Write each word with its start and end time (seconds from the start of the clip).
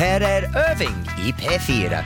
här 0.00 0.20
är 0.20 0.42
Öving 0.70 0.96
i 1.26 1.32
P4. 1.32 2.02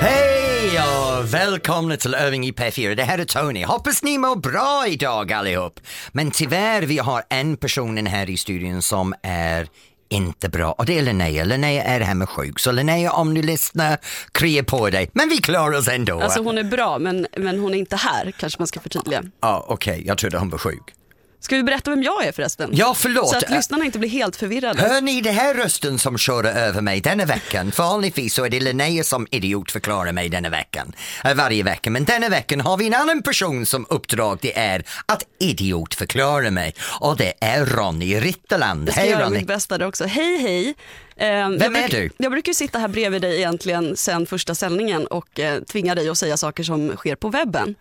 Hej 0.00 0.80
och 0.80 1.34
välkomna 1.34 1.96
till 1.96 2.14
Öving 2.14 2.46
i 2.46 2.52
P4. 2.52 2.94
Det 2.94 3.02
här 3.02 3.18
är 3.18 3.24
Tony. 3.24 3.64
Hoppas 3.64 4.02
ni 4.02 4.18
mår 4.18 4.36
bra 4.36 4.84
idag 4.88 5.32
allihop. 5.32 5.80
Men 6.12 6.30
tyvärr, 6.30 6.82
vi 6.82 6.98
har 6.98 7.22
en 7.28 7.56
person 7.56 8.06
här 8.06 8.30
i 8.30 8.36
studion 8.36 8.82
som 8.82 9.14
är 9.22 9.68
inte 10.10 10.48
bra 10.48 10.72
och 10.72 10.86
det 10.86 10.98
är 10.98 11.02
Linnea. 11.02 11.44
Linnea 11.44 11.82
är 11.84 12.00
hemma 12.00 12.26
sjuk 12.26 12.58
så 12.58 12.72
Linnea 12.72 13.12
om 13.12 13.34
du 13.34 13.42
lyssnar, 13.42 13.98
krya 14.32 14.64
på 14.64 14.90
dig. 14.90 15.10
Men 15.12 15.28
vi 15.28 15.36
klarar 15.38 15.78
oss 15.78 15.88
ändå. 15.88 16.20
Alltså 16.20 16.42
hon 16.42 16.58
är 16.58 16.64
bra 16.64 16.98
men, 16.98 17.26
men 17.36 17.58
hon 17.58 17.74
är 17.74 17.78
inte 17.78 17.96
här 17.96 18.32
kanske 18.38 18.60
man 18.60 18.66
ska 18.66 18.80
förtydliga. 18.80 19.22
Ja, 19.40 19.64
okej, 19.68 20.02
jag 20.06 20.18
trodde 20.18 20.38
hon 20.38 20.50
var 20.50 20.58
sjuk. 20.58 20.94
Ska 21.40 21.56
vi 21.56 21.62
berätta 21.62 21.90
vem 21.90 22.02
jag 22.02 22.24
är 22.26 22.32
förresten? 22.32 22.70
Ja, 22.72 22.94
förlåt. 22.96 23.28
Så 23.30 23.36
att 23.36 23.50
lyssnarna 23.50 23.84
inte 23.84 23.98
blir 23.98 24.10
helt 24.10 24.36
förvirrade. 24.36 24.82
Hör 24.82 25.00
ni 25.00 25.20
det 25.20 25.30
här 25.30 25.54
rösten 25.54 25.98
som 25.98 26.18
kör 26.18 26.44
över 26.44 26.80
mig 26.80 27.00
denna 27.00 27.24
veckan? 27.24 27.72
För 27.72 27.82
vanligtvis 27.82 28.34
så 28.34 28.44
är 28.44 28.50
det 28.50 28.60
Linnea 28.60 29.04
som 29.04 29.26
idiot 29.30 29.70
förklarar 29.72 30.12
mig 30.12 30.28
denna 30.28 30.48
veckan. 30.48 30.92
Äh, 31.24 31.34
varje 31.34 31.62
vecka. 31.62 31.90
Men 31.90 32.04
denna 32.04 32.28
veckan 32.28 32.60
har 32.60 32.76
vi 32.76 32.86
en 32.86 32.94
annan 32.94 33.22
person 33.22 33.66
som 33.66 33.86
uppdrag 33.88 34.38
det 34.42 34.58
är 34.58 34.84
att 35.06 35.22
idiot 35.38 35.94
förklara 35.94 36.50
mig. 36.50 36.74
Och 37.00 37.16
det 37.16 37.32
är 37.40 37.66
Ronny 37.66 38.20
Ritterland. 38.20 38.88
Jag 38.88 38.92
ska 38.94 39.00
Hej 39.02 39.10
göra 39.10 39.24
Ronny. 39.24 39.38
mitt 39.38 39.46
bästa 39.46 39.78
där 39.78 39.86
också. 39.86 40.04
Hej 40.04 40.38
hej. 40.38 40.74
Vem 41.16 41.58
Vem 41.58 41.76
är 41.76 41.88
du? 41.88 42.10
Jag 42.16 42.32
brukar 42.32 42.50
ju 42.50 42.54
sitta 42.54 42.78
här 42.78 42.88
bredvid 42.88 43.22
dig 43.22 43.36
egentligen 43.36 43.96
sen 43.96 44.26
första 44.26 44.54
sändningen 44.54 45.06
och 45.06 45.40
eh, 45.40 45.60
tvinga 45.62 45.94
dig 45.94 46.08
att 46.08 46.18
säga 46.18 46.36
saker 46.36 46.62
som 46.62 46.96
sker 46.96 47.16
på 47.16 47.28
webben. 47.28 47.74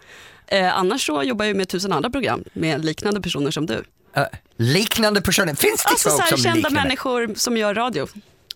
Eh, 0.51 0.77
annars 0.77 1.05
så 1.05 1.23
jobbar 1.23 1.45
jag 1.45 1.55
med 1.55 1.69
tusen 1.69 1.93
andra 1.93 2.09
program 2.09 2.43
med 2.53 2.85
liknande 2.85 3.21
personer 3.21 3.51
som 3.51 3.65
du. 3.65 3.83
Äh, 4.15 4.23
liknande 4.57 5.21
personer, 5.21 5.55
finns 5.55 5.83
det 5.83 5.89
Alltså 5.89 6.09
så 6.09 6.15
folk 6.17 6.29
som 6.29 6.37
kända 6.37 6.55
liknar 6.55 6.69
mig? 6.69 6.83
människor 6.83 7.33
som 7.35 7.57
gör 7.57 7.73
radio. 7.75 8.07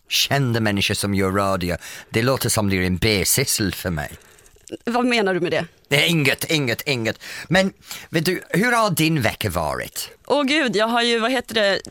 Kända 0.09 0.59
människor 0.59 0.95
som 0.95 1.13
gör 1.15 1.31
radio. 1.31 1.75
Det 2.09 2.21
låter 2.21 2.49
som 2.49 2.69
det 2.69 2.75
är 2.77 2.81
en 2.81 2.97
B-syssel 2.97 3.73
för 3.73 3.89
mig. 3.89 4.11
Vad 4.85 5.05
menar 5.05 5.33
du 5.33 5.39
med 5.39 5.51
det? 5.51 5.65
Det 5.87 6.07
inget, 6.07 6.51
inget, 6.51 6.81
inget. 6.87 7.19
Men 7.47 7.73
vet 8.09 8.25
du, 8.25 8.41
hur 8.49 8.71
har 8.71 8.89
din 8.89 9.21
vecka 9.21 9.49
varit? 9.49 10.09
Åh 10.27 10.43
gud, 10.43 10.75
jag 10.75 10.87
har 10.87 11.01
ju, 11.01 11.19
vad 11.19 11.31
heter 11.31 11.55
det, 11.55 11.81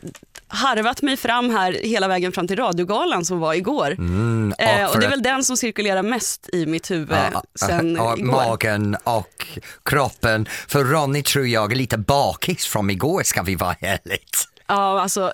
harvat 0.47 1.01
mig 1.01 1.17
fram 1.17 1.49
här 1.49 1.71
hela 1.73 2.07
vägen 2.07 2.31
fram 2.31 2.47
till 2.47 2.57
radiogalan 2.57 3.25
som 3.25 3.39
var 3.39 3.53
igår. 3.53 3.91
Mm, 3.91 4.53
eh, 4.57 4.75
och 4.75 4.85
och 4.85 4.91
för 4.93 4.99
det 4.99 5.05
är 5.05 5.09
väl 5.09 5.23
den 5.23 5.43
som 5.43 5.57
cirkulerar 5.57 6.03
mest 6.03 6.49
i 6.53 6.65
mitt 6.65 6.91
huvud 6.91 7.17
Ja, 7.33 7.43
sen 7.67 7.95
ja, 7.95 8.17
igår. 8.17 8.31
magen 8.31 8.97
och 9.03 9.47
kroppen. 9.85 10.47
För 10.67 10.83
Ronny 10.83 11.23
tror 11.23 11.47
jag 11.47 11.71
är 11.71 11.75
lite 11.75 11.97
bakis 11.97 12.65
från 12.65 12.89
igår 12.89 13.23
ska 13.23 13.41
vi 13.41 13.55
vara 13.55 13.75
ärligt. 13.81 14.47
Ja, 14.67 15.01
alltså, 15.01 15.33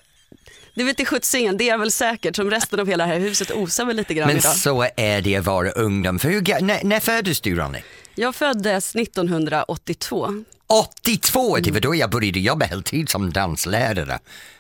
det 0.73 0.83
vet 0.83 0.99
i 0.99 1.05
sjuttsingen, 1.05 1.57
det 1.57 1.69
är 1.69 1.77
väl 1.77 1.91
säkert 1.91 2.35
som 2.35 2.49
resten 2.49 2.79
av 2.79 2.87
hela 2.87 3.05
det 3.05 3.13
här 3.13 3.19
huset 3.19 3.51
osar 3.51 3.85
väl 3.85 3.95
lite 3.95 4.13
grann 4.13 4.27
Men 4.27 4.37
idag. 4.37 4.55
så 4.55 4.87
är 4.97 5.21
det 5.21 5.35
att 5.35 5.45
vara 5.45 5.71
ungdom. 5.71 6.19
För 6.19 6.29
hur, 6.29 6.61
när, 6.61 6.83
när 6.83 6.99
föddes 6.99 7.41
du 7.41 7.55
Ronny? 7.55 7.79
Jag 8.15 8.35
föddes 8.35 8.95
1982. 8.95 10.43
82, 10.67 11.57
det 11.57 11.71
var 11.71 11.79
då 11.79 11.95
jag 11.95 12.09
började 12.09 12.39
jobba 12.39 12.65
heltid 12.65 13.09
som 13.09 13.33
danslärare. 13.33 14.19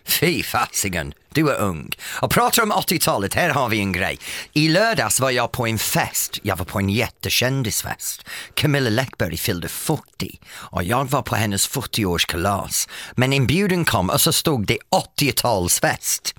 Fy 0.09 0.43
fasiken, 0.43 1.13
du 1.33 1.49
är 1.49 1.59
ung. 1.59 1.89
Och 2.21 2.31
pratar 2.31 2.63
om 2.63 2.73
80-talet, 2.73 3.33
här 3.33 3.49
har 3.49 3.69
vi 3.69 3.79
en 3.79 3.91
grej. 3.91 4.19
I 4.53 4.67
lördags 4.67 5.19
var 5.19 5.31
jag 5.31 5.51
på 5.51 5.67
en 5.67 5.79
fest, 5.79 6.39
jag 6.43 6.55
var 6.55 6.65
på 6.65 6.79
en 6.79 6.89
jättekändisfest. 6.89 8.27
Camilla 8.53 8.89
Läckberg 8.89 9.37
fyllde 9.37 9.67
40 9.67 10.01
och 10.51 10.83
jag 10.83 11.09
var 11.09 11.21
på 11.21 11.35
hennes 11.35 11.69
40-årskalas. 11.69 12.89
Men 13.15 13.33
inbjudan 13.33 13.85
kom 13.85 14.09
och 14.09 14.21
så 14.21 14.33
stod 14.33 14.65
det 14.65 14.77
80-talsfest. 15.19 16.33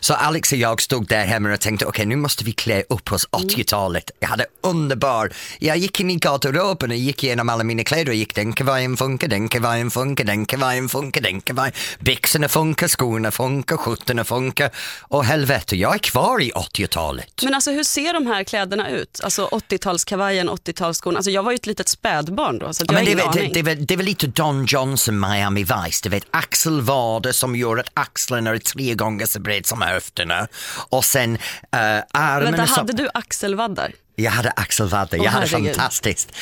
Så 0.00 0.14
Alex 0.14 0.52
och 0.52 0.58
jag 0.58 0.82
stod 0.82 1.08
där 1.08 1.26
hemma 1.26 1.52
och 1.52 1.60
tänkte 1.60 1.86
okej 1.86 2.06
nu 2.06 2.16
måste 2.16 2.44
vi 2.44 2.52
klä 2.52 2.82
upp 2.88 3.12
oss 3.12 3.28
80-talet. 3.28 4.10
Jag 4.20 4.28
hade 4.28 4.46
underbar, 4.60 5.32
jag 5.58 5.76
gick 5.76 6.00
in 6.00 6.10
i 6.10 6.16
garderoben 6.16 6.90
och 6.90 6.96
gick 6.96 7.24
igenom 7.24 7.48
alla 7.48 7.64
mina 7.64 7.84
kläder 7.84 8.08
och 8.08 8.14
gick 8.14 8.34
den 8.34 8.52
kavajen 8.52 8.96
funkar, 8.96 9.28
den 9.28 9.48
kavajen 9.48 9.90
funkar, 9.90 10.24
den 10.24 10.46
kavajen 10.46 10.88
funkar, 10.88 11.20
den 11.20 11.40
kavajen, 11.40 11.72
byxorna 12.00 12.48
funkar, 12.48 12.88
skorna 13.08 13.30
funkar, 13.30 13.76
skjortorna 13.76 14.24
funkar 14.24 14.70
och 15.00 15.24
helvete 15.24 15.76
jag 15.76 15.94
är 15.94 15.98
kvar 15.98 16.42
i 16.42 16.50
80-talet. 16.50 17.42
Men 17.42 17.54
alltså 17.54 17.70
hur 17.70 17.82
ser 17.84 18.12
de 18.12 18.26
här 18.26 18.44
kläderna 18.44 18.90
ut? 18.90 19.20
Alltså 19.24 19.48
80-talskavajen, 19.48 20.48
80-talsskon. 20.50 21.16
Alltså 21.16 21.30
jag 21.30 21.42
var 21.42 21.50
ju 21.52 21.54
ett 21.56 21.66
litet 21.66 21.88
spädbarn 21.88 22.58
då 22.58 22.72
så 22.72 22.84
Ja, 22.88 22.94
jag 22.94 22.94
men 22.94 22.96
har 22.96 23.04
det, 23.04 23.10
ingen 23.12 23.32
väl- 23.32 23.38
aning. 23.38 23.52
det, 23.52 23.62
det, 23.62 23.74
det 23.74 23.94
är 23.94 23.96
väl 23.96 24.06
lite 24.06 24.26
Don 24.26 24.64
Johnson, 24.66 25.20
Miami 25.20 25.62
Vice, 25.64 26.00
du 26.02 26.08
vet 26.08 26.24
axelvader 26.30 27.32
som 27.32 27.56
gör 27.56 27.76
att 27.76 27.88
axlarna 27.94 28.50
är 28.50 28.58
tre 28.58 28.94
gånger 28.94 29.26
så 29.26 29.40
bred 29.40 29.66
som 29.66 29.82
höfterna 29.82 30.48
och 30.88 31.04
sen 31.04 31.34
uh, 31.34 31.38
armarna 32.12 32.40
Vänta, 32.50 32.66
som... 32.66 32.74
hade 32.76 32.92
du 32.92 33.08
axelvaddar? 33.14 33.92
Jag 34.20 34.30
hade 34.30 34.50
axelvaddar, 34.50 35.18
Åh, 35.18 35.24
jag 35.24 35.30
hade 35.32 35.46
herregud. 35.46 35.76
fantastiskt. 35.76 36.32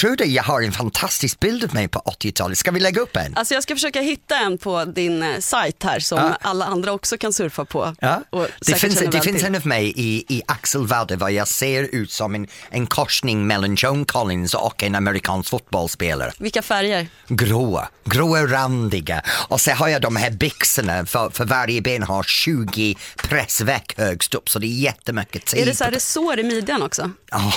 Tror 0.00 0.16
det, 0.16 0.24
jag 0.24 0.42
har 0.42 0.62
en 0.62 0.72
fantastisk 0.72 1.40
bild 1.40 1.64
av 1.64 1.74
mig 1.74 1.88
på 1.88 1.98
80-talet, 1.98 2.58
ska 2.58 2.70
vi 2.70 2.80
lägga 2.80 3.00
upp 3.00 3.16
en? 3.16 3.36
Alltså 3.36 3.54
jag 3.54 3.62
ska 3.62 3.74
försöka 3.74 4.00
hitta 4.00 4.36
en 4.38 4.58
på 4.58 4.84
din 4.84 5.22
eh, 5.22 5.38
sajt 5.38 5.82
här 5.82 6.00
som 6.00 6.18
Ja. 6.18 6.38
alla 6.40 6.64
andra 6.64 6.92
också 6.92 7.18
kan 7.18 7.32
surfa 7.32 7.64
på. 7.64 7.94
Ja. 8.00 8.22
Det 8.66 8.74
finns, 8.74 8.98
det 8.98 9.20
finns 9.20 9.42
en 9.42 9.54
av 9.54 9.66
mig 9.66 9.92
i, 9.96 10.24
i 10.28 10.42
axelvaddar 10.46 11.16
vad 11.16 11.32
jag 11.32 11.48
ser 11.48 11.82
ut 11.94 12.12
som 12.12 12.34
en, 12.34 12.46
en 12.70 12.86
korsning 12.86 13.46
mellan 13.46 13.74
Joan 13.74 14.04
Collins 14.04 14.54
och 14.54 14.82
en 14.82 14.94
amerikansk 14.94 15.50
fotbollsspelare. 15.50 16.32
Vilka 16.38 16.62
färger? 16.62 17.08
gråa, 17.28 17.88
gråa 18.04 18.46
randiga 18.46 19.22
och 19.28 19.60
så 19.60 19.70
har 19.70 19.88
jag 19.88 20.02
de 20.02 20.16
här 20.16 20.30
byxorna 20.30 21.06
för, 21.06 21.30
för 21.30 21.44
varje 21.44 21.80
ben 21.80 22.02
har 22.02 22.22
20 22.22 22.96
pressveck 23.16 23.94
högst 23.98 24.34
upp 24.34 24.48
så 24.48 24.58
det 24.58 24.66
är 24.66 24.80
jättemycket 24.80 25.44
tid. 25.46 25.60
Är 25.62 25.66
det 25.66 25.74
så 25.76 25.84
här 25.84 25.90
resår 25.90 26.38
i 26.38 26.42
midjan 26.42 26.82
också? 26.82 26.93
Ja. 27.30 27.52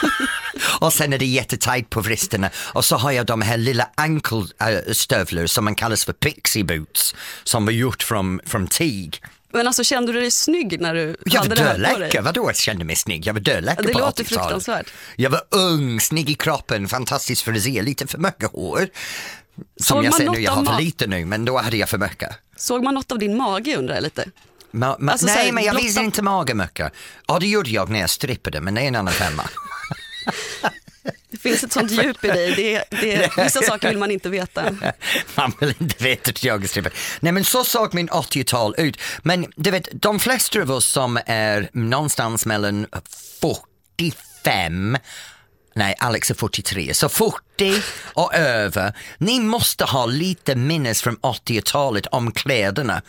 och 0.80 0.92
sen 0.92 1.12
är 1.12 1.18
det 1.18 1.26
jättetajt 1.26 1.90
på 1.90 2.00
vristerna 2.00 2.50
och 2.56 2.84
så 2.84 2.96
har 2.96 3.12
jag 3.12 3.26
de 3.26 3.42
här 3.42 3.56
lilla 3.56 3.88
ankelstövlar 3.94 5.46
som 5.46 5.64
man 5.64 5.74
kallar 5.74 5.96
för 5.96 6.12
pixie 6.12 6.64
boots 6.64 7.14
som 7.44 7.64
var 7.64 7.72
gjort 7.72 8.02
från, 8.02 8.40
från 8.46 8.66
tyg. 8.66 9.22
Men 9.52 9.66
alltså 9.66 9.84
kände 9.84 10.12
du 10.12 10.20
dig 10.20 10.30
snygg 10.30 10.80
när 10.80 10.94
du 10.94 11.16
Jag 11.24 11.40
hade 11.40 11.54
det 11.54 11.62
här 11.62 11.92
på 11.94 11.98
dig? 11.98 12.20
vadå 12.22 12.48
jag 12.48 12.56
kände 12.56 12.84
mig 12.84 12.96
snygg? 12.96 13.26
Jag 13.26 13.32
var 13.34 13.40
döläcker 13.40 13.82
Ja, 13.82 13.86
det 13.86 13.92
på 13.92 13.98
låter 13.98 14.24
80-talet. 14.24 14.42
fruktansvärt. 14.42 14.92
Jag 15.16 15.30
var 15.30 15.42
ung, 15.50 16.00
snygg 16.00 16.30
i 16.30 16.34
kroppen, 16.34 16.88
fantastisk 16.88 17.44
frisyr, 17.44 17.82
lite 17.82 18.06
för 18.06 18.18
mycket 18.18 18.50
hår. 18.52 18.88
Som 19.80 19.96
Såg 19.96 20.04
jag 20.04 20.14
ser 20.14 20.28
nu, 20.30 20.40
jag 20.40 20.52
har 20.52 20.64
för 20.64 20.80
lite 20.82 21.06
nu 21.06 21.24
men 21.24 21.44
då 21.44 21.58
hade 21.58 21.76
jag 21.76 21.88
för 21.88 21.98
mycket. 21.98 22.30
Såg 22.56 22.84
man 22.84 22.94
något 22.94 23.12
av 23.12 23.18
din 23.18 23.36
mage 23.36 23.76
undrar 23.76 23.94
jag 23.94 24.02
lite? 24.02 24.24
Ma, 24.72 24.96
ma, 24.98 25.12
Alltså, 25.12 25.26
så 25.26 25.34
nej 25.34 25.44
här, 25.44 25.52
men 25.52 25.64
jag 25.64 25.76
blotta- 25.76 26.00
inte 26.02 26.22
magen 26.22 26.56
mycket. 26.56 26.92
Ja 27.28 27.38
det 27.38 27.46
gjorde 27.46 27.70
jag 27.70 27.88
när 27.90 28.00
jag 28.00 28.10
strippade 28.10 28.60
men 28.60 28.74
det 28.74 28.80
är 28.80 28.84
en 28.88 28.96
annan 28.96 29.14
femma. 29.14 29.42
Det 31.30 31.38
finns 31.38 31.64
ett 31.64 31.72
sånt 31.72 31.90
djup 31.90 32.24
i 32.24 32.28
dig. 32.28 32.54
Det, 32.56 32.84
det, 33.00 33.30
vissa 33.44 33.62
saker 33.62 33.88
vill 33.88 33.98
man 33.98 34.10
inte 34.10 34.28
veta. 34.28 34.64
Man 35.34 35.52
vill 35.60 35.74
inte 35.78 36.04
veta 36.04 36.30
att 36.30 36.44
jag 36.44 36.64
är. 36.76 36.92
Nej 37.20 37.32
men 37.32 37.44
så 37.44 37.64
såg 37.64 37.94
min 37.94 38.08
80-tal 38.08 38.74
ut. 38.78 39.00
Men 39.22 39.46
du 39.56 39.70
vet, 39.70 39.88
de 39.92 40.18
flesta 40.20 40.60
av 40.62 40.70
oss 40.70 40.86
som 40.86 41.18
är 41.26 41.70
någonstans 41.72 42.46
mellan 42.46 42.86
45 43.40 44.96
Nej, 45.74 45.94
Alex 45.98 46.30
är 46.30 46.34
43, 46.34 46.94
så 46.94 47.08
40 47.08 47.82
och 48.04 48.34
över. 48.34 48.92
Ni 49.18 49.40
måste 49.40 49.84
ha 49.84 50.06
lite 50.06 50.54
minnes 50.54 51.02
från 51.02 51.16
80-talet 51.16 52.06
om 52.06 52.32
kläderna. 52.32 53.02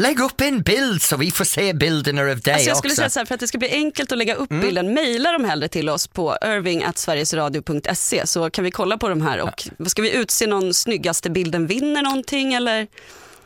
Lägg 0.00 0.20
upp 0.20 0.40
en 0.40 0.62
bild 0.62 1.02
så 1.02 1.16
vi 1.16 1.30
får 1.30 1.44
se 1.44 1.72
bilderna 1.72 2.20
av 2.22 2.40
dig 2.40 2.54
Alltså 2.54 2.68
jag 2.68 2.76
skulle 2.76 2.92
också. 2.92 3.00
säga 3.00 3.10
så 3.10 3.20
här, 3.20 3.26
för 3.26 3.34
att 3.34 3.40
det 3.40 3.48
ska 3.48 3.58
bli 3.58 3.70
enkelt 3.72 4.12
att 4.12 4.18
lägga 4.18 4.34
upp 4.34 4.50
Mm. 4.50 4.62
bilden, 4.66 4.94
mejla 4.94 5.32
dem 5.32 5.44
hellre 5.44 5.68
till 5.68 5.88
oss 5.88 6.06
på 6.06 6.36
irving.sverigesradio.se 6.44 8.26
så 8.26 8.50
kan 8.50 8.64
vi 8.64 8.70
kolla 8.70 8.98
på 8.98 9.08
de 9.08 9.22
här 9.22 9.40
och 9.40 9.68
ska 9.86 10.02
vi 10.02 10.12
utse 10.12 10.46
någon 10.46 10.74
snyggaste 10.74 11.30
bilden 11.30 11.66
vinner 11.66 12.02
någonting 12.02 12.54
eller? 12.54 12.86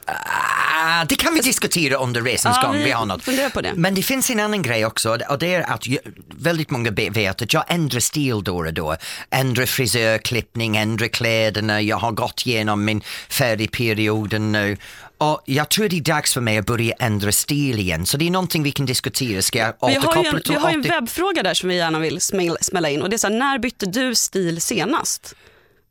Ah, 0.06 1.04
det 1.04 1.14
kan 1.14 1.34
vi 1.34 1.40
diskutera 1.40 1.96
under 1.96 2.22
resans 2.22 2.56
Ja, 2.62 2.66
gång. 2.69 2.76
vi 2.78 2.84
Vi 2.84 2.90
har 2.90 3.06
något. 3.06 3.25
på 3.52 3.60
det. 3.60 3.72
Men 3.75 3.94
det 3.94 4.02
finns 4.02 4.31
en 4.31 4.40
annan 4.40 4.62
grej 4.62 4.87
också 4.87 5.19
och 5.28 5.38
det 5.38 5.55
är 5.55 5.70
att 5.72 5.87
ju, 5.87 5.98
väldigt 6.28 6.70
många 6.70 6.90
vet 6.90 7.43
att 7.43 7.52
jag 7.52 7.64
ändrar 7.69 8.00
stil 8.00 8.44
då 8.44 8.56
och 8.56 8.72
då. 8.75 8.96
Ändrar 9.31 9.66
frisör, 9.66 10.19
klippning, 10.19 10.76
ändrar 10.76 11.08
kläderna. 11.08 11.82
Jag 11.82 11.96
har 11.96 12.12
gått 12.12 12.43
igenom 12.46 12.84
min 12.84 13.02
färdigperioden 13.28 14.52
nu. 14.52 14.76
Och 15.22 15.42
jag 15.44 15.69
tror 15.69 15.88
det 15.88 15.96
är 15.96 16.00
dags 16.00 16.34
för 16.34 16.40
mig 16.40 16.58
att 16.58 16.66
börja 16.66 16.94
ändra 16.98 17.32
stil 17.32 17.78
igen. 17.78 18.06
Så 18.06 18.16
det 18.16 18.26
är 18.26 18.30
någonting 18.30 18.62
vi 18.62 18.72
kan 18.72 18.86
diskutera. 18.86 19.42
Ska 19.42 19.58
jag 19.58 19.74
Vi 19.88 19.94
har 19.94 20.22
ju 20.22 20.28
en, 20.28 20.40
vi 20.48 20.54
har 20.54 20.70
en 20.70 20.80
80? 20.80 20.88
webbfråga 20.88 21.42
där 21.42 21.54
som 21.54 21.69
vi 21.69 21.74
gärna 21.76 21.98
vill 21.98 22.20
smälla, 22.20 22.90
in 22.90 23.02
och 23.02 23.10
det 23.10 23.16
är 23.16 23.19
så 23.19 23.26
här, 23.28 23.34
när 23.34 23.58
bytte 23.58 23.86
du 23.86 24.14
stil 24.14 24.60
senast? 24.60 25.34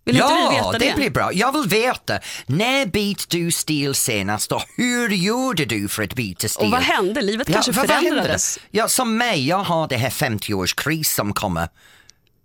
Vill 0.06 0.18
Ja, 0.18 0.50
veta 0.52 0.72
det 0.72 0.86
det? 0.86 0.96
blir 0.96 1.10
bra. 1.10 1.34
Jag 1.34 1.52
vill 1.52 1.70
veta, 1.70 2.20
när 2.46 2.86
bytte 2.86 3.38
du 3.38 3.52
stil 3.52 3.96
senast 3.96 4.52
och 4.52 4.64
hur 4.78 5.10
gjorde 5.10 5.66
du 5.66 5.88
för 5.88 6.04
att 6.04 6.14
byta 6.14 6.48
stil? 6.48 6.66
Och 6.66 6.72
vad 6.72 6.82
hände? 6.82 7.22
Livet 7.22 7.54
kanske 7.54 7.72
hände? 7.72 7.88
förändrades. 7.94 8.60
Ja, 8.72 8.88
som 8.88 9.18
mig, 9.18 9.48
jag 9.48 9.58
har 9.58 9.88
det 9.88 9.98
här 9.98 10.10
50-årskris 10.10 11.04
som 11.16 11.34
kommer. 11.34 11.68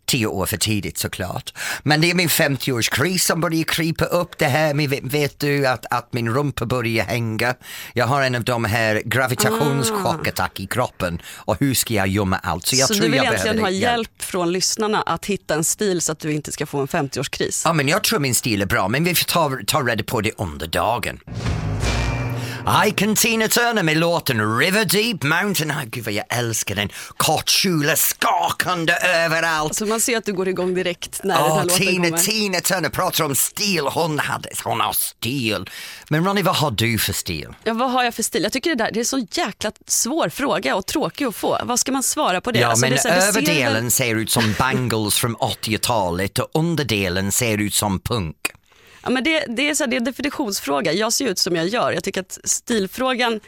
Tio 0.07 0.27
år 0.27 0.47
för 0.47 0.57
tidigt 0.57 0.99
såklart. 0.99 1.53
Men 1.83 2.01
det 2.01 2.11
är 2.11 2.15
min 2.15 2.29
50-årskris 2.29 3.19
som 3.19 3.41
börjar 3.41 3.65
krypa 3.65 4.05
upp 4.05 4.39
det 4.39 4.47
här 4.47 4.75
med, 4.75 4.91
vet 5.03 5.39
du 5.39 5.67
att, 5.67 5.87
att 5.91 6.13
min 6.13 6.35
rumpa 6.35 6.67
börjar 6.67 7.05
hänga. 7.05 7.55
Jag 7.95 8.07
har 8.07 8.23
en 8.23 8.35
av 8.35 8.45
de 8.45 8.65
här 8.65 9.03
gravitationschockattack 9.05 10.61
i 10.61 10.67
kroppen 10.67 11.23
och 11.27 11.57
hur 11.61 11.75
ska 11.75 11.95
jag 11.95 12.09
gömma 12.09 12.37
allt? 12.37 12.67
Så, 12.67 12.77
jag 12.77 12.89
så 12.89 12.95
tror 12.95 13.05
du 13.05 13.11
vill 13.11 13.17
jag 13.17 13.27
egentligen 13.27 13.59
ha 13.59 13.71
hjälp 13.71 14.23
från 14.23 14.53
lyssnarna 14.53 15.03
att 15.03 15.27
hitta 15.27 15.55
en 15.55 15.65
stil 15.65 16.01
så 16.01 16.13
att 16.13 16.19
du 16.19 16.33
inte 16.33 16.53
ska 16.53 16.67
få 16.67 16.79
en 16.79 16.89
50-årskris? 16.89 17.63
Ja, 17.65 17.73
men 17.73 17.89
jag 17.89 18.05
tror 18.05 18.19
min 18.19 18.35
stil 18.35 18.63
är 18.63 18.67
bra, 18.67 18.89
men 18.89 19.05
vi 19.05 19.15
får 19.15 19.25
ta, 19.25 19.59
ta 19.67 19.81
reda 19.81 20.05
på 20.05 20.21
det 20.21 20.33
under 20.39 20.67
dagen. 20.67 21.21
I 22.87 22.91
can 22.91 23.15
Tina 23.15 23.49
Turner 23.49 23.83
med 23.83 23.97
låten 23.97 24.59
River 24.59 24.85
Deep 24.85 25.23
Mountain. 25.23 25.71
Oh, 25.71 25.85
gud 25.85 26.05
vad 26.05 26.15
jag 26.15 26.25
älskar 26.29 26.75
den. 26.75 26.89
Kortkjolar 27.17 27.95
skakande 27.95 28.93
överallt. 28.93 29.71
Alltså 29.71 29.87
man 29.87 30.01
ser 30.01 30.17
att 30.17 30.25
du 30.25 30.33
går 30.33 30.49
igång 30.49 30.75
direkt 30.75 31.21
när 31.25 31.35
den 31.35 31.45
Ja, 31.47 31.55
här 31.55 31.63
låten 31.63 31.79
Tina, 31.79 32.05
kommer. 32.05 32.19
Tina 32.19 32.61
Turner 32.61 32.89
pratar 32.89 33.25
om 33.25 33.35
stil. 33.35 33.85
Hon, 33.93 34.19
hade, 34.19 34.49
hon 34.65 34.81
har 34.81 34.93
stil. 34.93 35.71
Men 36.09 36.25
Ronny, 36.27 36.43
vad 36.43 36.57
har 36.57 36.71
du 36.71 36.99
för 36.99 37.13
stil? 37.13 37.49
Ja, 37.65 37.75
vad 37.75 37.91
har 37.91 38.05
jag 38.05 38.15
för 38.15 38.23
stil? 38.23 38.43
Jag 38.43 38.53
tycker 38.53 38.71
det 38.71 38.85
där 38.85 38.91
det 38.95 39.01
är 39.01 39.05
så 39.05 39.27
jäkla 39.33 39.73
svår 39.87 40.29
fråga 40.29 40.77
och 40.77 40.87
tråkig 40.87 41.25
att 41.25 41.37
få. 41.37 41.59
Vad 41.65 41.81
ska 41.81 41.93
man 41.93 42.03
svara 42.03 42.41
på 42.41 42.53
det? 42.53 42.59
Ja, 42.59 42.69
Alltså, 42.69 42.81
men 42.81 42.93
det 42.93 42.99
så 42.99 43.09
överdelen 43.09 43.91
ser 43.91 44.15
ut 44.15 44.31
som 44.31 44.55
bangles 44.59 45.15
från 45.15 45.37
80-talet 45.37 46.39
och 46.39 46.49
underdelen 46.55 47.33
ser 47.33 47.59
ut 47.59 47.75
som 47.75 48.01
punk. 48.01 48.37
Ja, 49.07 49.11
men 49.11 49.25
det, 49.25 49.45
det, 49.49 49.69
är 49.69 49.75
så 49.75 49.85
här, 49.85 49.91
det 49.91 49.97
är 49.97 49.99
en 49.99 50.05
definitionsfråga. 50.05 50.93
Jag 50.93 51.13
ser 51.13 51.27
ut 51.29 51.39
som 51.39 51.57
jag 51.57 51.69
gör. 51.69 51.93
Jag 51.93 52.05
tycker 52.05 52.21
att 52.21 52.39
stilfrågan 52.45 53.41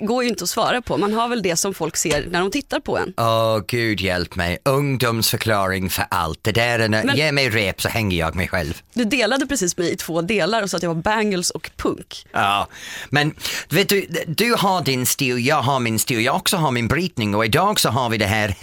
går 0.00 0.22
ju 0.22 0.28
inte 0.28 0.44
att 0.44 0.50
svara 0.50 0.82
på. 0.82 0.96
Man 0.96 1.12
har 1.14 1.28
väl 1.28 1.42
det 1.42 1.56
som 1.56 1.74
folk 1.74 1.96
ser 1.96 2.26
när 2.30 2.40
de 2.40 2.50
tittar 2.50 2.80
på 2.80 2.98
en. 2.98 3.14
Åh, 3.16 3.60
gud 3.68 4.00
hjälp 4.00 4.36
mig. 4.36 4.58
Ungdomsförklaring 4.64 5.90
för 5.90 6.06
allt. 6.10 6.38
Det 6.42 6.52
där 6.52 6.78
är 6.78 6.88
när, 6.88 7.04
Men- 7.04 7.16
ge 7.16 7.32
mig 7.32 7.50
rep 7.50 7.82
så 7.82 7.88
hänger 7.88 8.18
jag 8.18 8.34
mig 8.34 8.48
själv. 8.48 8.82
Du 8.94 9.04
delade 9.04 9.46
precis 9.46 9.76
mig 9.76 9.92
i 9.92 9.96
två 9.96 10.22
delar 10.22 10.62
och 10.62 10.70
sa 10.70 10.76
att 10.76 10.82
jag 10.82 10.94
var 10.94 11.02
bangles 11.02 11.50
och 11.50 11.70
punk. 11.76 12.26
Ja, 12.32 12.68
men 13.10 13.34
vet 13.68 13.88
du, 13.88 14.06
du 14.26 14.54
har 14.58 14.82
din 14.82 15.06
stil, 15.06 15.46
jag 15.46 15.62
har 15.62 15.80
min 15.80 15.98
stil, 15.98 16.24
jag 16.24 16.36
också 16.36 16.56
har 16.56 16.70
min 16.70 16.88
brytning 16.88 17.34
och 17.34 17.44
idag 17.44 17.80
så 17.80 17.88
har 17.88 18.08
vi 18.08 18.18
det 18.18 18.26
här 18.26 18.54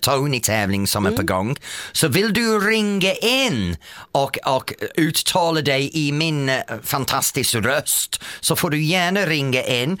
Tony-tävling 0.00 0.86
som 0.86 1.06
är 1.06 1.10
på 1.10 1.22
gång. 1.22 1.56
Så 1.92 2.08
vill 2.08 2.32
du 2.32 2.60
ringa 2.60 3.14
in 3.14 3.76
och, 4.12 4.38
och 4.46 4.74
uttala 4.94 5.60
dig 5.60 5.90
i 5.94 6.12
min 6.12 6.48
eh, 6.48 6.56
fantastiska 6.82 7.58
röst 7.58 8.22
så 8.40 8.56
får 8.56 8.70
du 8.70 8.82
gärna 8.82 9.26
ringa 9.26 9.62
in. 9.62 9.98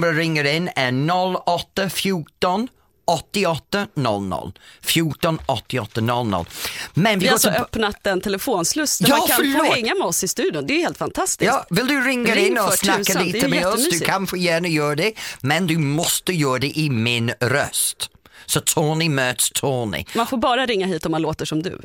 Telefonnumret 0.00 0.18
ringer 0.18 0.44
in 0.44 0.70
är 0.76 0.92
0814 0.92 2.68
88 3.06 3.86
00 3.94 4.52
14 4.82 5.38
88 5.46 6.00
00. 6.00 6.46
Men 6.94 7.18
vi, 7.18 7.22
Vi 7.22 7.26
har 7.28 7.32
alltså 7.32 7.48
till... 7.50 7.60
öppnat 7.60 8.06
en 8.06 8.20
telefonsluss 8.20 8.98
där 8.98 9.08
Ja, 9.08 9.16
man 9.16 9.26
kan 9.26 9.36
få 9.36 9.42
förlåt. 9.42 9.74
hänga 9.74 9.94
med 9.94 10.06
oss 10.06 10.24
i 10.24 10.28
studion. 10.28 10.66
Det 10.66 10.74
är 10.74 10.80
helt 10.80 10.98
fantastiskt. 10.98 11.46
Ja, 11.46 11.66
vill 11.70 11.86
du 11.86 12.00
ringa 12.00 12.34
Ring 12.34 12.46
in 12.46 12.58
och 12.58 12.72
snacka 12.72 13.04
tusan, 13.04 13.24
lite 13.24 13.48
med 13.48 13.66
oss? 13.66 13.88
Du 13.90 14.00
kan 14.00 14.26
få 14.26 14.36
gärna 14.36 14.68
göra 14.68 14.94
det, 14.94 15.12
men 15.40 15.66
du 15.66 15.78
måste 15.78 16.32
göra 16.32 16.58
det 16.58 16.78
i 16.78 16.90
min 16.90 17.30
röst. 17.40 18.10
Så 18.46 18.60
Tony 18.60 19.08
möts 19.08 19.50
Tony. 19.50 20.04
Man 20.14 20.26
får 20.26 20.36
bara 20.36 20.66
ringa 20.66 20.86
hit 20.86 21.06
om 21.06 21.12
man 21.12 21.22
låter 21.22 21.44
som 21.44 21.62
du. 21.62 21.80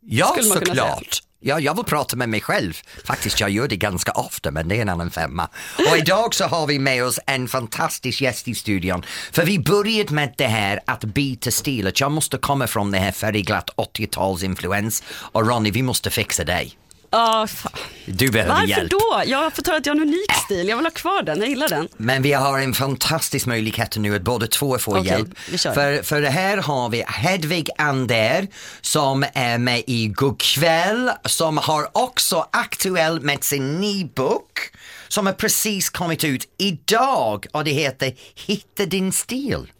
Ja, 0.00 0.36
såklart. 0.42 1.22
Ja, 1.40 1.60
jag 1.60 1.74
vill 1.74 1.84
prata 1.84 2.16
med 2.16 2.28
mig 2.28 2.40
själv. 2.40 2.72
Faktiskt, 3.04 3.40
jag 3.40 3.50
gör 3.50 3.68
det 3.68 3.76
ganska 3.76 4.12
ofta, 4.12 4.50
men 4.50 4.68
det 4.68 4.76
är 4.76 4.82
en 4.82 4.88
annan 4.88 5.10
femma. 5.10 5.48
Och 5.90 5.96
idag 5.96 6.34
så 6.34 6.44
har 6.44 6.66
vi 6.66 6.78
med 6.78 7.04
oss 7.04 7.20
en 7.26 7.48
fantastisk 7.48 8.20
gäst 8.20 8.48
i 8.48 8.54
studion. 8.54 9.02
För 9.32 9.44
vi 9.44 9.58
började 9.58 10.14
med 10.14 10.34
det 10.36 10.46
här 10.46 10.80
att 10.86 11.04
byta 11.04 11.50
stil, 11.50 11.86
att 11.86 12.00
jag 12.00 12.12
måste 12.12 12.38
komma 12.38 12.66
från 12.66 12.90
det 12.90 12.98
här 12.98 13.12
färgglatt 13.12 13.70
80-talsinfluens. 13.76 15.02
Och 15.32 15.48
Ronny, 15.48 15.70
vi 15.70 15.82
måste 15.82 16.10
fixa 16.10 16.44
dig. 16.44 16.78
Ja, 17.10 17.46
fan. 17.46 17.72
Du 18.06 18.30
behöver 18.30 18.54
Varför 18.54 18.66
hjälp. 18.66 18.90
då? 18.90 19.22
Jag 19.26 19.38
har 19.38 19.50
fått 19.50 19.66
höra 19.66 19.76
att 19.76 19.86
jag 19.86 19.94
har 19.94 20.00
en 20.00 20.08
unik 20.08 20.32
stil. 20.44 20.68
Jag 20.68 20.76
vill 20.76 20.86
ha 20.86 20.90
kvar 20.90 21.22
den. 21.22 21.38
Jag 21.38 21.48
gillar 21.48 21.68
den. 21.68 21.88
Men 21.96 22.22
vi 22.22 22.32
har 22.32 22.58
en 22.58 22.74
fantastisk 22.74 23.46
möjlighet 23.46 23.96
nu 23.96 24.16
att 24.16 24.22
båda 24.22 24.46
två 24.46 24.78
får 24.78 24.98
Okej, 24.98 25.10
hjälp. 25.10 25.38
För, 25.60 26.02
för 26.02 26.22
här 26.22 26.56
har 26.56 26.88
vi 26.88 27.04
Hedvig 27.08 27.70
Ander 27.78 28.46
som 28.80 29.24
är 29.34 29.58
med 29.58 29.82
i 29.86 30.06
God 30.08 30.40
kväll 30.40 31.10
som 31.24 31.58
har 31.58 31.88
också 31.92 32.46
aktuell 32.52 33.20
med 33.20 33.44
sin 33.44 33.80
ny 33.80 34.04
bok 34.04 34.60
som 35.08 35.26
har 35.26 35.32
precis 35.32 35.90
kommit 35.90 36.24
ut 36.24 36.54
idag 36.58 37.46
och 37.52 37.64
det 37.64 37.70
heter 37.70 38.14
Hitta 38.46 38.86
din 38.86 39.12
stil. 39.12 39.72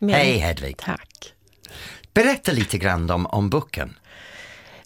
Hej 0.00 0.38
Hedvig. 0.38 0.76
Tack. 0.76 1.32
Berätta 2.14 2.52
lite 2.52 2.78
grann 2.78 3.10
om, 3.10 3.26
om 3.26 3.50
boken. 3.50 3.96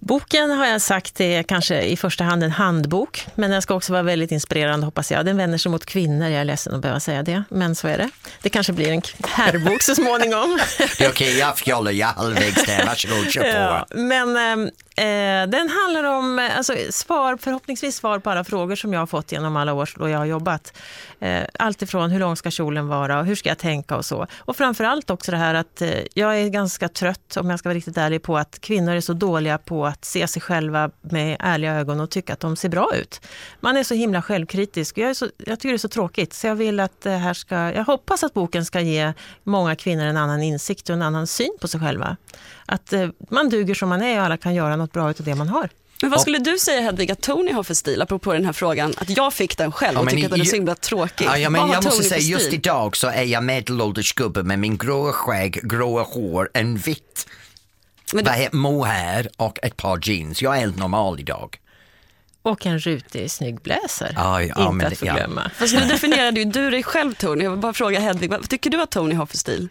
Boken 0.07 0.51
har 0.51 0.67
jag 0.67 0.81
sagt 0.81 1.21
är 1.21 1.43
kanske 1.43 1.83
i 1.83 1.97
första 1.97 2.25
hand 2.25 2.43
en 2.45 2.51
handbok, 2.51 3.27
men 3.35 3.51
den 3.51 3.63
ska 3.63 3.75
också 3.75 3.93
vara 3.93 4.03
väldigt 4.03 4.31
inspirerande 4.33 4.87
hoppas 4.87 5.13
jag. 5.13 5.27
Den 5.27 5.37
vänder 5.37 5.59
sig 5.59 5.71
mot 5.71 5.87
kvinnor, 5.87 6.29
jag 6.29 6.41
är 6.41 6.45
ledsen 6.45 6.75
att 6.75 6.81
behöva 6.81 7.01
säga 7.01 7.23
det, 7.23 7.45
men 7.49 7.75
så 7.75 7.89
är 7.89 7.99
det. 7.99 8.11
Det 8.43 8.49
kanske 8.49 8.73
blir 8.73 8.93
en 8.93 9.03
herrbok 9.25 9.83
så 9.83 9.95
småningom. 9.95 10.59
Det 10.99 11.05
är 11.05 11.11
okej, 11.11 11.39
jag 11.39 11.59
fjollar, 11.59 11.93
jag 11.93 12.07
halvvägs 12.07 12.65
där, 12.65 12.87
varsågod 12.87 13.31
kör 13.31 13.43
på. 13.43 13.49
Ja, 13.49 13.87
men 13.91 14.37
ehm, 14.37 14.71
eh, 14.97 15.49
den 15.49 15.69
handlar 15.69 16.05
om 16.05 16.39
eh, 16.39 16.57
alltså, 16.57 16.75
svar, 16.91 17.37
förhoppningsvis 17.37 17.97
svar 17.97 18.19
på 18.19 18.31
alla 18.31 18.45
frågor 18.45 18.77
som 18.77 18.93
jag 18.93 19.01
har 19.01 19.07
fått 19.07 19.33
genom 19.33 19.57
alla 19.57 19.73
år 19.73 19.91
då 19.97 20.09
jag 20.09 20.19
har 20.19 20.25
jobbat. 20.25 20.73
Eh, 21.21 21.45
allt 21.59 21.83
ifrån 21.83 22.11
hur 22.11 22.21
lång 22.21 22.37
ska 22.37 22.51
kjolen 22.51 22.89
vara 22.89 23.19
och 23.19 23.27
hur 23.27 23.35
ska 23.35 23.49
jag 23.49 23.59
tänka 23.59 23.97
och 23.97 24.05
så. 24.05 24.27
Och 24.39 24.57
framförallt 24.57 25.11
också 25.11 25.31
det 25.31 25.37
här 25.37 25.55
att 25.55 25.83
eh, 25.83 25.91
jag 26.15 26.41
är 26.41 26.49
ganska 26.49 26.89
trött, 26.89 27.37
om 27.37 27.51
jag 27.51 27.59
ska 27.59 27.69
vara 27.69 27.77
riktigt 27.77 27.97
ärlig, 27.97 28.23
på 28.23 28.39
att 28.39 28.59
kvinnor 28.61 28.95
är 28.95 29.01
så 29.01 29.13
dåliga 29.13 29.59
på 29.59 29.87
att 29.87 30.05
se 30.05 30.29
sig 30.29 30.43
själva 30.43 30.91
med 31.01 31.37
ärliga 31.41 31.75
ögon 31.75 32.01
och 32.01 32.11
tycka 32.11 32.33
att 32.33 32.41
de 32.41 32.57
ser 32.57 32.69
bra 32.69 32.91
ut. 32.97 33.21
Man 33.61 33.77
är 33.77 33.85
så 33.85 33.95
himla 33.95 34.23
självkritisk. 34.23 34.99
Jag, 34.99 35.11
är 35.11 35.15
så, 35.15 35.29
jag 35.39 35.59
tycker 35.59 35.69
det 35.69 35.77
är 35.77 35.79
så 35.79 35.89
tråkigt, 35.89 36.33
så 36.33 36.47
jag 36.47 36.55
vill 36.55 36.81
att 36.81 37.01
det 37.01 37.11
här 37.11 37.35
ska, 37.35 37.55
jag 37.55 37.85
hoppas 37.85 38.25
att 38.25 38.35
boken 38.35 38.65
ska 38.65 38.81
ge 38.81 39.13
många 39.43 39.77
kvinnor 39.77 40.05
en 40.05 40.17
annan 40.17 40.43
insikt 40.43 40.89
och 40.89 40.95
en 40.95 41.03
annan 41.03 41.27
syn 41.27 41.57
på 41.61 41.69
sig 41.69 41.81
själva. 41.81 42.17
Att 42.67 42.93
eh, 42.93 43.09
man 43.31 43.49
duger 43.49 43.75
som 43.75 43.89
man 43.89 44.03
är 44.03 44.19
och 44.19 44.25
alla 44.25 44.37
kan 44.37 44.55
göra 44.55 44.77
något 44.77 44.84
bra 44.93 45.11
utav 45.11 45.27
det 45.27 45.35
man 45.35 45.49
har. 45.49 45.69
Men 46.03 46.11
vad 46.11 46.21
skulle 46.21 46.39
du 46.39 46.59
säga 46.59 46.81
Hedvig 46.81 47.11
att 47.13 47.21
Tony 47.21 47.53
har 47.53 47.63
för 47.63 47.75
stil, 47.75 48.03
apropå 48.03 48.33
den 48.33 48.45
här 48.45 48.53
frågan? 48.53 48.95
Att 48.99 49.17
jag 49.17 49.33
fick 49.35 49.59
den 49.59 49.73
själv 49.73 49.95
Ja, 49.95 49.99
och 49.99 50.05
men 50.05 50.15
tycker 50.15 50.27
att 50.27 50.31
den 50.31 50.41
är 50.41 50.45
så 50.45 50.57
himla 50.57 50.75
tråkig. 50.75 51.25
Ja, 51.27 51.39
ja, 51.39 51.51
men 51.51 51.61
vad 51.61 51.69
har 51.71 51.75
jag 51.77 51.85
måste 51.85 51.99
Tony 51.99 52.09
säga 52.09 52.21
just 52.21 52.53
idag 52.53 52.97
så 52.97 53.07
är 53.09 53.23
jag 53.23 53.43
medelålders 53.45 54.13
gubbe 54.13 54.43
med 54.43 54.59
min 54.59 54.79
gråa 54.79 55.13
skägg, 55.13 55.61
gråa 55.63 56.03
hår, 56.03 56.51
en 56.55 56.77
vitt 56.77 57.27
Men 58.13 58.25
det, 58.25 58.49
mohair 58.53 59.29
och 59.37 59.59
ett 59.63 59.77
par 59.77 60.01
jeans. 60.03 60.43
Jag 60.43 60.57
är 60.57 60.61
helt 60.61 60.79
normal 60.79 61.21
idag. 61.21 61.59
Och 62.43 62.67
en 62.67 62.79
rutig 62.79 63.31
snygg 63.31 63.61
blazer. 63.61 64.13
Ja, 64.17 64.43
ja, 64.43 64.47
Inte 64.63 64.73
men 64.73 64.87
att 64.87 65.01
det- 65.01 65.07
ja. 65.07 65.13
förglömma. 65.15 65.51
fast 65.57 65.75
nu 65.75 65.81
definierade 65.81 66.41
ju 66.41 66.45
du 66.45 66.71
dig 66.71 66.83
själv 66.83 67.15
Tony. 67.15 67.45
Jag 67.45 67.51
vill 67.51 67.61
bara 67.61 67.73
fråga 67.73 68.01
Hedvig, 68.01 68.31
vad 68.31 68.49
tycker 68.49 68.71
du 68.71 68.83
att 68.83 68.91
Tony 68.91 69.15
har 69.15 69.27
för 69.27 69.37
stil? 69.37 69.69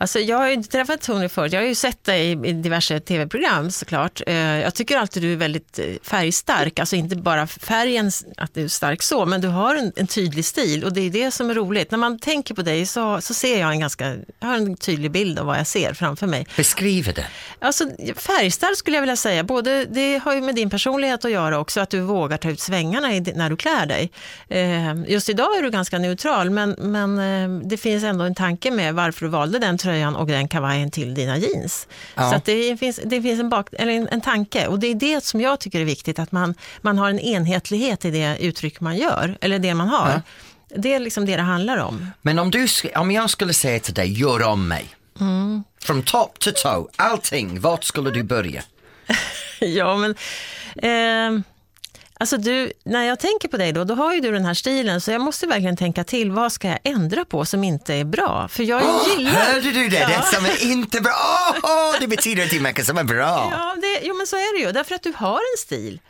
Alltså, 0.00 0.18
jag 0.18 0.36
har 0.36 0.46
ju 0.46 0.52
inte 0.52 0.68
träffat 0.68 1.00
Tony 1.02 1.28
förut, 1.28 1.52
jag 1.52 1.60
har 1.60 1.66
ju 1.66 1.74
sett 1.74 2.04
dig 2.04 2.32
i 2.32 2.52
diverse 2.52 3.00
tv-program 3.00 3.70
såklart. 3.70 4.22
Eh, 4.26 4.34
Jag 4.34 4.74
tycker 4.74 4.96
alltid 4.98 5.22
du 5.22 5.32
är 5.32 5.36
väldigt 5.36 5.78
eh, 5.78 5.84
färgstark, 6.02 6.78
alltså 6.78 6.96
inte 6.96 7.16
bara 7.16 7.46
färgen, 7.46 8.10
att 8.36 8.54
du 8.54 8.64
är 8.64 8.68
stark 8.68 9.02
så, 9.02 9.26
men 9.26 9.40
du 9.40 9.48
har 9.48 9.74
en, 9.76 9.92
en 9.96 10.06
tydlig 10.06 10.44
stil 10.44 10.84
och 10.84 10.92
det 10.92 11.00
är 11.00 11.10
det 11.10 11.30
som 11.30 11.50
är 11.50 11.54
roligt. 11.54 11.90
När 11.90 11.98
man 11.98 12.18
tänker 12.18 12.54
på 12.54 12.62
dig 12.62 12.86
så, 12.86 13.20
så 13.20 13.34
ser 13.34 13.60
jag 13.60 13.70
en 13.72 13.80
ganska, 13.80 14.16
jag 14.40 14.48
har 14.48 14.56
en 14.56 14.76
tydlig 14.76 15.10
bild 15.10 15.38
av 15.38 15.46
vad 15.46 15.58
jag 15.58 15.66
ser 15.66 15.94
framför 15.94 16.26
mig. 16.26 16.46
Beskriv 16.56 17.12
det. 17.14 17.26
Alltså, 17.58 17.84
färgstark 18.16 18.76
skulle 18.76 18.96
jag 18.96 19.02
vilja 19.02 19.16
säga. 19.16 19.44
Både, 19.44 19.84
det 19.84 20.18
har 20.18 20.34
ju 20.34 20.40
med 20.40 20.54
din 20.54 20.70
personlighet 20.70 21.24
att 21.24 21.30
göra 21.30 21.58
också, 21.58 21.80
att 21.80 21.90
du 21.90 22.00
vågar 22.00 22.36
ta 22.36 22.50
ut 22.50 22.60
svängarna 22.60 23.14
i, 23.14 23.20
när 23.20 23.50
du 23.50 23.56
klär 23.56 23.86
dig. 23.86 24.10
Eh, 24.48 25.10
just 25.12 25.28
idag 25.28 25.58
är 25.58 25.62
du 25.62 25.70
ganska 25.70 25.98
neutral, 25.98 26.50
men, 26.50 26.70
men 26.78 27.68
det 27.68 27.76
finns 27.76 28.04
ändå 28.04 28.24
en 28.24 28.34
tanke 28.34 28.70
med 28.70 28.94
varför 28.94 29.26
du 29.26 29.30
valde 29.30 29.58
den 29.58 29.78
tröjan 29.90 30.16
och 30.16 30.26
den 30.26 30.48
kavajen 30.48 30.90
till 30.90 31.14
dina 31.14 31.38
jeans. 31.38 31.88
Ja. 32.14 32.30
Så 32.30 32.36
att 32.36 32.44
det 32.44 32.76
finns, 32.76 33.00
det 33.04 33.22
finns 33.22 33.40
en, 33.40 33.48
bak, 33.48 33.66
eller 33.72 33.92
en, 33.92 34.08
en 34.08 34.20
tanke 34.20 34.66
och 34.66 34.78
det 34.78 34.86
är 34.86 34.94
det 34.94 35.24
som 35.24 35.40
jag 35.40 35.60
tycker 35.60 35.80
är 35.80 35.84
viktigt, 35.84 36.18
att 36.18 36.32
man, 36.32 36.54
man 36.80 36.98
har 36.98 37.10
en 37.10 37.18
enhetlighet 37.18 38.04
i 38.04 38.10
det 38.10 38.36
uttryck 38.40 38.80
man 38.80 38.96
gör, 38.96 39.38
eller 39.40 39.58
det 39.58 39.74
man 39.74 39.88
har. 39.88 40.10
Ja. 40.10 40.20
Det 40.76 40.94
är 40.94 41.00
liksom 41.00 41.26
det 41.26 41.36
det 41.36 41.42
handlar 41.42 41.76
om. 41.78 42.06
Men 42.22 42.38
om, 42.38 42.50
du, 42.50 42.66
om 42.94 43.10
jag 43.10 43.30
skulle 43.30 43.52
säga 43.52 43.80
till 43.80 43.94
dig, 43.94 44.12
gör 44.20 44.42
om 44.42 44.68
mig. 44.68 44.86
Mm. 45.20 45.64
Från 45.82 46.02
topp 46.02 46.38
till 46.38 46.54
tå, 46.54 46.88
allting, 46.96 47.60
vart 47.60 47.84
skulle 47.84 48.10
du 48.10 48.22
börja? 48.22 48.62
Ja, 49.60 49.96
men... 49.96 50.14
ehm, 50.82 51.42
alltså 52.20 52.36
du, 52.36 52.72
när 52.84 53.04
jag 53.04 53.20
tänker 53.20 53.48
på 53.48 53.56
dig 53.56 53.72
då, 53.72 53.84
då 53.84 53.94
har 53.94 54.14
ju 54.14 54.20
du 54.20 54.32
den 54.32 54.44
här 54.44 54.54
stilen, 54.54 55.00
så 55.00 55.10
jag 55.10 55.20
måste 55.20 55.46
verkligen 55.46 55.76
tänka 55.76 56.04
till, 56.04 56.30
vad 56.30 56.52
ska 56.52 56.68
jag 56.68 56.78
ändra 56.84 57.24
på 57.24 57.44
som 57.44 57.64
inte 57.64 57.94
är 57.94 58.04
bra? 58.04 58.48
För 58.48 58.62
jag 58.62 58.82
gillar... 59.08 59.30
Hörde 59.32 59.70
du 59.72 59.88
det? 59.88 59.98
Ja. 59.98 60.08
Det 60.08 60.36
som 60.36 60.44
är 60.44 60.72
inte 60.72 61.00
bra, 61.00 61.54
Åh, 61.62 61.94
det 62.00 62.08
betyder 62.08 62.44
att 62.44 62.52
är 62.52 62.60
mycket 62.60 62.86
som 62.86 62.98
är 62.98 63.04
bra. 63.04 63.48
Ja, 63.52 63.76
det, 63.80 64.00
jo 64.02 64.14
men 64.14 64.26
så 64.26 64.36
är 64.36 64.58
det 64.58 64.66
ju, 64.66 64.72
därför 64.72 64.94
att 64.94 65.02
du 65.02 65.12
har 65.16 65.34
en 65.36 65.58
stil. 65.58 66.00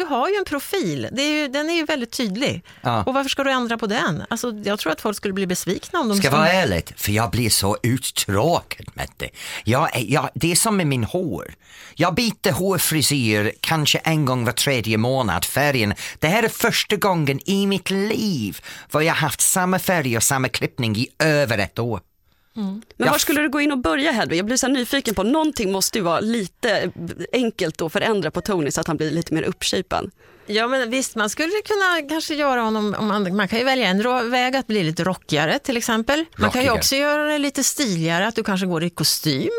Du 0.00 0.06
har 0.06 0.28
ju 0.28 0.34
en 0.34 0.44
profil, 0.44 1.08
det 1.12 1.22
är 1.22 1.42
ju, 1.42 1.48
den 1.48 1.70
är 1.70 1.74
ju 1.74 1.84
väldigt 1.84 2.12
tydlig. 2.12 2.64
Ja. 2.80 3.02
Och 3.02 3.14
varför 3.14 3.30
ska 3.30 3.44
du 3.44 3.50
ändra 3.50 3.78
på 3.78 3.86
den? 3.86 4.22
Alltså, 4.30 4.52
jag 4.64 4.78
tror 4.78 4.92
att 4.92 5.00
folk 5.00 5.16
skulle 5.16 5.34
bli 5.34 5.46
besvikna 5.46 6.00
om 6.00 6.08
de... 6.08 6.18
Ska 6.18 6.30
vara 6.30 6.48
ärligt, 6.48 6.92
för 6.96 7.12
jag 7.12 7.30
blir 7.30 7.50
så 7.50 7.76
uttråkad 7.82 8.86
med 8.94 9.08
det. 9.16 9.30
Jag, 9.64 9.88
jag, 9.94 10.28
det 10.34 10.50
är 10.52 10.56
som 10.56 10.76
med 10.76 10.86
min 10.86 11.04
hår. 11.04 11.54
Jag 11.94 12.14
byter 12.14 12.52
hårfrisyr 12.52 13.52
kanske 13.60 13.98
en 13.98 14.24
gång 14.24 14.44
var 14.44 14.52
tredje 14.52 14.98
månad, 14.98 15.44
färgen. 15.44 15.94
Det 16.18 16.28
här 16.28 16.42
är 16.42 16.48
första 16.48 16.96
gången 16.96 17.40
i 17.50 17.66
mitt 17.66 17.90
liv 17.90 18.60
var 18.90 19.00
jag 19.00 19.14
haft 19.14 19.40
samma 19.40 19.78
färg 19.78 20.16
och 20.16 20.22
samma 20.22 20.48
klippning 20.48 20.96
i 20.96 21.08
över 21.18 21.58
ett 21.58 21.78
år. 21.78 22.00
Men 22.54 22.82
Jag 22.96 23.10
var 23.10 23.18
skulle 23.18 23.40
du 23.40 23.48
gå 23.48 23.60
in 23.60 23.72
och 23.72 23.78
börja 23.78 24.12
Hedvig? 24.12 24.38
Jag 24.38 24.46
blir 24.46 24.56
så 24.56 24.68
nyfiken 24.68 25.14
på, 25.14 25.22
någonting 25.22 25.72
måste 25.72 25.98
ju 25.98 26.04
vara 26.04 26.20
lite 26.20 26.90
enkelt 27.32 27.82
att 27.82 27.92
förändra 27.92 28.30
på 28.30 28.40
Tony 28.40 28.70
så 28.70 28.80
att 28.80 28.86
han 28.86 28.96
blir 28.96 29.10
lite 29.10 29.34
mer 29.34 29.42
uppshapen. 29.42 30.10
Ja, 30.46 30.68
men 30.68 30.90
visst, 30.90 31.14
man 31.16 31.30
skulle 31.30 31.52
kunna 31.64 32.08
kanske 32.08 32.34
göra 32.34 32.60
honom, 32.60 32.94
om 32.98 33.06
man, 33.06 33.36
man 33.36 33.48
kan 33.48 33.58
ju 33.58 33.64
välja 33.64 33.88
en 33.88 34.30
väg 34.30 34.56
att 34.56 34.66
bli 34.66 34.82
lite 34.84 35.04
rockigare 35.04 35.58
till 35.58 35.76
exempel. 35.76 36.24
Man 36.36 36.50
kan 36.50 36.60
ju 36.62 36.66
Rockigare. 36.68 36.78
också 36.78 36.96
göra 36.96 37.24
det 37.24 37.38
lite 37.38 37.64
stiligare, 37.64 38.26
att 38.26 38.34
du 38.34 38.42
kanske 38.42 38.66
går 38.66 38.84
i 38.84 38.90
kostym. 38.90 39.50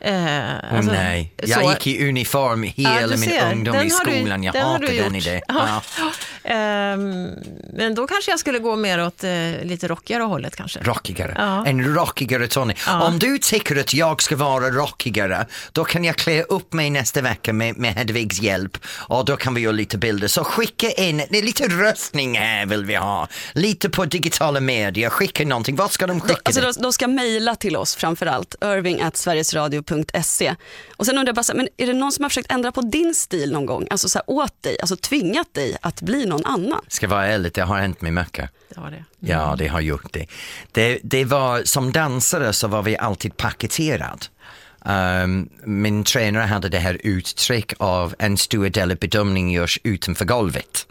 Eh, 0.00 0.74
alltså, 0.76 0.92
nej, 0.92 1.32
jag 1.36 1.62
så- 1.64 1.70
gick 1.70 1.86
i 1.86 2.08
uniform 2.08 2.64
Ja, 2.64 2.70
hela 2.90 3.06
du 3.16 3.20
min 3.20 3.30
ungdom 3.52 3.74
Den 3.76 3.86
i 3.86 3.90
har 3.90 4.04
du- 4.04 4.18
skolan. 4.20 4.42
jag 4.42 4.52
hatar 4.52 4.86
den 4.86 5.14
idén. 5.14 5.40
Ja. 5.48 5.82
Ja. 5.98 6.10
Ehm, 6.44 7.28
men 7.72 7.94
då 7.94 8.06
kanske 8.06 8.30
jag 8.30 8.40
skulle 8.40 8.58
gå 8.58 8.76
mer 8.76 9.04
åt 9.06 9.24
eh, 9.24 9.30
lite 9.62 9.88
rockigare 9.88 10.22
hållet 10.22 10.56
kanske. 10.56 10.80
Rockigare. 10.80 11.34
Ja. 11.36 11.66
En 11.66 11.94
rockigare 11.94 12.46
Tony. 12.48 12.74
Ja. 12.86 13.02
Om 13.02 13.18
du 13.18 13.38
tycker 13.38 13.80
att 13.80 13.94
jag 13.94 14.22
ska 14.22 14.36
vara 14.36 14.70
rockigare, 14.70 15.46
då 15.72 15.84
kan 15.84 16.04
jag 16.04 16.16
klä 16.16 16.42
upp 16.42 16.72
mig 16.72 16.90
nästa 16.90 17.20
vecka 17.20 17.52
med, 17.52 17.76
med 17.76 17.94
Hedvigs 17.94 18.40
hjälp 18.40 18.78
och 18.86 19.24
då 19.24 19.36
kan 19.36 19.54
vi 19.54 19.60
göra 19.60 19.72
lite 19.72 19.98
bilder. 19.98 20.28
Så 20.28 20.44
skicka 20.44 20.90
in, 20.90 21.16
det 21.30 21.38
är 21.38 21.42
lite 21.42 21.68
röstning 21.68 22.38
här 22.38 22.66
vill 22.66 22.84
vi 22.84 22.94
ha. 22.94 23.28
Lite 23.52 23.90
på 23.90 24.04
digitala 24.04 24.60
medier, 24.60 25.10
skicka 25.10 25.44
någonting. 25.44 25.76
Vad 25.76 25.90
ska 25.90 26.06
de 26.06 26.20
skicka? 26.20 26.40
Alltså 26.44 26.60
de, 26.60 26.72
de 26.82 26.92
ska 26.92 27.08
mejla 27.08 27.56
till 27.56 27.76
oss 27.76 27.96
framförallt, 27.96 28.54
irving.sverigesradio.se. 29.90 30.54
Och 30.96 31.06
sen 31.06 31.18
undrar 31.18 31.28
jag 31.28 31.34
bara, 31.34 31.42
så 31.42 31.52
här, 31.52 31.56
men 31.56 31.68
är 31.76 31.86
det 31.86 31.92
någon 31.92 32.12
som 32.12 32.22
har 32.22 32.30
försökt 32.30 32.52
ändra 32.52 32.72
på 32.72 32.80
din 32.80 33.14
stil 33.14 33.52
någon 33.52 33.66
gång? 33.66 33.86
Alltså 33.90 34.08
så 34.08 34.18
här, 34.18 34.30
åt 34.30 34.62
dig, 34.62 34.76
alltså 34.80 34.96
tvingat 34.96 35.54
dig 35.54 35.76
att 35.82 36.02
bli 36.02 36.26
någon 36.26 36.44
annan? 36.44 36.84
Ska 36.88 37.08
vara 37.08 37.26
ärlig, 37.26 37.52
det 37.54 37.62
har 37.62 37.78
hänt 37.78 38.00
mig 38.00 38.12
mycket. 38.12 38.50
Det 38.74 38.80
var 38.80 38.90
det. 38.90 39.04
Ja, 39.20 39.54
det 39.58 39.68
har 39.68 39.80
gjort 39.80 40.12
det. 40.12 40.26
det. 40.72 40.98
Det 41.02 41.24
var, 41.24 41.62
som 41.64 41.92
dansare 41.92 42.52
så 42.52 42.68
var 42.68 42.82
vi 42.82 42.98
alltid 42.98 43.36
paketerad. 43.36 44.26
Um, 44.84 45.48
min 45.64 46.04
tränare 46.04 46.42
hade 46.42 46.68
det 46.68 46.78
här 46.78 46.98
uttryck 47.02 47.72
av 47.78 48.14
en 48.18 48.36
stor 48.36 48.68
del 48.68 48.90
av 48.90 48.96
bedömningen 48.96 49.50
görs 49.50 49.78
utanför 49.82 50.24
golvet. 50.24 50.86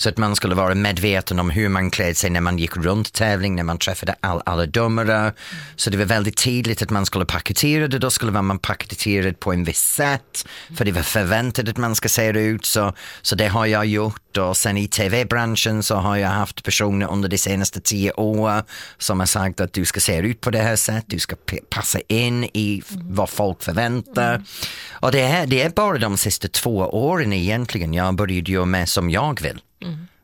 Så 0.00 0.08
att 0.08 0.18
man 0.18 0.36
skulle 0.36 0.54
vara 0.54 0.74
medveten 0.74 1.38
om 1.38 1.50
hur 1.50 1.68
man 1.68 1.90
klädde 1.90 2.14
sig 2.14 2.30
när 2.30 2.40
man 2.40 2.58
gick 2.58 2.76
runt 2.76 3.12
tävling, 3.12 3.54
när 3.54 3.62
man 3.62 3.78
träffade 3.78 4.14
all, 4.20 4.42
alla 4.46 4.66
domare. 4.66 5.32
Så 5.76 5.90
det 5.90 5.96
var 5.96 6.04
väldigt 6.04 6.36
tydligt 6.36 6.82
att 6.82 6.90
man 6.90 7.06
skulle 7.06 7.24
paketera 7.24 7.88
det, 7.88 7.98
då 7.98 8.10
skulle 8.10 8.32
man 8.32 8.58
paketera 8.58 9.24
det 9.24 9.40
på 9.40 9.52
en 9.52 9.64
viss 9.64 9.80
sätt. 9.80 10.48
För 10.76 10.84
det 10.84 10.92
var 10.92 11.02
förväntat 11.02 11.68
att 11.68 11.76
man 11.76 11.94
ska 11.94 12.08
se 12.08 12.32
det 12.32 12.40
ut 12.40 12.64
så. 12.64 12.92
Så 13.22 13.34
det 13.34 13.48
har 13.48 13.66
jag 13.66 13.86
gjort 13.86 14.36
och 14.36 14.56
sen 14.56 14.76
i 14.76 14.88
tv-branschen 14.88 15.82
så 15.82 15.94
har 15.94 16.16
jag 16.16 16.28
haft 16.28 16.64
personer 16.64 17.10
under 17.10 17.28
de 17.28 17.38
senaste 17.38 17.80
tio 17.80 18.12
åren 18.12 18.64
som 18.98 19.20
har 19.20 19.26
sagt 19.26 19.60
att 19.60 19.72
du 19.72 19.84
ska 19.84 20.00
se 20.00 20.18
ut 20.18 20.40
på 20.40 20.50
det 20.50 20.58
här 20.58 20.76
sättet, 20.76 21.04
du 21.06 21.18
ska 21.18 21.36
passa 21.70 21.98
in 22.08 22.44
i 22.44 22.82
vad 23.02 23.30
folk 23.30 23.62
förväntar. 23.62 24.42
Och 24.90 25.12
det 25.12 25.20
är, 25.20 25.46
det 25.46 25.62
är 25.62 25.70
bara 25.70 25.98
de 25.98 26.16
sista 26.16 26.48
två 26.48 26.76
åren 26.78 27.32
egentligen 27.32 27.94
jag 27.94 28.14
började 28.14 28.52
göra 28.52 28.64
med 28.64 28.88
som 28.88 29.10
jag 29.10 29.40
vill. 29.40 29.60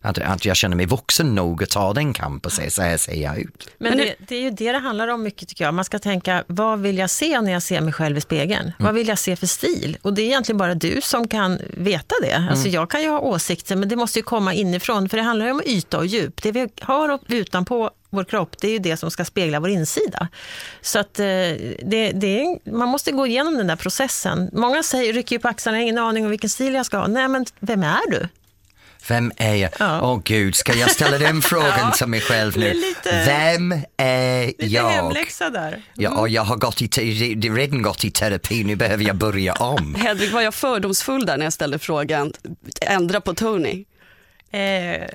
Att, 0.05 0.19
att 0.19 0.45
jag 0.45 0.57
känner 0.57 0.77
mig 0.77 0.87
vuxen 0.87 1.35
nog 1.35 1.63
att 1.63 1.71
ta 1.71 1.93
den 1.93 2.13
kampen 2.13 2.49
och 2.49 2.53
säga 2.53 2.71
så 2.71 2.83
här 2.83 2.97
ser 2.97 3.15
jag 3.15 3.39
ut. 3.39 3.69
Men 3.79 3.97
det, 3.99 4.15
det 4.19 4.37
är 4.37 4.41
ju 4.41 4.51
det 4.51 4.73
det 4.73 4.79
handlar 4.79 5.09
om 5.09 5.23
mycket 5.23 5.49
tycker 5.49 5.65
jag. 5.65 5.75
Man 5.75 5.85
ska 5.85 5.99
tänka, 5.99 6.45
vad 6.47 6.81
vill 6.81 6.99
jag 6.99 7.11
se 7.11 7.41
när 7.41 7.53
jag 7.53 7.63
ser 7.63 7.81
mig 7.81 7.93
själv 7.93 8.17
i 8.17 8.21
spegeln? 8.21 8.73
Vad 8.79 8.95
vill 8.95 9.09
jag 9.09 9.19
se 9.19 9.37
för 9.37 9.47
stil? 9.47 9.99
Och 10.03 10.15
det 10.15 10.23
är 10.23 10.27
egentligen 10.27 10.59
bara 10.59 10.75
du 10.75 11.01
som 11.01 11.29
kan 11.29 11.59
veta 11.71 12.15
det. 12.23 12.47
Alltså 12.51 12.69
jag 12.69 12.91
kan 12.91 13.03
ju 13.03 13.09
ha 13.09 13.19
åsikter, 13.19 13.77
men 13.77 13.89
det 13.89 13.97
måste 13.97 14.19
ju 14.19 14.23
komma 14.23 14.55
inifrån, 14.55 15.09
för 15.09 15.17
det 15.17 15.23
handlar 15.23 15.47
ju 15.47 15.53
om 15.53 15.63
yta 15.67 15.99
och 15.99 16.07
djup. 16.07 16.43
Det 16.43 16.53
vi 16.53 16.69
har 16.81 17.19
utanpå 17.29 17.91
vår 18.11 18.25
kropp, 18.25 18.57
det 18.61 18.69
är 18.69 18.73
ju 18.73 18.79
det 18.79 18.97
som 18.97 19.11
ska 19.11 19.25
spegla 19.25 19.61
vår 19.61 19.71
insida. 19.71 20.29
Så 20.81 20.99
att 20.99 21.19
eh, 21.19 21.25
det, 21.25 22.13
det 22.15 22.41
är, 22.41 22.71
man 22.71 22.89
måste 22.89 23.13
gå 23.13 23.27
igenom 23.27 23.59
den 23.59 23.67
där 23.67 23.77
processen. 23.77 24.51
Många 24.53 24.83
säger, 24.83 25.13
rycker 25.13 25.37
ju 25.37 25.41
på 25.41 25.49
axlarna, 25.49 25.81
ingen 25.81 25.99
aning 25.99 26.25
om 26.25 26.31
vilken 26.31 26.51
stil 26.51 26.75
jag 26.75 26.87
ska 26.87 26.99
ha. 26.99 27.07
Nej, 27.07 27.29
men 27.29 27.47
vem 27.61 27.83
är 27.83 28.11
du? 28.11 28.29
Vem 29.09 29.33
är 29.37 29.55
jag? 29.55 29.71
Åh 29.81 29.87
Ja. 29.89 30.21
gud, 30.25 30.55
ska 30.55 30.75
jag 30.75 30.91
ställa 30.91 31.19
den 31.19 31.43
frågan 31.43 31.79
Ja, 31.79 31.91
till 31.91 32.07
mig 32.07 32.21
själv 32.21 32.59
nu? 32.59 32.75
lite- 32.75 33.25
Vem 33.27 33.73
är 33.97 34.47
Lite 34.47 34.67
jag? 34.67 34.91
hemläxa 34.91 35.51
där. 35.51 35.83
Ja, 35.95 36.11
och 36.11 36.29
jag 36.29 36.43
har 36.43 36.57
gått 36.57 36.83
i, 36.83 36.89
te- 36.89 37.03
redan 37.55 37.83
gått 37.83 38.05
i 38.05 38.11
terapi, 38.11 38.65
nu 38.65 38.77
behöver 38.77 39.05
jag 39.05 39.17
börja 39.17 39.53
om. 39.55 39.95
Hedvig, 39.99 40.31
var 40.33 40.41
jag 40.41 40.55
fördomsfull 40.55 41.27
där 41.27 41.37
när 41.37 41.47
jag 41.47 41.53
ställde 41.53 41.79
frågan, 41.79 42.33
ändra 42.81 43.21
på 43.21 43.35
Tony? 43.35 43.85
Eh, 44.51 45.09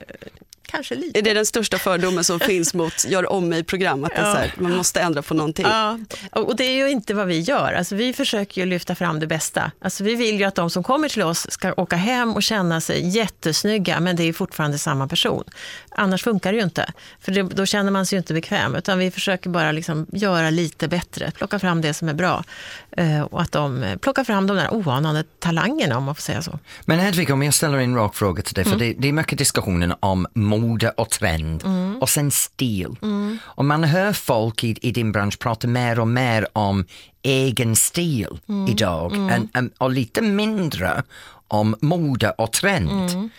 kanske 0.72 0.96
lite. 0.96 1.20
Är 1.20 1.24
det 1.24 1.34
den 1.34 1.46
största 1.46 1.78
fördomen 1.78 2.24
som 2.24 2.40
finns 2.50 2.74
mot 2.74 3.06
gör 3.08 3.32
om 3.32 3.50
mig 3.50 3.64
program? 3.64 4.04
Att 4.04 4.12
Ja. 4.16 4.22
här, 4.24 4.54
man 4.58 4.76
måste 4.76 5.02
ändra 5.02 5.22
på 5.22 5.34
någonting. 5.34 5.66
Ja, 5.70 6.00
och 6.32 6.56
det 6.56 6.64
är 6.64 6.72
ju 6.78 6.90
inte 6.90 7.14
vad 7.14 7.28
vi 7.28 7.40
gör. 7.40 7.74
Alltså, 7.74 7.96
vi 7.96 8.14
försöker 8.14 8.62
ju 8.62 8.68
lyfta 8.68 8.96
fram 8.96 9.20
det 9.20 9.28
bästa. 9.28 9.72
Alltså, 9.82 10.04
vi 10.04 10.16
vill 10.16 10.40
ju 10.40 10.44
att 10.44 10.56
de 10.56 10.70
som 10.70 10.84
kommer 10.84 11.10
till 11.10 11.22
oss 11.22 11.52
ska 11.52 11.74
åka 11.74 11.96
hem 11.96 12.34
och 12.36 12.44
känna 12.44 12.82
sig 12.82 13.08
jättesnygga, 13.08 14.00
men 14.00 14.16
det 14.16 14.24
är 14.24 14.34
fortfarande 14.34 14.78
samma 14.78 15.08
person. 15.08 15.44
Annars 16.00 16.24
funkar 16.24 16.52
det 16.52 16.58
ju 16.58 16.64
inte, 16.64 16.92
för 17.20 17.32
det, 17.32 17.42
då 17.44 17.66
känner 17.66 17.92
man 17.92 18.06
sig 18.06 18.16
ju 18.16 18.18
inte 18.18 18.34
bekväm. 18.34 18.76
Utan 18.76 19.00
vi 19.00 19.12
försöker 19.12 19.50
bara 19.50 19.72
liksom 19.72 20.06
göra 20.12 20.50
lite 20.50 20.88
bättre, 20.88 21.32
plocka 21.32 21.60
fram 21.60 21.82
det 21.82 21.94
som 21.94 22.10
är 22.10 22.14
bra. 22.14 22.44
Eh, 22.92 23.22
och 23.22 23.42
att 23.42 23.52
de 23.52 23.84
eh, 23.84 23.98
plockar 23.98 24.24
fram 24.24 24.48
de 24.48 24.58
där 24.58 24.74
oanade 24.74 25.24
talangerna, 25.40 25.98
om 25.98 26.04
man 26.04 26.16
får 26.16 26.22
säga 26.22 26.42
så. 26.42 26.60
Men 26.86 27.00
Hedvig, 27.00 27.32
om 27.32 27.44
jag 27.44 27.54
ställer 27.54 27.78
en 27.78 27.96
rak 27.96 28.16
fråga 28.16 28.42
till 28.44 28.54
dig, 28.54 28.64
Mm. 28.66 28.80
för 28.80 28.86
det, 28.86 28.94
det 28.98 29.08
är 29.08 29.14
mycket 29.14 29.38
diskussioner 29.38 29.96
om 30.00 30.28
mode 30.34 30.90
och 30.90 31.10
trend 31.10 31.64
Mm. 31.66 31.98
och 32.02 32.10
sen 32.10 32.32
stil. 32.32 32.96
Och 33.40 33.66
man 33.66 33.84
hör 33.84 34.14
folk 34.14 34.64
i, 34.64 34.78
i 34.82 34.92
din 34.92 35.12
bransch 35.12 35.40
prata 35.40 35.68
mer 35.68 36.00
och 36.00 36.08
mer 36.08 36.48
om 36.54 36.86
egen 37.22 37.76
stil 37.76 38.28
Mm. 38.50 38.68
idag 38.72 39.14
än- 39.16 39.50
än- 39.54 39.72
och 39.78 39.92
lite 39.92 40.22
mindre 40.22 41.04
om 41.48 41.76
mode 41.82 42.30
och 42.30 42.52
trend. 42.52 42.90
Mm. 43.12 43.30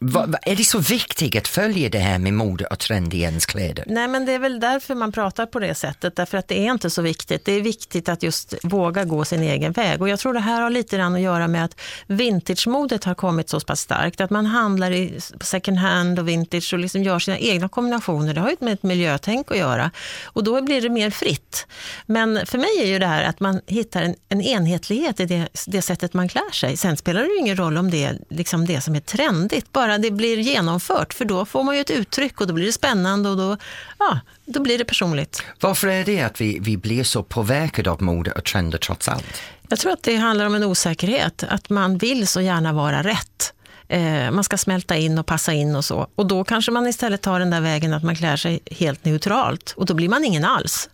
Va, 0.00 0.26
va, 0.26 0.38
är 0.42 0.56
det 0.56 0.64
så 0.64 0.78
viktigt 0.78 1.36
att 1.36 1.48
följa 1.48 1.88
det 1.88 1.98
här 1.98 2.18
med 2.18 2.32
mode 2.32 2.64
och 2.64 2.78
trend 2.78 3.14
i 3.14 3.20
ens 3.20 3.46
kläder? 3.46 3.84
Nej, 3.86 4.08
men 4.08 4.26
det 4.26 4.32
är 4.32 4.38
väl 4.38 4.60
därför 4.60 4.94
man 4.94 5.12
pratar 5.12 5.46
på 5.46 5.58
det 5.58 5.74
sättet, 5.74 6.16
därför 6.16 6.38
att 6.38 6.48
det 6.48 6.58
är 6.58 6.72
inte 6.72 6.90
så 6.90 7.02
viktigt. 7.02 7.44
Det 7.44 7.52
är 7.52 7.60
viktigt 7.60 8.08
att 8.08 8.22
just 8.22 8.54
våga 8.62 9.04
gå 9.04 9.24
sin 9.24 9.42
egen 9.42 9.72
väg. 9.72 10.02
Och 10.02 10.08
jag 10.08 10.18
tror 10.18 10.34
det 10.34 10.40
här 10.40 10.62
har 10.62 10.70
lite 10.70 10.96
grann 10.96 11.14
att 11.14 11.20
göra 11.20 11.48
med 11.48 11.64
att 11.64 11.80
vintagemodet 12.06 13.04
har 13.04 13.14
kommit 13.14 13.48
så 13.48 13.60
pass 13.60 13.80
starkt, 13.80 14.20
att 14.20 14.30
man 14.30 14.46
handlar 14.46 14.90
i 14.90 15.20
second 15.40 15.78
hand 15.78 16.18
och 16.18 16.28
vintage 16.28 16.72
och 16.72 16.78
liksom 16.78 17.02
gör 17.02 17.18
sina 17.18 17.38
egna 17.38 17.68
kombinationer. 17.68 18.34
Det 18.34 18.40
har 18.40 18.50
ju 18.50 18.56
med 18.60 18.72
ett 18.72 18.82
miljötänk 18.82 19.50
att 19.50 19.58
göra 19.58 19.90
och 20.24 20.44
då 20.44 20.62
blir 20.62 20.80
det 20.80 20.88
mer 20.88 21.10
fritt. 21.10 21.66
Men 22.06 22.46
för 22.46 22.58
mig 22.58 22.82
är 22.82 22.86
ju 22.86 22.98
det 22.98 23.06
här 23.06 23.22
att 23.24 23.40
man 23.40 23.60
hittar 23.66 24.02
en, 24.02 24.14
en 24.28 24.40
enhetlighet 24.40 25.20
i 25.20 25.24
det, 25.24 25.48
det 25.66 25.82
sättet 25.82 26.14
man 26.14 26.28
klär 26.28 26.52
sig. 26.52 26.76
Sen 26.76 26.96
spelar 26.96 27.22
det 27.22 27.28
ju 27.28 27.38
ingen 27.38 27.56
roll 27.56 27.78
om 27.78 27.90
det 27.90 28.04
är 28.04 28.18
liksom 28.28 28.66
det 28.66 28.80
som 28.80 28.94
är 28.94 29.00
trendigt, 29.00 29.72
bara 29.72 29.87
det 29.98 30.10
blir 30.10 30.36
genomfört, 30.36 31.14
för 31.14 31.24
då 31.24 31.44
får 31.44 31.62
man 31.62 31.74
ju 31.74 31.80
ett 31.80 31.90
uttryck 31.90 32.40
och 32.40 32.46
då 32.46 32.54
blir 32.54 32.66
det 32.66 32.72
spännande 32.72 33.28
och 33.28 33.36
då, 33.36 33.56
ja, 33.98 34.20
då 34.44 34.60
blir 34.60 34.78
det 34.78 34.84
personligt. 34.84 35.42
Varför 35.60 35.88
är 35.88 36.04
det 36.04 36.22
att 36.22 36.40
vi, 36.40 36.58
vi 36.60 36.76
blir 36.76 37.04
så 37.04 37.22
påverkade 37.22 37.90
av 37.90 38.02
mode 38.02 38.32
och 38.32 38.44
trender 38.44 38.78
trots 38.78 39.08
allt? 39.08 39.42
Jag 39.68 39.78
tror 39.78 39.92
att 39.92 40.02
det 40.02 40.16
handlar 40.16 40.46
om 40.46 40.54
en 40.54 40.64
osäkerhet, 40.64 41.44
att 41.48 41.70
man 41.70 41.98
vill 41.98 42.26
så 42.26 42.40
gärna 42.40 42.72
vara 42.72 43.02
rätt. 43.02 43.54
Eh, 43.88 44.30
man 44.30 44.44
ska 44.44 44.56
smälta 44.56 44.96
in 44.96 45.18
och 45.18 45.26
passa 45.26 45.52
in 45.52 45.76
och 45.76 45.84
så. 45.84 46.06
Och 46.14 46.26
då 46.26 46.44
kanske 46.44 46.70
man 46.70 46.86
istället 46.86 47.22
tar 47.22 47.38
den 47.38 47.50
där 47.50 47.60
vägen 47.60 47.94
att 47.94 48.02
man 48.02 48.16
klär 48.16 48.36
sig 48.36 48.60
helt 48.70 49.04
neutralt 49.04 49.74
och 49.76 49.86
då 49.86 49.94
blir 49.94 50.08
man 50.08 50.24
ingen 50.24 50.44
alls. 50.44 50.90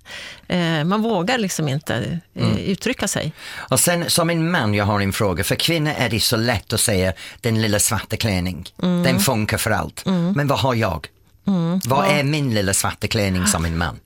Eh, 0.48 0.84
man 0.84 1.02
vågar 1.02 1.38
liksom 1.38 1.68
inte 1.68 2.20
eh, 2.34 2.58
uttrycka 2.58 3.08
sig. 3.08 3.32
Och 3.56 3.80
sen 3.80 4.10
som 4.10 4.30
en 4.30 4.50
man, 4.50 4.74
jag 4.74 4.84
har 4.84 5.00
en 5.00 5.12
fråga. 5.12 5.44
För 5.44 5.54
kvinnor 5.54 5.92
är 5.98 6.08
det 6.08 6.20
så 6.20 6.36
lätt 6.36 6.72
att 6.72 6.80
säga 6.80 7.12
den 7.40 7.62
lilla 7.62 7.78
svarta 7.78 8.16
klänning. 8.16 8.68
Den 8.76 9.20
funkar 9.20 9.58
för 9.58 9.70
allt. 9.70 10.06
Men 10.34 10.46
vad 10.46 10.58
har 10.58 10.74
jag? 10.74 11.08
Vad 11.86 12.06
är 12.06 12.22
min 12.22 12.54
lilla 12.54 12.74
svarta 12.74 13.08
klänning 13.08 13.46
som 13.46 13.64
en 13.64 13.78
man? 13.78 14.00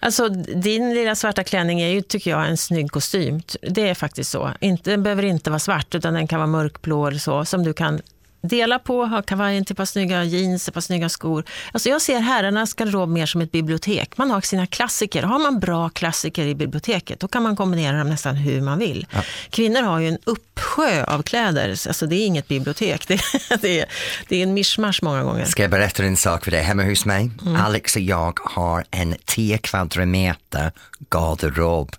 Alltså 0.00 0.28
din 0.28 0.94
lilla 0.94 1.14
svarta 1.14 1.44
klänning 1.44 1.80
är 1.80 1.88
ju, 1.88 2.02
tycker 2.02 2.30
jag, 2.30 2.48
en 2.48 2.56
snygg 2.56 2.90
kostym. 2.90 3.42
Det 3.62 3.88
är 3.88 3.94
faktiskt 3.94 4.30
så. 4.30 4.52
Inte, 4.60 4.90
den 4.90 5.02
behöver 5.02 5.24
inte 5.24 5.50
vara 5.50 5.60
svart, 5.60 5.94
utan 5.94 6.14
den 6.14 6.28
kan 6.28 6.38
vara 6.38 6.46
mörkblå 6.46 7.06
eller 7.06 7.18
så, 7.18 7.44
som 7.44 7.64
du 7.64 7.72
kan 7.72 8.00
dela 8.48 8.78
på, 8.78 9.04
ha 9.04 9.22
kavajen 9.22 9.64
till 9.64 9.72
ett 9.72 9.76
par 9.76 9.84
snygga 9.84 10.24
jeans, 10.24 10.68
ett 10.68 10.74
par 10.74 10.80
snygga 10.80 11.08
skor. 11.08 11.44
Alltså 11.72 11.88
jag 11.88 12.02
ser 12.02 12.20
herrarnas 12.20 12.74
garderob 12.74 13.08
mer 13.08 13.26
som 13.26 13.40
ett 13.40 13.52
bibliotek. 13.52 14.18
Man 14.18 14.30
har 14.30 14.40
sina 14.40 14.66
klassiker. 14.66 15.22
Har 15.22 15.38
man 15.38 15.60
bra 15.60 15.88
klassiker 15.88 16.46
i 16.46 16.54
biblioteket, 16.54 17.20
då 17.20 17.28
kan 17.28 17.42
man 17.42 17.56
kombinera 17.56 17.98
dem 17.98 18.08
nästan 18.08 18.36
hur 18.36 18.60
man 18.60 18.78
vill. 18.78 19.06
Ja. 19.10 19.22
Kvinnor 19.50 19.82
har 19.82 20.00
ju 20.00 20.08
en 20.08 20.18
uppsjö 20.24 21.04
av 21.04 21.22
kläder. 21.22 21.68
Alltså 21.68 22.06
det 22.06 22.16
är 22.16 22.26
inget 22.26 22.48
bibliotek. 22.48 23.08
Det, 23.14 23.20
det, 23.60 23.80
är, 23.80 23.86
det 24.28 24.36
är 24.36 24.42
en 24.42 24.54
mischmasch 24.54 25.02
många 25.02 25.22
gånger. 25.22 25.44
Ska 25.44 25.62
jag 25.62 25.70
berätta 25.70 26.02
en 26.02 26.16
sak 26.16 26.44
för 26.44 26.50
dig? 26.50 26.62
Hemma 26.62 26.82
hos 26.82 27.04
mig, 27.04 27.30
mm. 27.42 27.56
Alex 27.56 27.96
och 27.96 28.02
jag 28.02 28.38
har 28.42 28.84
en 28.90 29.14
10 29.24 29.58
kvadratmeter 29.58 30.72
garderob. 31.10 31.96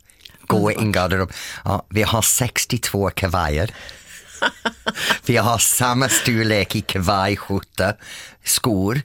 Gå 0.47 0.71
in 0.71 0.91
garderob. 0.91 1.31
Ja, 1.63 1.85
vi 1.89 2.03
har 2.03 2.21
62 2.21 3.09
kavajer. 3.09 3.71
Vi 5.25 5.37
har 5.37 5.57
samma 5.57 6.09
storlek 6.09 6.75
i 6.75 6.81
kavaj, 6.81 7.37
skjorta, 7.37 7.93
skor. 8.43 9.01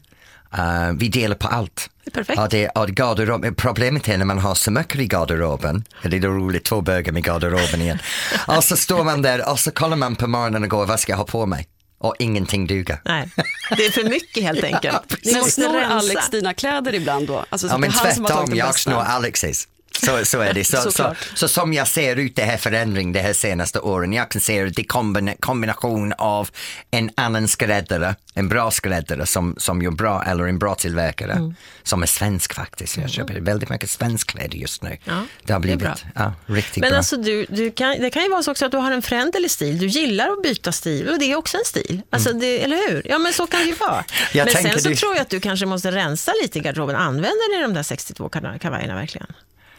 Uh, 0.58 0.92
vi 0.96 1.08
delar 1.08 1.36
på 1.36 1.48
allt. 1.48 1.90
Det 2.04 2.10
är 2.10 2.24
perfekt. 2.24 2.38
Ja, 2.74 2.86
det, 2.86 2.92
garderob, 2.94 3.56
problemet 3.56 4.08
är 4.08 4.18
när 4.18 4.24
man 4.24 4.38
har 4.38 4.54
så 4.54 4.70
mycket 4.70 5.00
i 5.00 5.06
garderoben, 5.06 5.84
det 6.02 6.16
är 6.16 6.20
roligt, 6.20 6.64
två 6.64 6.80
bögar 6.80 7.12
med 7.12 7.24
garderoben 7.24 7.82
igen. 7.82 7.98
och 8.46 8.64
så 8.64 8.76
står 8.76 9.04
man 9.04 9.22
där 9.22 9.50
och 9.50 9.58
så 9.58 9.70
kollar 9.70 9.96
man 9.96 10.16
på 10.16 10.26
morgonen 10.26 10.62
och 10.62 10.68
går, 10.68 10.86
vad 10.86 11.00
ska 11.00 11.12
jag 11.12 11.16
ha 11.16 11.24
på 11.24 11.46
mig? 11.46 11.68
Och 11.98 12.14
ingenting 12.18 12.66
duger. 12.66 13.00
Nej, 13.04 13.30
det 13.76 13.86
är 13.86 13.90
för 13.90 14.04
mycket 14.04 14.42
helt 14.42 14.64
enkelt. 14.74 14.84
ja, 15.08 15.16
Ni 15.24 15.34
måste 15.34 15.50
snor 15.50 15.76
Alex 15.76 16.30
dina 16.30 16.54
kläder 16.54 16.94
ibland 16.94 17.26
då? 17.26 17.44
Alltså, 17.48 17.66
ja, 17.66 17.78
men 17.78 17.92
tvärtom, 17.92 18.54
jag 18.54 18.78
snor 18.78 19.00
Alexis. 19.00 19.68
Så, 20.00 20.24
så 20.24 20.40
är 20.40 20.54
det. 20.54 20.64
Så, 20.64 20.90
så, 20.90 21.14
så, 21.34 21.48
som 21.48 21.72
jag 21.72 21.88
ser 21.88 22.16
ut 22.16 22.36
det 22.36 22.42
här 22.42 22.56
förändring 22.56 23.12
de 23.12 23.20
här 23.20 23.32
senaste 23.32 23.80
åren, 23.80 24.12
jag 24.12 24.28
kan 24.28 24.40
se 24.40 24.64
det 24.64 24.84
kombina, 24.84 25.34
kombination 25.40 26.12
av 26.18 26.50
en 26.90 27.10
annan 27.14 27.48
skräddare, 27.48 28.14
en 28.34 28.48
bra 28.48 28.70
skräddare 28.70 29.26
som, 29.26 29.54
som 29.58 29.82
gör 29.82 29.90
bra, 29.90 30.24
eller 30.24 30.44
en 30.44 30.58
bra 30.58 30.74
tillverkare, 30.74 31.32
mm. 31.32 31.54
som 31.82 32.02
är 32.02 32.06
svensk 32.06 32.54
faktiskt. 32.54 32.96
Jag 32.96 33.10
köper 33.10 33.32
mm. 33.32 33.44
väldigt 33.44 33.68
mycket 33.68 33.90
svensk 33.90 34.30
kläder 34.30 34.58
just 34.58 34.82
nu. 34.82 34.96
Ja, 35.04 35.24
det 35.44 35.52
har 35.52 35.60
blivit 35.60 35.80
det 35.80 35.96
ja, 36.14 36.32
riktigt 36.46 36.80
Men 36.80 36.90
bra. 36.90 36.98
Alltså, 36.98 37.16
du, 37.16 37.46
du 37.48 37.70
kan, 37.70 37.90
det 38.00 38.10
kan 38.10 38.22
ju 38.22 38.28
vara 38.28 38.42
så 38.42 38.50
också 38.50 38.66
att 38.66 38.72
du 38.72 38.78
har 38.78 38.92
en 38.92 39.02
föränderlig 39.02 39.50
stil, 39.50 39.78
du 39.78 39.86
gillar 39.86 40.28
att 40.28 40.42
byta 40.42 40.72
stil 40.72 41.08
och 41.08 41.18
det 41.18 41.32
är 41.32 41.36
också 41.36 41.56
en 41.56 41.64
stil. 41.64 42.02
Alltså, 42.10 42.28
mm. 42.28 42.40
det, 42.40 42.64
eller 42.64 42.90
hur? 42.90 43.02
Ja 43.04 43.18
men 43.18 43.32
så 43.32 43.46
kan 43.46 43.60
det 43.60 43.66
ju 43.66 43.74
vara. 43.74 44.04
Jag 44.32 44.44
men 44.44 44.62
sen 44.62 44.80
så 44.80 44.88
du... 44.88 44.94
tror 44.94 45.14
jag 45.14 45.22
att 45.22 45.30
du 45.30 45.40
kanske 45.40 45.66
måste 45.66 45.90
rensa 45.90 46.32
lite 46.42 46.58
i 46.58 46.62
garderoben. 46.62 46.96
Använder 46.96 47.56
ni 47.56 47.62
de 47.62 47.74
där 47.74 47.82
62 47.82 48.28
kavajerna 48.28 48.94
verkligen? 48.94 49.26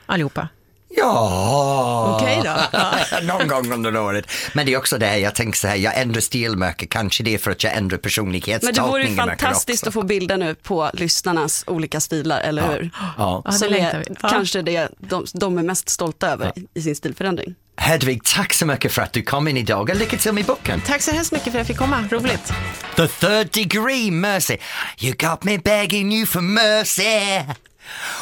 Allihopa? 0.05 0.47
Ja. 0.95 2.41
Ja. 2.73 3.21
någon 3.21 3.47
gång 3.47 3.71
under 3.71 3.97
året. 3.97 4.31
Men 4.53 4.65
det 4.65 4.73
är 4.73 4.77
också 4.77 4.97
det, 4.97 5.17
jag 5.17 5.35
tänker 5.35 5.59
så 5.59 5.67
här, 5.67 5.75
jag 5.75 5.99
ändrar 5.99 6.21
stilmärke, 6.21 6.85
kanske 6.85 7.23
det 7.23 7.33
är 7.33 7.37
för 7.37 7.51
att 7.51 7.63
jag 7.63 7.77
ändrar 7.77 7.97
personlighetstolkning. 7.97 8.75
Men 8.75 8.85
det 8.85 8.91
vore 8.91 9.09
ju 9.09 9.15
fantastiskt 9.15 9.87
att 9.87 9.93
få 9.93 10.03
bilder 10.03 10.37
nu 10.37 10.55
på 10.55 10.91
lyssnarnas 10.93 11.63
olika 11.67 11.99
stilar, 11.99 12.41
eller 12.41 12.71
hur? 12.71 12.89
Ja. 13.17 13.41
ja. 13.45 13.51
Som 13.51 13.73
är 13.73 14.05
ja. 14.21 14.29
kanske 14.29 14.61
det 14.61 14.89
de, 14.99 15.25
de 15.33 15.57
är 15.57 15.63
mest 15.63 15.89
stolta 15.89 16.29
över 16.29 16.51
ja. 16.55 16.61
i 16.73 16.81
sin 16.81 16.95
stilförändring. 16.95 17.55
Hedvig, 17.77 18.23
tack 18.23 18.53
så 18.53 18.65
mycket 18.65 18.91
för 18.91 19.01
att 19.01 19.13
du 19.13 19.23
kom 19.23 19.47
in 19.47 19.57
idag 19.57 19.89
och 19.89 19.95
lycka 19.95 20.17
till 20.17 20.33
med 20.33 20.45
boken. 20.45 20.81
Tack 20.81 21.01
så 21.01 21.11
hemskt 21.11 21.31
mycket 21.31 21.51
för 21.51 21.51
att 21.51 21.55
jag 21.57 21.67
fick 21.67 21.77
komma, 21.77 22.03
roligt. 22.11 22.53
The 22.95 23.07
third 23.07 23.51
degree 23.51 24.11
mercy, 24.11 24.57
you 24.99 25.13
got 25.13 25.43
me 25.43 25.57
begging 25.57 26.13
you 26.13 26.25
for 26.25 26.41
mercy. 26.41 27.53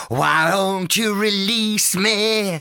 Why 0.09 0.51
don't 0.51 1.01
you 1.01 1.21
release 1.21 1.97
me? 1.97 2.59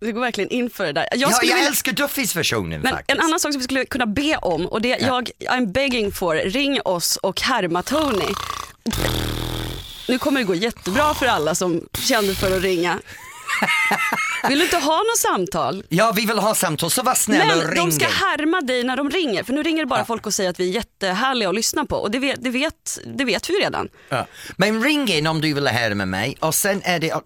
Vi 0.00 0.12
går 0.12 0.20
verkligen 0.20 0.50
in 0.50 0.70
för 0.70 0.86
det 0.86 0.92
där. 0.92 1.08
Jag, 1.10 1.20
ja, 1.20 1.38
jag 1.42 1.54
vilja... 1.54 1.68
älskar 1.68 1.92
Duffys 1.92 2.36
versionen 2.36 2.80
Men 2.80 2.92
faktiskt. 2.92 3.18
En 3.18 3.24
annan 3.24 3.40
sak 3.40 3.52
som 3.52 3.58
vi 3.58 3.64
skulle 3.64 3.84
kunna 3.84 4.06
be 4.06 4.36
om 4.36 4.66
och 4.66 4.82
det 4.82 4.88
ja. 4.88 4.96
jag 4.98 5.30
I'm 5.50 5.72
begging 5.72 6.12
for, 6.12 6.34
ring 6.34 6.80
oss 6.84 7.16
och 7.16 7.40
härma 7.40 7.82
Tony. 7.82 8.34
Nu 10.08 10.18
kommer 10.18 10.40
det 10.40 10.46
gå 10.46 10.54
jättebra 10.54 11.14
för 11.14 11.26
alla 11.26 11.54
som 11.54 11.88
kände 11.98 12.34
för 12.34 12.56
att 12.56 12.62
ringa. 12.62 12.98
Vill 14.48 14.58
du 14.58 14.64
inte 14.64 14.76
ha 14.76 14.96
något 14.96 15.18
samtal? 15.18 15.84
Ja, 15.88 16.12
vi 16.16 16.26
vill 16.26 16.38
ha 16.38 16.54
samtal, 16.54 16.90
så 16.90 17.02
var 17.02 17.14
snäll 17.14 17.46
Men 17.46 17.58
och 17.58 17.64
ring. 17.64 17.84
de 17.84 17.92
ska 17.92 18.06
härma 18.06 18.60
dig 18.60 18.84
när 18.84 18.96
de 18.96 19.10
ringer, 19.10 19.44
för 19.44 19.52
nu 19.52 19.62
ringer 19.62 19.82
det 19.82 19.86
bara 19.86 20.00
ja. 20.00 20.04
folk 20.04 20.26
och 20.26 20.34
säger 20.34 20.50
att 20.50 20.60
vi 20.60 20.68
är 20.68 20.74
jättehärliga 20.74 21.48
att 21.48 21.54
lyssna 21.54 21.84
på 21.84 21.96
och 21.96 22.10
det 22.10 22.18
vet, 22.18 22.44
det 22.44 22.50
vet, 22.50 22.98
det 23.04 23.24
vet 23.24 23.50
vi 23.50 23.54
redan. 23.54 23.88
Ja. 24.08 24.26
Men 24.56 24.82
ring 24.82 25.08
in 25.08 25.26
om 25.26 25.40
du 25.40 25.54
vill 25.54 25.66
härma 25.66 26.06
mig 26.06 26.36
och 26.40 26.54
sen 26.54 26.82
är 26.84 26.98
det 26.98 27.20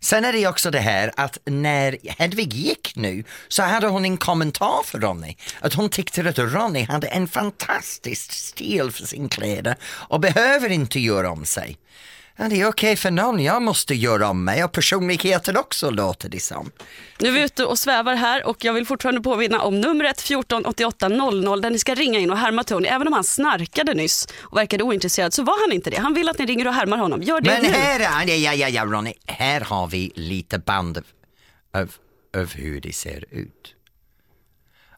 Sen 0.00 0.24
är 0.24 0.32
det 0.32 0.46
också 0.46 0.70
det 0.70 0.80
här 0.80 1.12
att 1.16 1.38
när 1.44 1.98
Hedvig 2.18 2.52
gick 2.52 2.92
nu 2.96 3.24
så 3.48 3.62
hade 3.62 3.86
hon 3.86 4.04
en 4.04 4.16
kommentar 4.16 4.82
för 4.84 4.98
Ronny. 4.98 5.36
Att 5.60 5.74
hon 5.74 5.88
tyckte 5.88 6.28
att 6.28 6.38
Ronny 6.38 6.84
hade 6.84 7.06
en 7.06 7.28
fantastisk 7.28 8.32
stil 8.32 8.90
för 8.90 9.06
sin 9.06 9.28
kläder 9.28 9.76
och 9.84 10.20
behöver 10.20 10.68
inte 10.68 11.00
göra 11.00 11.30
om 11.30 11.44
sig. 11.44 11.76
Ja, 12.36 12.48
det 12.48 12.60
är 12.60 12.68
okej 12.68 12.68
okay 12.68 12.96
för 12.96 13.10
någon, 13.10 13.42
jag 13.42 13.62
måste 13.62 13.94
göra 13.94 14.28
om 14.28 14.44
mig 14.44 14.64
och 14.64 14.72
personligheten 14.72 15.56
också 15.56 15.90
låter 15.90 16.28
det 16.28 16.40
som. 16.40 16.70
Nu 17.18 17.28
är 17.28 17.32
vi 17.32 17.42
ute 17.44 17.64
och 17.64 17.78
svävar 17.78 18.14
här 18.14 18.46
och 18.46 18.64
jag 18.64 18.72
vill 18.72 18.86
fortfarande 18.86 19.20
påminna 19.20 19.62
om 19.62 19.80
numret 19.80 20.20
1488 20.20 21.08
00 21.08 21.60
där 21.60 21.70
ni 21.70 21.78
ska 21.78 21.94
ringa 21.94 22.18
in 22.18 22.30
och 22.30 22.38
härma 22.38 22.64
Tony. 22.64 22.88
Även 22.88 23.06
om 23.06 23.12
han 23.12 23.24
snarkade 23.24 23.94
nyss 23.94 24.28
och 24.40 24.56
verkade 24.56 24.84
ointresserad 24.84 25.32
så 25.32 25.42
var 25.42 25.66
han 25.66 25.72
inte 25.72 25.90
det. 25.90 25.96
Han 25.96 26.14
vill 26.14 26.28
att 26.28 26.38
ni 26.38 26.46
ringer 26.46 26.66
och 26.66 26.74
härmar 26.74 26.98
honom. 26.98 27.22
Gör 27.22 27.40
det 27.40 27.50
Men 27.50 27.62
nu. 27.62 27.68
här, 27.68 28.26
ja, 28.26 28.52
ja, 28.54 28.68
ja, 28.68 28.84
Ronny, 28.84 29.14
här 29.26 29.60
har 29.60 29.86
vi 29.86 30.12
lite 30.14 30.58
band 30.58 30.98
av, 30.98 31.04
av, 31.80 31.92
av 32.36 32.54
hur 32.54 32.80
det 32.80 32.92
ser 32.92 33.24
ut. 33.30 33.74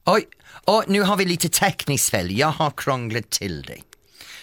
Oj, 0.04 0.28
och 0.64 0.84
nu 0.86 1.02
har 1.02 1.16
vi 1.16 1.24
lite 1.24 1.48
tekniskt 1.48 2.10
fel. 2.10 2.38
Jag 2.38 2.48
har 2.48 2.70
krånglat 2.76 3.30
till 3.30 3.62
det. 3.62 3.80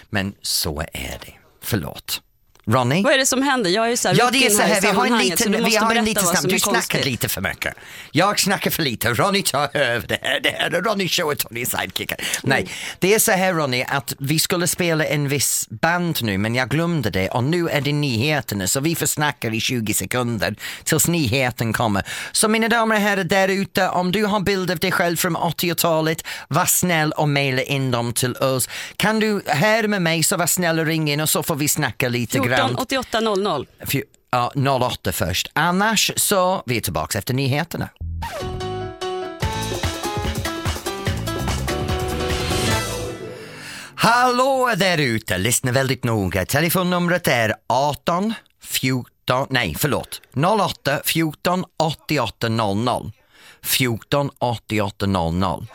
Men 0.10 0.34
så 0.42 0.82
är 0.82 1.20
det. 1.26 1.34
Förlåt. 1.62 2.22
Ronny? 2.66 3.04
Vad 3.04 3.14
är 3.14 3.18
det 3.18 3.26
som 3.26 3.42
händer? 3.42 3.70
Jag 3.70 3.92
är 3.92 3.96
så 3.96 4.08
här 4.08 4.16
ja, 4.20 4.30
det 4.32 4.46
är 4.46 4.50
så 4.50 4.62
här, 4.62 4.82
vi 4.82 4.88
har 4.88 5.06
en 5.06 5.18
liten, 5.18 5.66
vi 5.66 5.76
har 5.76 5.96
en 5.96 6.06
liten 6.06 6.24
snabb, 6.24 6.48
du 6.48 6.60
snackar 6.60 7.04
lite 7.04 7.30
för 7.30 7.42
mycket. 7.42 7.76
Jag 8.12 8.40
snackar 8.40 8.72
för 8.72 8.84
lite, 8.84 9.14
Ronny 9.14 9.44
tar 9.44 9.78
över 9.78 10.08
det 10.08 10.20
här, 10.22 10.40
det 10.40 10.50
här 10.50 10.72
är 10.72 10.82
Ronny 10.82 11.10
show 11.10 11.32
och 11.32 11.38
Tony 11.38 11.66
sidekickar. 11.66 12.18
Mm. 12.20 12.28
Nej, 12.44 12.68
det 13.00 13.14
är 13.14 13.20
så 13.20 13.32
här 13.32 13.54
Ronny 13.54 13.84
att 13.88 14.16
vi 14.20 14.40
skulle 14.40 14.68
spela 14.68 15.06
en 15.06 15.28
viss 15.28 15.68
band 15.70 16.18
nu 16.22 16.38
men 16.38 16.56
jag 16.56 16.70
glömde 16.70 17.10
det 17.10 17.30
och 17.30 17.44
nu 17.44 17.70
är 17.70 17.82
det 17.82 17.94
nyheterna 17.94 18.68
så 18.68 18.80
vi 18.80 18.96
får 18.96 19.06
snacka 19.06 19.48
i 19.48 19.60
20 19.60 19.94
sekunder 19.94 20.56
tills 20.84 21.08
nyheten 21.08 21.74
kommer. 21.74 22.04
Så 22.32 22.48
mina 22.48 22.68
damer 22.68 22.96
och 22.96 23.02
herrar 23.02 23.24
där 23.24 23.48
ute, 23.48 23.90
om 23.90 24.12
du 24.12 24.26
har 24.26 24.40
bild 24.40 24.72
av 24.72 24.78
dig 24.78 24.92
själv 24.92 25.18
från 25.18 25.38
80-talet, 25.38 26.24
var 26.48 26.66
snäll 26.66 27.12
och 27.12 27.30
mejla 27.30 27.62
in 27.62 27.92
dem 27.92 28.14
till 28.14 28.36
oss. 28.36 28.70
Kan 28.98 29.20
du 29.20 29.42
härma 29.48 30.00
mig 30.00 30.24
så 30.24 30.38
var 30.38 30.48
snäll 30.48 30.80
och 30.80 30.86
ring 30.86 31.12
in 31.12 31.20
och 31.20 31.30
så 31.30 31.44
får 31.44 31.56
vi 31.56 31.68
snacka 31.68 32.10
lite 32.10 32.38
grann. 32.38 32.53
14 32.58 32.76
88 32.76 33.20
00. 33.20 33.68
Ja, 34.32 34.52
08 34.56 35.12
först. 35.12 35.52
Annars 35.54 36.12
så, 36.16 36.64
vi 36.66 36.78
är 36.78 36.82
tillbaka 36.82 37.18
efter 37.18 37.34
nyheterna. 37.34 37.90
Hallå 43.96 44.74
där 44.78 44.98
ute, 44.98 45.38
lyssna 45.38 45.72
väldigt 45.72 46.04
noga. 46.04 46.46
Telefonnumret 46.46 47.28
är 47.28 47.54
18 47.68 48.34
14, 48.62 49.48
nej 49.50 49.76
förlåt, 49.80 50.22
08 50.60 51.02
14 51.06 51.66
88 51.78 52.50
00. 52.50 53.12
14 53.64 54.30
88 54.40 55.06
00. 55.06 55.68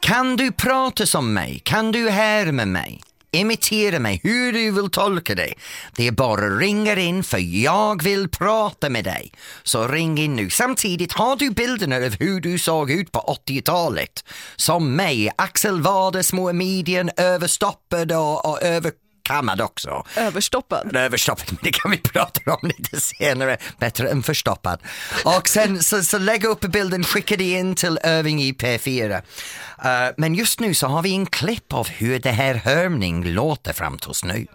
Kan 0.00 0.36
du 0.36 0.52
prata 0.52 1.06
som 1.06 1.34
mig? 1.34 1.60
Kan 1.64 1.92
du 1.92 2.10
härma 2.10 2.64
mig? 2.64 3.00
Imitera 3.34 3.98
mig 3.98 4.20
hur 4.22 4.52
du 4.52 4.70
vill 4.70 4.90
tolka 4.90 5.34
det. 5.34 5.54
Det 5.96 6.06
är 6.06 6.12
bara 6.12 6.46
att 6.46 6.60
ringa 6.60 6.96
in 6.96 7.24
för 7.24 7.38
jag 7.38 8.02
vill 8.02 8.28
prata 8.28 8.88
med 8.88 9.04
dig. 9.04 9.32
Så 9.62 9.88
ring 9.88 10.18
in 10.18 10.36
nu. 10.36 10.50
Samtidigt 10.50 11.12
har 11.12 11.36
du 11.36 11.50
bilderna 11.50 11.96
av 11.96 12.16
hur 12.20 12.40
du 12.40 12.58
såg 12.58 12.90
ut 12.90 13.12
på 13.12 13.38
80-talet. 13.46 14.24
Som 14.56 14.96
mig, 14.96 15.30
Axel 15.36 15.82
Wade, 15.82 16.22
små 16.22 16.52
midjan, 16.52 17.10
överstoppad 17.16 18.12
och, 18.12 18.46
och 18.50 18.62
över 18.62 18.92
kammad 19.24 19.60
också. 19.60 20.04
Överstoppad? 20.16 20.96
Överstoppad, 20.96 21.46
men 21.48 21.58
det 21.62 21.72
kan 21.72 21.90
vi 21.90 21.98
prata 21.98 22.54
om 22.54 22.68
lite 22.68 23.00
senare. 23.00 23.56
Bättre 23.78 24.08
än 24.08 24.22
förstoppad. 24.22 24.80
Och 25.24 25.48
sen 25.48 25.82
så, 25.82 26.02
så 26.04 26.18
lägg 26.18 26.44
upp 26.44 26.60
bilden, 26.60 27.04
skicka 27.04 27.36
det 27.36 27.50
in 27.50 27.74
till 27.74 27.98
Öving 28.02 28.42
i 28.42 28.52
P4. 28.52 29.16
Uh, 29.16 30.14
men 30.16 30.34
just 30.34 30.60
nu 30.60 30.74
så 30.74 30.86
har 30.86 31.02
vi 31.02 31.14
en 31.14 31.26
klipp 31.26 31.72
av 31.72 31.88
hur 31.88 32.18
det 32.18 32.30
här 32.30 32.54
hörning 32.54 33.24
låter 33.24 33.72
fram 33.72 33.98
till 33.98 34.10
oss 34.10 34.24
nu. 34.24 34.46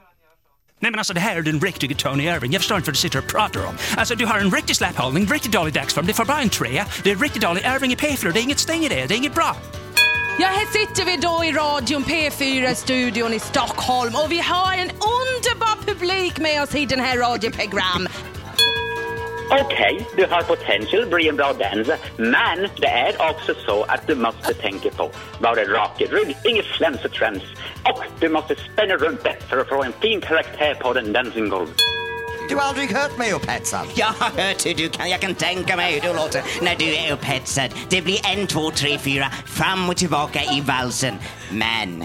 Nej 0.82 0.92
men 0.92 1.00
alltså 1.00 1.14
det 1.14 1.20
här 1.20 1.36
är 1.36 1.42
den 1.42 1.60
riktiga 1.60 1.96
Tony 1.96 2.24
Irving. 2.24 2.52
Jag 2.52 2.62
förstår 2.62 2.78
inte 2.78 2.90
vad 2.90 2.94
du 2.94 2.98
sitter 2.98 3.20
och 3.20 3.28
pratar 3.28 3.66
om. 3.66 3.74
Alltså 3.98 4.16
du 4.16 4.26
har 4.26 4.40
en 4.40 4.52
riktig 4.52 4.76
släphållning, 4.76 5.28
riktigt 5.28 5.52
dålig 5.52 5.74
dagsform, 5.74 6.06
det 6.06 6.14
får 6.14 6.26
bara 6.26 6.42
en 6.42 6.50
trea. 6.50 6.86
Det 7.04 7.12
är 7.12 7.16
riktigt 7.16 7.42
dålig 7.42 7.62
Irving 7.76 7.92
i 7.92 7.96
P4, 7.96 8.32
det 8.34 8.40
är 8.40 8.44
inget 8.44 8.60
stäng 8.60 8.84
i 8.84 8.90
det, 8.90 9.06
det 9.06 9.14
är 9.14 9.18
inget 9.18 9.36
bra. 9.36 9.56
Ja, 10.42 10.48
här 10.48 10.66
sitter 10.66 11.06
vi 11.06 11.18
då 11.18 11.44
i 11.46 11.52
radion 11.52 12.04
P4-studion 12.04 13.34
i 13.34 13.40
Stockholm 13.40 14.16
och 14.16 14.32
vi 14.32 14.40
har 14.40 14.74
en 14.74 14.90
underbar 15.18 15.86
publik 15.86 16.40
med 16.40 16.64
oss 16.64 16.76
i 16.76 16.86
den 16.86 17.00
här 17.00 17.18
radioprogram. 17.18 18.08
Okej, 19.52 20.08
du 20.16 20.26
har 20.26 20.42
potential 20.42 21.04
att 21.04 21.10
bli 21.10 21.30
en 21.30 21.36
bra 21.36 21.54
dansare, 21.54 21.98
men 22.18 22.70
det 22.78 22.88
är 22.88 23.30
också 23.30 23.54
så 23.66 23.84
att 23.84 24.08
du 24.08 24.16
måste 24.16 24.54
tänka 24.54 24.90
på 24.90 25.12
vara 25.40 25.64
rak 25.64 26.02
i 26.02 26.06
rygg, 26.06 26.38
inget 26.46 26.66
flams 26.66 27.06
och 27.06 27.12
trams 27.12 27.44
Och 27.84 28.04
du 28.20 28.30
måste 28.30 28.56
spänna 28.56 28.96
runt 28.96 29.24
det 29.24 29.36
för 29.50 29.58
att 29.58 29.70
få 29.70 29.84
en 29.84 29.94
fin 30.02 30.22
karaktär 30.22 30.74
på 30.74 30.94
den 30.94 31.14
dansgolvet. 31.14 31.99
Du 32.50 32.56
har 32.56 32.62
aldrig 32.62 32.92
hört 32.92 33.18
mig 33.18 33.34
upphetsad. 33.34 33.88
Jag 33.96 34.06
har 34.06 34.44
hört 34.44 34.66
hur 34.66 34.74
du 34.74 34.90
kan, 34.90 35.10
jag 35.10 35.22
kan 35.22 35.36
tänka 35.36 35.76
mig 35.76 35.94
hur 35.94 36.02
du 36.02 36.16
låter 36.16 36.44
när 36.62 36.76
du 36.76 36.96
är 36.96 37.14
upphetsad. 37.14 37.70
Det 37.90 38.02
blir 38.02 38.20
en, 38.26 38.48
två, 38.48 38.72
tre, 38.72 38.98
fyra, 38.98 39.32
fram 39.46 39.90
och 39.90 39.98
tillbaka 39.98 40.44
i 40.44 40.62
valsen. 40.62 41.14
Men 41.52 42.04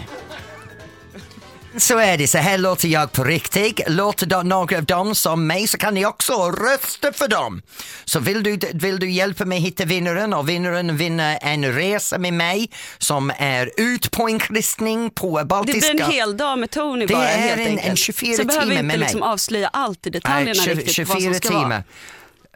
så 1.77 1.99
är 1.99 2.19
det, 2.19 2.27
så 2.29 2.39
här 2.39 2.59
låter 2.59 2.89
jag 2.89 3.13
på 3.13 3.25
riktigt. 3.25 3.81
Låter 3.89 4.43
några 4.45 4.77
av 4.79 4.85
dem 4.85 5.15
som 5.15 5.47
mig 5.47 5.69
så 5.69 5.79
kan 5.79 5.95
ni 5.95 6.07
också 6.07 6.51
rösta 6.51 7.13
för 7.13 7.29
dem. 7.29 7.63
Så 8.05 8.21
vill 8.21 8.43
du, 8.43 8.59
vill 8.75 8.99
du 8.99 9.11
hjälpa 9.11 9.45
mig 9.45 9.59
hitta 9.59 9.85
vinnaren 9.85 10.35
och 10.35 10.49
vinnaren 10.49 10.97
vinner 10.97 11.39
en 11.43 11.73
resa 11.73 12.19
med 12.19 12.33
mig 12.33 12.71
som 12.99 13.33
är 13.39 13.71
ut 13.77 14.11
på 14.11 14.29
en 14.29 14.39
kristning 14.39 15.11
på 15.11 15.39
Det 15.39 15.45
Baltiska. 15.45 15.93
blir 15.95 16.05
en 16.05 16.11
hel 16.11 16.37
dag 16.37 16.59
med 16.59 16.71
Tony 16.71 17.07
Det 17.07 17.15
bara 17.15 17.25
helt 17.27 17.61
en- 17.61 17.67
enkelt. 17.67 17.89
en 17.89 17.97
24 17.97 18.37
Så 18.37 18.45
behöver 18.45 18.67
timmar 18.77 18.81
inte 18.85 18.97
liksom 18.97 19.23
avslöja 19.23 19.69
allt 19.69 20.07
i 20.07 20.11
detaljerna 20.11 20.45
Nej, 20.57 20.65
20 20.65 20.75
riktigt 20.75 21.09
vad 21.09 21.17
24 21.19 21.33
som 21.33 21.35
ska 21.35 21.49
timmar. 21.49 21.69
vara. 21.69 21.83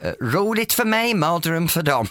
Eh, 0.01 0.13
roligt 0.21 0.73
för 0.73 0.85
mig, 0.85 1.15
mardröm 1.15 1.69
för 1.69 1.83
dem. 1.83 2.09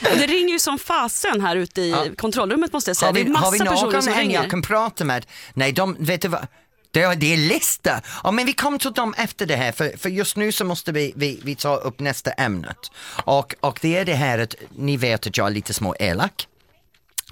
Det 0.00 0.26
ringer 0.26 0.52
ju 0.52 0.58
som 0.58 0.78
fasen 0.78 1.40
här 1.40 1.56
ute 1.56 1.80
i 1.80 2.14
kontrollrummet 2.18 2.72
måste 2.72 2.90
jag 2.90 2.96
säga. 2.96 3.08
Har 3.08 3.14
vi, 3.14 3.22
det 3.22 3.28
är 3.28 3.32
massa 3.32 3.44
har 3.44 3.52
vi 3.52 3.58
personer 3.58 3.92
någon 3.92 4.02
som 4.02 4.14
ringer. 4.14 4.42
jag 4.42 4.50
kan 4.50 4.62
prata 4.62 5.04
med? 5.04 5.26
Nej, 5.54 5.72
de, 5.72 5.96
vet 5.98 6.22
du 6.22 6.28
vad? 6.28 6.46
Det 6.90 7.02
är, 7.02 7.16
det 7.16 7.32
är 7.32 7.36
lista. 7.36 8.00
Ja, 8.24 8.30
men 8.30 8.46
vi 8.46 8.52
kommer 8.52 8.78
till 8.78 8.92
dem 8.92 9.14
efter 9.18 9.46
det 9.46 9.56
här 9.56 9.72
för, 9.72 9.96
för 9.98 10.08
just 10.08 10.36
nu 10.36 10.52
så 10.52 10.64
måste 10.64 10.92
vi, 10.92 11.12
vi, 11.16 11.40
vi 11.42 11.54
ta 11.54 11.76
upp 11.76 12.00
nästa 12.00 12.30
ämnet. 12.30 12.90
Och, 13.24 13.54
och 13.60 13.78
det 13.82 13.96
är 13.96 14.04
det 14.04 14.14
här 14.14 14.38
att 14.38 14.54
ni 14.76 14.96
vet 14.96 15.26
att 15.26 15.36
jag 15.36 15.46
är 15.46 15.50
lite 15.50 15.74
små 15.74 15.94
elak. 15.98 16.48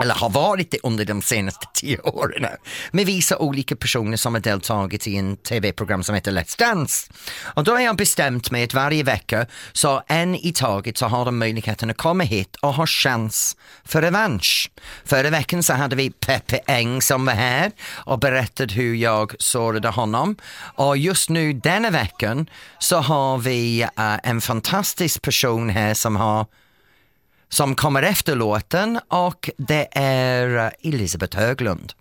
Eller 0.01 0.15
har 0.15 0.31
varit 0.31 0.71
det 0.71 0.79
under 0.83 1.05
de 1.05 1.23
senaste 1.23 1.67
tio 1.75 2.01
åren. 2.01 2.47
Med 2.91 3.07
vissa 3.07 3.39
olika 3.39 3.77
personer 3.77 4.17
som 4.17 4.35
har 4.35 4.41
deltagit 4.41 5.07
i 5.07 5.17
en 5.17 5.37
tv-program 5.37 6.03
som 6.03 6.15
heter 6.15 6.33
Let's 6.33 6.59
Dance. 6.59 7.13
Och 7.41 7.65
då 7.65 7.73
har 7.73 7.81
jag 7.81 7.97
bestämt 7.97 8.51
mig 8.51 8.65
att 8.65 8.75
varje 8.75 9.03
vecka 9.03 9.47
så 9.73 10.03
en 10.07 10.35
i 10.35 10.53
taget 10.53 10.99
så 10.99 11.07
har 11.07 11.25
de 11.25 11.39
möjligheten 11.39 11.91
att 11.91 11.97
komma 11.97 12.25
hit 12.25 12.57
och 12.57 12.75
ha 12.75 12.87
chans 12.87 13.57
för 13.85 14.03
revansch. 14.03 14.71
Förra 15.05 15.31
veckan 15.31 15.63
så 15.63 15.73
hade 15.73 15.97
vi 15.97 16.11
Peppe 16.11 16.57
Eng 16.67 17.03
som 17.03 17.25
var 17.27 17.33
här 17.33 17.73
och 17.91 18.19
berättade 18.19 18.75
hur 18.75 18.95
jag 18.95 19.35
sårade 19.39 19.89
honom. 19.89 20.37
Och 20.77 20.97
just 20.97 21.31
nu 21.31 21.53
denna 21.53 21.91
veckan 21.91 22.47
så 22.79 22.97
har 22.97 23.39
vi 23.39 23.83
uh, 23.99 24.17
en 24.23 24.41
fantastisk 24.41 25.23
person 25.23 25.71
här 25.71 25.95
som 25.95 26.17
har 26.17 26.47
som 27.55 27.75
kommer 27.75 28.03
efter 28.03 28.37
låten 28.37 29.01
och 29.09 29.51
det 29.57 29.89
är 29.93 30.57
eh, 30.57 30.89
Elisabeth 30.89 31.37
Höglund. 31.37 31.93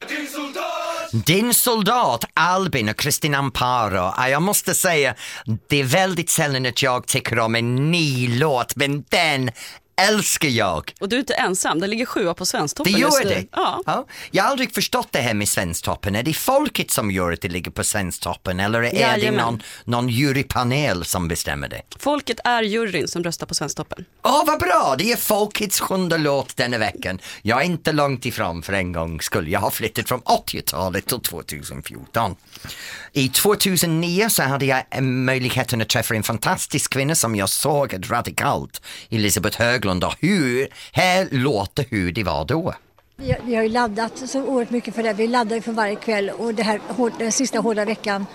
Din 1.12 1.54
soldat 1.54 2.26
Albin 2.34 2.89
och 2.89 2.98
Kristin 2.98 3.36
Amparo. 3.36 4.13
Ja, 4.18 4.30
Jag 4.30 4.42
måste 4.42 4.74
säga, 4.74 5.16
det 5.70 5.80
är 5.80 5.84
väldigt 5.84 6.30
sällan 6.30 6.66
att 6.66 6.82
jag 6.84 7.08
tycker 7.08 7.39
om 7.39 7.56
en 7.56 7.92
ny 7.92 8.39
låt, 8.39 8.76
men 8.76 9.04
den 9.10 9.52
älskar 9.96 10.50
jag. 10.50 10.94
Och 11.00 11.10
du 11.10 11.16
är 11.16 11.20
inte 11.20 11.34
ensam, 11.34 11.80
det 11.80 11.88
ligger 11.88 12.06
sjua 12.06 12.34
på 12.34 12.46
Svensktoppen 12.46 12.94
Det 12.94 13.00
gör 13.00 13.24
det? 13.24 13.46
Ja. 13.52 14.06
Jag 14.32 14.44
har 14.44 14.52
aldrig 14.52 14.74
förstått 14.74 15.08
det 15.12 15.20
här 15.20 15.34
med 15.34 15.50
Svensktoppen. 15.50 16.16
Är 16.16 16.24
det 16.24 16.34
folket 16.34 16.92
som 16.92 17.12
gör 17.12 17.32
att 17.32 17.42
det 17.42 17.48
ligger 17.50 17.72
på 17.72 17.84
Svensktoppen 17.84 18.60
eller 18.60 18.80
är 18.84 18.92
det 18.92 19.00
Jajamän. 19.00 19.46
någon, 19.46 19.62
någon 19.86 20.10
jurypanel 20.10 21.06
som 21.06 21.28
bestämmer 21.28 21.68
det? 21.68 21.82
Folket 22.00 22.40
är 22.44 22.64
juryn 22.64 23.08
som 23.08 23.24
röstar 23.24 23.48
på 23.48 23.56
Svensktoppen. 23.56 24.06
Åh, 24.24 24.44
vad 24.46 24.60
bra! 24.60 24.96
Det 24.98 25.12
är 25.12 25.18
folkets 25.18 25.80
sjunde 25.80 26.18
låt 26.18 26.58
denna 26.58 26.78
veckan. 26.78 27.20
Jag 27.42 27.62
är 27.62 27.66
inte 27.66 27.92
långt 27.92 28.26
ifrån 28.26 28.64
för 28.64 28.74
en 28.74 28.92
gångs 28.92 29.24
skull. 29.26 29.48
Jag 29.52 29.60
har 29.60 29.70
flyttat 29.72 30.08
från 30.08 30.22
80-talet 30.22 31.06
till 31.06 31.20
2014. 31.20 32.36
I 33.12 33.30
2009 33.30 34.30
så 34.30 34.43
hade 34.43 34.65
jag 34.65 34.84
eh, 34.89 35.02
möjligheten 35.02 35.82
att 35.82 35.89
träffa 35.89 36.15
en 36.15 36.23
fantastisk 36.23 36.93
kvinna 36.93 37.15
som 37.15 37.36
jag 37.36 37.49
såg 37.49 38.12
radikalt, 38.12 38.82
Elisabeth 39.10 39.62
Höglund. 39.62 40.04
Och 40.04 40.15
hur, 40.19 40.67
här 40.91 41.28
låter 41.32 41.86
hur 41.89 42.12
det 42.12 42.23
var 42.23 42.45
då. 42.45 42.73
Vi, 43.15 43.36
vi 43.43 43.56
har 43.56 43.63
ju 43.63 43.69
laddat 43.69 44.30
så 44.30 44.43
oerhört 44.43 44.69
mycket 44.69 44.95
för 44.95 45.04
det. 45.04 45.13
Vi 45.13 45.28
laddar 45.28 45.56
ju 45.56 45.62
för 45.62 45.71
varje 45.71 45.95
kväll 45.95 46.30
och 46.30 46.54
det 46.54 46.63
här, 46.63 46.80
den 47.19 47.32
sista 47.32 47.60
hårda 47.60 47.86
veckan 47.86 48.26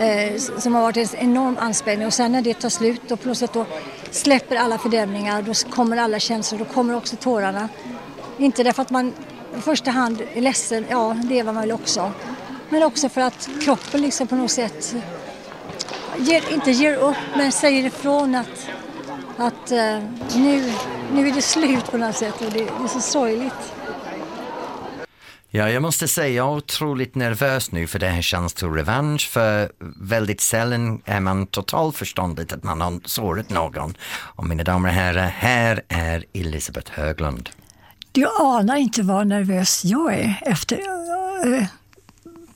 eh, 0.00 0.36
som 0.36 0.74
har 0.74 0.82
varit 0.82 0.96
en 0.96 1.18
enorm 1.18 1.56
anspänning 1.60 2.06
och 2.06 2.12
sen 2.12 2.32
när 2.32 2.42
det 2.42 2.54
tar 2.54 2.68
slut 2.68 3.10
och 3.10 3.20
plötsligt 3.20 3.52
då 3.52 3.66
släpper 4.10 4.56
alla 4.56 4.78
fördämningar, 4.78 5.42
då 5.42 5.54
kommer 5.70 5.96
alla 5.96 6.18
känslor, 6.18 6.58
då 6.58 6.64
kommer 6.64 6.96
också 6.96 7.16
tårarna. 7.16 7.68
Inte 8.38 8.62
därför 8.62 8.82
att 8.82 8.90
man 8.90 9.12
i 9.58 9.60
första 9.60 9.90
hand 9.90 10.22
är 10.34 10.40
ledsen, 10.40 10.84
ja 10.90 11.16
det 11.24 11.38
är 11.38 11.44
man 11.44 11.54
väl 11.54 11.72
också. 11.72 12.12
Men 12.68 12.82
också 12.82 13.08
för 13.08 13.20
att 13.20 13.48
kroppen 13.62 14.00
liksom 14.00 14.26
på 14.26 14.36
något 14.36 14.50
sätt 14.50 14.94
ger, 16.18 16.52
inte 16.52 16.70
ger 16.70 16.94
upp 16.96 17.16
men 17.36 17.52
säger 17.52 17.84
ifrån 17.86 18.34
att, 18.34 18.68
att 19.36 19.70
eh, 19.70 19.98
nu, 20.36 20.72
nu 21.12 21.28
är 21.28 21.34
det 21.34 21.42
slut 21.42 21.90
på 21.90 21.98
något 21.98 22.16
sätt 22.16 22.34
och 22.40 22.52
det, 22.52 22.58
det 22.58 22.84
är 22.84 22.88
så 22.88 23.00
sorgligt. 23.00 23.72
Ja, 25.50 25.70
jag 25.70 25.82
måste 25.82 26.08
säga 26.08 26.28
jag 26.28 26.46
är 26.46 26.56
otroligt 26.56 27.14
nervös 27.14 27.72
nu 27.72 27.86
för 27.86 27.98
det 27.98 28.08
här 28.08 28.22
känns 28.22 28.54
till 28.54 28.68
revansch 28.68 29.28
för 29.30 29.72
väldigt 30.00 30.40
sällan 30.40 31.02
är 31.04 31.20
man 31.20 31.46
totalförståndigt 31.46 32.52
att 32.52 32.62
man 32.62 32.80
har 32.80 33.00
sårat 33.04 33.50
någon. 33.50 33.96
Och 34.10 34.44
mina 34.44 34.64
damer 34.64 34.88
och 34.88 34.94
herrar, 34.94 35.26
här 35.26 35.82
är 35.88 36.24
Elisabeth 36.32 36.92
Höglund. 36.92 37.50
Du 38.12 38.26
anar 38.40 38.76
inte 38.76 39.02
vad 39.02 39.26
nervös 39.26 39.84
jag 39.84 40.14
är 40.14 40.42
efter, 40.42 40.76
eh, 40.76 41.66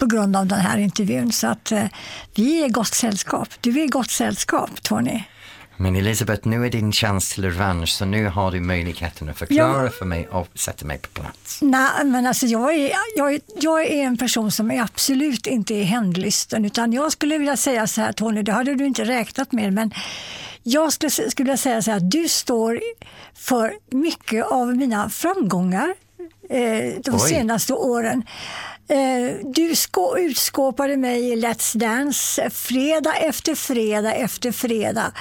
på 0.01 0.07
grund 0.07 0.37
av 0.37 0.47
den 0.47 0.61
här 0.61 0.79
intervjun. 0.79 1.33
Så 1.33 1.47
att 1.47 1.73
eh, 1.73 1.85
vi 2.35 2.65
är 2.65 2.69
gott 2.69 2.95
sällskap. 2.95 3.49
Du 3.61 3.81
är 3.81 3.89
gott 3.89 4.11
sällskap, 4.11 4.83
Tony. 4.83 5.23
Men 5.77 5.97
Elisabeth, 5.97 6.49
nu 6.49 6.67
är 6.67 6.71
din 6.71 6.93
chans 6.93 7.35
till 7.35 7.45
revansch 7.45 7.89
så 7.89 8.05
nu 8.05 8.27
har 8.27 8.51
du 8.51 8.61
möjligheten 8.61 9.29
att 9.29 9.39
förklara 9.39 9.91
för 9.91 10.05
mig 10.05 10.29
och 10.29 10.49
sätta 10.55 10.87
mig 10.87 10.99
på 10.99 11.09
plats. 11.09 11.59
Nej, 11.63 12.05
men 12.05 12.27
alltså 12.27 12.47
jag 12.47 12.75
är, 12.75 12.93
jag, 13.17 13.41
jag 13.61 13.83
är 13.87 14.05
en 14.05 14.17
person 14.17 14.51
som 14.51 14.71
är 14.71 14.83
absolut 14.83 15.47
inte 15.47 15.75
är 15.75 15.85
hämndlysten. 15.85 16.65
Utan 16.65 16.93
jag 16.93 17.13
skulle 17.13 17.39
vilja 17.39 17.57
säga 17.57 17.87
så 17.87 18.01
här, 18.01 18.13
Tony, 18.13 18.43
det 18.43 18.53
hade 18.53 18.75
du 18.75 18.87
inte 18.87 19.05
räknat 19.05 19.53
med. 19.53 19.73
Men 19.73 19.95
jag 20.63 20.93
skulle, 20.93 21.11
skulle 21.11 21.45
vilja 21.45 21.57
säga 21.57 21.83
så 21.83 21.91
här, 21.91 21.99
att 21.99 22.11
du 22.11 22.29
står 22.29 22.81
för 23.35 23.73
mycket 23.91 24.45
av 24.45 24.77
mina 24.77 25.11
framgångar 25.11 25.95
eh, 26.51 27.01
de 27.05 27.11
Oj. 27.15 27.21
senaste 27.21 27.73
åren. 27.73 28.25
Eh, 28.91 29.37
du 29.45 29.75
utskåpade 30.19 30.97
mig 30.97 31.33
i 31.33 31.37
Let's 31.37 31.77
Dance 31.77 32.51
fredag 32.51 33.15
efter 33.15 33.55
fredag 33.55 34.15
efter 34.15 34.53
fredag. 34.53 35.13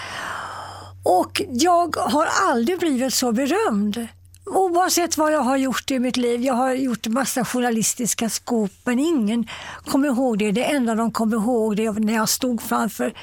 Och 1.03 1.41
jag 1.49 1.95
har 1.95 2.27
aldrig 2.49 2.79
blivit 2.79 3.13
så 3.13 3.31
berömd. 3.31 4.07
Oavsett 4.51 5.17
vad 5.17 5.33
jag 5.33 5.39
har 5.39 5.57
gjort 5.57 5.91
i 5.91 5.99
mitt 5.99 6.17
liv. 6.17 6.41
Jag 6.41 6.53
har 6.53 6.73
gjort 6.73 7.07
massa 7.07 7.45
journalistiska 7.45 8.29
skop 8.29 8.71
men 8.83 8.99
ingen 8.99 9.47
kommer 9.85 10.07
ihåg 10.07 10.37
det. 10.37 10.51
Det 10.51 10.63
enda 10.63 10.95
de 10.95 11.11
kommer 11.11 11.37
ihåg 11.37 11.75
det 11.75 11.85
är 11.85 11.91
när 11.91 12.13
jag 12.13 12.29
stod 12.29 12.61
framför 12.61 13.13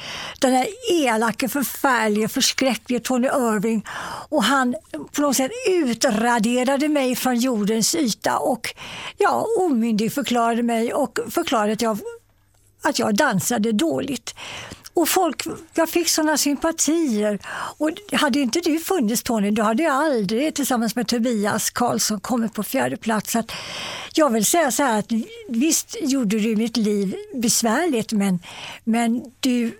den 0.41 0.53
här 0.53 0.67
elake, 0.93 1.49
förfärliga, 1.49 2.29
förskräcklige 2.29 3.01
Tony 3.01 3.27
Irving 3.27 3.87
och 4.29 4.45
han 4.45 4.75
på 5.13 5.23
något 5.23 5.37
sätt 5.37 5.51
utraderade 5.69 6.89
mig 6.89 7.17
från 7.17 7.37
jordens 7.37 7.95
yta 7.95 8.39
och 8.39 8.75
ja, 9.19 9.47
omyndigförklarade 9.59 10.63
mig 10.63 10.95
och 10.95 11.19
förklarade 11.31 11.73
att 11.73 11.83
jag 11.83 11.99
att 12.83 12.99
jag 12.99 13.17
dansade 13.17 13.73
dåligt. 13.73 14.35
Och 14.97 15.09
folk, 15.09 15.47
jag 15.75 15.89
fick 15.89 16.09
sådana 16.09 16.37
sympatier. 16.37 17.39
Och 17.79 17.91
hade 18.13 18.39
inte 18.39 18.61
du 18.61 18.79
funnits 18.79 19.23
Tony, 19.23 19.51
då 19.51 19.63
hade 19.63 19.83
jag 19.83 19.95
aldrig 19.95 20.55
tillsammans 20.55 20.97
med 20.97 21.09
Tobias 21.09 21.71
Karlsson 21.71 22.21
kommit 22.21 22.55
på 22.55 22.63
fjärde 22.63 22.97
plats. 22.97 23.33
Så 23.33 23.39
att 23.39 23.53
jag 24.15 24.33
vill 24.33 24.45
säga 24.45 24.71
så 24.71 24.83
här 24.83 24.99
att 24.99 25.13
visst 25.49 25.97
gjorde 26.01 26.39
du 26.39 26.57
mitt 26.57 26.77
liv 26.77 27.17
besvärligt 27.35 28.13
men, 28.13 28.39
men 28.85 29.33
du, 29.41 29.79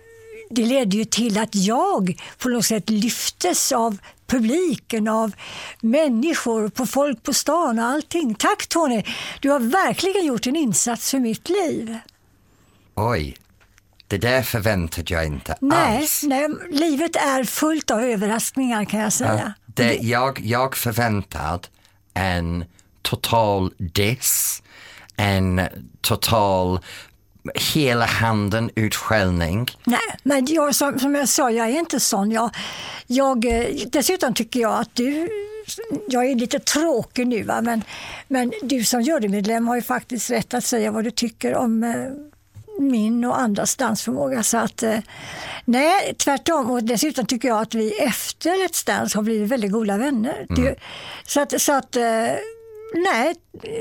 det 0.49 0.65
ledde 0.65 0.97
ju 0.97 1.05
till 1.05 1.37
att 1.37 1.55
jag 1.55 2.21
på 2.37 2.49
något 2.49 2.65
sätt 2.65 2.89
lyftes 2.89 3.71
av 3.71 3.97
publiken, 4.27 5.07
av 5.07 5.31
människor, 5.81 6.69
på 6.69 6.85
folk 6.85 7.23
på 7.23 7.33
stan 7.33 7.79
och 7.79 7.85
allting. 7.85 8.35
Tack 8.35 8.67
Tony, 8.67 9.03
du 9.41 9.49
har 9.49 9.59
verkligen 9.59 10.25
gjort 10.25 10.47
en 10.47 10.55
insats 10.55 11.11
för 11.11 11.19
mitt 11.19 11.49
liv. 11.49 11.97
Oj, 12.95 13.37
det 14.07 14.17
där 14.17 14.41
förväntade 14.41 15.13
jag 15.13 15.25
inte 15.25 15.55
Nej, 15.61 15.97
alls. 15.97 16.23
nej, 16.23 16.47
livet 16.71 17.15
är 17.15 17.43
fullt 17.43 17.91
av 17.91 17.99
överraskningar 18.03 18.85
kan 18.85 18.99
jag 18.99 19.13
säga. 19.13 19.53
Det, 19.65 19.93
jag, 19.93 20.39
jag 20.39 20.77
förväntad 20.77 21.67
en 22.13 22.65
total 23.01 23.73
diss, 23.77 24.63
en 25.15 25.61
total 26.01 26.79
hela 27.55 28.05
handen 28.05 28.69
utskällning. 28.75 29.67
Nej, 29.85 29.99
men 30.23 30.45
jag, 30.45 30.75
som, 30.75 30.99
som 30.99 31.15
jag 31.15 31.29
sa, 31.29 31.51
jag 31.51 31.69
är 31.69 31.79
inte 31.79 31.99
sån. 31.99 32.31
Jag, 32.31 32.55
jag, 33.07 33.45
eh, 33.45 33.65
dessutom 33.91 34.33
tycker 34.33 34.59
jag 34.59 34.79
att 34.79 34.95
du, 34.95 35.29
jag 36.07 36.25
är 36.25 36.35
lite 36.35 36.59
tråkig 36.59 37.27
nu, 37.27 37.43
va? 37.43 37.61
Men, 37.61 37.83
men 38.27 38.53
du 38.63 38.83
som 38.83 39.01
jurymedlem 39.01 39.67
har 39.67 39.75
ju 39.75 39.81
faktiskt 39.81 40.29
rätt 40.29 40.53
att 40.53 40.63
säga 40.63 40.91
vad 40.91 41.03
du 41.03 41.11
tycker 41.11 41.55
om 41.55 41.83
eh, 41.83 41.93
min 42.79 43.25
och 43.25 43.39
andras 43.39 43.75
dansförmåga. 43.75 44.43
Så 44.43 44.57
att, 44.57 44.83
eh, 44.83 44.99
nej, 45.65 46.15
tvärtom. 46.17 46.71
Och 46.71 46.83
dessutom 46.83 47.25
tycker 47.25 47.47
jag 47.47 47.61
att 47.61 47.73
vi 47.73 47.91
efter 47.99 48.49
Let's 48.49 48.87
Dance 48.87 49.17
har 49.17 49.23
blivit 49.23 49.51
väldigt 49.51 49.71
goda 49.71 49.97
vänner. 49.97 50.45
Du, 50.49 50.75
så 51.27 51.41
att, 51.41 51.61
så 51.61 51.73
att 51.73 51.95
eh, 51.95 52.31
nej, 52.93 53.35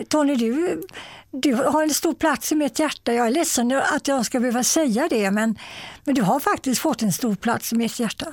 Tony, 0.08 0.34
du, 0.34 0.82
du 1.30 1.54
har 1.54 1.82
en 1.82 1.94
stor 1.94 2.14
plats 2.14 2.52
i 2.52 2.54
mitt 2.54 2.78
hjärta. 2.78 3.12
Jag 3.12 3.26
är 3.26 3.30
ledsen 3.30 3.72
att 3.72 4.08
jag 4.08 4.26
ska 4.26 4.40
behöva 4.40 4.62
säga 4.62 5.06
det, 5.10 5.30
men, 5.30 5.58
men 6.04 6.14
du 6.14 6.22
har 6.22 6.40
faktiskt 6.40 6.80
fått 6.80 7.02
en 7.02 7.12
stor 7.12 7.34
plats 7.34 7.72
i 7.72 7.76
mitt 7.76 8.00
hjärta. 8.00 8.26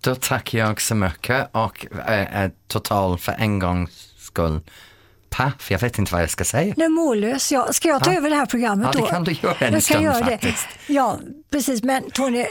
Då 0.00 0.14
tackar 0.14 0.58
jag 0.58 0.80
så 0.80 0.94
mycket 0.94 1.48
och 1.52 1.86
äh, 2.06 2.44
äh, 2.44 2.50
total 2.66 3.18
för 3.18 3.32
en 3.32 3.58
gångs 3.58 4.14
skull 4.18 4.60
paff, 5.30 5.70
jag 5.70 5.78
vet 5.78 5.98
inte 5.98 6.12
vad 6.12 6.22
jag 6.22 6.30
ska 6.30 6.44
säga. 6.44 6.74
Är 6.76 6.88
mållös. 6.88 7.52
Ja, 7.52 7.72
ska 7.72 7.88
jag 7.88 8.04
ta 8.04 8.12
Ja. 8.12 8.16
över 8.18 8.30
det 8.30 8.36
här 8.36 8.46
programmet 8.46 8.88
Ja, 8.94 9.00
då? 9.00 9.06
det 9.06 9.12
kan 9.12 9.24
du 9.24 9.32
göra 9.32 9.54
en 9.58 9.72
jag 9.72 9.82
stund 9.82 10.04
göra 10.04 10.24
faktiskt. 10.26 10.66
Det. 10.86 10.92
Ja, 10.92 11.18
precis. 11.50 11.82
Men 11.82 12.10
Tony, 12.10 12.46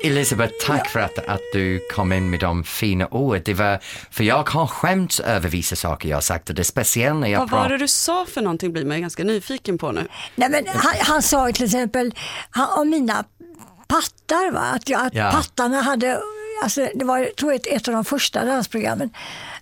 Elisabeth, 0.00 0.52
tack 0.66 0.88
för 0.88 1.00
att, 1.00 1.18
att 1.28 1.40
du 1.52 1.80
kom 1.94 2.12
in 2.12 2.30
med 2.30 2.40
de 2.40 2.64
fina. 2.64 3.08
Det 3.44 3.54
var, 3.54 3.78
för 4.10 4.24
jag 4.24 4.48
har 4.50 4.66
skämts 4.66 5.20
över 5.20 5.48
vissa 5.48 5.76
saker 5.76 6.08
jag 6.08 6.16
har 6.16 6.20
sagt 6.22 6.48
och 6.48 6.54
det 6.54 6.62
är 6.62 6.64
speciellt 6.64 7.20
när 7.20 7.28
jag 7.28 7.38
Vad 7.40 7.50
var 7.50 7.68
det 7.68 7.78
du 7.78 7.88
sa 7.88 8.26
för 8.34 8.40
någonting 8.42 8.72
blir 8.72 8.84
man 8.84 9.00
ganska 9.00 9.24
nyfiken 9.24 9.78
på 9.78 9.92
nu. 9.92 10.08
nej 10.36 10.48
men 10.50 10.64
han, 10.68 10.92
han 11.00 11.22
sa 11.22 11.46
ju 11.46 11.52
till 11.52 11.64
exempel 11.64 12.14
han, 12.50 12.68
om 12.80 12.90
mina 12.90 13.24
pattar, 13.86 14.50
va? 14.50 14.60
att, 14.60 14.88
jag, 14.88 15.06
att 15.06 15.14
Ja. 15.14 15.30
pattarna 15.32 15.82
hade, 15.82 16.20
alltså, 16.62 16.88
det 16.94 17.04
var 17.04 17.24
tror 17.24 17.52
jag, 17.52 17.60
ett, 17.60 17.66
ett 17.66 17.88
av 17.88 17.94
de 17.94 18.04
första 18.04 18.44
dansprogrammen, 18.44 19.10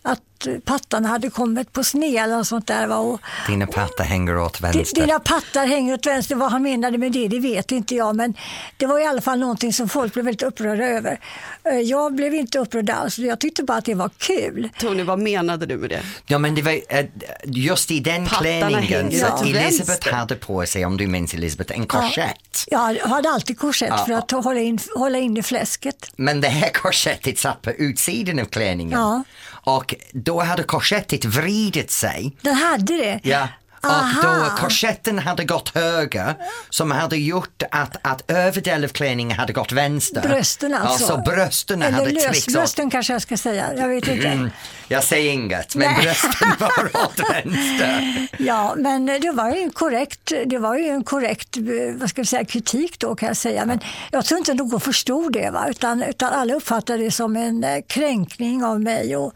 att 0.03 0.21
pattarna 0.65 1.09
hade 1.09 1.31
kommit 1.31 1.73
på 1.73 1.85
sned 1.85 2.15
eller 2.25 2.43
sånt 2.43 2.67
där. 2.67 2.87
Va? 2.87 2.97
Och, 2.97 3.21
Dina 3.47 3.67
pattar 3.67 4.05
hänger 4.05 4.39
åt 4.39 4.61
vänster. 4.61 5.01
Dina 5.01 5.19
pattar 5.21 5.67
hänger 5.67 5.95
åt 5.95 6.07
vänster. 6.07 6.35
Vad 6.35 6.51
han 6.53 6.63
menade 6.63 6.99
med 6.99 7.13
det, 7.13 7.29
det 7.29 7.39
vet 7.41 7.73
inte 7.73 7.95
jag. 7.95 8.17
Men 8.17 8.35
det 8.77 8.87
var 8.87 8.99
i 8.99 9.07
alla 9.07 9.21
fall 9.21 9.39
någonting 9.39 9.73
som 9.73 9.89
folk 9.89 10.13
blev 10.13 10.25
väldigt 10.25 10.43
upprörda 10.43 10.85
över. 10.85 11.21
Eh, 11.65 11.79
Jag 11.79 12.15
blev 12.15 12.35
inte 12.35 12.59
upprörd 12.59 12.91
alls. 12.91 13.19
Jag 13.19 13.41
tyckte 13.41 13.63
bara 13.63 13.79
att 13.79 13.85
det 13.85 13.95
var 13.95 14.11
kul. 14.19 14.69
Tony, 14.79 15.03
vad 15.03 15.19
menade 15.19 15.67
du 15.67 15.77
med 15.77 15.91
det? 15.91 16.03
Ja 16.27 16.39
men 16.39 16.55
det 16.55 16.63
var 16.63 16.73
eh, 16.89 17.07
just 17.45 17.91
i 17.91 18.01
den 18.01 18.27
Pattarna 18.27 18.61
klänningen 18.71 19.13
så 19.21 19.27
att 19.27 19.47
Elisabeth 19.47 20.15
hade 20.15 20.35
på 20.35 20.67
sig, 20.67 20.85
om 20.87 20.97
du 20.97 21.07
minns 21.07 21.35
Elisabeth, 21.35 21.73
en 21.79 21.87
korsett. 21.87 22.65
Jag 22.67 22.95
hade 22.99 23.29
alltid 23.31 23.59
korsett 23.59 24.07
för 24.07 24.13
att 24.13 24.31
hålla 24.31 24.61
in, 24.61 24.79
hålla 24.97 25.19
in 25.19 25.37
i 25.37 25.43
fläsket. 25.43 26.11
Men 26.17 26.41
det 26.41 26.49
här 26.49 26.71
korsettet 26.75 27.39
satt 27.39 27.63
på 27.63 27.71
utsidan 27.73 28.39
av 28.39 28.45
klänningen. 28.45 28.99
Ja. 29.01 29.25
Och 29.65 29.95
då 30.13 30.43
hade 30.43 30.63
korsettet 30.63 31.25
vridit 31.25 31.91
sig. 31.91 32.37
Den 32.41 32.55
hade 32.55 32.97
det. 32.97 33.21
Ja. 33.23 33.49
Och 33.83 34.23
då 34.23 34.57
korsetten 34.57 35.19
hade 35.19 35.45
gått 35.45 35.75
höger 35.75 36.35
som 36.71 36.91
hade 36.91 37.17
gjort 37.17 37.63
att, 37.71 37.97
att 38.03 38.31
överdelen 38.31 38.85
av 38.85 38.89
klänningen 38.89 39.39
hade 39.39 39.53
gått 39.53 39.73
vänster. 39.73 40.21
Brösten 40.21 40.75
alltså. 40.75 41.05
Ja, 41.05 41.09
så 41.09 41.17
brösten 41.17 41.83
Eller 41.83 41.99
hade 41.99 42.11
lösbrösten 42.11 42.91
kanske 42.91 43.13
jag 43.13 43.23
ska 43.23 43.37
säga. 43.37 43.75
Jag 43.77 43.89
vet 43.89 44.09
inte. 44.09 44.29
Mm, 44.29 44.51
jag 44.89 45.05
säger 45.05 45.33
inget, 45.33 45.75
men 45.75 45.93
Nej. 45.93 46.03
brösten 46.03 46.49
var 46.59 47.03
åt 47.05 47.21
vänster. 47.31 48.27
Ja, 48.39 48.75
men 48.77 49.07
det 49.07 49.31
var 49.31 49.51
ju 49.51 49.63
en 49.63 49.71
korrekt, 49.71 50.33
det 50.47 50.59
var 50.59 50.77
ju 50.77 50.89
en 50.89 51.05
korrekt 51.05 51.57
vad 51.95 52.11
ska 52.11 52.23
vi 52.23 52.27
säga, 52.27 52.45
kritik 52.45 52.99
då 52.99 53.15
kan 53.15 53.27
jag 53.27 53.37
säga. 53.37 53.65
Men 53.65 53.81
jag 54.11 54.25
tror 54.25 54.39
inte 54.39 54.55
någon 54.55 54.81
förstod 54.81 55.33
det, 55.33 55.51
va? 55.51 55.67
Utan, 55.69 56.03
utan 56.03 56.33
alla 56.33 56.55
uppfattade 56.55 57.05
det 57.05 57.11
som 57.11 57.37
en 57.37 57.65
eh, 57.65 57.83
kränkning 57.89 58.65
av 58.65 58.81
mig. 58.81 59.17
Och, 59.17 59.33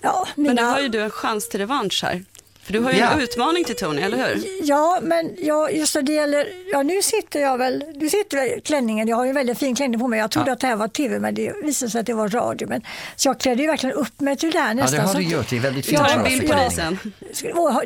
ja, 0.00 0.26
mina... 0.34 0.54
Men 0.54 0.64
nu 0.64 0.70
har 0.70 0.80
ju 0.80 0.88
du 0.88 1.02
en 1.02 1.10
chans 1.10 1.48
till 1.48 1.60
revansch 1.60 2.04
här. 2.04 2.24
För 2.68 2.72
du 2.72 2.80
har 2.80 2.92
ju 2.92 2.98
Ja. 2.98 3.10
en 3.10 3.20
utmaning 3.20 3.64
till 3.64 3.76
Tony, 3.76 4.02
eller 4.02 4.16
hur? 4.28 4.44
Ja, 4.62 4.98
men 5.02 5.30
ja, 5.38 5.70
just 5.70 5.94
när 5.94 6.02
det 6.02 6.12
gäller, 6.12 6.48
ja 6.72 6.82
nu 6.82 7.02
sitter 7.02 7.40
jag 7.40 7.58
väl, 7.58 7.84
nu 7.94 8.08
sitter 8.10 8.36
väl 8.36 8.46
i 8.58 8.60
klänningen, 8.60 9.08
jag 9.08 9.16
har 9.16 9.24
ju 9.24 9.28
en 9.28 9.34
väldigt 9.34 9.58
fin 9.58 9.74
klänning 9.76 10.00
på 10.00 10.08
mig. 10.08 10.18
Jag 10.18 10.30
trodde 10.30 10.52
att 10.52 10.60
det 10.60 10.66
här 10.66 10.76
var 10.76 10.88
tv 10.88 11.18
men 11.18 11.34
det 11.34 11.52
visade 11.62 11.90
sig 11.90 12.00
att 12.00 12.06
det 12.06 12.12
var 12.14 12.28
radio. 12.28 12.68
Men, 12.68 12.82
så 13.16 13.28
jag 13.28 13.40
klädde 13.40 13.62
ju 13.62 13.68
verkligen 13.68 13.94
upp 13.96 14.20
mig 14.20 14.36
till 14.36 14.50
det 14.50 14.58
här 14.58 14.68
Ja, 14.68 14.74
nästan. 14.74 15.00
det 15.00 15.06
har 15.06 15.14
du 15.14 15.22
gjort. 15.22 15.50
Det 15.50 15.56
är 15.56 15.60
väldigt 15.60 15.86
fint. 15.86 15.98
tar 15.98 16.04
en 16.08 16.12
för 16.14 16.20
oss 16.22 16.28
bild 16.28 16.48
på 16.50 16.54
dig 16.56 16.70
sen. 16.70 16.98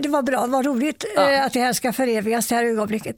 Det 0.01 0.09
var 0.09 0.23
bra, 0.23 0.47
vad 0.47 0.66
roligt 0.66 1.05
eh, 1.16 1.45
att 1.45 1.53
det 1.53 1.61
här 1.61 1.73
ska 1.73 1.92
förevigas, 1.92 2.47
det 2.47 2.55
här 2.55 2.64
ögonblicket. 2.64 3.16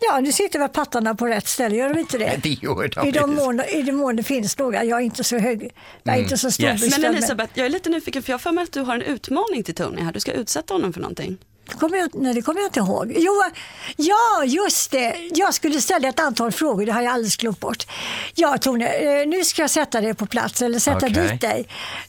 Ja, 0.00 0.20
nu 0.20 0.32
sitter 0.32 0.58
väl 0.58 0.68
pattarna 0.68 1.14
på 1.14 1.26
rätt 1.26 1.48
ställe, 1.48 1.76
gör 1.76 1.88
de 1.88 1.98
inte 2.00 2.18
det? 2.18 2.38
Det 2.42 2.48
gör 2.48 2.88
de. 2.94 3.08
I 3.08 3.10
de 3.12 3.34
mån, 3.34 3.60
I 3.68 3.82
den 3.82 3.96
mån 3.96 4.16
det 4.16 4.22
finns 4.22 4.58
några. 4.58 4.84
Jag 4.84 4.98
är 5.00 5.04
inte 5.04 5.24
så 5.24 5.38
hög, 5.38 5.70
jag 6.02 6.14
är 6.16 6.18
inte 6.22 6.36
så 6.36 6.50
stor 6.50 6.66
Yes. 6.66 6.98
Men 6.98 7.04
Elisabeth, 7.14 7.50
jag 7.54 7.66
är 7.66 7.70
lite 7.70 7.90
nyfiken 7.90 8.22
för 8.22 8.30
jag 8.30 8.34
har 8.34 8.38
för 8.42 8.52
mig 8.52 8.62
att 8.64 8.72
du 8.72 8.80
har 8.80 8.94
en 8.94 9.02
utmaning 9.02 9.62
till 9.62 9.74
Tony 9.74 10.02
här. 10.02 10.12
Du 10.12 10.20
ska 10.20 10.32
utsätta 10.32 10.74
honom 10.74 10.92
för 10.92 11.00
någonting. 11.06 11.38
det 11.66 11.74
kommer 11.74 11.98
jag, 11.98 12.10
nej, 12.14 12.34
det 12.34 12.42
kommer 12.42 12.60
jag 12.60 12.68
inte 12.68 12.80
ihåg. 12.80 13.12
Jo, 13.16 13.42
ja, 13.96 14.44
just 14.44 14.90
det. 14.90 15.30
Jag 15.34 15.54
skulle 15.54 15.80
ställa 15.80 16.08
ett 16.08 16.20
antal 16.20 16.52
frågor, 16.52 16.86
det 16.86 16.92
har 16.92 17.02
jag 17.02 17.12
alldeles 17.12 17.36
glömt 17.36 17.60
bort. 17.60 17.86
Ja, 18.34 18.58
Tone, 18.58 18.88
eh, 18.88 19.28
nu 19.28 19.44
ska 19.44 19.62
jag 19.62 19.70
sätta 19.70 20.00
dig 20.00 20.14
på 20.14 20.26
plats, 20.26 20.62
eller 20.62 20.78
sätta 20.78 21.06
Okej. 21.06 21.28
dit 21.28 21.40
dig. 21.40 21.68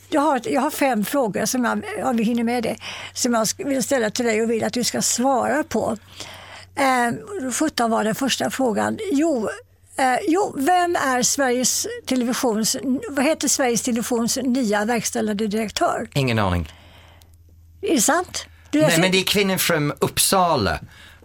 Jag 0.10 0.22
har, 0.22 0.42
jag 0.44 0.62
har 0.62 0.70
fem 0.70 1.06
frågor, 1.06 1.46
som 1.46 1.66
jag, 1.66 1.84
om 2.08 2.18
vi 2.18 2.24
hinner 2.24 2.44
med 2.44 2.64
det, 2.64 2.76
som 3.14 3.34
jag 3.34 3.48
vill 3.58 3.84
ställa 3.84 4.10
till 4.10 4.26
dig 4.26 4.42
och 4.42 4.50
vill 4.50 4.64
att 4.64 4.74
du 4.74 4.84
ska 4.84 5.02
svara 5.02 5.64
på. 5.64 5.98
Eh, 6.76 7.52
17 7.52 7.92
var 7.92 8.04
den 8.04 8.16
första 8.16 8.50
frågan. 8.50 8.98
Jo, 9.12 9.50
eh, 9.98 10.18
jo, 10.28 10.54
vem 10.58 10.96
är 10.96 11.24
Sveriges 11.24 11.88
Televisions, 12.06 12.78
vad 13.10 13.26
heter 13.26 13.48
Sveriges 13.48 13.82
Televisions 13.82 14.38
nya 14.44 14.86
verkställande 14.86 15.48
direktör? 15.48 16.10
Ingen 16.14 16.40
aning. 16.40 16.72
Är 17.82 17.96
det 17.96 18.02
sant? 18.02 18.46
Du 18.78 18.82
Nej, 18.82 18.90
läser- 18.90 19.02
men 19.02 19.12
det 19.12 19.18
är 19.18 19.24
kvinnan 19.24 19.60
från 19.60 19.92
Uppsala. 20.00 20.72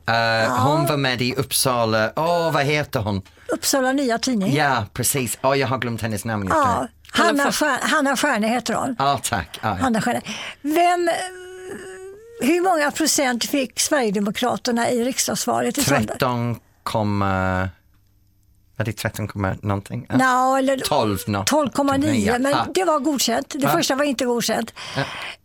Eh, 0.08 0.56
Hon 0.62 0.86
var 0.86 0.96
med 0.96 1.22
i 1.22 1.34
Uppsala, 1.34 2.12
åh 2.16 2.52
vad 2.52 2.64
heter 2.64 3.00
hon? 3.00 3.22
Uppsala 3.52 3.92
Nya 3.92 4.18
Tidning. 4.18 4.54
Ja, 4.54 4.86
precis. 4.92 5.38
Åh, 5.42 5.58
jag 5.58 5.68
har 5.68 5.78
glömt 5.78 6.02
hennes 6.02 6.24
namn 6.24 6.44
nu. 6.46 6.54
Hanna, 7.12 7.52
Stjär, 7.52 7.78
Hanna 7.82 8.16
Stjärne 8.16 8.48
heter 8.48 8.74
hon. 8.74 8.96
Ja, 8.98 9.20
tack. 9.22 9.58
Ja, 9.62 9.68
ja. 9.68 9.74
Hanna 9.82 10.02
Stjärne. 10.02 10.20
Vem, 10.62 11.10
hur 12.40 12.60
många 12.60 12.90
procent 12.90 13.44
fick 13.44 13.80
Sverigedemokraterna 13.80 14.90
i 14.90 15.04
riksdagsvalet 15.04 15.78
i 15.78 15.84
söndags? 15.84 16.06
13, 16.18 16.56
komma... 16.82 17.68
Var 18.76 18.84
det 18.84 18.92
13, 18.92 19.28
komma 19.28 19.56
någonting? 19.62 20.06
Ja. 20.08 20.16
Nå, 20.16 20.56
eller 20.56 20.76
12 20.78 21.18
nå- 21.26 21.42
12,9 21.44 22.14
Ja. 22.26 22.38
men 22.38 22.52
Ja. 22.52 22.66
det 22.74 22.84
var 22.84 22.98
godkänt. 23.00 23.48
Det 23.48 23.58
Ja. 23.62 23.68
första 23.68 23.94
var 23.94 24.04
inte 24.04 24.24
godkänt. 24.24 24.74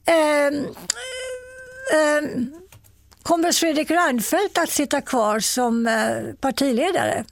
Ehm, 0.05 0.65
ehm, 1.93 2.53
kommer 3.23 3.51
Fredrik 3.51 3.91
Reinfeldt 3.91 4.57
att 4.57 4.69
sitta 4.69 5.01
kvar 5.01 5.39
som 5.39 5.87
eh, 5.87 6.33
partiledare? 6.41 7.23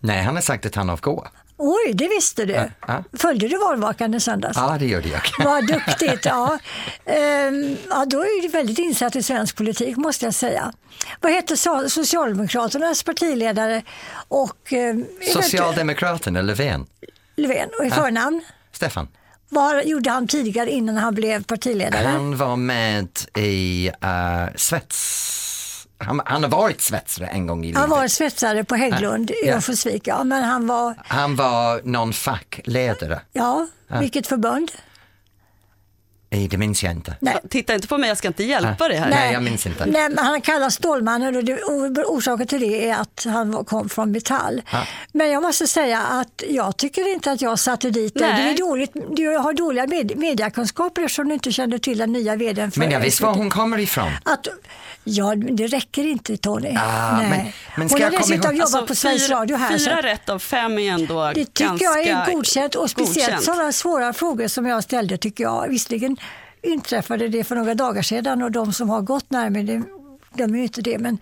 Nej, 0.00 0.22
han 0.22 0.34
har 0.34 0.42
sagt 0.42 0.66
att 0.66 0.74
han 0.74 0.90
avgår. 0.90 1.28
Oj, 1.58 1.92
det 1.94 2.08
visste 2.08 2.44
du. 2.44 2.70
ja. 2.86 3.04
Följde 3.12 3.48
du 3.48 3.58
valvakan 3.58 4.14
i 4.14 4.20
söndags? 4.20 4.56
Ja, 4.56 4.76
det 4.78 4.86
gjorde 4.86 5.08
jag. 5.08 5.20
Vad 5.44 5.66
duktigt. 5.66 6.24
Ja. 6.24 6.58
Ehm, 7.04 7.76
ja, 7.90 8.04
då 8.06 8.20
är 8.20 8.42
du 8.42 8.48
väldigt 8.48 8.78
insatt 8.78 9.16
i 9.16 9.22
svensk 9.22 9.56
politik 9.56 9.96
måste 9.96 10.24
jag 10.24 10.34
säga. 10.34 10.72
Vad 11.20 11.32
heter 11.32 11.54
so- 11.56 11.88
Socialdemokraternas 11.88 13.02
partiledare 13.02 13.82
och 14.28 14.72
eh, 14.72 14.94
Socialdemokraterna, 15.32 16.42
Löfven. 16.42 16.86
Löfven 17.36 17.68
och 17.78 17.86
i 17.86 17.90
förnamn? 17.90 18.40
Stefan. 18.72 19.08
Vad 19.48 19.84
gjorde 19.86 20.10
han 20.10 20.28
tidigare 20.28 20.70
innan 20.70 20.96
han 20.96 21.14
blev 21.14 21.44
partiledare? 21.44 22.06
Han 22.06 22.36
var 22.36 22.56
med 22.56 23.08
i 23.38 23.90
uh, 24.04 24.56
svets... 24.56 25.32
Han, 25.98 26.20
han 26.24 26.42
har 26.42 26.50
varit 26.50 26.80
svetsare 26.80 27.26
en 27.26 27.46
gång 27.46 27.64
i 27.64 27.66
livet. 27.66 27.80
Han 27.80 27.90
var 27.90 28.08
svetsare 28.08 28.64
på 28.64 28.74
Hägglund 28.74 29.30
i 29.30 29.34
Ja. 29.44 29.54
Örnsköldsvik, 29.54 30.06
ja, 30.06 30.24
men 30.24 30.44
han 30.44 30.66
var, 30.66 30.94
Han 30.98 31.36
var 31.36 31.80
någon 31.84 32.12
fackledare. 32.12 33.20
ja, 33.32 33.66
vilket 34.00 34.26
förbund? 34.26 34.72
Eh, 36.42 36.48
Det 36.48 36.56
minns 36.58 36.82
jag 36.82 36.92
inte. 36.92 37.16
Nej. 37.20 37.36
Titta 37.50 37.74
inte 37.74 37.88
på 37.88 37.98
mig, 37.98 38.08
jag 38.08 38.18
ska 38.18 38.28
inte 38.28 38.44
hjälpa 38.44 38.88
dig 38.88 38.96
här. 38.96 39.10
Nej, 39.10 39.32
jag 39.32 39.42
minns 39.42 39.66
inte. 39.66 39.86
Nej, 39.86 40.08
men 40.10 40.18
han 40.24 40.40
kallas 40.40 40.74
Stålmannen 40.74 41.36
och, 41.36 41.44
det, 41.44 41.62
orsaken 42.06 42.46
till 42.46 42.60
det 42.60 42.88
är 42.90 42.96
att 43.00 43.26
han 43.28 43.64
kom 43.64 43.88
från 43.88 44.10
Metall. 44.10 44.62
Men 45.12 45.30
jag 45.30 45.42
måste 45.42 45.66
säga 45.66 46.02
att 46.02 46.42
jag 46.48 46.76
tycker 46.76 47.12
inte 47.14 47.32
att 47.32 47.40
jag 47.40 47.58
satte 47.58 47.90
dit 47.90 48.14
dig. 48.14 48.28
Nej. 48.32 48.44
Det 48.44 48.50
är 48.62 48.66
dåligt, 48.68 48.92
du 49.16 49.28
har 49.36 49.52
dåliga 49.52 49.86
med, 49.86 50.18
mediakunskaper 50.18 51.02
eftersom 51.02 51.28
du 51.28 51.34
inte 51.34 51.52
kände 51.52 51.78
till 51.78 51.98
den 51.98 52.12
nya 52.12 52.36
vdn 52.36 52.70
för 52.70 52.80
Men 52.80 52.90
jag 52.90 53.00
visste 53.00 53.22
var 53.22 53.34
hon 53.34 53.50
kommer 53.50 53.78
ifrån. 53.78 54.10
Att, 54.24 54.48
ja, 55.08 55.34
det 55.34 55.66
räcker 55.66 56.06
inte 56.06 56.36
Tony. 56.36 56.74
Ah, 56.78 57.16
Nej. 57.16 57.30
men- 57.30 57.52
men 57.76 57.88
ska 57.88 57.96
hon 57.98 58.04
har 58.04 58.10
dessutom 58.20 58.56
jobbat 58.56 58.86
på 58.86 58.94
Sveriges 58.94 59.30
Radio 59.30 59.56
här. 59.56 59.78
fyra 59.78 60.02
rätt 60.02 60.28
av 60.28 60.38
fem 60.38 60.78
är 60.78 60.92
ändå 60.92 61.32
det 61.34 61.44
tycker 61.44 61.64
ganska 61.64 61.84
jag 61.84 62.02
är 62.06 62.32
godkänt 62.32 62.74
och 62.74 62.90
speciellt 62.90 63.16
godkänt. 63.26 63.42
sådana 63.44 63.72
svåra 63.72 64.12
frågor 64.12 64.48
som 64.48 64.66
jag 64.66 64.82
ställde 64.84 65.16
tycker 65.18 65.44
jag. 65.44 65.68
Visserligen 65.68 66.16
inträffade 66.62 67.28
det 67.28 67.44
för 67.44 67.56
några 67.56 67.74
dagar 67.74 68.02
sedan 68.02 68.42
och 68.42 68.50
de 68.52 68.72
som 68.72 68.88
har 68.90 69.00
gått 69.00 69.30
närmare 69.30 69.62
det 69.62 69.82
de 70.34 70.54
är 70.54 70.58
ju 70.58 70.62
inte 70.62 70.80
det. 70.82 70.98
Men, 70.98 71.18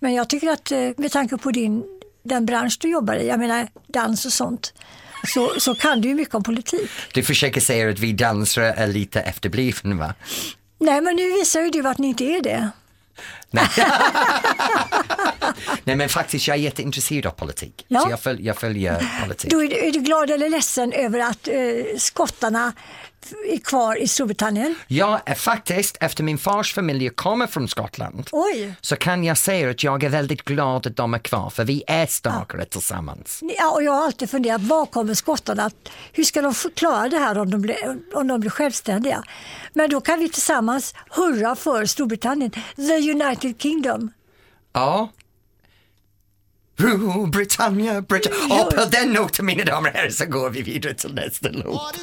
men 0.00 0.14
jag 0.14 0.28
tycker 0.28 0.48
att 0.50 0.72
eh, 0.72 0.78
med 0.96 1.12
tanke 1.12 1.36
på 1.36 1.50
din, 1.50 1.82
den 2.24 2.46
bransch 2.46 2.78
du 2.80 2.88
jobbar 2.90 3.14
i, 3.14 3.28
jag 3.28 3.38
menar 3.38 3.68
dans 3.86 4.24
och 4.26 4.32
sånt, 4.32 4.74
så, 5.34 5.52
så 5.58 5.74
kan 5.74 6.00
du 6.00 6.08
ju 6.08 6.14
mycket 6.14 6.34
om 6.34 6.42
politik. 6.42 6.90
Du 7.14 7.22
försöker 7.22 7.60
säga 7.60 7.90
att 7.90 7.98
vi 7.98 8.12
dansare 8.12 8.72
är 8.72 8.86
lite 8.86 9.20
efterblivna 9.20 9.94
va? 9.94 10.14
Nej, 10.80 11.00
men 11.00 11.16
nu 11.16 11.32
visar 11.32 11.60
ju 11.60 11.70
du 11.70 11.88
att 11.88 11.98
ni 11.98 12.06
inte 12.08 12.24
är 12.24 12.42
det. 12.42 12.68
Nej. 13.50 13.68
Nej 15.84 15.96
men 15.96 16.08
faktiskt 16.08 16.48
jag 16.48 16.56
är 16.56 16.60
jätteintresserad 16.60 17.26
av 17.26 17.30
politik. 17.30 17.84
Ja. 17.88 18.00
Så 18.00 18.10
jag, 18.10 18.20
följ, 18.20 18.46
jag 18.46 18.56
följer 18.56 19.22
politik. 19.22 19.50
Då 19.50 19.64
är 19.64 19.68
du, 19.68 19.76
är 19.88 19.92
du 19.92 20.00
glad 20.00 20.30
eller 20.30 20.48
ledsen 20.48 20.92
över 20.92 21.20
att 21.20 21.48
eh, 21.48 21.54
skottarna 21.98 22.72
är 23.52 23.58
kvar 23.58 24.02
i 24.02 24.08
Storbritannien? 24.08 24.74
Jag 24.86 25.20
är 25.26 25.34
faktiskt, 25.34 25.96
efter 26.00 26.24
min 26.24 26.38
fars 26.38 26.74
familj 26.74 27.08
kommer 27.08 27.46
från 27.46 27.68
Skottland, 27.68 28.28
Oj! 28.32 28.74
så 28.80 28.96
kan 28.96 29.24
jag 29.24 29.38
säga 29.38 29.70
att 29.70 29.84
jag 29.84 30.04
är 30.04 30.08
väldigt 30.08 30.42
glad 30.44 30.86
att 30.86 30.96
de 30.96 31.14
är 31.14 31.18
kvar, 31.18 31.50
för 31.50 31.64
vi 31.64 31.84
är 31.86 32.06
starkare 32.06 32.64
tillsammans. 32.64 33.40
Ja, 33.58 33.70
och 33.70 33.82
jag 33.82 33.92
har 33.92 34.04
alltid 34.04 34.30
funderat, 34.30 34.62
var 34.62 34.86
kommer 34.86 35.14
skottarna 35.14 35.64
att, 35.64 35.88
hur 36.12 36.24
ska 36.24 36.42
de 36.42 36.54
förklara 36.54 37.08
det 37.08 37.18
här 37.18 37.38
om 37.38 37.50
de, 37.50 37.62
blir, 37.62 37.98
om 38.14 38.26
de 38.26 38.40
blir 38.40 38.50
självständiga? 38.50 39.24
Men 39.72 39.90
då 39.90 40.00
kan 40.00 40.18
vi 40.18 40.28
tillsammans 40.28 40.94
hurra 41.10 41.56
för 41.56 41.86
Storbritannien, 41.86 42.50
the 42.76 43.10
United 43.10 43.60
Kingdom. 43.60 44.12
Ja. 44.72 45.08
Rule 46.76 47.26
Britannia, 47.26 48.02
Britannia. 48.02 48.64
Och 48.64 48.74
på 48.74 48.84
den 48.84 49.12
noten 49.12 49.46
mina 49.46 49.64
damer 49.64 49.90
och 49.90 49.96
herrar 49.96 50.10
så 50.10 50.26
går 50.26 50.50
vi 50.50 50.62
vidare 50.62 50.94
till 50.94 51.14
nästa 51.14 51.48
låt. 51.48 51.94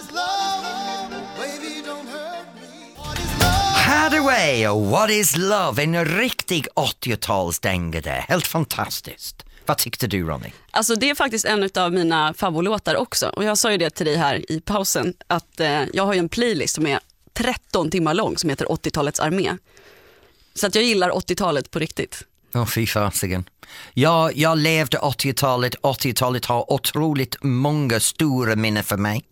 Hathaway 3.93 4.67
och 4.67 4.86
What 4.86 5.10
is 5.10 5.38
love, 5.38 5.84
en 5.84 6.06
riktig 6.06 6.67
80-talsdänga 6.75 8.01
där. 8.01 8.25
Helt 8.27 8.47
fantastiskt. 8.47 9.45
Vad 9.65 9.77
tyckte 9.77 10.08
du 10.08 10.23
Ronny? 10.23 10.51
Alltså 10.71 10.95
det 10.95 11.10
är 11.10 11.15
faktiskt 11.15 11.45
en 11.45 11.69
av 11.75 11.93
mina 11.93 12.34
favoritlåtar 12.34 12.95
också. 12.95 13.27
Och 13.27 13.43
jag 13.43 13.58
sa 13.58 13.71
ju 13.71 13.77
det 13.77 13.89
till 13.89 14.06
dig 14.06 14.15
här 14.15 14.51
i 14.51 14.62
pausen 14.62 15.13
att 15.27 15.60
eh, 15.60 15.84
jag 15.93 16.06
har 16.06 16.13
ju 16.13 16.19
en 16.19 16.29
playlist 16.29 16.75
som 16.75 16.88
är 16.88 16.99
13 17.34 17.91
timmar 17.91 18.13
lång 18.13 18.38
som 18.38 18.49
heter 18.49 18.65
80-talets 18.65 19.19
armé. 19.19 19.58
Så 20.53 20.67
att 20.67 20.75
jag 20.75 20.84
gillar 20.84 21.10
80-talet 21.10 21.71
på 21.71 21.79
riktigt. 21.79 22.23
Åh 22.53 22.65
fy 22.65 22.88
fasiken. 22.88 23.49
Jag, 23.93 24.38
jag 24.38 24.58
levde 24.58 24.97
80-talet, 24.97 25.76
80-talet 25.84 26.45
har 26.45 26.73
otroligt 26.73 27.36
många 27.41 27.99
stora 27.99 28.56
minnen 28.56 28.84
för 28.84 28.97
mig. 28.97 29.23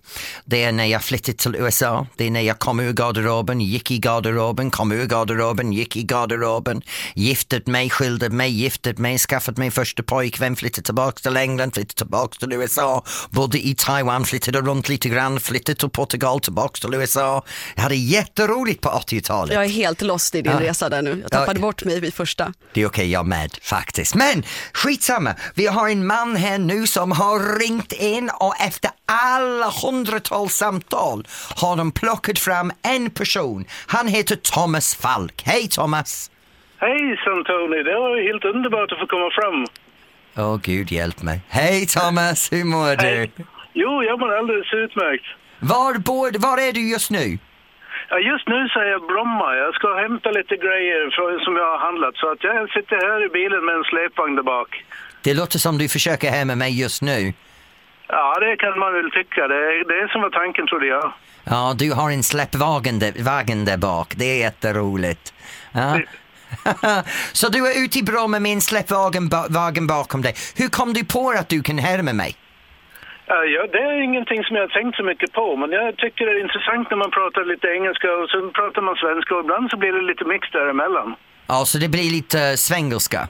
Det 0.45 0.63
är 0.63 0.71
när 0.71 0.85
jag 0.85 1.03
flyttade 1.03 1.37
till 1.37 1.55
USA, 1.55 2.07
det 2.17 2.25
är 2.25 2.31
när 2.31 2.41
jag 2.41 2.59
kom 2.59 2.79
ur 2.79 2.93
garderoben, 2.93 3.61
gick 3.61 3.91
i 3.91 3.97
garderoben, 3.99 4.71
kom 4.71 4.91
ur 4.91 5.05
garderoben, 5.05 5.73
gick 5.73 5.95
i 5.95 6.03
garderoben, 6.03 6.81
giftet 7.15 7.67
mig, 7.67 7.89
skilde 7.89 8.29
mig, 8.29 8.51
giftet 8.51 8.97
mig, 8.97 9.17
skaffat 9.17 9.57
mig 9.57 9.71
första 9.71 10.03
pojkvän, 10.03 10.55
flyttade 10.55 10.85
tillbaka 10.85 11.19
till 11.21 11.37
England, 11.37 11.73
flyttade 11.73 11.93
tillbaka 11.97 12.37
till 12.39 12.53
USA, 12.53 13.03
bodde 13.29 13.59
i 13.67 13.75
Taiwan, 13.77 14.25
flyttade 14.25 14.61
runt 14.61 14.89
lite 14.89 15.09
grann, 15.09 15.39
flyttade 15.39 15.75
till 15.79 15.89
Portugal, 15.89 16.39
tillbaka 16.39 16.79
till 16.87 16.93
USA. 16.93 17.43
Jag 17.75 17.83
hade 17.83 17.95
jätteroligt 17.95 18.81
på 18.81 18.89
80-talet. 18.89 19.53
Jag 19.53 19.65
är 19.65 19.69
helt 19.69 20.01
lost 20.01 20.35
i 20.35 20.41
din 20.41 20.51
Ja. 20.51 20.59
resa 20.59 20.89
där 20.89 21.01
nu. 21.01 21.19
Jag 21.21 21.31
tappade 21.31 21.59
Ja. 21.59 21.61
bort 21.61 21.83
mig 21.85 21.99
vid 21.99 22.13
första. 22.13 22.53
Det 22.73 22.81
är 22.81 22.85
okej, 22.85 23.11
jag 23.11 23.25
med 23.25 23.57
faktiskt. 23.61 24.15
Men 24.21 24.43
skitsamma, 24.73 25.35
vi 25.55 25.67
har 25.67 25.89
en 25.89 26.07
man 26.07 26.35
här 26.35 26.59
nu 26.59 26.87
som 26.87 27.11
har 27.11 27.59
ringt 27.59 27.93
in 27.93 28.29
och 28.39 28.55
efter 28.67 28.91
alla 29.05 29.69
hundratals 29.83 30.53
samtal 30.53 31.27
har 31.55 31.75
de 31.75 31.91
plockat 31.91 32.39
fram 32.39 32.71
en 32.93 33.09
person. 33.09 33.65
Han 33.87 34.07
heter 34.07 34.35
Thomas 34.35 34.95
Falk. 34.95 35.43
Hej 35.45 35.67
Thomas! 35.67 36.31
Hejsan 36.77 37.43
Tony, 37.47 37.83
det 37.83 37.93
var 37.93 38.23
helt 38.27 38.45
underbart 38.45 38.91
att 38.91 38.99
få 38.99 39.07
komma 39.07 39.29
fram. 39.39 39.65
Åh 40.45 40.57
gud 40.63 40.91
hjälp 40.91 41.21
mig. 41.23 41.41
Hej 41.49 41.85
Thomas, 41.85 42.51
hur 42.53 42.63
mår 42.63 42.95
du? 42.95 43.05
Hej. 43.05 43.31
Jo, 43.73 44.03
jag 44.03 44.19
mår 44.19 44.37
alldeles 44.37 44.73
utmärkt. 44.73 45.25
Var, 45.59 45.93
bor, 45.97 46.31
var 46.39 46.57
är 46.57 46.71
du 46.71 46.89
just 46.89 47.11
nu? 47.11 47.37
Ja, 48.11 48.19
just 48.19 48.47
nu 48.47 48.59
så 48.69 48.79
är 48.79 48.89
jag 48.95 49.01
Bromma. 49.07 49.55
Jag 49.55 49.75
ska 49.75 49.87
hämta 50.05 50.31
lite 50.31 50.55
grejer 50.65 51.01
som 51.45 51.55
jag 51.55 51.69
har 51.73 51.79
handlat. 51.87 52.15
Så 52.15 52.31
att 52.31 52.43
jag 52.43 52.69
sitter 52.69 52.95
här 52.95 53.25
i 53.25 53.29
bilen 53.29 53.65
med 53.65 53.75
en 53.75 53.83
släpvagn 53.83 54.35
där 54.35 54.43
bak. 54.43 54.85
Det 55.23 55.33
låter 55.33 55.59
som 55.59 55.77
du 55.77 55.89
försöker 55.89 56.31
med 56.45 56.57
mig 56.57 56.81
just 56.81 57.01
nu. 57.01 57.33
Ja, 58.07 58.39
det 58.39 58.55
kan 58.57 58.79
man 58.79 58.93
väl 58.93 59.11
tycka. 59.11 59.47
Det 59.47 59.55
är 59.55 59.85
det 59.93 60.11
som 60.11 60.21
var 60.21 60.29
tanken 60.29 60.67
trodde 60.67 60.85
jag. 60.85 61.13
Ja, 61.43 61.73
du 61.77 61.93
har 61.93 62.11
en 62.11 62.23
släppvagen 62.23 62.99
där, 62.99 63.11
där 63.65 63.77
bak. 63.77 64.13
Det 64.17 64.25
är 64.25 64.39
jätteroligt. 64.39 65.33
Ja. 65.71 65.99
Så 67.33 67.49
du 67.49 67.67
är 67.67 67.83
ute 67.85 67.99
i 67.99 68.03
Bromma 68.03 68.39
med 68.39 68.51
en 68.51 68.61
vagen 69.49 69.87
bakom 69.87 70.21
dig. 70.21 70.33
Hur 70.55 70.69
kom 70.69 70.93
du 70.93 71.05
på 71.05 71.29
att 71.39 71.49
du 71.49 71.63
kan 71.63 71.77
härma 71.77 72.13
mig? 72.13 72.35
Ja, 73.33 73.43
ja, 73.55 73.61
det 73.73 73.77
är 73.77 74.01
ingenting 74.09 74.43
som 74.43 74.55
jag 74.55 74.63
har 74.63 74.73
tänkt 74.79 74.95
så 74.97 75.03
mycket 75.03 75.31
på, 75.31 75.55
men 75.55 75.71
jag 75.71 75.97
tycker 75.97 76.25
det 76.25 76.31
är 76.31 76.41
intressant 76.47 76.89
när 76.89 76.97
man 76.97 77.11
pratar 77.11 77.45
lite 77.45 77.67
engelska 77.67 78.07
och 78.19 78.29
sen 78.29 78.51
pratar 78.59 78.81
man 78.81 78.95
svenska 78.95 79.35
och 79.35 79.43
ibland 79.45 79.69
så 79.71 79.77
blir 79.77 79.93
det 79.93 80.01
lite 80.01 80.25
mix 80.25 80.51
däremellan. 80.51 81.15
Ja, 81.47 81.65
så 81.65 81.77
det 81.77 81.89
blir 81.89 82.11
lite 82.11 82.37
uh, 82.37 82.55
svengelska. 82.55 83.27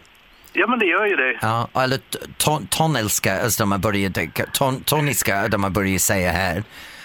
Ja, 0.53 0.67
men 0.67 0.79
det 0.79 0.85
gör 0.85 1.05
ju 1.05 1.15
det. 1.15 1.37
Ja, 1.41 1.67
eller 1.83 1.99
ton, 2.37 2.67
tonelska, 2.67 3.41
alltså 3.43 3.63
de 3.63 3.71
har 3.71 3.79
börjat, 3.79 4.17
ton, 4.53 4.83
toniska, 4.83 5.47
de 5.47 5.63
har 5.63 5.69
börjat 5.69 6.01
säga 6.01 6.31
här. 6.31 6.63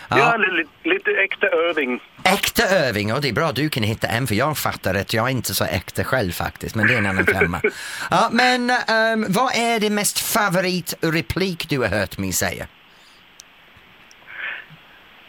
Ja, 0.08 0.18
Ja, 0.18 0.36
lite, 0.36 0.70
lite 0.82 1.10
äkta 1.10 1.46
övning. 1.46 2.00
äkta 2.24 2.62
övning, 2.62 3.12
och 3.14 3.20
det 3.20 3.28
är 3.28 3.32
bra 3.32 3.52
du 3.52 3.68
kan 3.68 3.82
hitta 3.82 4.06
en 4.06 4.26
för 4.26 4.34
jag 4.34 4.58
fattar 4.58 4.94
att 4.94 5.14
jag 5.14 5.26
är 5.26 5.30
inte 5.30 5.54
så 5.54 5.64
äkta 5.64 6.04
själv 6.04 6.32
faktiskt, 6.32 6.74
men 6.74 6.86
det 6.86 6.94
är 6.94 6.98
en 6.98 7.06
annan 7.06 7.26
femma. 7.26 7.60
Ja, 8.10 8.28
men 8.32 8.70
ehm, 8.70 9.26
vad 9.28 9.52
är 9.56 9.80
det 9.80 9.90
mest 9.90 10.18
favoritreplik 10.18 11.68
du 11.68 11.78
har 11.78 11.88
hört 11.88 12.18
mig 12.18 12.32
säga? 12.32 12.66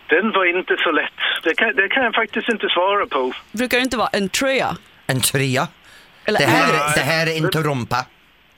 Den 0.09 0.31
var 0.31 0.57
inte 0.57 0.75
så 0.83 0.91
lätt. 0.91 1.13
Det 1.43 1.53
kan, 1.55 1.75
det 1.75 1.87
kan 1.89 2.03
jag 2.03 2.15
faktiskt 2.15 2.49
inte 2.49 2.67
svara 2.69 3.05
på. 3.07 3.33
Brukar 3.51 3.77
det 3.77 3.83
inte 3.83 3.97
vara 3.97 4.09
en 4.13 4.29
trea? 4.29 4.77
En 5.07 5.21
trea? 5.21 5.67
Eller 6.25 6.39
Det 6.39 6.45
är 6.45 6.49
här, 6.49 6.73
det? 6.73 6.93
det 6.95 7.05
här 7.05 7.27
är 7.27 7.37
inte 7.37 7.61
rumpa. 7.61 8.05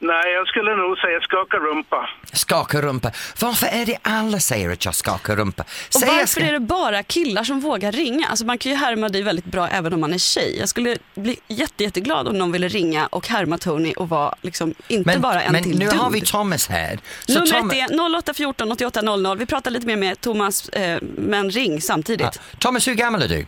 Nej, 0.01 0.33
jag 0.33 0.47
skulle 0.47 0.75
nog 0.75 0.97
säga 0.97 1.19
skaka 1.21 1.57
rumpa. 1.57 2.09
Skaka 2.33 2.81
rumpa. 2.81 3.11
Varför 3.41 3.67
är 3.67 3.85
det 3.85 3.97
alla 4.01 4.39
säger 4.39 4.69
att 4.69 4.85
jag 4.85 4.95
skakar 4.95 5.35
rumpa? 5.35 5.63
Och 5.95 6.01
varför 6.01 6.25
ska- 6.25 6.41
är 6.43 6.51
det 6.51 6.59
bara 6.59 7.03
killar 7.03 7.43
som 7.43 7.59
vågar 7.59 7.91
ringa? 7.91 8.27
Alltså 8.27 8.45
man 8.45 8.57
kan 8.57 8.71
ju 8.71 8.77
härma 8.77 9.09
dig 9.09 9.21
väldigt 9.21 9.45
bra 9.45 9.67
även 9.67 9.93
om 9.93 9.99
man 10.01 10.13
är 10.13 10.17
tjej. 10.17 10.57
Jag 10.59 10.69
skulle 10.69 10.97
bli 11.15 11.37
jätte, 11.47 11.83
jätteglad 11.83 12.27
om 12.27 12.37
någon 12.37 12.51
ville 12.51 12.67
ringa 12.67 13.07
och 13.07 13.27
härma 13.27 13.57
Tony 13.57 13.93
och 13.93 14.09
vara 14.09 14.35
liksom 14.41 14.73
inte 14.87 15.09
men, 15.09 15.21
bara 15.21 15.41
en 15.41 15.51
men 15.51 15.63
till 15.63 15.79
nu 15.79 15.85
dude. 15.85 15.97
har 15.97 16.09
vi 16.09 16.21
Thomas 16.21 16.67
här. 16.67 16.99
Så 17.25 17.33
Numret 17.33 17.51
Tom- 17.51 17.71
är 17.71 17.87
0814 18.09 18.71
88 18.71 19.01
00. 19.01 19.37
Vi 19.37 19.45
pratar 19.45 19.71
lite 19.71 19.87
mer 19.87 19.97
med 19.97 20.21
Thomas, 20.21 20.69
eh, 20.69 20.99
men 21.17 21.49
ring 21.51 21.81
samtidigt. 21.81 22.21
Ja. 22.51 22.57
Thomas, 22.59 22.87
hur 22.87 22.93
gammal 22.93 23.21
är 23.21 23.27
du? 23.27 23.45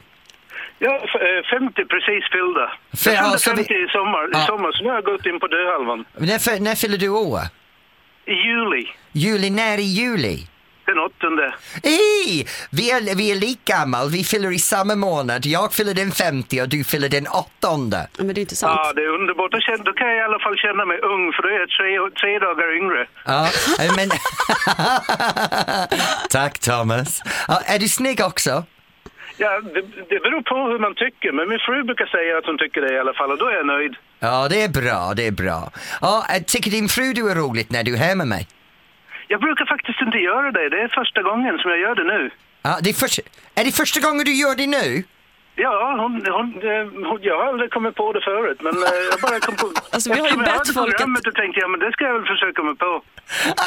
Ja, 0.84 1.00
f- 1.04 1.22
eh, 1.22 1.60
50 1.60 1.86
precis 1.86 2.24
fyllda. 2.32 2.72
För- 2.98 3.12
jag 3.12 3.14
fyllde 3.20 3.22
alltså, 3.22 3.50
vi- 3.52 3.56
50 3.58 3.74
i 3.74 3.88
sommar, 3.88 4.30
Ja. 4.34 4.44
i 4.44 4.46
sommar, 4.46 4.72
så 4.72 4.84
nu 4.84 4.90
har 4.90 4.96
jag 4.96 5.04
gått 5.06 5.26
in 5.26 5.40
på 5.40 5.48
dödhalvan. 5.48 6.06
När, 6.18 6.36
f- 6.36 6.60
när 6.60 6.76
fyller 6.76 6.98
du 6.98 7.10
år? 7.10 7.40
I 8.26 8.32
juli, 8.34 8.88
Juli, 9.12 9.50
när 9.50 9.78
i 9.78 9.82
juli? 10.02 10.48
den 10.86 11.00
åttonde. 11.00 11.54
Ej! 11.84 12.48
Vi 12.72 12.92
är, 12.92 13.16
vi 13.16 13.32
är 13.32 13.36
lika 13.36 13.74
gammal, 13.74 14.10
vi 14.10 14.24
fyller 14.24 14.52
i 14.52 14.60
samma 14.60 14.96
månad. 14.96 15.46
Jag 15.46 15.74
fyller 15.74 15.94
den 15.94 16.12
50 16.12 16.62
och 16.62 16.70
du 16.70 16.84
fyller 16.84 17.10
den 17.10 17.28
åttonde. 17.28 18.08
Men 18.18 18.28
det 18.28 18.40
är 18.40 18.42
inte 18.42 18.56
sant. 18.56 18.80
Ja, 18.84 18.94
det 18.96 19.02
är 19.02 19.08
underbart. 19.08 19.52
Då, 19.52 19.60
känner, 19.60 19.84
då 19.84 19.94
kan 19.94 20.08
jag 20.08 20.18
i 20.18 20.22
alla 20.22 20.40
fall 20.40 20.58
känna 20.58 20.86
mig 20.86 20.98
ung, 21.00 21.34
för 21.34 21.44
då 21.44 21.50
är 21.50 21.60
jag 21.60 21.70
tre, 21.70 22.20
tre 22.22 22.40
dagar 22.40 22.78
yngre. 22.78 23.08
Ja, 23.26 23.50
eh, 23.86 23.96
men... 23.96 24.10
Tack 26.30 26.60
Thomas. 26.60 27.22
Ja, 27.48 27.62
är 27.66 27.80
du 27.80 27.88
snygg 27.88 28.22
också? 28.22 28.64
Ja, 29.44 29.62
det, 29.76 29.82
det 30.10 30.20
beror 30.26 30.42
på 30.42 30.56
hur 30.72 30.80
man 30.80 30.96
tycker, 30.96 31.32
men 31.32 31.50
min 31.50 31.60
fru 31.60 31.84
brukar 31.84 32.06
säga 32.06 32.38
att 32.38 32.46
hon 32.46 32.58
tycker 32.58 32.82
det 32.82 32.94
i 32.94 33.00
alla 33.00 33.14
fall, 33.14 33.32
och 33.32 33.38
då 33.38 33.46
är 33.46 33.56
jag 33.62 33.66
nöjd. 33.66 33.96
Ja, 34.20 34.48
det 34.50 34.62
är 34.62 34.70
bra, 34.82 35.14
det 35.18 35.28
är 35.28 35.32
bra. 35.32 35.72
Ja, 36.02 36.26
eh, 36.34 36.44
tycker 36.44 36.72
din 36.72 36.88
fru 36.96 37.14
du 37.14 37.24
är 37.32 37.36
roligt 37.36 37.70
när 37.72 37.84
du 37.84 37.94
är 37.94 37.98
här 37.98 38.16
med 38.16 38.28
mig? 38.28 38.48
Jag 39.28 39.40
brukar 39.42 39.66
faktiskt 39.66 40.02
inte 40.02 40.18
göra 40.18 40.52
det. 40.52 40.70
Det 40.70 40.82
är 40.82 40.88
första 40.88 41.22
gången 41.22 41.58
som 41.58 41.72
jag 41.72 41.80
gör 41.80 41.96
det 41.96 42.04
nu. 42.04 42.30
Ja, 42.62 42.80
det 42.84 42.90
är, 42.90 42.94
först, 42.94 43.20
är 43.56 43.64
det 43.66 43.72
första 43.72 44.00
gången 44.00 44.26
du 44.26 44.34
gör 44.34 44.56
det 44.56 44.68
nu? 44.68 45.04
Ja, 45.66 45.96
hon, 46.02 46.14
hon, 46.38 46.48
hon, 47.10 47.20
jag 47.22 47.38
har 47.38 47.48
aldrig 47.52 47.72
kommit 47.72 47.96
på 47.96 48.14
det 48.14 48.22
förut, 48.22 48.60
men 48.62 48.74
eh, 48.84 48.90
jag 49.12 49.20
bara 49.22 49.40
kom 49.40 49.56
på... 49.56 49.68
Alltså, 49.94 50.14
vi 50.14 50.20
har 50.20 50.30
ju 50.30 50.38
bett 50.38 50.68
folk 50.74 50.78
att- 50.78 50.98
programmet 50.98 51.28
och 51.28 51.36
tänkte 51.36 51.60
jag, 51.60 51.70
men 51.72 51.80
det 51.80 51.92
ska 51.92 52.04
jag 52.04 52.14
väl 52.14 52.26
försöka 52.34 52.64
mig 52.64 52.76
på. 52.76 53.02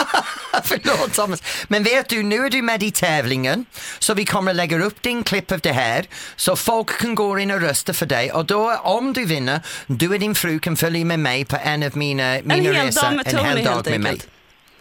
Förlåt 0.64 1.12
Thomas. 1.14 1.66
Men 1.68 1.82
vet 1.82 2.08
du, 2.08 2.22
nu 2.22 2.36
är 2.46 2.50
du 2.50 2.62
med 2.62 2.82
i 2.82 2.90
tävlingen 2.90 3.66
så 3.98 4.14
vi 4.14 4.24
kommer 4.24 4.50
att 4.50 4.56
lägga 4.56 4.84
upp 4.84 5.02
din 5.02 5.22
klipp 5.24 5.52
av 5.52 5.60
det 5.60 5.72
här 5.72 6.04
så 6.36 6.56
folk 6.56 6.98
kan 7.00 7.14
gå 7.14 7.38
in 7.38 7.50
och 7.50 7.60
rösta 7.60 7.92
för 7.92 8.06
dig 8.06 8.32
och 8.32 8.44
då 8.46 8.76
om 8.82 9.12
du 9.12 9.24
vinner, 9.24 9.60
du 9.86 10.08
och 10.08 10.18
din 10.18 10.34
fru 10.34 10.58
kan 10.58 10.76
följa 10.76 11.04
med 11.04 11.18
mig 11.20 11.44
på 11.44 11.56
en 11.64 11.82
av 11.82 11.96
mina, 11.96 12.38
mina 12.44 12.54
hel 12.54 12.74
resor. 12.74 13.02
dag 13.02 13.16
med 13.16 13.30
Tony 13.30 13.62
helt 13.62 13.90
med 13.90 14.00
mig. 14.00 14.20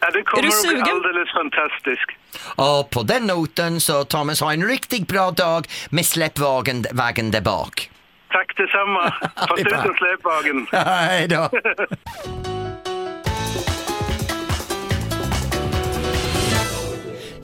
Ja, 0.03 0.09
det 0.13 0.23
kommer 0.23 0.43
du 0.43 0.47
att 0.47 0.83
bli 0.83 0.91
alldeles 0.91 1.31
fantastiskt. 1.33 2.09
Och 2.55 2.89
på 2.89 3.03
den 3.03 3.27
noten 3.27 3.79
så 3.81 4.03
Thomas 4.03 4.41
har 4.41 4.53
en 4.53 4.67
riktigt 4.67 5.07
bra 5.07 5.31
dag 5.31 5.67
med 5.89 6.05
släppvagen 6.05 6.85
vägen 6.91 7.31
där 7.31 7.41
bak. 7.41 7.89
Tack 8.31 8.57
detsamma. 8.57 9.13
Fast 9.35 9.59
utan 9.59 9.93
släpvagn. 9.93 10.67
Hej 10.71 11.27
då. 11.27 11.49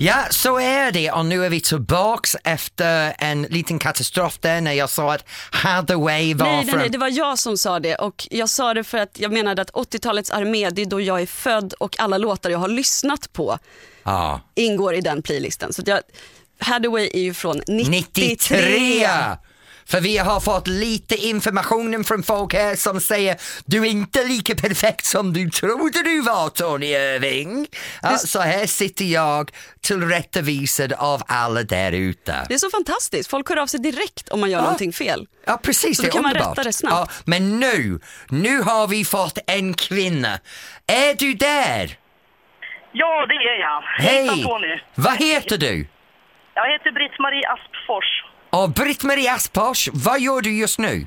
Ja, 0.02 0.26
så 0.30 0.60
är 0.60 0.92
det 0.92 1.12
och 1.12 1.26
nu 1.26 1.46
är 1.46 1.50
vi 1.50 1.62
tillbaks 1.62 2.36
efter 2.44 3.14
en 3.18 3.42
liten 3.42 3.80
katastrof 3.80 4.40
där 4.40 4.62
när 4.62 4.74
jag 4.74 4.90
sa 4.90 5.14
att 5.14 5.26
Hathaway 5.52 6.34
var 6.34 6.46
Nej, 6.46 6.56
nej, 6.56 6.66
från... 6.66 6.80
nej, 6.80 6.90
det 6.90 6.98
var 6.98 7.08
jag 7.08 7.40
som 7.40 7.58
sa 7.58 7.80
det 7.80 7.96
och 7.96 8.28
jag 8.32 8.50
sa 8.50 8.74
det 8.74 8.84
för 8.84 8.98
att 8.98 9.20
jag 9.20 9.32
menade 9.32 9.62
att 9.62 9.72
80-talets 9.72 10.32
armé, 10.32 10.70
det 10.70 10.82
är 10.82 10.86
då 10.86 11.02
jag 11.02 11.22
är 11.22 11.26
född 11.26 11.74
och 11.74 12.00
alla 12.00 12.18
låtar 12.18 12.50
jag 12.50 12.60
har 12.60 12.68
lyssnat 12.68 13.34
på 13.34 13.60
Ja. 14.04 14.42
ingår 14.56 14.94
i 14.96 15.02
den 15.02 15.22
playlisten. 15.22 15.74
Så 15.74 15.82
jag, 15.86 16.00
Hathaway 16.60 17.10
är 17.14 17.20
ju 17.22 17.34
från 17.34 17.62
93. 17.68 18.28
93! 18.30 19.08
För 19.90 20.02
vi 20.02 20.18
har 20.18 20.40
fått 20.40 20.68
lite 20.68 21.16
information 21.16 22.04
från 22.04 22.24
folk 22.24 22.54
här 22.54 22.76
som 22.76 23.02
säger 23.02 23.36
du 23.66 23.82
är 23.82 23.90
inte 23.90 24.24
lika 24.24 24.56
perfekt 24.56 25.06
som 25.06 25.34
du 25.34 25.50
trodde 25.50 26.04
du 26.04 26.22
var 26.22 26.50
Tony 26.50 26.86
Irving. 26.86 27.68
Ja, 28.02 28.18
så 28.18 28.40
här 28.40 28.66
sitter 28.66 29.06
jag 29.06 29.52
tillrättavisad 29.82 30.94
av 30.94 31.22
alla 31.28 31.64
där 31.64 31.92
ute. 31.92 32.46
Det 32.48 32.54
är 32.54 32.58
så 32.58 32.70
fantastiskt, 32.70 33.30
folk 33.30 33.50
hör 33.50 33.58
av 33.58 33.68
sig 33.68 33.80
direkt 33.80 34.30
om 34.30 34.40
man 34.40 34.52
gör 34.52 34.62
någonting 34.62 34.94
fel. 34.94 35.28
Ja 35.46 35.58
precis, 35.64 35.98
Så 35.98 36.04
det 36.04 36.08
då 36.08 36.12
är 36.12 36.14
kan 36.14 36.22
man 36.24 36.32
underbart. 36.32 36.58
rätta 36.58 36.64
det 36.64 36.74
snabbt. 36.74 36.96
Ja, 36.96 37.08
men 37.26 37.60
nu, 37.60 38.00
nu 38.30 38.62
har 38.62 38.88
vi 38.88 39.06
fått 39.06 39.38
en 39.48 39.74
kvinna. 39.74 40.40
Är 40.88 41.14
du 41.14 41.34
där? 41.34 41.98
Ja, 42.92 43.26
det 43.28 43.34
är 43.36 43.60
jag. 43.60 43.82
Hej! 43.82 44.18
Hejsan 44.18 44.44
Tony. 44.44 44.80
Vad 44.96 45.18
heter 45.18 45.58
du? 45.58 45.88
Jag 46.56 46.72
heter 46.74 46.92
Britt-Marie 46.92 47.48
Aspfors. 47.54 48.10
Och 48.50 48.70
Britt-Marie 48.70 49.34
Aspars, 49.34 49.90
vad 49.94 50.20
gör 50.22 50.42
du 50.42 50.58
just 50.58 50.80
nu? 50.80 51.06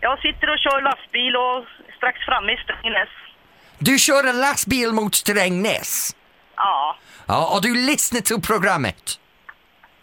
Jag 0.00 0.18
sitter 0.20 0.50
och 0.50 0.58
kör 0.58 0.82
lastbil 0.82 1.36
och 1.36 1.64
strax 1.96 2.18
framme 2.24 2.52
i 2.52 2.56
Strängnäs. 2.56 3.08
Du 3.78 3.98
kör 3.98 4.24
en 4.28 4.40
lastbil 4.40 4.92
mot 4.92 5.14
Strängnäs. 5.14 6.16
Ja. 6.56 6.96
Ja, 7.26 7.54
och 7.56 7.62
du 7.62 7.74
lyssnar 7.86 8.20
till 8.20 8.40
programmet. 8.40 9.18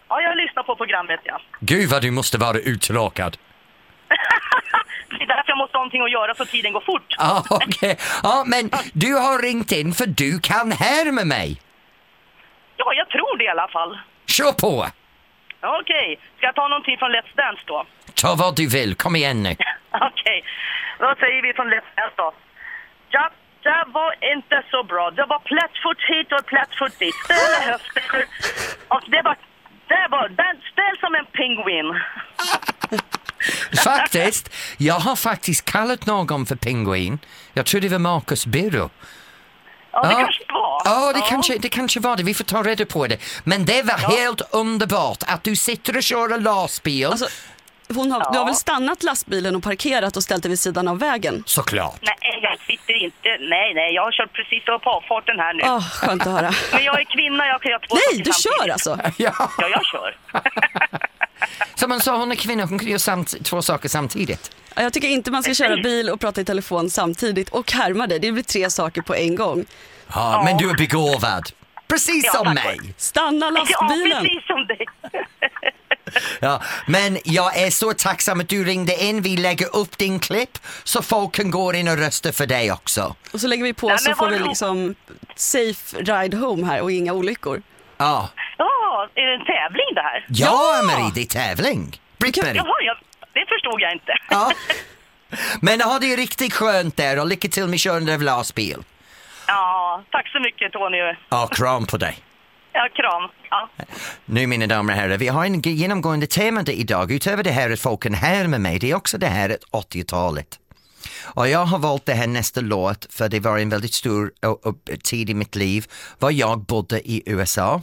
ja, 0.08 0.20
jag 0.20 0.36
lyssnar 0.36 0.62
på 0.62 0.76
programmet, 0.76 1.20
ja. 1.24 1.40
Gud 1.60 1.90
vad 1.90 2.02
du 2.02 2.10
måste 2.10 2.38
vara 2.38 2.58
uttråkad. 2.58 3.36
Det 5.08 5.22
är 5.24 5.26
därför 5.26 5.44
jag 5.48 5.58
måste 5.58 5.76
ha 5.76 5.80
någonting 5.80 6.02
att 6.02 6.10
göra 6.10 6.34
så 6.34 6.44
tiden 6.44 6.72
går 6.72 6.80
fort. 6.80 7.14
Ja, 7.18 7.44
okej. 7.50 7.96
Ja, 8.22 8.44
men 8.46 8.70
du 8.92 9.14
har 9.14 9.42
ringt 9.42 9.72
in 9.72 9.94
för 9.94 10.06
du 10.06 10.40
kan 10.40 10.72
härma 10.72 11.24
mig. 11.24 11.60
Ja, 12.76 12.92
jag 12.94 13.08
tror 13.08 13.38
det 13.38 13.44
i 13.44 13.48
alla 13.48 13.68
fall. 13.68 13.98
Kör 14.26 14.52
på! 14.52 14.86
Okej, 15.62 16.18
ska 16.36 16.46
jag 16.46 16.54
ta 16.54 16.68
någonting 16.68 16.98
från 16.98 17.10
Let's 17.16 17.32
Dance 17.36 17.62
då? 17.66 17.86
Ta 18.14 18.34
vad 18.34 18.56
du 18.56 18.68
vill, 18.68 18.94
kom 18.94 19.16
igen 19.16 19.42
nu. 19.42 19.50
Okej, 20.10 20.44
då 20.98 21.14
säger 21.20 21.42
vi 21.42 21.52
från 21.52 21.68
Let's 21.74 21.90
Dance 21.96 22.14
då. 22.16 22.32
Ja, 23.10 23.30
det 23.62 23.84
var 23.86 24.14
inte 24.34 24.62
så 24.70 24.84
bra. 24.84 25.10
Det 25.10 25.26
var 25.26 25.38
plättfot 25.38 26.00
hit 26.08 26.32
och 26.32 26.46
plättfot 26.46 26.98
dit. 26.98 27.14
Ställa 27.24 27.72
höfter. 27.72 28.24
Och 28.88 29.02
det 29.06 29.22
var... 29.22 29.36
Det 29.88 30.06
var 30.10 30.28
den 30.28 30.56
ställ 30.72 30.96
som 31.00 31.14
en 31.14 31.26
pingvin. 31.26 32.00
Faktiskt, 33.84 34.54
jag 34.78 34.94
har 34.94 35.16
faktiskt 35.16 35.64
kallat 35.64 36.06
någon 36.06 36.46
för 36.46 36.56
pingvin. 36.56 37.18
Jag 37.52 37.66
tror 37.66 37.80
det 37.80 37.88
var 37.88 37.98
Marcus 37.98 38.46
Birro. 38.46 38.90
Ja, 39.92 40.02
det 40.08 40.14
kanske 40.14 40.44
det 40.48 40.52
var. 40.52 40.82
Ja, 40.84 41.12
det, 41.12 41.20
Kanske, 41.28 41.58
det 41.58 41.68
kanske 41.68 42.00
var 42.00 42.16
det. 42.16 42.22
Vi 42.22 42.34
får 42.34 42.44
ta 42.44 42.62
reda 42.62 42.86
på 42.86 43.06
det. 43.06 43.16
Men 43.44 43.64
det 43.64 43.82
var 43.82 43.94
helt 44.16 44.40
underbart 44.50 45.22
att 45.26 45.44
du 45.44 45.56
sitter 45.56 45.96
och 45.96 46.02
kör 46.02 46.34
en 46.34 46.42
lastbil. 46.42 47.06
Alltså, 47.06 47.26
hon 47.94 48.12
har, 48.12 48.32
Du 48.32 48.38
har 48.38 48.46
väl 48.46 48.54
stannat 48.54 49.02
lastbilen 49.02 49.56
och 49.56 49.62
parkerat 49.62 50.16
och 50.16 50.22
ställt 50.22 50.42
dig 50.42 50.50
vid 50.50 50.58
sidan 50.58 50.88
av 50.88 50.98
vägen? 50.98 51.42
Såklart. 51.46 51.98
Nej, 52.02 52.38
jag 52.42 52.58
sitter 52.66 53.04
inte... 53.04 53.28
Nej, 53.40 53.74
nej, 53.74 53.94
jag 53.94 54.02
har 54.02 54.12
kört 54.12 54.32
precis 54.32 54.64
på 54.64 54.90
avfarten 54.90 55.38
här 55.38 55.54
nu. 55.54 55.62
Åh, 55.64 55.88
skönt 55.90 56.22
att 56.26 56.32
höra. 56.32 56.50
Men 56.72 56.84
jag 56.84 57.00
är 57.00 57.04
kvinna, 57.04 57.46
jag 57.46 57.62
kan 57.62 57.70
göra 57.70 57.80
två 57.80 57.94
Nej, 57.94 58.02
saker 58.02 58.24
du 58.24 58.32
samtidigt. 58.32 58.60
kör 58.60 58.72
alltså? 58.72 58.98
Ja. 59.16 59.32
Ja, 59.58 59.68
jag 59.68 59.84
kör. 59.86 60.16
Som 61.74 61.88
man 61.88 62.00
sa, 62.00 62.16
hon 62.16 62.32
är 62.32 62.36
kvinna, 62.36 62.64
hon 62.64 62.78
kan 62.78 62.88
göra 62.88 62.98
samt, 62.98 63.44
två 63.44 63.62
saker 63.62 63.88
samtidigt. 63.88 64.50
Ja, 64.74 64.82
Jag 64.82 64.92
tycker 64.92 65.08
inte 65.08 65.30
man 65.30 65.42
ska 65.42 65.54
köra 65.54 65.76
bil 65.76 66.10
och 66.10 66.20
prata 66.20 66.40
i 66.40 66.44
telefon 66.44 66.90
samtidigt 66.90 67.48
och 67.48 67.72
härma 67.72 68.06
dig. 68.06 68.18
Det 68.18 68.32
blir 68.32 68.42
tre 68.42 68.70
saker 68.70 69.02
på 69.02 69.14
en 69.14 69.34
gång. 69.36 69.64
Ja, 70.14 70.42
men 70.44 70.56
du 70.56 70.70
är 70.70 70.74
begåvad. 70.74 71.42
Precis 71.88 72.24
Ja, 72.24 72.32
som 72.32 72.44
tack. 72.56 72.64
mig. 72.64 72.94
Stanna 72.96 73.46
Ja, 73.46 73.50
lastbilen! 73.50 74.22
precis 74.24 74.46
som 74.46 74.66
dig. 74.66 74.86
Ja, 76.40 76.62
men 76.86 77.18
jag 77.24 77.56
är 77.58 77.70
så 77.70 77.92
tacksam 77.92 78.40
att 78.40 78.48
du 78.48 78.64
ringde 78.64 79.04
in. 79.04 79.22
Vi 79.22 79.36
lägger 79.36 79.76
upp 79.76 79.98
din 79.98 80.20
klipp 80.20 80.58
så 80.84 81.02
folk 81.02 81.34
kan 81.34 81.50
gå 81.50 81.74
in 81.74 81.88
och 81.88 81.96
rösta 81.96 82.32
för 82.32 82.46
dig 82.46 82.72
också. 82.72 83.16
Och 83.32 83.40
så 83.40 83.46
lägger 83.46 83.64
vi 83.64 83.72
på 83.74 83.88
Nej, 83.88 83.98
så 83.98 84.08
men 84.08 84.16
får 84.16 84.24
vad 84.30 84.32
vi 84.40 84.48
liksom 84.48 84.94
safe 85.36 85.96
ride 85.96 86.36
home 86.36 86.66
här 86.66 86.80
och 86.80 86.92
inga 86.92 87.12
olyckor. 87.12 87.62
Ja, 87.98 88.28
Ja, 88.58 88.68
är 89.14 89.26
det 89.26 89.34
en 89.34 89.46
tävling 89.54 89.90
det 89.94 90.00
här? 90.10 90.24
ja 90.28 90.80
Marie, 90.86 91.10
det 91.14 91.20
är 91.20 91.26
tävling. 91.26 92.00
Britt-Marie. 92.18 92.56
Jaha, 92.56 92.76
jag, 92.88 92.96
det 93.34 93.44
förstod 93.48 93.80
jag 93.80 93.92
inte. 93.92 94.12
Ja. 94.30 94.52
Men 95.60 95.80
ha 95.80 95.98
det 95.98 96.16
riktigt 96.16 96.52
skönt 96.54 96.96
där 96.96 97.20
och 97.20 97.26
lycka 97.26 97.48
till 97.48 97.68
med 97.68 97.80
körandet 97.80 98.14
av 98.14 98.22
lastbil. 98.22 98.78
Ja, 99.46 100.02
tack 100.10 100.28
så 100.28 100.40
mycket 100.40 100.72
Tony. 100.72 100.98
Ja, 101.28 101.46
kram 101.46 101.86
på 101.86 101.96
dig. 101.96 102.16
Ja, 102.74 102.88
kram. 102.94 103.30
Ja. 103.50 103.68
Nu 104.24 104.46
mina 104.46 104.66
damer 104.66 104.92
och 104.92 104.98
herrar, 105.00 105.16
vi 105.18 105.28
har 105.28 105.44
en 105.44 105.60
genomgående 105.60 106.26
tema 106.26 106.64
idag. 106.66 107.12
Utöver 107.12 107.42
det 107.42 107.50
här 107.50 107.70
att 107.70 107.80
folk 107.80 108.02
kan 108.02 108.14
här 108.14 108.46
med 108.46 108.60
mig, 108.60 108.78
det 108.78 108.90
är 108.90 108.94
också 108.94 109.18
det 109.18 109.26
här 109.26 109.50
att 109.50 109.86
80-talet. 109.86 110.58
Och 111.22 111.48
jag 111.48 111.64
har 111.64 111.78
valt 111.78 112.06
det 112.06 112.14
här 112.14 112.26
nästa 112.26 112.60
låt 112.60 113.06
för 113.14 113.28
det 113.28 113.40
var 113.40 113.58
en 113.58 113.68
väldigt 113.68 113.94
stor 113.94 114.30
tid 115.02 115.30
i 115.30 115.34
mitt 115.34 115.54
liv 115.56 115.86
var 116.18 116.30
jag 116.30 116.58
bodde 116.58 117.08
i 117.10 117.22
USA. 117.26 117.80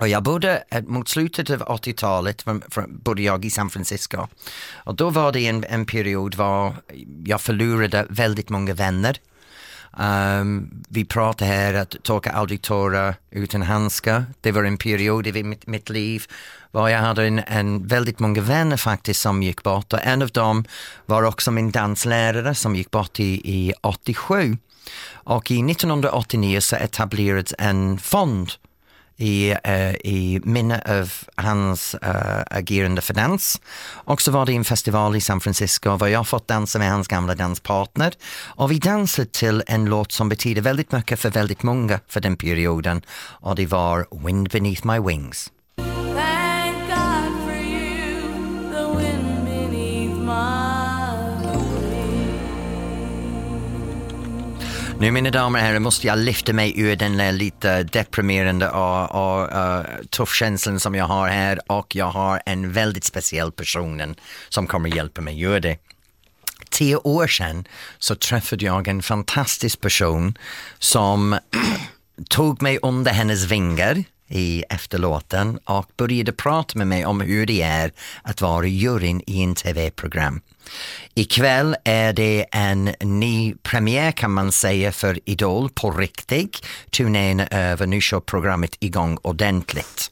Och 0.00 0.08
jag 0.08 0.22
bodde 0.22 0.64
eh, 0.70 0.82
mot 0.82 1.08
slutet 1.08 1.50
av 1.50 1.60
80-talet 1.60 2.44
bodde 2.88 3.22
jag 3.22 3.44
i 3.44 3.50
San 3.50 3.70
Francisco. 3.70 4.26
Och 4.74 4.94
då 4.94 5.10
var 5.10 5.32
det 5.32 5.46
en, 5.46 5.64
en 5.64 5.86
period 5.86 6.34
var 6.34 6.74
jag 7.24 7.40
förlorade 7.40 8.06
väldigt 8.10 8.48
många 8.48 8.74
vänner. 8.74 9.18
Um, 9.98 10.84
vi 10.88 11.04
pratar 11.04 11.46
här 11.46 11.74
att 11.74 11.96
torka 12.02 12.30
aldrig 12.30 12.62
tårar 12.62 13.14
utan 13.30 13.62
handskar. 13.62 14.24
Det 14.40 14.52
var 14.52 14.64
en 14.64 14.76
period 14.76 15.26
i 15.26 15.42
mitt, 15.42 15.66
mitt 15.66 15.90
liv 15.90 16.26
var 16.70 16.88
jag 16.88 16.98
hade 16.98 17.26
en, 17.26 17.38
en 17.38 17.86
väldigt 17.86 18.18
många 18.18 18.40
vänner 18.40 18.76
faktiskt 18.76 19.20
som 19.20 19.42
gick 19.42 19.62
bort 19.62 19.92
och 19.92 20.02
en 20.02 20.22
av 20.22 20.28
dem 20.28 20.64
var 21.06 21.22
också 21.22 21.50
min 21.50 21.70
danslärare 21.70 22.54
som 22.54 22.76
gick 22.76 22.90
bort 22.90 23.20
i, 23.20 23.40
i 23.44 23.72
87. 23.82 24.56
Och 25.12 25.50
i 25.50 25.70
1989 25.70 26.60
så 26.60 26.76
etablerades 26.76 27.54
en 27.58 27.98
fond 27.98 28.52
i, 29.16 29.54
eh, 29.64 29.94
i 29.94 30.40
minne 30.44 30.82
av 30.86 31.12
hans 31.34 31.94
eh, 31.94 32.42
agerande 32.50 33.00
för 33.00 33.14
dans. 33.14 33.60
Och 33.88 34.22
så 34.22 34.30
var 34.30 34.46
det 34.46 34.52
en 34.52 34.64
festival 34.64 35.16
i 35.16 35.20
San 35.20 35.40
Francisco 35.40 35.96
var 35.96 36.08
jag 36.08 36.28
fått 36.28 36.48
dansa 36.48 36.78
med 36.78 36.90
hans 36.90 37.08
gamla 37.08 37.34
danspartner. 37.34 38.14
Och 38.44 38.70
vi 38.70 38.78
dansade 38.78 39.28
till 39.28 39.62
en 39.66 39.84
låt 39.84 40.12
som 40.12 40.28
betyder 40.28 40.62
väldigt 40.62 40.92
mycket 40.92 41.20
för 41.20 41.30
väldigt 41.30 41.62
många 41.62 42.00
för 42.08 42.20
den 42.20 42.36
perioden. 42.36 43.02
Och 43.18 43.54
det 43.54 43.66
var 43.66 44.06
Wind 44.26 44.50
Beneath 44.50 44.86
My 44.86 44.98
Wings. 44.98 45.50
Nu 55.00 55.10
mina 55.10 55.30
damer 55.30 55.58
och 55.58 55.64
herrar 55.64 55.78
måste 55.78 56.06
jag 56.06 56.18
lyfta 56.18 56.52
mig 56.52 56.80
ur 56.80 56.96
den 56.96 57.16
där 57.16 57.32
lite 57.32 57.82
deprimerande 57.82 58.70
och, 58.70 59.10
och 59.14 59.56
uh, 59.56 59.86
tuffkänslan 60.10 60.80
som 60.80 60.94
jag 60.94 61.04
har 61.04 61.28
här 61.28 61.72
och 61.72 61.96
jag 61.96 62.06
har 62.06 62.42
en 62.46 62.72
väldigt 62.72 63.04
speciell 63.04 63.52
person 63.52 64.14
som 64.48 64.66
kommer 64.66 64.96
hjälpa 64.96 65.20
mig 65.20 65.40
göra 65.40 65.60
det. 65.60 65.78
Tio 66.70 66.96
år 66.96 67.26
sedan 67.26 67.64
så 67.98 68.14
träffade 68.14 68.64
jag 68.64 68.88
en 68.88 69.02
fantastisk 69.02 69.80
person 69.80 70.38
som 70.78 71.38
tog 72.28 72.62
mig 72.62 72.78
under 72.82 73.12
hennes 73.12 73.44
vingar 73.44 74.04
i 74.28 74.64
efterlåten 74.70 75.58
och 75.64 75.90
började 75.96 76.32
prata 76.32 76.78
med 76.78 76.86
mig 76.86 77.06
om 77.06 77.20
hur 77.20 77.46
det 77.46 77.62
är 77.62 77.92
att 78.22 78.40
vara 78.40 78.66
juryn 78.66 79.22
i 79.26 79.42
en 79.42 79.54
tv-program. 79.54 80.40
Ikväll 81.14 81.76
är 81.84 82.12
det 82.12 82.46
en 82.52 82.94
ny 83.00 83.54
premiär 83.62 84.12
kan 84.12 84.30
man 84.30 84.52
säga 84.52 84.92
för 84.92 85.18
Idol 85.24 85.70
på 85.70 85.90
riktigt. 85.90 86.66
Turnén 86.90 87.40
är 87.40 87.54
över, 87.54 87.86
nu 87.86 88.00
kör 88.00 88.20
programmet 88.20 88.76
igång 88.80 89.18
ordentligt. 89.22 90.10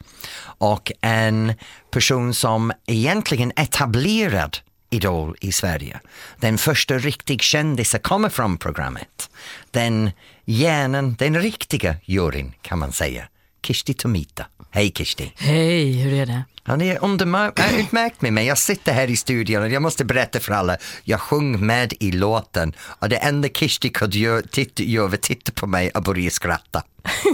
Och 0.58 0.92
en 1.00 1.54
person 1.90 2.34
som 2.34 2.72
egentligen 2.86 3.52
etablerad 3.56 4.58
Idol 4.90 5.36
i 5.40 5.52
Sverige. 5.52 6.00
Den 6.40 6.58
första 6.58 6.98
riktigt 6.98 7.42
kändisen 7.42 8.00
kommer 8.00 8.28
från 8.28 8.58
programmet. 8.58 9.30
Den 9.70 10.10
hjärnan, 10.44 11.14
den 11.18 11.40
riktiga 11.42 11.96
juryn 12.04 12.52
kan 12.62 12.78
man 12.78 12.92
säga. 12.92 13.28
Kirsti 13.64 13.94
Tomita. 13.94 14.46
Hej 14.70 14.90
Kirsti. 14.94 15.32
Hej, 15.36 15.92
hur 15.92 16.12
är 16.12 16.26
det? 16.26 16.42
Han 16.66 16.80
är 16.82 16.98
undermär- 16.98 17.52
äh, 17.60 17.80
utmärkt 17.80 18.22
med 18.22 18.32
mig. 18.32 18.46
Jag 18.46 18.58
sitter 18.58 18.92
här 18.92 19.10
i 19.10 19.16
studion 19.16 19.62
och 19.62 19.68
jag 19.68 19.82
måste 19.82 20.04
berätta 20.04 20.40
för 20.40 20.52
alla, 20.52 20.76
jag 21.04 21.20
sjöng 21.20 21.66
med 21.66 21.92
i 22.00 22.12
låten 22.12 22.72
och 22.78 23.08
det 23.08 23.16
enda 23.16 23.48
Kirsti 23.48 23.88
kunde 23.88 24.18
göra 24.18 24.42
titt- 24.42 24.80
gör 24.80 25.08
var 25.08 25.16
titta 25.16 25.52
på 25.52 25.66
mig 25.66 25.90
och 25.90 26.02
börja 26.02 26.30
skratta. 26.30 26.82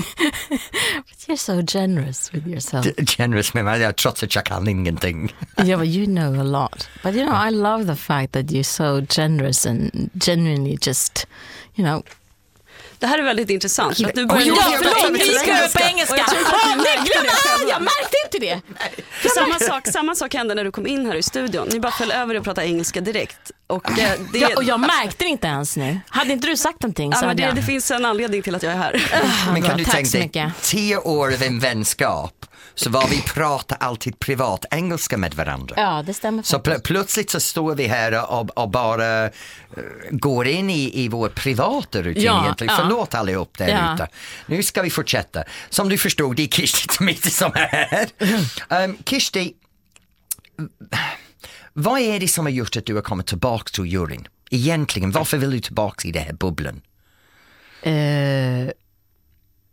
You're 1.26 1.36
so 1.36 1.62
generous 1.78 2.34
with 2.34 2.46
yourself. 2.48 2.86
Generous 3.18 3.54
med 3.54 3.64
mig, 3.64 3.92
trots 3.94 4.22
att 4.22 4.34
jag 4.34 4.44
kan 4.44 4.68
ingenting. 4.68 5.34
yeah, 5.64 5.80
but 5.80 5.88
you 5.88 6.06
know 6.06 6.40
a 6.40 6.42
lot. 6.42 6.88
But 7.02 7.14
you 7.14 7.24
know, 7.26 7.48
I 7.48 7.50
love 7.50 7.86
the 7.86 7.96
fact 7.96 8.32
that 8.32 8.46
you're 8.50 8.62
so 8.62 9.00
generous 9.08 9.66
and 9.66 10.10
genuinely 10.14 10.78
just, 10.86 11.26
you 11.76 11.84
know. 11.86 12.02
Det 13.00 13.06
här 13.06 13.18
är 13.18 13.22
väldigt 13.22 13.50
intressant. 13.50 14.04
Att 14.04 14.14
du 14.14 14.26
börjar 14.26 14.46
ja, 14.46 14.54
prata 14.54 14.78
förlåt, 14.78 15.04
engelska. 15.04 15.32
vi 15.32 15.38
ska 15.38 15.52
över 15.52 15.68
på 15.68 15.78
engelska. 15.78 16.16
Jag, 16.16 17.68
jag 17.68 17.82
märkte 17.82 18.16
inte 18.24 18.38
det. 18.38 18.60
För 19.10 19.28
samma, 19.28 19.58
sak, 19.58 19.86
samma 19.88 20.14
sak 20.14 20.34
hände 20.34 20.54
när 20.54 20.64
du 20.64 20.72
kom 20.72 20.86
in 20.86 21.06
här 21.06 21.14
i 21.14 21.22
studion. 21.22 21.68
Ni 21.72 21.80
bara 21.80 21.92
föll 21.92 22.10
över 22.12 22.36
och 22.36 22.44
pratade 22.44 22.66
engelska 22.66 23.00
direkt. 23.00 23.50
Och, 23.66 23.98
eh, 23.98 24.20
det, 24.32 24.38
Ja, 24.38 24.48
och 24.56 24.64
jag 24.64 24.80
märkte 24.80 25.24
det 25.24 25.28
inte 25.28 25.46
ens 25.46 25.76
nu. 25.76 26.00
Hade 26.08 26.32
inte 26.32 26.46
du 26.46 26.56
sagt 26.56 26.82
någonting 26.82 27.12
så 27.12 27.18
ja, 27.22 27.26
men 27.26 27.36
det, 27.36 27.42
jag... 27.42 27.54
det 27.54 27.62
finns 27.62 27.90
en 27.90 28.04
anledning 28.04 28.42
till 28.42 28.54
att 28.54 28.62
jag 28.62 28.72
är 28.72 28.76
här. 28.76 29.02
Men 29.52 29.60
bra, 29.60 29.70
kan 29.70 29.78
du 29.78 29.84
tack 29.84 29.94
tänka 29.94 30.08
så 30.10 30.16
dig, 30.16 30.26
mycket. 30.26 30.62
tio 30.62 30.96
år 30.96 31.34
av 31.34 31.42
en 31.42 31.58
vänskap 31.58 32.46
så 32.82 32.90
var 32.90 33.08
vi 33.08 33.22
pratar 33.22 33.76
alltid 33.80 34.18
privat 34.18 34.64
engelska 34.70 35.16
med 35.16 35.34
varandra. 35.34 35.74
Ja, 35.78 36.02
det 36.06 36.14
stämmer 36.14 36.42
Så 36.42 36.58
pl- 36.58 36.80
plötsligt 36.84 37.30
så 37.30 37.40
står 37.40 37.74
vi 37.74 37.86
här 37.86 38.30
och, 38.32 38.58
och 38.58 38.70
bara 38.70 39.24
eh, 39.24 39.30
går 40.10 40.46
in 40.46 40.70
i, 40.70 41.04
i 41.04 41.08
vår 41.08 41.28
privata 41.28 42.02
rutin 42.02 42.22
Ja, 42.22 42.42
egentligen. 42.44 42.74
ja. 42.74 42.82
Förlåt 42.82 43.14
allihop 43.14 43.58
där 43.58 43.68
Ja. 43.68 43.94
ute. 43.94 44.08
Nu 44.46 44.62
ska 44.62 44.82
vi 44.82 44.90
fortsätta. 44.90 45.44
Som 45.70 45.88
du 45.88 45.98
förstod, 45.98 46.36
det 46.36 46.42
är 46.42 46.46
Kirsti 46.48 46.86
Tomita 46.88 47.30
som 47.30 47.52
är 47.54 47.66
här. 47.68 48.08
Um, 48.84 48.96
Kirsti, 49.06 49.52
vad 51.72 52.00
är 52.00 52.20
det 52.20 52.28
som 52.28 52.44
har 52.46 52.50
gjort 52.52 52.76
att 52.76 52.86
du 52.86 52.94
har 52.94 53.02
kommit 53.02 53.26
tillbaka 53.26 53.70
till 53.74 53.86
juryn? 53.86 54.28
Egentligen, 54.50 55.10
varför 55.10 55.36
vill 55.38 55.50
du 55.50 55.60
tillbaka 55.60 56.08
i 56.08 56.12
den 56.12 56.22
här 56.22 56.32
bubblan? 56.32 56.80
Eh, 57.82 58.70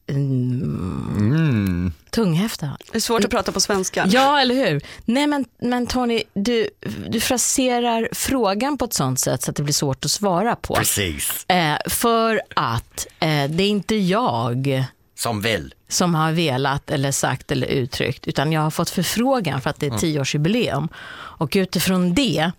mm, 0.10 1.92
Tunghäfta. 2.10 2.78
Det 2.92 2.98
är 2.98 3.00
svårt 3.00 3.24
att 3.24 3.30
prata 3.32 3.52
på 3.52 3.60
svenska. 3.60 4.06
Ja, 4.10 4.40
eller 4.42 4.56
hur? 4.56 4.82
Nej, 5.06 5.28
men, 5.28 5.46
men 5.62 5.88
Tony, 5.88 6.24
du, 6.34 6.70
du 7.10 7.20
fraserar 7.20 8.10
frågan 8.12 8.78
på 8.78 8.86
ett 8.86 8.94
sånt 8.94 9.20
sätt 9.20 9.42
så 9.42 9.52
att 9.52 9.58
det 9.58 9.64
blir 9.64 9.74
svårt 9.74 10.06
att 10.06 10.12
svara 10.12 10.56
på. 10.56 10.76
Precis. 10.76 11.46
Eh, 11.50 11.78
för 11.86 12.42
att 12.56 13.08
eh, 13.20 13.28
det 13.50 13.64
är 13.64 13.70
inte 13.70 13.96
jag 13.96 14.84
Som 15.16 15.42
vill. 15.42 15.74
som 15.90 16.16
har 16.16 16.32
velat 16.32 16.90
eller 16.92 17.12
sagt 17.12 17.52
eller 17.52 17.68
uttryckt, 17.68 18.28
utan 18.28 18.52
jag 18.52 18.62
har 18.62 18.72
fått 18.72 18.90
förfrågan 18.90 19.62
för 19.62 19.70
att 19.70 19.80
det 19.80 19.88
är 19.88 19.98
tioårsjubileum. 19.98 20.88
Och 21.14 21.54
utifrån 21.56 22.14
det 22.14 22.52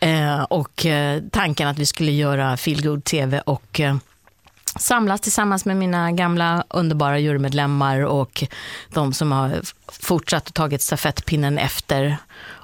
eh, 0.00 0.42
och 0.42 0.86
eh, 0.86 1.22
tanken 1.32 1.68
att 1.68 1.78
vi 1.78 1.86
skulle 1.86 2.12
göra 2.12 2.56
feelgood 2.56 3.04
TV 3.04 3.40
och 3.40 3.80
eh, 3.80 3.96
samlas 4.78 5.20
tillsammans 5.20 5.64
med 5.64 5.76
mina 5.76 6.12
gamla 6.12 6.64
underbara 6.70 7.18
jurymedlemmar 7.18 8.00
och 8.00 8.44
de 8.92 9.12
som 9.12 9.32
har 9.32 9.60
fortsatt 10.00 10.48
och 10.48 10.54
tagit 10.54 10.82
stafettpinnen 10.82 11.58
efter 11.58 12.16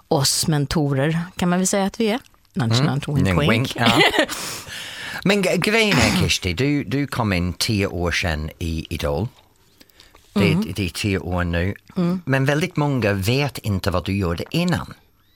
oss 0.08 0.46
mentorer, 0.46 1.18
kan 1.36 1.48
man 1.48 1.58
väl 1.58 1.66
säga 1.66 1.84
att 1.84 2.00
vi 2.00 2.08
är. 2.10 2.18
Nudge, 2.54 2.82
nudge, 2.82 3.08
wink, 3.08 3.28
Mm, 3.28 3.38
wink. 3.38 3.50
wink, 3.52 3.72
ja. 3.76 3.92
Men 5.24 5.42
grejen 5.42 5.98
är 5.98 6.20
Kirsti, 6.20 6.52
du, 6.52 6.84
du 6.84 7.06
kom 7.06 7.32
in 7.32 7.52
tio 7.52 7.86
år 7.86 8.12
sedan 8.12 8.50
i 8.58 8.86
Idol. 8.90 9.28
Det, 10.32 10.52
Mm. 10.52 10.72
det 10.76 10.84
är 10.84 10.88
tio 10.88 11.18
år 11.18 11.44
nu. 11.44 11.74
Men 12.24 12.44
väldigt 12.44 12.76
många 12.76 13.12
vet 13.12 13.58
inte 13.58 13.90
vad 13.90 14.04
du 14.04 14.16
gjorde 14.16 14.44
innan. 14.50 14.94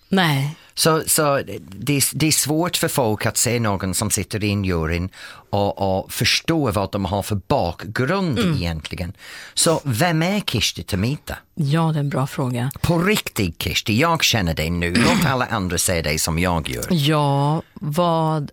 Nej. 0.08 0.56
Så, 0.76 1.02
så 1.06 1.36
det, 1.68 1.96
är- 1.96 2.16
det 2.18 2.26
är 2.26 2.32
svårt 2.32 2.76
för 2.76 2.88
folk 2.88 3.26
att 3.26 3.36
se 3.36 3.60
någon 3.60 3.94
som 3.94 4.10
sitter 4.10 4.44
i 4.44 4.50
en 4.50 4.64
juryn 4.64 5.08
och, 5.50 5.98
och 5.98 6.12
förstå 6.12 6.70
vad 6.70 6.90
de 6.92 7.04
har 7.04 7.22
för 7.22 7.40
bakgrund 7.48 8.38
Mm. 8.38 8.54
egentligen. 8.54 9.12
Så 9.54 9.80
vem 9.84 10.22
är 10.22 10.40
Kirsti 10.40 10.82
Tomita? 10.82 11.36
Ja, 11.54 11.82
det 11.92 11.98
är 11.98 12.00
en 12.00 12.08
bra 12.08 12.26
fråga. 12.26 12.70
På 12.80 12.98
riktigt 12.98 13.62
Kirsti, 13.62 13.98
jag 14.00 14.22
känner 14.24 14.54
dig 14.54 14.70
nu. 14.70 14.94
Låt 14.94 15.24
alla 15.26 15.46
andra 15.46 15.78
se 15.78 16.02
dig 16.02 16.18
som 16.18 16.38
jag 16.38 16.68
gör. 16.68 16.86
Ja, 16.90 17.62
vad, 17.74 18.50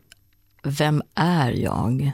vem 0.63 1.01
är 1.15 1.51
jag? 1.51 2.11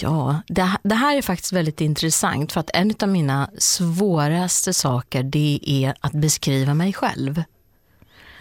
Ja, 0.00 0.42
det, 0.48 0.70
det 0.82 0.94
här 0.94 1.16
är 1.16 1.22
faktiskt 1.22 1.52
väldigt 1.52 1.80
intressant 1.80 2.52
för 2.52 2.60
att 2.60 2.70
en 2.74 2.94
av 3.02 3.08
mina 3.08 3.50
svåraste 3.58 4.74
saker 4.74 5.22
det 5.22 5.60
är 5.66 5.94
att 6.00 6.12
beskriva 6.12 6.74
mig 6.74 6.92
själv. 6.92 7.42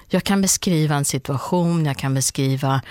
Jag 0.09 0.23
kan 0.23 0.41
beskriva 0.41 0.95
en 0.95 1.05
situation, 1.05 1.85
jag 1.85 1.97
kan 1.97 2.13
beskriva 2.13 2.81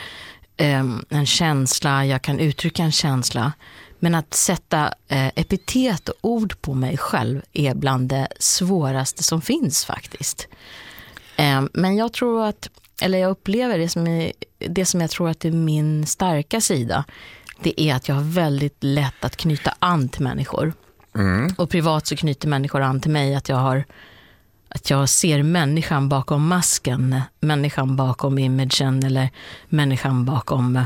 em, 0.56 1.04
en 1.08 1.26
känsla, 1.26 2.06
jag 2.06 2.22
kan 2.22 2.40
uttrycka 2.40 2.82
en 2.82 2.92
känsla. 2.92 3.52
Men 3.98 4.14
att 4.14 4.34
sätta 4.34 4.94
eh, 5.08 5.26
epitet 5.26 6.08
och 6.08 6.16
ord 6.20 6.60
på 6.60 6.74
mig 6.74 6.96
själv 6.96 7.42
är 7.52 7.74
bland 7.74 8.08
det 8.08 8.28
svåraste 8.38 9.22
som 9.22 9.40
finns 9.40 9.84
faktiskt. 9.84 10.48
Eh, 11.36 11.62
Men 11.72 11.96
jag 11.96 12.12
tror 12.12 12.44
att, 12.46 12.68
eller 13.02 13.18
jag 13.18 13.30
upplever 13.30 13.78
det 13.78 13.88
som, 13.88 14.06
är, 14.06 14.32
det 14.58 14.84
som 14.84 15.00
jag 15.00 15.10
tror 15.10 15.28
att 15.28 15.44
är 15.44 15.50
min 15.50 16.06
starka 16.06 16.60
sida, 16.60 17.04
det 17.62 17.80
är 17.80 17.94
att 17.94 18.08
jag 18.08 18.14
har 18.14 18.22
väldigt 18.22 18.76
lätt 18.80 19.24
att 19.24 19.36
knyta 19.36 19.74
an 19.78 20.08
till 20.08 20.22
människor. 20.22 20.72
Och 21.58 21.70
privat 21.70 22.06
så 22.06 22.16
knyter 22.16 22.48
människor 22.48 22.80
an 22.82 23.00
till 23.00 23.10
mig, 23.10 23.34
att 23.34 23.48
jag 23.48 23.56
har 23.56 23.84
att 24.68 24.90
jag 24.90 25.08
ser 25.08 25.42
människan 25.42 26.08
bakom 26.08 26.48
masken, 26.48 27.20
människan 27.40 27.96
bakom 27.96 28.38
imagen 28.38 29.04
eller 29.04 29.30
människan 29.68 30.24
bakom 30.24 30.76
eh, 30.76 30.84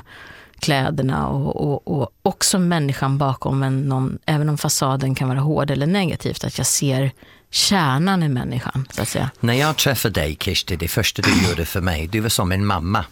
kläderna 0.59 1.29
och, 1.29 1.57
och, 1.57 2.01
och 2.01 2.11
också 2.23 2.59
människan 2.59 3.19
bakom 3.19 3.63
en, 3.63 3.81
någon, 3.81 4.19
även 4.27 4.49
om 4.49 4.59
fasaden 4.59 5.15
kan 5.15 5.29
vara 5.29 5.41
hård 5.41 5.71
eller 5.71 5.87
negativt, 5.87 6.45
att 6.45 6.59
jag 6.59 6.67
ser 6.67 7.13
kärnan 7.51 8.23
i 8.23 8.29
människan, 8.29 8.89
så 8.91 9.03
att 9.03 9.09
säga. 9.09 9.31
När 9.41 9.55
jag 9.55 9.77
träffade 9.77 10.21
dig 10.21 10.37
Kirsti, 10.41 10.77
det 10.77 10.89
första 10.89 11.23
du 11.23 11.49
gjorde 11.49 11.65
för 11.65 11.81
mig, 11.81 12.07
du 12.07 12.21
var 12.21 12.29
som 12.29 12.53
en 12.53 12.67
mamma. 12.67 13.05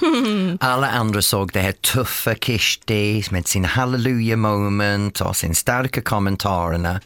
Alla 0.60 0.90
andra 0.90 1.22
såg 1.22 1.50
det 1.52 1.60
här 1.60 1.72
tuffa 1.72 2.34
Kirsti 2.34 3.24
med 3.30 3.48
sin 3.48 3.64
hallelujah 3.64 4.38
moment 4.38 5.20
och 5.20 5.36
sin 5.36 5.54
starka 5.54 6.00
kommentarerna. 6.00 7.00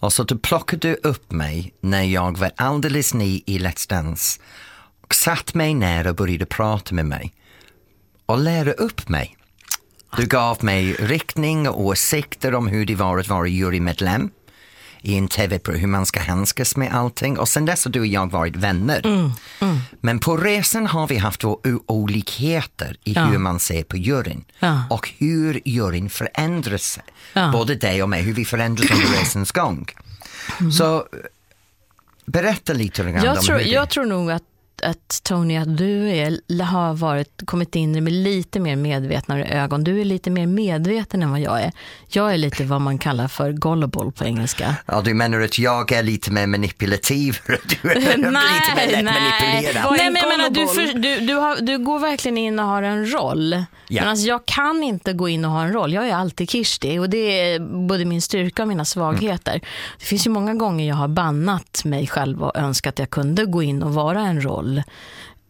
Och 0.00 0.12
så 0.12 0.22
du 0.22 0.38
plockade 0.38 0.94
upp 0.94 1.32
mig 1.32 1.74
när 1.80 2.02
jag 2.02 2.38
var 2.38 2.50
alldeles 2.56 3.14
ny 3.14 3.42
i 3.46 3.58
Let's 3.58 3.88
Dance 3.88 4.40
och 5.00 5.14
satt 5.14 5.54
mig 5.54 5.74
ner 5.74 6.06
och 6.06 6.14
började 6.14 6.46
prata 6.46 6.94
med 6.94 7.06
mig 7.06 7.34
och 8.26 8.38
lära 8.38 8.72
upp 8.72 9.08
mig. 9.08 9.36
Du 10.16 10.26
gav 10.26 10.64
mig 10.64 10.92
riktning 10.92 11.68
och 11.68 11.80
åsikter 11.80 12.54
om 12.54 12.66
hur 12.66 12.86
det 12.86 12.94
var 12.94 13.18
att 13.18 13.28
vara 13.28 13.46
jurymedlem 13.46 14.30
i 15.02 15.16
en 15.18 15.28
tv-program, 15.28 15.80
hur 15.80 15.88
man 15.88 16.06
ska 16.06 16.20
handskas 16.20 16.76
med 16.76 16.94
allting 16.94 17.38
och 17.38 17.48
sen 17.48 17.64
dess 17.64 17.84
har 17.84 17.92
du 17.92 18.00
och 18.00 18.06
jag 18.06 18.30
varit 18.30 18.56
vänner. 18.56 19.30
Men 20.00 20.18
på 20.18 20.36
resan 20.36 20.86
har 20.86 21.06
vi 21.06 21.16
haft 21.16 21.44
våra 21.44 21.56
olikheter 21.86 22.96
i 23.04 23.12
Ja. 23.12 23.24
hur 23.24 23.38
man 23.38 23.60
ser 23.60 23.82
på 23.82 23.96
juryn 23.96 24.44
Ja. 24.58 24.82
och 24.90 25.10
hur 25.18 25.60
juryn 25.64 26.10
förändras. 26.10 26.98
Ja. 27.32 27.50
Både 27.52 27.74
dig 27.74 28.02
och 28.02 28.08
mig, 28.08 28.22
hur 28.22 28.34
vi 28.34 28.44
förändras 28.44 28.90
under 28.90 29.06
resans 29.06 29.52
gång. 29.52 29.86
Så 30.72 30.96
eh, 30.96 31.02
berätta 32.26 32.72
lite 32.72 33.02
grann 33.02 33.24
Jag 33.24 33.36
om 33.38 33.44
tror, 33.44 33.56
det... 33.56 33.62
jag 33.62 33.90
tror 33.90 34.04
nog 34.04 34.30
att, 34.30 34.42
att 34.82 35.20
Tony, 35.22 35.56
att 35.56 35.76
du 35.76 36.08
är, 36.08 36.62
har 36.62 36.94
varit, 36.94 37.42
kommit 37.44 37.76
in 37.76 38.04
med 38.04 38.12
lite 38.12 38.60
mer 38.60 38.76
medvetnare 38.76 39.44
ögon. 39.44 39.84
Du 39.84 40.00
är 40.00 40.04
lite 40.04 40.30
mer 40.30 40.46
medveten 40.46 41.22
än 41.22 41.30
vad 41.30 41.40
jag 41.40 41.62
är. 41.62 41.72
Jag 42.08 42.34
är 42.34 42.38
lite 42.38 42.64
vad 42.64 42.80
man 42.80 42.98
kallar 42.98 43.28
för 43.28 43.52
gullible 43.52 44.10
på 44.10 44.24
engelska. 44.24 44.74
Ja, 44.86 45.00
du 45.00 45.14
menar 45.14 45.40
att 45.40 45.58
jag 45.58 45.92
är 45.92 46.02
lite 46.02 46.30
mer 46.30 46.46
manipulativ? 46.46 47.38
Du 47.82 47.90
är 47.90 47.94
lite 47.94 48.16
mer 48.18 48.30
manipulerad? 49.02 49.96
Nej, 49.98 50.10
men 50.10 50.22
jag 50.22 50.38
menar, 50.38 50.50
du, 50.50 50.66
för, 50.66 50.98
du, 50.98 51.20
du, 51.26 51.34
har, 51.34 51.60
du 51.60 51.78
går 51.78 51.98
verkligen 51.98 52.38
in 52.38 52.58
och 52.58 52.66
har 52.66 52.82
en 52.82 53.12
roll. 53.12 53.64
Ja. 53.88 54.02
Men 54.02 54.10
alltså, 54.10 54.26
jag 54.26 54.46
kan 54.46 54.82
inte 54.82 55.12
gå 55.12 55.28
in 55.28 55.44
och 55.44 55.50
ha 55.50 55.62
en 55.62 55.72
roll. 55.72 55.92
Jag 55.92 56.08
är 56.08 56.14
alltid 56.14 56.50
Kirsti 56.50 56.98
och 56.98 57.10
det 57.10 57.40
är 57.40 57.58
både 57.86 58.04
min 58.04 58.22
styrka 58.22 58.62
och 58.62 58.68
mina 58.68 58.84
svagheter. 58.84 59.60
Det 59.98 60.04
finns 60.04 60.26
ju 60.26 60.30
många 60.30 60.54
gånger 60.54 60.88
jag 60.88 60.96
har 60.96 61.08
bannat 61.08 61.84
mig 61.84 62.06
själv 62.06 62.42
och 62.42 62.56
önskat 62.56 62.90
att 62.90 62.98
jag 62.98 63.10
kunde 63.10 63.44
gå 63.44 63.62
in 63.62 63.82
och 63.82 63.94
vara 63.94 64.20
en 64.20 64.44
roll. 64.44 64.69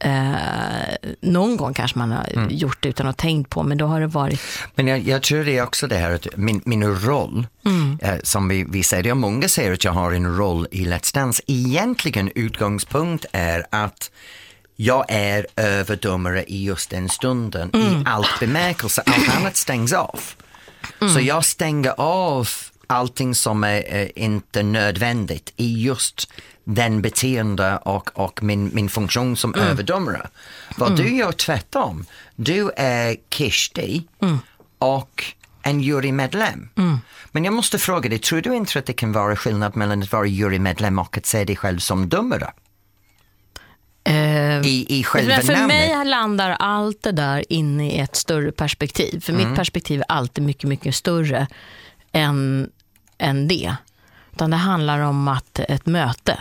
Eh, 0.05 1.11
någon 1.21 1.57
gång 1.57 1.75
kanske 1.75 1.99
man 1.99 2.11
har 2.12 2.27
gjort 2.51 2.83
det 2.83 2.89
utan 2.89 3.07
att 3.07 3.16
tänkt 3.16 3.51
på, 3.51 3.62
men 3.62 3.79
då 3.79 3.87
har 3.87 4.01
det 4.01 4.07
varit... 4.07 4.41
Men 4.75 4.87
jag, 4.87 4.99
jag 4.99 5.23
tror 5.23 5.45
det 5.45 5.59
är 5.59 5.62
också 5.62 5.87
det 5.87 5.97
här 5.97 6.11
att 6.11 6.27
min, 6.37 6.61
min 6.64 6.85
roll, 6.85 7.47
Mm. 7.64 7.99
eh, 8.03 8.14
som 8.23 8.49
vi, 8.49 8.64
vi 8.68 8.83
säger, 8.83 9.07
är 9.07 9.14
många 9.14 9.49
säger 9.49 9.73
att 9.73 9.85
jag 9.85 9.93
har 9.93 10.12
en 10.12 10.37
roll 10.37 10.66
i 10.71 10.85
Let's 10.85 11.14
Dance. 11.14 11.43
Egentligen 11.47 12.31
utgångspunkt 12.35 13.25
är 13.33 13.66
att 13.71 14.11
jag 14.77 15.05
är 15.09 15.47
överdomare 15.57 16.45
i 16.45 16.64
just 16.64 16.91
den 16.91 17.09
stunden 17.09 17.71
Mm. 17.73 17.87
i 17.87 18.05
allt 18.07 18.41
bemärkelse, 18.41 19.03
allt 19.07 19.37
annat 19.37 19.57
stängs 19.57 19.93
av. 19.93 20.21
Så 21.14 21.21
jag 21.21 21.45
stänger 21.45 21.95
av 22.01 22.49
allting 22.91 23.34
som 23.34 23.64
är 23.64 23.95
eh, 23.97 24.09
inte 24.16 24.62
nödvändigt 24.62 25.53
i 25.57 25.82
just 25.82 26.32
den 26.64 27.03
beteende 27.03 27.76
och, 27.76 28.11
och 28.18 28.43
min, 28.43 28.70
min 28.74 28.88
funktion 28.88 29.36
som 29.36 29.55
Mm. 29.55 29.66
överdomare. 29.66 30.28
Vad 30.76 30.97
du 30.97 31.16
gör 31.16 31.32
tvärtom. 31.32 32.05
Du 32.36 32.70
är 32.76 33.16
Kirsti 33.34 34.03
och 34.78 35.24
en 35.62 35.80
jurymedlem. 35.80 36.68
Men 37.32 37.45
jag 37.45 37.55
måste 37.55 37.78
fråga 37.78 38.09
dig, 38.09 38.18
tror 38.18 38.41
du 38.41 38.55
inte 38.57 38.78
att 38.78 38.86
det 38.86 38.93
kan 38.93 39.12
vara 39.12 39.36
skillnad 39.36 39.76
mellan 39.76 40.03
att 40.03 40.12
vara 40.12 40.26
jurymedlem 40.26 40.99
och 40.99 41.16
att 41.18 41.26
se 41.26 41.45
dig 41.45 41.57
själv 41.57 41.78
som 41.78 42.09
domare? 42.09 42.53
Eh, 44.05 44.61
I, 44.66 44.86
i 44.88 45.05
själva 45.05 45.41
för 45.41 45.53
namnet? 45.53 45.68
mig 45.68 46.05
landar 46.05 46.51
allt 46.59 47.03
det 47.03 47.12
där 47.12 47.45
inne 47.53 47.91
i 47.93 47.99
ett 47.99 48.16
större 48.16 48.53
perspektiv. 48.53 49.20
För 49.20 49.32
Mm. 49.32 49.49
mitt 49.49 49.57
perspektiv 49.59 50.01
är 50.01 50.05
alltid 50.09 50.45
mycket, 50.45 50.64
mycket 50.68 50.95
större 50.95 51.47
än, 52.12 52.70
än 53.21 53.49
det. 53.49 53.75
Utan 54.33 54.51
det 54.51 54.57
handlar 54.57 55.01
om 55.01 55.29
att 55.29 55.59
ett 55.59 55.87
möte. 55.87 56.39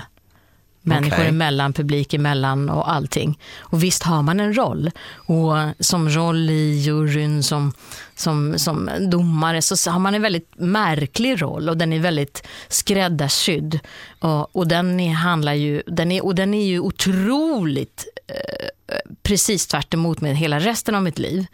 Människor 0.82 1.18
Okej. 1.18 1.28
emellan, 1.28 1.74
publik 1.74 2.14
emellan 2.14 2.70
och 2.70 2.92
allting. 2.92 3.40
Och 3.60 3.84
visst 3.84 4.04
har 4.04 4.22
man 4.22 4.40
en 4.40 4.58
roll. 4.58 4.92
Och 5.16 5.54
som 5.80 6.10
roll 6.10 6.50
i 6.50 6.80
juryn, 6.80 7.44
som, 7.44 7.74
som, 8.16 8.60
som 8.60 8.90
domare, 9.00 9.62
så 9.62 9.92
har 9.92 10.00
man 10.00 10.16
en 10.16 10.22
väldigt 10.22 10.54
märklig 10.58 11.42
roll 11.42 11.70
och 11.70 11.78
den 11.78 11.94
är 11.94 12.00
väldigt 12.00 12.48
skräddarsydd. 12.68 13.80
Och, 14.20 14.56
och, 14.56 14.68
den, 14.68 15.00
är, 15.00 15.14
handlar 15.14 15.54
ju, 15.54 15.82
den, 15.88 16.12
är, 16.12 16.26
och 16.26 16.36
den 16.36 16.54
är 16.54 16.66
ju 16.66 16.80
otroligt 16.80 18.06
eh, 18.28 19.10
precis 19.24 19.68
tvärt 19.68 19.94
emot 19.94 20.22
med 20.22 20.38
hela 20.38 20.60
resten 20.60 20.96
av 20.96 21.04
mitt 21.04 21.20
liv. 21.20 21.46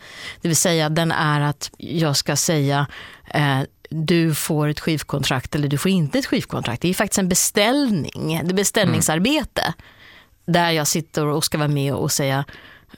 Det 0.41 0.47
vill 0.47 0.57
säga 0.57 0.89
den 0.89 1.11
är 1.11 1.41
att 1.41 1.71
jag 1.77 2.17
ska 2.17 2.35
säga 2.35 2.87
eh, 3.33 3.59
du 3.89 4.35
får 4.35 4.67
ett 4.67 4.79
skivkontrakt 4.79 5.55
eller 5.55 5.67
du 5.67 5.77
får 5.77 5.91
inte 5.91 6.19
ett 6.19 6.25
skivkontrakt. 6.25 6.81
Det 6.81 6.87
är 6.87 6.93
faktiskt 6.93 7.19
en 7.19 7.29
beställning, 7.29 8.41
det 8.43 8.51
är 8.51 8.53
beställningsarbete. 8.53 9.73
Där 10.45 10.71
jag 10.71 10.87
sitter 10.87 11.25
och 11.25 11.43
ska 11.43 11.57
vara 11.57 11.67
med 11.67 11.93
och 11.93 12.11
säga 12.11 12.45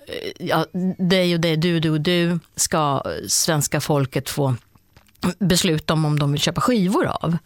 eh, 0.07 0.47
ja, 0.47 0.65
dig 0.97 1.33
och 1.33 1.39
dig, 1.39 1.57
du, 1.57 1.79
du 1.79 1.89
och 1.89 2.01
du 2.01 2.39
ska 2.55 3.03
svenska 3.27 3.81
folket 3.81 4.29
få 4.29 4.55
besluta 5.39 5.93
om 5.93 6.05
om 6.05 6.19
de 6.19 6.31
vill 6.31 6.41
köpa 6.41 6.61
skivor 6.61 7.05
av. 7.05 7.37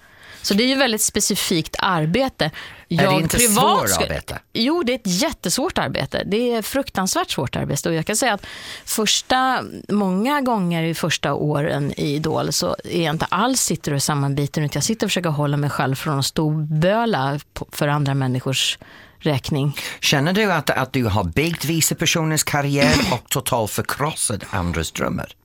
Så 0.42 0.54
det 0.54 0.64
är 0.64 0.68
ju 0.68 0.76
väldigt 0.76 1.02
specifikt 1.02 1.76
arbete. 1.80 2.52
Är 2.90 3.08
det 3.08 3.22
inte 3.22 3.40
svårt 3.40 3.90
ska- 3.90 4.04
arbete? 4.04 4.40
Jo, 4.54 4.84
det 4.84 4.92
är 4.92 4.96
ett 4.96 5.22
jättesvårt 5.22 5.78
arbete. 5.78 6.24
Det 6.26 6.52
är 6.56 6.62
fruktansvärt 6.62 7.32
svårt 7.32 7.56
arbete. 7.56 7.90
Och 7.90 7.96
jag 7.96 8.06
kan 8.06 8.16
säga 8.16 8.34
att 8.34 8.46
första, 8.86 9.64
många 9.90 10.42
gånger 10.42 10.84
i 10.84 10.94
första 10.94 11.34
åren 11.34 11.94
i 11.98 12.16
Idol 12.16 12.54
så 12.54 12.76
är 12.84 13.04
jag 13.04 13.14
inte 13.14 13.26
alls 13.26 13.62
sitter 13.62 13.94
och 13.94 14.04
sammanbiten 14.04 14.64
utan 14.64 14.72
jag 14.74 14.84
sitter 14.84 15.08
och 15.08 15.10
försöker 15.12 15.30
hålla 15.30 15.58
mig 15.58 15.70
själv 15.70 15.96
från 15.96 16.20
att 16.20 16.26
storböla 16.26 17.40
för 17.72 17.88
andra 17.88 18.14
människors 18.14 18.78
räkning. 19.20 19.76
Känner 20.00 20.34
du 20.34 20.52
att, 20.52 20.70
att 20.70 20.94
du 20.94 21.06
har 21.06 21.24
byggt 21.24 21.66
vicepersonens 21.66 22.44
karriär 22.44 22.94
och 23.12 23.30
totalt 23.30 23.72
förkrossat 23.72 24.42
andras 24.50 24.92
drömmar? 24.92 25.36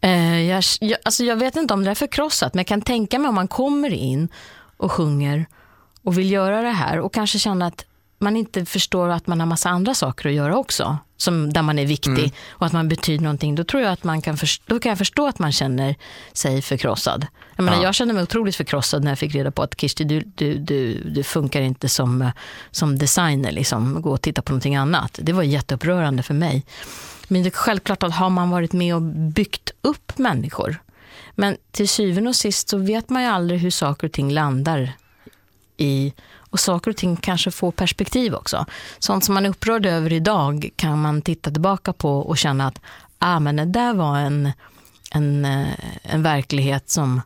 Eh, 0.00 0.42
jag, 0.42 0.64
jag, 0.80 0.98
alltså 1.04 1.24
jag 1.24 1.36
vet 1.36 1.56
inte 1.56 1.74
om 1.74 1.84
det 1.84 1.90
är 1.90 1.94
förkrossat, 1.94 2.54
men 2.54 2.60
jag 2.60 2.66
kan 2.66 2.82
tänka 2.82 3.18
mig 3.18 3.28
om 3.28 3.34
man 3.34 3.48
kommer 3.48 3.92
in 3.92 4.28
och 4.76 4.92
sjunger 4.92 5.46
och 6.02 6.18
vill 6.18 6.30
göra 6.30 6.62
det 6.62 6.70
här 6.70 7.00
och 7.00 7.14
kanske 7.14 7.38
känna 7.38 7.66
att 7.66 7.84
man 8.18 8.36
inte 8.36 8.64
förstår 8.64 9.08
att 9.08 9.26
man 9.26 9.40
har 9.40 9.46
massa 9.46 9.68
andra 9.70 9.94
saker 9.94 10.28
att 10.28 10.34
göra 10.34 10.56
också, 10.56 10.98
som, 11.16 11.52
där 11.52 11.62
man 11.62 11.78
är 11.78 11.86
viktig 11.86 12.18
Mm. 12.18 12.30
och 12.50 12.66
att 12.66 12.72
man 12.72 12.88
betyder 12.88 13.22
någonting. 13.24 13.54
Då 13.54 13.64
tror 13.64 13.82
jag 13.82 13.92
att 13.92 14.04
man 14.04 14.22
kan, 14.22 14.36
förstå, 14.36 14.64
då 14.66 14.80
kan 14.80 14.90
jag 14.90 14.98
förstå 14.98 15.26
att 15.26 15.38
man 15.38 15.52
känner 15.52 15.94
sig 16.32 16.62
förkrossad. 16.62 17.26
Jag, 17.56 17.64
menar, 17.64 17.76
Ja. 17.78 17.82
jag 17.82 17.94
kände 17.94 18.14
mig 18.14 18.22
otroligt 18.22 18.56
förkrossad 18.56 19.04
när 19.04 19.10
jag 19.10 19.18
fick 19.18 19.34
reda 19.34 19.50
på 19.50 19.62
att 19.62 19.80
Kirsti, 19.80 20.04
du, 20.04 20.20
du, 20.34 20.54
du, 20.58 21.02
du 21.10 21.22
funkar 21.22 21.60
inte 21.60 21.88
som, 21.88 22.22
eh, 22.22 22.30
som 22.70 22.98
designer, 22.98 23.52
liksom. 23.52 24.02
gå 24.02 24.10
och 24.10 24.22
titta 24.22 24.42
på 24.42 24.52
någonting 24.52 24.76
annat. 24.76 25.18
Det 25.22 25.32
var 25.32 25.42
jätteupprörande 25.42 26.22
för 26.22 26.34
mig. 26.34 26.64
Men 27.28 27.42
det 27.42 27.48
är 27.48 27.50
självklart 27.50 28.02
att 28.02 28.14
har 28.14 28.30
man 28.30 28.50
varit 28.50 28.72
med 28.72 28.94
och 28.94 29.02
byggt 29.02 29.70
upp 29.80 30.18
människor. 30.18 30.76
Men 31.34 31.56
till 31.70 31.88
syvende 31.88 32.30
och 32.30 32.36
sist 32.36 32.68
så 32.68 32.78
vet 32.78 33.08
man 33.08 33.22
ju 33.22 33.28
aldrig 33.28 33.60
hur 33.60 33.70
saker 33.70 34.06
och 34.06 34.12
ting 34.12 34.30
landar 34.32 34.92
i 35.76 36.12
och 36.50 36.60
saker 36.60 36.90
och 36.90 36.96
ting 36.96 37.16
kanske 37.16 37.50
får 37.50 37.72
perspektiv 37.72 38.34
också. 38.34 38.66
Sånt 38.98 39.24
som 39.24 39.34
man 39.34 39.46
är 39.46 39.50
upprörd 39.50 39.86
över 39.86 40.12
idag 40.12 40.70
kan 40.76 41.00
man 41.00 41.22
titta 41.22 41.50
tillbaka 41.50 41.92
på 41.92 42.18
och 42.18 42.38
känna 42.38 42.66
att 42.66 42.80
ah, 43.18 43.40
men 43.40 43.56
det 43.56 43.64
där 43.64 43.94
var 43.94 44.18
en, 44.18 44.52
en, 45.10 45.44
eh, 45.44 45.68
en 46.02 46.22
verklighet 46.22 46.90
som, 46.90 47.20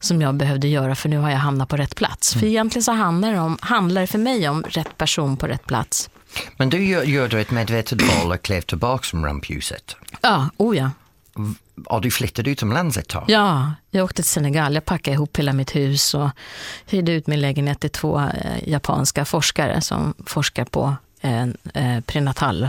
som 0.00 0.22
jag 0.22 0.34
behövde 0.34 0.68
göra 0.68 0.94
för 0.94 1.08
nu 1.08 1.18
har 1.18 1.30
jag 1.30 1.38
hamnat 1.38 1.68
på 1.68 1.76
rätt 1.76 1.96
plats. 1.96 2.34
För 2.34 2.44
egentligen 2.46 2.84
så 2.84 2.92
handlar 2.92 3.32
det, 3.32 3.40
om, 3.40 3.58
handlar 3.60 4.00
det 4.00 4.06
för 4.06 4.18
mig 4.18 4.48
om 4.48 4.62
rätt 4.62 4.98
person 4.98 5.36
på 5.36 5.46
rätt 5.46 5.66
plats. 5.66 6.10
Men 6.56 6.70
du 6.70 6.84
gör, 6.84 7.28
du 7.28 7.40
ett 7.40 7.50
medvetet 7.50 8.02
val 8.02 8.32
och 8.32 8.42
klev 8.42 8.60
tillbaka 8.60 9.02
från 9.02 9.24
rampljuset. 9.24 9.96
Ja, 10.20 10.50
oh 10.56 10.76
ja. 10.76 10.90
Och 11.86 12.00
du 12.00 12.10
flyttade 12.10 12.50
utomlands 12.50 12.96
ett 12.96 13.08
tag. 13.08 13.24
Ja, 13.28 13.72
jag 13.90 14.04
åkte 14.04 14.22
till 14.22 14.30
Senegal. 14.30 14.74
Jag 14.74 14.84
packade 14.84 15.14
ihop 15.14 15.36
hela 15.38 15.52
mitt 15.52 15.76
hus 15.76 16.14
och 16.14 16.30
hyrde 16.86 17.12
ut 17.12 17.26
min 17.26 17.40
lägenhet 17.40 17.80
till 17.80 17.90
två 17.90 18.20
eh, 18.20 18.68
japanska 18.68 19.24
forskare 19.24 19.80
som 19.80 20.14
forskar 20.26 20.64
på 20.64 20.94
eh, 21.20 21.42
eh, 21.74 22.00
prenatal. 22.06 22.68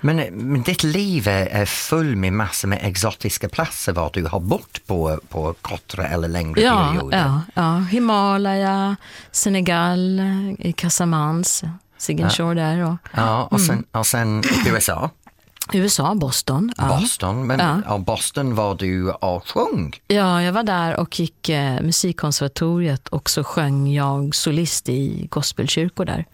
Men, 0.00 0.16
men 0.30 0.62
ditt 0.62 0.82
liv 0.84 1.28
är, 1.28 1.46
är 1.46 1.66
full 1.66 2.16
med 2.16 2.32
massor 2.32 2.68
med 2.68 2.78
exotiska 2.82 3.48
platser 3.48 3.92
var 3.92 4.10
du 4.12 4.26
har 4.26 4.40
bott 4.40 4.86
på, 4.86 5.20
på 5.28 5.54
kortare 5.62 6.06
eller 6.06 6.28
längre 6.28 6.60
Ja, 6.60 6.88
perioder. 6.92 7.18
ja, 7.18 7.40
ja, 7.54 7.78
Himalaya, 7.78 8.96
Senegal, 9.32 10.20
i 10.58 10.72
Casamance, 10.72 11.70
Sigenshaw 11.98 12.54
där 12.62 12.84
och 12.84 12.96
Ja, 13.16 13.44
och 13.50 13.60
sen, 13.60 13.74
Mm. 13.74 13.84
och 13.92 14.06
sen 14.06 14.42
USA, 14.66 15.10
USA, 15.74 16.14
Boston. 16.14 16.72
Ja. 16.76 16.88
Boston. 16.88 17.46
Men 17.46 17.58
Ja. 17.60 17.80
ja. 17.86 17.98
Boston 17.98 18.54
var 18.54 18.74
du 18.74 19.10
och 19.10 19.48
sjöng. 19.48 20.00
Ja, 20.06 20.42
jag 20.42 20.52
var 20.52 20.62
där 20.62 20.96
och 21.00 21.20
gick 21.20 21.48
eh, 21.48 21.80
musikkonservatoriet 21.80 23.08
och 23.08 23.30
så 23.30 23.44
sjöng 23.44 23.92
jag 23.92 24.34
solist 24.34 24.88
i 24.88 25.26
gospelkyrkor 25.30 26.04
där. 26.04 26.24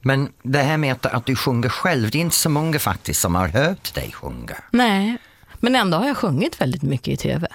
Men 0.00 0.28
det 0.42 0.58
här 0.58 0.76
med 0.76 0.92
att, 0.92 1.06
att 1.06 1.26
du 1.26 1.36
sjunger 1.36 1.68
själv, 1.68 2.10
det 2.10 2.18
är 2.18 2.20
inte 2.20 2.36
så 2.36 2.48
många 2.50 2.78
faktiskt 2.78 3.20
som 3.20 3.34
har 3.34 3.48
hört 3.48 3.94
dig 3.94 4.12
sjunga. 4.12 4.56
Nej, 4.70 5.16
men 5.60 5.74
ändå 5.76 5.98
har 5.98 6.06
jag 6.06 6.16
sjungit 6.16 6.60
väldigt 6.60 6.82
mycket 6.82 7.08
i 7.08 7.16
tv. 7.16 7.48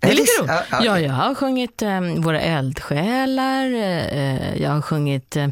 Det 0.00 0.06
är 0.06 0.10
lite 0.14 0.30
roligt. 0.40 0.50
Ja, 0.50 0.62
ja. 0.70 0.84
Ja, 0.84 1.00
jag 1.00 1.12
har 1.12 1.34
sjungit 1.34 1.82
eh, 1.82 2.00
Våra 2.00 2.40
eldsjälar, 2.40 3.64
eh, 3.74 4.62
jag 4.62 4.70
har 4.70 4.82
sjungit, 4.82 5.36
eh, 5.36 5.44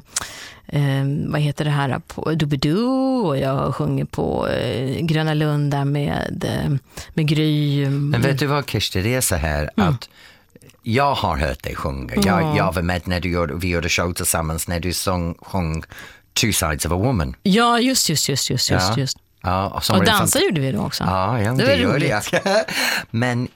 eh, 0.66 1.04
vad 1.28 1.40
heter 1.40 1.64
det 1.64 1.70
här, 1.70 1.98
på 2.06 2.32
Doobidoo 2.32 3.26
och 3.26 3.38
jag 3.38 3.54
har 3.54 3.72
sjungit 3.72 4.10
på 4.10 4.48
eh, 4.48 5.00
Gröna 5.00 5.34
Lund 5.34 5.70
där 5.70 5.84
med, 5.84 6.44
eh, 6.64 6.70
med 7.14 7.28
Gry. 7.28 7.86
Men 7.88 8.22
vet 8.22 8.38
du 8.38 8.46
vad 8.46 8.70
Kirsti, 8.70 9.02
det 9.02 9.14
är 9.14 9.20
så 9.20 9.34
här 9.36 9.70
att 9.76 10.08
jag 10.82 11.14
har 11.14 11.36
hört 11.36 11.62
dig 11.62 11.74
sjunga. 11.76 12.14
Jag, 12.14 12.24
Ja. 12.26 12.56
jag 12.56 12.72
var 12.74 12.82
med 12.82 13.08
när 13.08 13.20
du 13.20 13.30
gjorde, 13.30 13.54
vi 13.54 13.68
gjorde 13.68 13.88
show 13.88 14.12
tillsammans 14.12 14.68
när 14.68 14.80
du 14.80 14.92
sång, 14.92 15.34
sjöng 15.42 15.82
Two 16.40 16.52
sides 16.52 16.84
of 16.86 16.92
a 16.92 16.96
woman. 16.96 17.36
Ja, 17.42 17.80
just, 17.80 18.08
just, 18.08 18.28
just, 18.28 18.50
just, 18.50 18.70
just. 18.70 18.88
Ja. 18.88 18.94
just. 18.98 19.18
Ja, 19.42 19.82
Och 19.90 19.96
en 19.98 20.04
dansa 20.04 20.40
gjorde 20.40 20.60
vi 20.60 20.72
då 20.72 20.80
också. 20.80 21.04
Ja, 21.04 21.40
ja 21.42 21.52
Det 21.52 21.56
det, 21.62 21.68
var 21.68 21.76
gör 21.76 21.92
roligt. 21.94 22.10
jag. 22.32 22.42
Men 23.10 23.48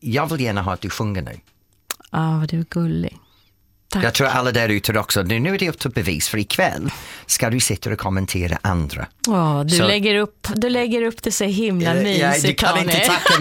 jag 0.00 0.26
vill 0.30 0.40
gärna 0.40 0.62
ha 0.62 0.72
att 0.72 0.80
du 0.80 0.90
sjunger 0.90 1.22
nu. 1.22 1.40
Ja, 2.10 2.36
vad 2.40 2.48
du 2.48 2.58
är 2.60 2.64
gullig. 2.70 3.16
Tack. 3.90 4.04
Jag 4.04 4.14
tror 4.14 4.26
alla 4.26 4.52
där 4.52 4.68
ute 4.68 4.98
också, 4.98 5.22
nu 5.22 5.38
nu 5.40 5.54
är 5.54 5.58
det 5.58 5.68
upp 5.68 5.78
till 5.78 5.90
bevis 5.90 6.28
för 6.28 6.38
ikväll 6.38 6.90
ska 7.26 7.50
du 7.50 7.60
sitta 7.60 7.90
och 7.92 7.98
kommentera 7.98 8.58
andra. 8.62 9.06
Ja, 9.26 9.64
du, 9.68 9.76
Så- 9.76 9.86
lägger 9.86 10.14
upp, 10.14 10.48
du 10.54 10.68
lägger 10.70 11.02
upp 11.02 11.22
det 11.22 11.32
så 11.32 11.44
himla 11.44 11.94
Ja, 11.96 12.02
mysigt, 12.02 12.46
du 12.46 12.54
kan 12.54 12.68
Tony. 12.70 12.82
inte 12.82 12.98
tacka 13.06 13.40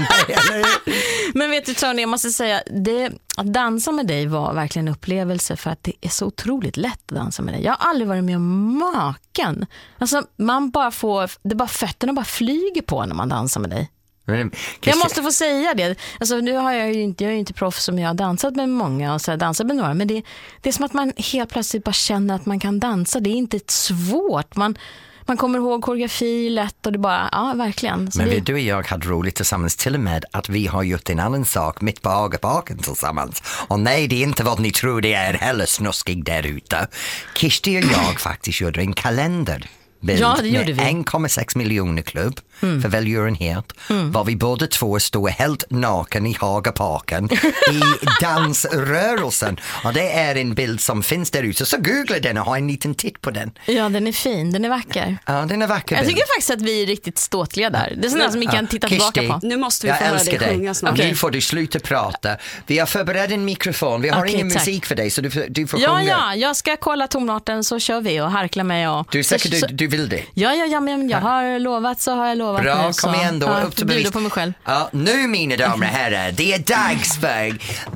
mig, 0.51 0.63
Men 1.33 1.49
vet 1.51 1.65
du 1.65 1.73
Tony, 1.73 2.01
jag 2.01 2.09
måste 2.09 2.29
säga, 2.29 2.61
det, 2.71 3.11
att 3.37 3.53
dansa 3.53 3.91
med 3.91 4.07
dig 4.07 4.25
var 4.25 4.53
verkligen 4.53 4.87
en 4.87 4.93
upplevelse 4.93 5.55
för 5.55 5.69
att 5.69 5.83
det 5.83 5.93
är 6.01 6.09
så 6.09 6.25
otroligt 6.25 6.77
lätt 6.77 7.11
att 7.11 7.17
dansa 7.17 7.41
med 7.41 7.53
dig. 7.53 7.63
Jag 7.63 7.71
har 7.73 7.89
aldrig 7.89 8.07
varit 8.07 8.23
med 8.23 8.35
om 8.35 8.77
maken. 8.79 9.65
Alltså, 9.97 10.23
man 10.37 10.69
bara 10.69 10.91
får, 10.91 11.31
det 11.43 11.55
bara 11.55 11.67
fötterna 11.67 12.13
bara 12.13 12.25
flyger 12.25 12.81
på 12.81 13.05
när 13.05 13.15
man 13.15 13.29
dansar 13.29 13.61
med 13.61 13.69
dig. 13.69 13.89
Men, 14.27 14.51
Jag 14.81 14.97
måste 14.97 15.21
få 15.21 15.31
säga 15.31 15.73
det. 15.73 15.95
Alltså, 16.19 16.35
nu 16.35 16.53
har 16.53 16.71
jag 16.73 16.93
ju 16.93 17.01
inte, 17.01 17.23
jag 17.23 17.29
är 17.31 17.33
ju 17.33 17.39
inte 17.39 17.53
proffs 17.53 17.83
som 17.83 17.99
jag 17.99 18.09
har 18.09 18.13
dansat 18.13 18.55
med 18.55 18.69
många 18.69 19.13
och 19.13 19.21
så 19.21 19.31
jag 19.31 19.39
dansat 19.39 19.67
med 19.67 19.75
några. 19.75 19.93
Men 19.93 20.07
det, 20.07 20.23
det 20.61 20.69
är 20.69 20.73
som 20.73 20.85
att 20.85 20.93
man 20.93 21.13
helt 21.17 21.49
plötsligt 21.49 21.83
bara 21.83 21.93
känner 21.93 22.35
att 22.35 22.45
man 22.45 22.59
kan 22.59 22.79
dansa. 22.79 23.19
Det 23.19 23.29
är 23.29 23.35
inte 23.35 23.57
ett 23.57 23.71
svårt. 23.71 24.55
Man, 24.55 24.77
man 25.25 25.37
kommer 25.37 25.59
ihåg 25.59 25.81
koreografi 25.81 26.49
lätt 26.49 26.85
och 26.85 26.91
det 26.91 26.97
bara, 26.97 27.29
ja 27.31 27.53
verkligen. 27.55 28.11
Så 28.11 28.19
Men 28.19 28.29
det, 28.29 28.39
du 28.39 28.53
och 28.53 28.59
jag 28.59 28.87
hade 28.87 29.07
roligt 29.07 29.35
tillsammans 29.35 29.75
till 29.75 29.93
och 29.93 30.01
med 30.01 30.25
att 30.31 30.49
vi 30.49 30.67
har 30.67 30.83
gjort 30.83 31.09
en 31.09 31.19
annan 31.19 31.45
sak 31.45 31.81
mitt 31.81 32.01
på 32.01 32.09
Hagaparken 32.09 32.77
tillsammans. 32.77 33.43
Och 33.67 33.79
nej, 33.79 34.07
det 34.07 34.15
är 34.15 34.23
inte 34.23 34.43
vad 34.43 34.59
ni 34.59 34.71
tror 34.71 35.01
det 35.01 35.13
är 35.13 35.33
heller 35.33 35.65
snuskig 35.65 36.25
där 36.25 36.45
ute. 36.45 36.87
Kirsti 37.35 37.79
och 37.79 37.83
jag 37.83 38.19
faktiskt 38.19 38.61
gjorde 38.61 38.81
en 38.81 38.93
kalender. 38.93 39.69
Ja, 39.99 40.37
det 40.41 40.47
gjorde 40.47 40.73
vi. 40.73 40.81
1,6 40.81 41.57
miljoner 41.57 42.01
klubb 42.01 42.39
för 42.59 42.87
välgörenhet 42.89 43.73
var 44.11 44.23
vi 44.23 44.35
båda 44.35 44.67
två 44.67 44.99
stod 44.99 45.29
helt 45.29 45.63
naken 45.71 46.25
i 46.27 46.37
Hagaparken 46.39 47.29
i 47.71 47.81
dansrörelsen. 48.21 49.59
Och 49.83 49.93
det 49.93 50.11
är 50.13 50.35
en 50.35 50.53
bild 50.53 50.81
som 50.81 51.03
finns 51.03 51.31
där 51.31 51.43
ute, 51.43 51.65
så 51.65 51.77
googla 51.77 52.19
den 52.19 52.37
och 52.37 52.45
ha 52.45 52.57
en 52.57 52.67
liten 52.67 52.95
titt 52.95 53.21
på 53.21 53.31
den. 53.31 53.51
Ja, 53.65 53.89
den 53.89 54.07
är 54.07 54.11
fin, 54.11 54.51
den 54.51 54.65
är 54.65 54.69
vacker. 54.69 55.17
Ja, 55.25 55.33
den 55.49 55.61
är 55.61 55.67
vacker 55.67 55.95
Jag 55.95 56.05
bild. 56.05 56.15
tycker 56.15 56.27
faktiskt 56.27 56.49
att 56.51 56.61
vi 56.61 56.83
är 56.83 56.87
riktigt 56.87 57.17
ståtliga 57.17 57.69
där. 57.69 57.93
Det 57.97 58.07
är 58.07 58.09
sådana 58.09 58.31
som 58.31 58.39
vi 58.39 58.45
kan 58.45 58.67
titta 58.67 58.87
Kirsti, 58.87 59.11
tillbaka 59.13 59.39
på. 59.39 59.47
Nu 59.47 59.57
måste 59.57 59.87
vi 59.87 59.93
få 59.93 60.03
höra 60.03 60.17
dig 60.23 60.39
sjunga 60.39 60.73
snart. 60.73 60.97
Nu 60.97 61.15
får 61.15 61.31
du 61.31 61.41
sluta 61.41 61.79
prata. 61.79 62.37
Vi 62.67 62.79
har 62.79 62.85
förberett 62.85 63.31
en 63.31 63.45
mikrofon, 63.45 64.01
vi 64.01 64.09
har 64.09 64.21
Okej, 64.23 64.33
ingen 64.33 64.49
tack. 64.49 64.59
musik 64.59 64.85
för 64.85 64.95
dig 64.95 65.09
så 65.09 65.21
du, 65.21 65.31
får- 65.31 65.45
du 65.49 65.67
får 65.67 65.79
Ja, 65.79 65.89
sjunga. 65.97 66.03
ja, 66.09 66.35
jag 66.35 66.55
ska 66.55 66.77
kolla 66.77 67.07
tonarten 67.07 67.63
så 67.63 67.79
kör 67.79 68.01
vi 68.01 68.21
och 68.21 68.31
harkla 68.31 68.63
mig. 68.63 68.87
Och... 68.89 69.07
Du 69.11 69.19
är 69.19 69.23
säker 69.23 69.49
så, 69.49 69.65
du, 69.67 69.73
du 69.73 69.87
vill 69.87 70.09
det? 70.09 70.23
Ja, 70.33 70.53
ja, 70.53 70.65
ja, 70.65 70.79
men 70.79 71.09
jag 71.09 71.17
har 71.19 71.59
lovat 71.59 72.01
så 72.01 72.11
har 72.15 72.27
jag 72.27 72.37
lovat 72.37 72.46
Bra, 72.53 72.75
nu. 72.77 72.83
kom 72.83 72.93
så 72.93 73.13
igen 73.15 73.39
då. 73.39 73.47
jag 73.47 73.63
upp 73.67 73.75
till 73.75 73.87
bevis. 73.87 74.11
på 74.11 74.19
mig 74.19 74.31
själv. 74.31 74.53
Ja, 74.63 74.89
nu 74.93 75.27
mina 75.27 75.55
damer 75.55 75.85
och 75.87 75.91
herrar, 75.93 76.31
det 76.31 76.53
är 76.53 76.59
dags 76.59 77.19
för 77.19 77.51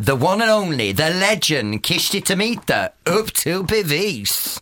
the 0.06 0.12
one 0.12 0.52
and 0.52 0.64
only, 0.68 0.96
the 0.96 1.10
legend, 1.14 1.86
Kishti 1.86 2.22
Tamita. 2.22 2.90
Upp 3.04 3.34
till 3.34 3.64
bevis. 3.64 4.62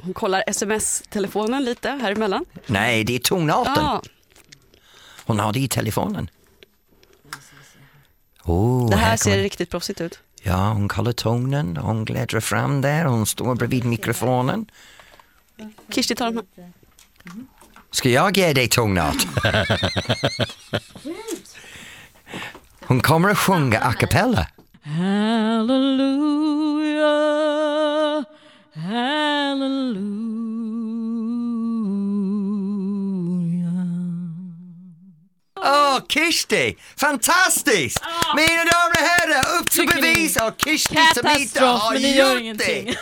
Hon 0.00 0.14
kollar 0.14 0.44
sms-telefonen 0.46 1.64
lite 1.64 1.90
här 1.90 2.12
emellan. 2.12 2.44
Nej, 2.66 3.04
det 3.04 3.14
är 3.14 3.18
tonarten. 3.18 3.72
Ja, 3.76 4.02
Hon 5.26 5.38
har 5.40 5.52
det 5.52 5.60
i 5.60 5.68
telefonen. 5.68 6.30
Oh, 8.44 8.90
det 8.90 8.96
här 8.96 9.04
kommer- 9.04 9.16
ser 9.16 9.42
riktigt 9.42 9.70
proffsigt 9.70 10.00
ut. 10.00 10.18
Ja, 10.42 10.68
hon 10.72 10.88
kollar 10.88 11.12
tonen, 11.12 11.76
hon 11.76 12.04
glädrar 12.04 12.40
fram 12.40 12.80
där, 12.80 13.04
hon 13.04 13.26
står 13.26 13.54
bredvid 13.54 13.84
mikrofonen. 13.84 14.66
Kirsti 15.94 16.14
tar 16.14 16.26
de 16.26 16.36
här. 16.36 16.72
Ska 17.94 18.08
jag 18.08 18.36
ge 18.36 18.52
dig 18.52 18.68
tonart? 18.68 19.26
Hon 22.86 23.00
kommer 23.00 23.28
att 23.28 23.38
sjunga 23.38 23.80
a 23.80 23.92
cappella. 23.92 24.46
Hallelujah, 26.94 28.24
hallelujah. 28.74 30.04
Åh, 35.60 35.98
Kishti! 36.08 36.76
Fantastiskt! 36.96 38.02
Mina 38.36 38.64
damer 38.64 38.90
och 38.90 38.96
herrar, 39.08 39.60
upp 39.60 39.70
till 39.70 39.86
bevis! 39.86 40.36
Och 40.36 40.54
Kishti 40.64 40.94
Samita 40.94 41.22
Katastrof, 41.22 41.80
har 41.82 41.92
men 41.92 42.02
det 42.02 42.08
gör 42.08 42.30
gjort 42.32 42.40
ingenting. 42.40 42.84
det! 42.84 42.90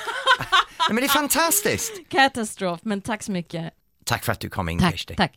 Nej, 0.79 0.89
men 0.89 0.97
det 0.97 1.05
är 1.05 1.09
fantastiskt! 1.09 1.93
Katastrof, 2.09 2.81
men 2.83 3.03
tack 3.03 3.23
så 3.23 3.33
mycket. 3.33 3.73
Tack 4.13 4.25
för 4.25 4.33
att 4.33 4.41
du 4.41 4.49
kom 4.49 4.69
in, 4.69 4.79
Tack, 4.79 4.93
Kishti. 4.93 5.15
tack. 5.17 5.33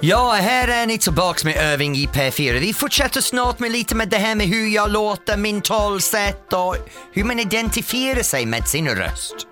Ja, 0.00 0.32
här 0.32 0.68
är 0.68 0.86
ni 0.86 0.98
tillbaks 0.98 1.44
med 1.44 1.56
övning 1.56 1.96
i 1.96 2.06
P4. 2.06 2.58
Vi 2.60 2.74
fortsätter 2.74 3.20
snart 3.20 3.58
med 3.58 3.72
lite 3.72 3.94
med 3.94 4.08
det 4.08 4.16
här 4.16 4.34
med 4.34 4.46
hur 4.46 4.68
jag 4.68 4.90
låter, 4.90 5.36
min 5.36 5.60
talsätt 5.60 6.52
och 6.52 6.76
hur 7.12 7.24
man 7.24 7.38
identifierar 7.38 8.22
sig 8.22 8.46
med 8.46 8.68
sin 8.68 8.88
röst. 8.88 9.46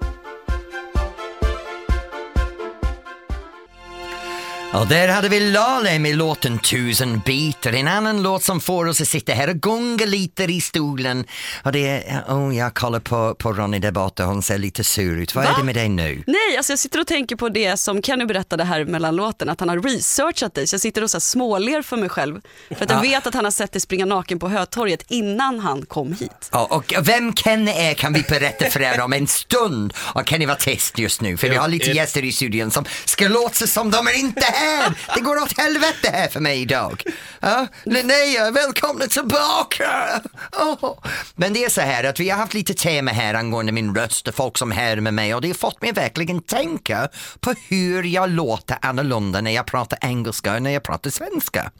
Och 4.81 4.87
där 4.87 5.09
hade 5.09 5.29
vi 5.29 5.41
Lale 5.41 5.99
med 5.99 6.16
låten 6.16 6.59
Tusen 6.59 7.18
bitar, 7.27 7.72
en 7.72 7.89
annan 7.89 8.22
låt 8.22 8.43
som 8.43 8.61
får 8.61 8.87
oss 8.87 9.01
att 9.01 9.09
sitta 9.09 9.33
här 9.33 9.49
och 9.49 9.57
gunga 9.57 10.05
lite 10.05 10.45
i 10.45 10.61
stolen. 10.61 11.24
Och 11.62 11.72
det 11.72 11.89
är, 11.89 12.24
oh, 12.29 12.57
jag 12.57 12.74
kollar 12.74 13.01
på, 13.01 13.35
på 13.35 13.53
Ronny 13.53 13.79
där 13.79 13.91
borta, 13.91 14.24
hon 14.24 14.43
ser 14.43 14.59
lite 14.59 14.85
sur 14.85 15.18
ut. 15.20 15.35
Vad 15.35 15.45
är 15.45 15.49
Va? 15.49 15.55
det 15.59 15.64
med 15.64 15.74
dig 15.74 15.89
nu? 15.89 16.22
Nej, 16.27 16.57
alltså 16.57 16.72
jag 16.72 16.79
sitter 16.79 17.01
och 17.01 17.07
tänker 17.07 17.37
på 17.37 17.49
det 17.49 17.77
som 17.77 18.03
Kenny 18.03 18.24
berättade 18.24 18.64
här 18.64 18.85
mellan 18.85 19.16
låten, 19.16 19.49
att 19.49 19.61
han 19.61 19.68
har 19.68 19.79
researchat 19.81 20.55
dig. 20.55 20.66
Så 20.66 20.74
jag 20.74 20.81
sitter 20.81 21.03
och 21.03 21.11
så 21.11 21.16
här 21.16 21.20
småler 21.20 21.83
för 21.83 21.97
mig 21.97 22.09
själv. 22.09 22.41
För 22.77 22.85
att 22.85 22.91
jag 22.91 22.99
Ja. 22.99 23.03
vet 23.03 23.27
att 23.27 23.35
han 23.35 23.45
har 23.45 23.53
sett 23.53 23.72
dig 23.72 23.81
springa 23.81 24.05
naken 24.07 24.39
på 24.39 24.49
Hötorget 24.49 25.05
innan 25.09 25.61
han 25.61 25.87
kom 25.87 26.12
hit. 26.12 26.49
Ja, 26.53 26.64
och 26.70 26.95
vem 27.03 27.35
Kenny 27.35 27.70
är 27.70 27.95
kan 27.95 28.12
vi 28.12 28.22
berätta 28.22 28.70
för 28.70 28.83
er 28.83 29.01
om 29.01 29.12
en 29.12 29.27
stund. 29.27 29.93
Och 29.99 30.29
Kenny 30.29 30.47
var 30.47 30.55
tyst 30.55 30.99
just 30.99 31.20
nu 31.20 31.37
för 31.37 31.49
vi 31.49 31.57
har 31.57 31.68
lite 31.68 31.91
gäster 31.91 32.24
i 32.24 32.33
studion 32.33 32.70
som 32.70 32.85
ska 33.05 33.29
låta 33.29 33.66
som 33.66 33.91
de 33.91 34.07
är 34.07 34.18
inte 34.18 34.45
här. 34.45 34.65
Det 35.14 35.20
går 35.20 35.42
åt 35.42 35.58
helvete 35.58 36.10
här 36.12 36.28
för 36.28 36.40
mig 36.40 36.62
idag. 36.62 37.02
Ja, 37.40 37.66
Linnea, 37.84 38.50
välkomna 38.50 39.06
tillbaka! 39.06 40.20
Oh. 40.52 40.98
Men 41.34 41.52
det 41.52 41.64
är 41.64 41.68
så 41.68 41.80
här 41.80 42.04
att 42.04 42.20
vi 42.20 42.30
har 42.30 42.38
haft 42.38 42.54
lite 42.54 42.74
tema 42.74 43.10
här 43.10 43.34
angående 43.34 43.72
min 43.72 43.94
röst 43.94 44.28
och 44.28 44.34
folk 44.34 44.58
som 44.58 44.72
är 44.72 44.76
här 44.76 45.00
med 45.00 45.14
mig 45.14 45.34
och 45.34 45.40
det 45.40 45.48
har 45.48 45.54
fått 45.54 45.82
mig 45.82 45.92
verkligen 45.92 46.42
tänka 46.42 47.08
på 47.40 47.54
hur 47.68 48.02
jag 48.02 48.30
låter 48.30 48.78
annorlunda 48.82 49.40
när 49.40 49.50
jag 49.50 49.66
pratar 49.66 49.98
engelska 50.02 50.54
och 50.54 50.62
när 50.62 50.70
jag 50.70 50.82
pratar 50.82 51.10
svenska. 51.10 51.70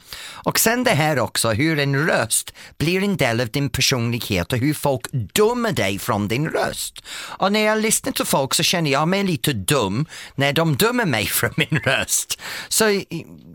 Och 0.45 0.59
sen 0.59 0.85
det 0.85 0.91
här 0.91 1.19
också 1.19 1.51
hur 1.51 1.79
en 1.79 2.07
röst 2.07 2.53
blir 2.79 3.03
en 3.03 3.17
del 3.17 3.41
av 3.41 3.49
din 3.49 3.71
personlighet 3.71 4.53
och 4.53 4.59
hur 4.59 4.75
folk 4.75 5.07
dömer 5.13 5.73
dig 5.73 5.99
från 5.99 6.29
din 6.29 6.49
röst. 6.49 7.05
Och 7.39 7.53
när 7.53 7.61
jag 7.61 7.79
lyssnar 7.79 8.13
till 8.13 8.25
folk 8.25 8.55
så 8.55 8.63
känner 8.63 8.91
jag 8.91 9.09
mig 9.09 9.25
lite 9.25 9.53
dum 9.53 10.07
när 10.35 10.53
de 10.53 10.77
dömer 10.77 11.05
mig 11.05 11.27
från 11.27 11.51
min 11.57 11.81
röst. 11.85 12.41
Så 12.79 13.03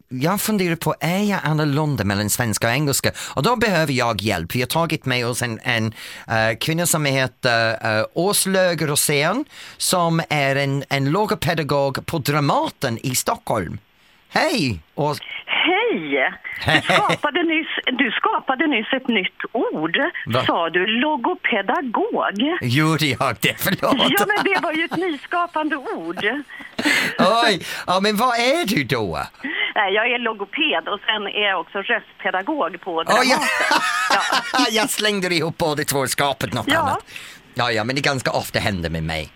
jag 0.09 0.41
funderar 0.41 0.75
på, 0.75 0.95
är 0.99 1.23
jag 1.23 1.39
annorlunda 1.43 2.03
mellan 2.03 2.29
svenska 2.29 2.67
och 2.67 2.73
engelska? 2.73 3.11
Och 3.35 3.43
då 3.43 3.55
behöver 3.55 3.93
jag 3.93 4.21
hjälp. 4.21 4.55
Vi 4.55 4.59
har 4.59 4.67
tagit 4.67 5.05
med 5.05 5.27
oss 5.27 5.41
en, 5.41 5.59
en 5.63 5.85
uh, 5.85 6.57
kvinna 6.59 6.85
som 6.85 7.05
heter 7.05 7.97
uh, 7.99 8.05
Åslög 8.13 8.87
Rosén 8.89 9.45
som 9.77 10.21
är 10.29 10.55
en, 10.55 10.83
en 10.89 11.11
logopedagog 11.11 12.05
på 12.05 12.17
Dramaten 12.17 12.97
i 13.03 13.15
Stockholm. 13.15 13.77
Hej! 14.29 14.79
Ås- 14.95 15.19
Hej! 16.59 16.83
Du 16.87 16.93
skapade, 16.93 17.43
nyss, 17.43 17.67
du 17.85 18.11
skapade 18.11 18.67
nyss 18.67 18.87
ett 18.93 19.07
nytt 19.07 19.41
ord. 19.51 19.97
Va? 20.25 20.43
Sa 20.45 20.69
du 20.69 20.85
logopedagog? 20.87 22.57
Gjorde 22.61 23.05
jag 23.05 23.35
det? 23.39 23.55
Förlåt. 23.59 23.95
Ja, 24.09 24.25
men 24.27 24.43
det 24.53 24.59
var 24.63 24.71
ju 24.73 24.85
ett 24.85 24.97
nyskapande 24.97 25.75
ord. 25.75 26.25
Oj, 27.19 27.65
ja, 27.87 27.99
men 27.99 28.17
vad 28.17 28.35
är 28.39 28.65
du 28.65 28.83
då? 28.83 29.19
Jag 29.73 30.11
är 30.11 30.19
logoped 30.19 30.87
och 30.87 30.99
sen 31.05 31.27
är 31.27 31.47
jag 31.49 31.59
också 31.59 31.77
röstpedagog 31.81 32.81
på 32.81 32.95
Oh, 32.97 33.03
Dramaten. 33.03 33.27
ja. 34.53 34.65
jag 34.71 34.89
slängde 34.89 35.35
ihop 35.35 35.57
båda 35.57 35.83
två 35.83 36.07
skapade 36.07 36.55
något 36.55 36.67
Ja. 36.67 36.79
annat. 36.79 37.05
Ja, 37.53 37.71
ja, 37.71 37.83
men 37.83 37.95
det 37.95 38.01
ganska 38.01 38.31
ofta 38.31 38.59
händer 38.59 38.89
med 38.89 39.03
mig. 39.03 39.29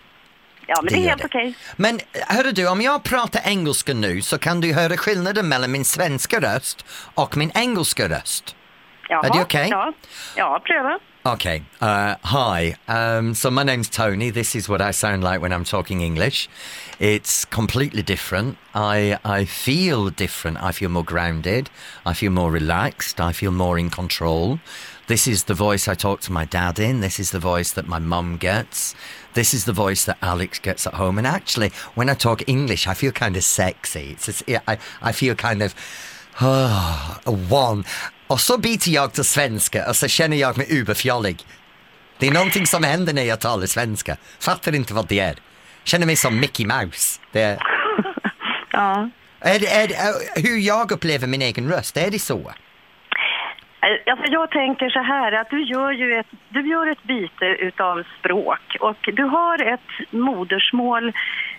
Ja, 0.67 0.81
men 0.81 0.93
det, 0.93 0.99
är 0.99 1.01
gör 1.01 1.09
helt 1.09 1.25
okej. 1.25 1.55
Men 1.75 1.99
hörru 2.27 2.51
du, 2.51 2.67
om 2.67 2.81
jag 2.81 3.03
pratar 3.03 3.41
engelska 3.45 3.93
nu 3.93 4.21
så 4.21 4.37
kan 4.37 4.61
du 4.61 4.73
höra 4.73 4.97
skillnaden 4.97 5.49
mellan 5.49 5.71
min 5.71 5.85
svenska 5.85 6.39
röst 6.39 6.85
och 7.13 7.37
min 7.37 7.51
engelska 7.55 8.09
röst. 8.09 8.55
Jaha, 9.09 9.25
Är 9.25 9.33
det 9.33 9.41
okej? 9.41 9.67
Ja. 9.69 9.93
ja, 10.35 10.61
pröva. 10.65 10.99
Okay. 11.23 11.61
Uh, 11.81 12.15
hi. 12.23 12.75
Um, 12.87 13.33
so 13.33 13.49
my 13.49 13.63
name's 13.63 13.89
Tony. 13.89 14.31
This 14.31 14.55
is 14.55 14.69
what 14.69 14.79
I 14.79 14.91
sound 14.91 15.23
like 15.23 15.41
when 15.41 15.51
I'm 15.51 15.65
talking 15.65 16.01
English. 16.01 16.47
It's 16.99 17.45
completely 17.45 18.03
different. 18.03 18.57
I 18.75 19.17
I 19.25 19.45
feel 19.45 20.09
different. 20.09 20.57
I 20.61 20.71
feel 20.71 20.89
more 20.89 21.03
grounded. 21.03 21.69
I 22.05 22.13
feel 22.13 22.31
more 22.31 22.51
relaxed. 22.51 23.19
I 23.19 23.33
feel 23.33 23.51
more 23.51 23.79
in 23.79 23.89
control. 23.89 24.59
This 25.07 25.27
is 25.27 25.43
the 25.43 25.53
voice 25.55 25.87
I 25.87 25.95
talk 25.95 26.21
to 26.21 26.31
my 26.31 26.45
dad 26.45 26.79
in. 26.79 27.01
This 27.01 27.19
is 27.19 27.31
the 27.31 27.39
voice 27.39 27.73
that 27.73 27.87
my 27.87 27.99
mum 27.99 28.37
gets. 28.37 28.95
This 29.35 29.53
is 29.53 29.65
the 29.65 29.71
voice 29.73 30.05
that 30.05 30.17
Alex 30.21 30.59
gets 30.59 30.87
at 30.87 30.93
home. 30.93 31.17
And 31.17 31.27
actually, 31.27 31.71
when 31.95 32.09
I 32.09 32.15
talk 32.15 32.41
English, 32.47 32.87
I 32.87 32.93
feel 32.95 33.11
kind 33.11 33.37
of 33.37 33.43
sexy. 33.43 33.99
It's 34.13 34.27
just, 34.27 34.43
yeah, 34.47 34.61
I 34.67 34.77
I 35.09 35.13
feel 35.13 35.35
kind 35.35 35.61
of 35.63 35.75
one. 37.51 37.83
Och 38.27 38.39
så 38.41 38.57
byter 38.57 38.89
jag 38.89 39.13
till 39.13 39.23
svenska 39.23 39.89
och 39.89 39.95
så 39.95 40.07
känner 40.07 40.37
jag 40.37 40.57
mig 40.57 40.67
överfjollig. 40.79 41.45
Det 42.19 42.27
er 42.27 42.31
är 42.31 42.31
någonting 42.31 42.67
som 42.67 42.83
händer 42.83 43.13
när 43.13 43.23
jag 43.23 43.39
talar 43.39 43.65
svenska. 43.67 44.17
Fattar 44.39 44.75
inte 44.75 44.93
vad 44.93 45.07
det 45.07 45.15
er. 45.15 45.23
är. 45.27 45.35
Känner 45.83 46.05
mig 46.05 46.15
som 46.15 46.39
Mickey 46.39 46.65
Mouse. 46.65 47.19
Det 47.31 47.41
är, 47.41 47.53
er- 47.53 47.59
Ja. 48.71 49.09
är, 49.39 49.63
är, 49.63 49.89
hur 50.41 50.57
jag 50.57 50.91
upplever 50.91 51.27
min 51.27 51.41
egen 51.41 51.69
röst, 51.69 51.97
är 51.97 52.11
det 52.11 52.19
så? 52.19 52.53
Äh, 53.85 54.11
alltså 54.11 54.31
jag 54.31 54.51
tänker 54.51 54.89
så 54.89 54.99
här 54.99 55.31
att 55.31 55.49
du 55.49 55.63
gör 55.63 55.91
ju 55.91 56.19
ett, 56.19 56.27
du 56.49 56.69
gör 56.69 56.87
ett 56.87 57.03
byte 57.03 57.45
utav 57.45 58.03
språk 58.19 58.77
och 58.79 59.09
du 59.13 59.23
har 59.23 59.73
ett 59.73 60.11
modersmål 60.11 61.13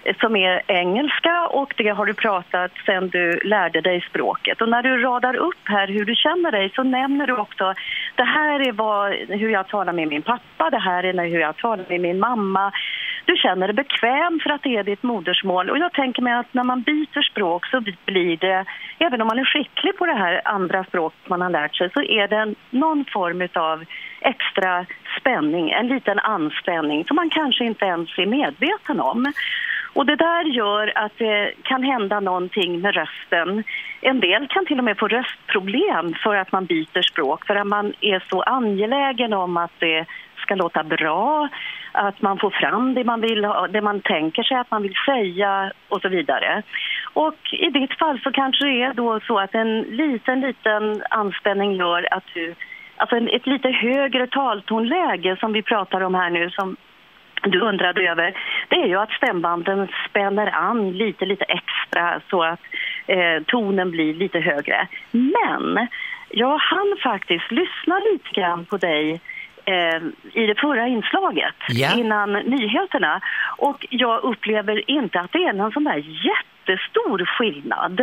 eh, 0.04 0.16
som 0.20 0.36
är 0.36 0.62
engelska 0.66 1.46
och 1.46 1.74
det 1.76 1.88
har 1.88 2.06
du 2.06 2.14
pratat 2.14 2.72
sedan 2.86 3.08
du 3.08 3.40
lärde 3.44 3.80
dig 3.80 4.00
språket. 4.00 4.60
Och 4.60 4.68
när 4.68 4.82
du 4.82 5.02
radar 5.02 5.36
upp 5.36 5.64
här 5.64 5.88
hur 5.88 6.04
du 6.04 6.14
känner 6.14 6.52
dig 6.52 6.72
så 6.74 6.82
nämner 6.82 7.26
du 7.26 7.36
också 7.36 7.74
det 8.14 8.24
här 8.24 8.68
är 8.68 8.72
vad, 8.72 9.12
hur 9.12 9.50
jag 9.50 9.68
talar 9.68 9.92
med 9.92 10.08
min 10.08 10.22
pappa, 10.22 10.70
det 10.70 10.78
här 10.78 11.04
är 11.04 11.28
hur 11.28 11.40
jag 11.40 11.56
talar 11.56 11.84
med 11.88 12.00
min 12.00 12.18
mamma 12.18 12.72
du 13.26 13.36
känner 13.36 13.66
dig 13.66 13.74
bekväm 13.74 14.40
för 14.42 14.50
att 14.50 14.62
det 14.62 14.76
är 14.76 14.84
ditt 14.84 15.02
modersmål. 15.02 15.70
Och 15.70 15.78
jag 15.78 15.92
tänker 15.92 16.22
mig 16.22 16.32
att 16.32 16.54
när 16.54 16.64
man 16.64 16.82
byter 16.82 17.22
språk 17.30 17.66
så 17.66 17.80
blir 18.04 18.36
det, 18.36 18.64
även 18.98 19.20
om 19.20 19.26
man 19.28 19.38
är 19.38 19.44
skicklig 19.44 19.96
på 19.98 20.06
det 20.06 20.14
här 20.14 20.40
andra 20.44 20.84
språket 20.84 21.28
man 21.28 21.40
har 21.40 21.50
lärt 21.50 21.76
sig, 21.76 21.90
så 21.90 22.02
är 22.02 22.28
det 22.28 22.54
någon 22.70 23.04
form 23.04 23.48
av 23.54 23.84
extra 24.20 24.86
spänning, 25.20 25.70
en 25.70 25.88
liten 25.88 26.18
anspänning 26.18 27.04
som 27.04 27.16
man 27.16 27.30
kanske 27.30 27.64
inte 27.64 27.84
ens 27.84 28.18
är 28.18 28.26
medveten 28.26 29.00
om. 29.00 29.32
Och 29.92 30.06
det 30.06 30.16
där 30.16 30.44
gör 30.44 30.92
att 30.94 31.12
det 31.18 31.52
kan 31.62 31.82
hända 31.82 32.20
någonting 32.20 32.80
med 32.80 32.94
rösten. 32.94 33.64
En 34.00 34.20
del 34.20 34.46
kan 34.48 34.66
till 34.66 34.78
och 34.78 34.84
med 34.84 34.98
få 34.98 35.08
röstproblem 35.08 36.14
för 36.22 36.34
att 36.36 36.52
man 36.52 36.66
byter 36.66 37.02
språk, 37.02 37.46
för 37.46 37.56
att 37.56 37.66
man 37.66 37.92
är 38.00 38.24
så 38.30 38.42
angelägen 38.42 39.32
om 39.32 39.56
att 39.56 39.72
det 39.78 40.06
ska 40.46 40.54
låta 40.54 40.82
bra, 40.82 41.48
att 41.92 42.22
man 42.22 42.38
får 42.38 42.50
fram 42.50 42.94
det 42.94 43.04
man, 43.04 43.20
vill, 43.20 43.44
ha- 43.44 43.68
det 43.68 43.80
man 43.80 44.00
tänker 44.00 44.42
sig 44.42 44.56
att 44.56 44.70
man 44.70 44.82
vill 44.82 44.94
säga 45.06 45.72
och 45.88 46.00
så 46.00 46.08
vidare. 46.08 46.62
Och 47.12 47.40
i 47.52 47.70
ditt 47.70 47.98
fall 47.98 48.20
så 48.24 48.30
kanske 48.32 48.64
det 48.64 48.82
är 48.82 48.94
då 48.94 49.20
så 49.20 49.38
att 49.38 49.54
en 49.54 49.80
liten, 49.80 50.40
liten 50.40 51.02
anspänning 51.10 51.72
gör 51.72 52.08
att 52.10 52.24
du, 52.34 52.54
alltså 52.96 53.16
ett 53.16 53.46
lite 53.46 53.68
högre 53.68 54.26
taltonläge 54.26 55.36
som 55.40 55.52
vi 55.52 55.62
pratar 55.62 56.00
om 56.00 56.14
här 56.14 56.30
nu 56.30 56.50
som 56.50 56.76
du 57.42 57.60
undrade 57.60 58.10
över, 58.10 58.34
det 58.68 58.76
är 58.76 58.86
ju 58.86 58.96
att 58.96 59.10
stämbanden 59.10 59.88
spänner 60.08 60.46
an 60.54 60.92
lite, 60.92 61.26
lite 61.26 61.44
extra 61.44 62.20
så 62.30 62.42
att 62.42 62.60
eh, 63.06 63.42
tonen 63.46 63.90
blir 63.90 64.14
lite 64.14 64.40
högre. 64.40 64.88
Men 65.10 65.88
jag 66.30 66.58
hann 66.58 66.96
faktiskt 67.02 67.50
lyssna 67.50 67.98
lite 68.12 68.40
grann 68.40 68.64
på 68.64 68.76
dig 68.76 69.20
eh, 69.66 70.02
i 70.42 70.46
det 70.46 70.60
förra 70.60 70.86
inslaget 70.86 71.54
Ja. 71.68 71.94
innan 71.98 72.32
nyheterna 72.32 73.20
och 73.58 73.86
jag 73.90 74.22
upplever 74.24 74.90
inte 74.90 75.20
att 75.20 75.32
det 75.32 75.44
är 75.44 75.52
någon 75.52 75.72
sån 75.72 75.84
där 75.84 75.96
jättestor 76.30 77.24
skillnad. 77.24 78.00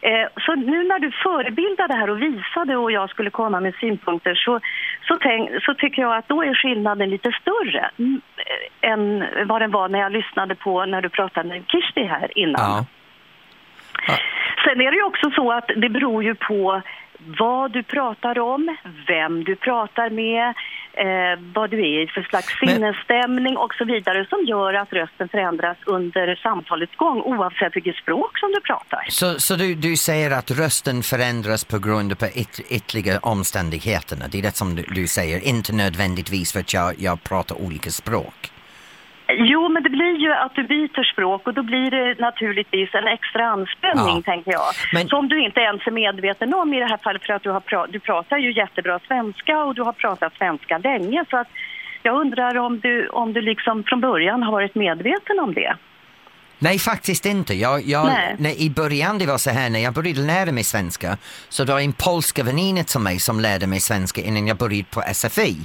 Eh, 0.00 0.26
Så 0.46 0.54
nu 0.54 0.84
när 0.84 0.98
du 0.98 1.10
förebildade 1.10 1.94
här 1.94 2.10
och 2.10 2.22
visade 2.22 2.76
och 2.76 2.92
jag 2.92 3.10
skulle 3.10 3.30
komma 3.30 3.60
med 3.60 3.74
synpunkter 3.80 4.34
så, 4.34 4.60
så, 5.08 5.16
tänk, 5.20 5.50
så 5.64 5.74
tycker 5.74 6.02
jag 6.02 6.16
att 6.16 6.28
då 6.28 6.42
är 6.42 6.54
skillnaden 6.54 7.10
lite 7.10 7.32
större 7.40 7.90
mm, 7.98 8.20
eh, 8.36 8.90
än 8.90 9.24
vad 9.46 9.62
den 9.62 9.70
var 9.70 9.88
när 9.88 9.98
jag 9.98 10.12
lyssnade 10.12 10.54
på 10.54 10.84
när 10.84 11.02
du 11.02 11.08
pratade 11.08 11.48
med 11.48 11.64
Kirsti 11.68 12.04
här 12.04 12.38
innan. 12.38 12.60
Ja. 12.60 12.86
Sen 14.64 14.80
är 14.80 14.90
det 14.90 14.96
ju 14.96 15.02
också 15.02 15.30
så 15.30 15.52
att 15.52 15.70
det 15.76 15.88
beror 15.88 16.24
ju 16.24 16.34
på 16.34 16.82
vad 17.38 17.72
du 17.72 17.82
pratar 17.82 18.38
om, 18.38 18.76
vem 19.06 19.44
du 19.44 19.56
pratar 19.56 20.10
med, 20.10 20.48
eh, 20.92 21.40
vad 21.54 21.70
du 21.70 21.78
är 21.80 22.02
i 22.02 22.06
för 22.06 22.22
slags 22.22 22.60
Men- 22.60 22.68
sinnesstämning 22.70 23.56
och 23.56 23.74
så 23.74 23.84
vidare 23.84 24.26
som 24.28 24.44
gör 24.44 24.74
att 24.74 24.92
rösten 24.92 25.28
förändras 25.28 25.76
under 25.86 26.34
samtalets 26.36 26.96
gång 26.96 27.22
oavsett 27.22 27.76
vilket 27.76 27.96
språk 27.96 28.38
som 28.38 28.52
du 28.52 28.60
pratar. 28.60 29.06
Så, 29.08 29.40
så 29.40 29.54
du, 29.56 29.74
du 29.74 29.96
säger 29.96 30.30
att 30.30 30.50
rösten 30.50 31.02
förändras 31.02 31.64
på 31.64 31.78
grund 31.78 32.12
av 32.12 32.28
yt, 32.34 32.60
ytterligare 32.70 33.18
omständigheterna? 33.18 34.24
Det 34.30 34.38
är 34.38 34.42
det 34.42 34.56
som 34.56 34.74
du, 34.74 34.82
du 34.82 35.06
säger, 35.06 35.40
inte 35.48 35.72
nödvändigtvis 35.72 36.52
för 36.52 36.60
att 36.60 36.74
jag, 36.74 36.94
jag 36.98 37.24
pratar 37.24 37.62
olika 37.62 37.90
språk. 37.90 38.51
Jo, 39.36 39.68
men 39.68 39.82
det 39.82 39.90
blir 39.90 40.16
ju 40.16 40.32
att 40.32 40.54
du 40.54 40.62
byter 40.62 41.12
språk 41.12 41.46
och 41.46 41.54
då 41.54 41.62
blir 41.62 41.90
det 41.90 42.18
naturligtvis 42.20 42.94
en 42.94 43.06
extra 43.06 43.46
anspänning, 43.46 44.16
Ja. 44.16 44.22
tänker 44.24 44.52
jag. 44.52 44.62
Men- 44.92 45.08
Som 45.08 45.28
du 45.28 45.40
inte 45.44 45.60
ens 45.60 45.86
är 45.86 45.90
medveten 45.90 46.54
om 46.54 46.74
i 46.74 46.78
det 46.80 46.86
här 46.86 46.96
fallet 46.96 47.26
för 47.26 47.32
att 47.32 47.42
du, 47.42 47.50
har 47.50 47.60
pra- 47.60 47.86
du 47.90 47.98
pratar 48.00 48.38
ju 48.38 48.52
jättebra 48.52 48.98
svenska 48.98 49.64
och 49.64 49.74
du 49.74 49.82
har 49.82 49.92
pratat 49.92 50.34
svenska 50.34 50.78
länge. 50.78 51.24
Så 51.30 51.36
att 51.36 51.48
jag 52.02 52.14
undrar 52.20 52.58
om 52.58 52.80
du, 52.80 53.08
om 53.08 53.32
du 53.32 53.40
liksom 53.40 53.84
från 53.84 54.00
början 54.00 54.42
har 54.42 54.52
varit 54.52 54.74
medveten 54.74 55.40
om 55.40 55.54
det. 55.54 55.74
Nej, 56.62 56.78
faktiskt 56.78 57.26
inte. 57.26 57.54
Jag, 57.54 57.86
jag, 57.88 58.06
Nej. 58.06 58.36
när, 58.38 58.50
I 58.50 58.70
början 58.70 59.18
det 59.18 59.26
var 59.26 59.38
så 59.38 59.50
här, 59.50 59.70
när 59.70 59.80
jag 59.80 59.94
började 59.94 60.20
lära 60.20 60.52
mig 60.52 60.64
svenska 60.64 61.18
så 61.48 61.64
det 61.64 61.72
var 61.72 61.80
en 61.80 61.92
polska 61.92 62.42
väninna 62.42 62.84
till 62.84 63.00
mig 63.00 63.18
som 63.20 63.40
lärde 63.40 63.66
mig 63.66 63.80
svenska 63.80 64.20
innan 64.20 64.46
jag 64.46 64.56
började 64.56 64.84
på 64.90 65.02
SFI. 65.14 65.56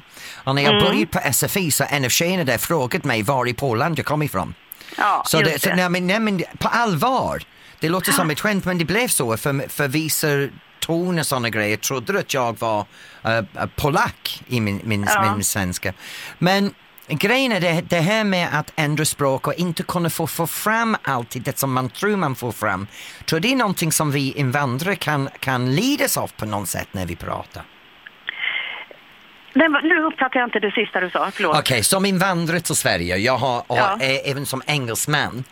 Och 0.44 0.56
när 0.56 0.62
jag 0.62 0.72
Mm. 0.74 0.84
började 0.86 1.06
på 1.06 1.20
SFI 1.34 1.72
så 1.72 1.84
en 1.90 2.06
av 2.06 2.10
tjejerna 2.10 2.44
där 2.44 2.58
frågade 2.58 3.08
mig 3.08 3.24
var 3.24 3.48
i 3.48 3.54
Polen 3.54 3.94
jag 3.98 4.06
kom 4.06 4.22
ifrån. 4.24 4.54
Ja, 4.98 5.24
Så, 5.26 5.42
det, 5.42 5.62
så 5.62 5.76
nej, 5.76 5.90
men, 5.90 6.08
nej, 6.08 6.20
men 6.20 6.44
på 6.58 6.68
allvar, 6.68 7.44
det 7.80 7.90
låter 7.90 8.12
som 8.12 8.30
ett 8.30 8.40
skämt 8.40 8.66
men 8.66 8.78
det 8.78 8.86
blev 8.86 9.08
så 9.08 9.38
för, 9.38 9.70
för 9.70 9.88
vissa 9.88 10.28
ton 10.80 11.20
och 11.20 11.26
sådana 11.28 11.50
grejer 11.50 11.78
trodde 11.78 12.20
att 12.20 12.34
jag 12.34 12.60
var 12.60 12.86
uh, 13.28 13.66
polack 13.76 14.44
i 14.48 14.60
min, 14.62 14.82
min, 14.84 15.08
Ja. 15.10 15.36
min 15.36 15.44
svenska. 15.44 15.94
Men 16.40 16.74
grejen 17.10 17.52
är 17.52 17.60
det, 17.60 17.82
det 17.90 18.00
här 18.00 18.24
med 18.24 18.48
att 18.60 18.74
ändra 18.76 19.06
språk 19.06 19.48
och 19.48 19.54
inte 19.54 19.84
kunna 19.84 20.10
få, 20.10 20.28
få 20.28 20.48
fram 20.48 20.98
alltid 21.02 21.42
det 21.42 21.60
som 21.60 21.74
man 21.74 21.90
tror 21.90 22.16
man 22.16 22.36
får 22.36 22.52
fram. 22.52 22.88
Tror 23.26 23.40
det 23.40 23.52
är 23.52 23.56
någonting 23.56 23.92
som 23.92 24.12
vi 24.12 24.32
invandrare 24.32 24.96
kan, 24.96 25.30
kan 25.40 25.76
lidas 25.76 26.18
av 26.18 26.32
på 26.38 26.46
något 26.46 26.70
sätt 26.70 26.88
när 26.92 27.06
vi 27.06 27.16
pratar? 27.16 27.64
Nu 29.84 30.04
uppfattar 30.06 30.40
jag 30.40 30.48
inte 30.48 30.60
det 30.60 30.72
sista 30.72 31.00
du 31.00 31.10
sa, 31.10 31.32
förlåt. 31.34 31.58
Okej, 31.58 31.84
som 31.84 32.06
invandrare 32.06 32.60
till 32.60 32.76
Sverige, 32.76 33.18
jag 33.18 33.38
har, 33.38 33.64
Ja. 33.70 33.98
eh, 34.02 34.30
även 34.32 34.46
som 34.46 34.62
engelsman, 34.68 35.44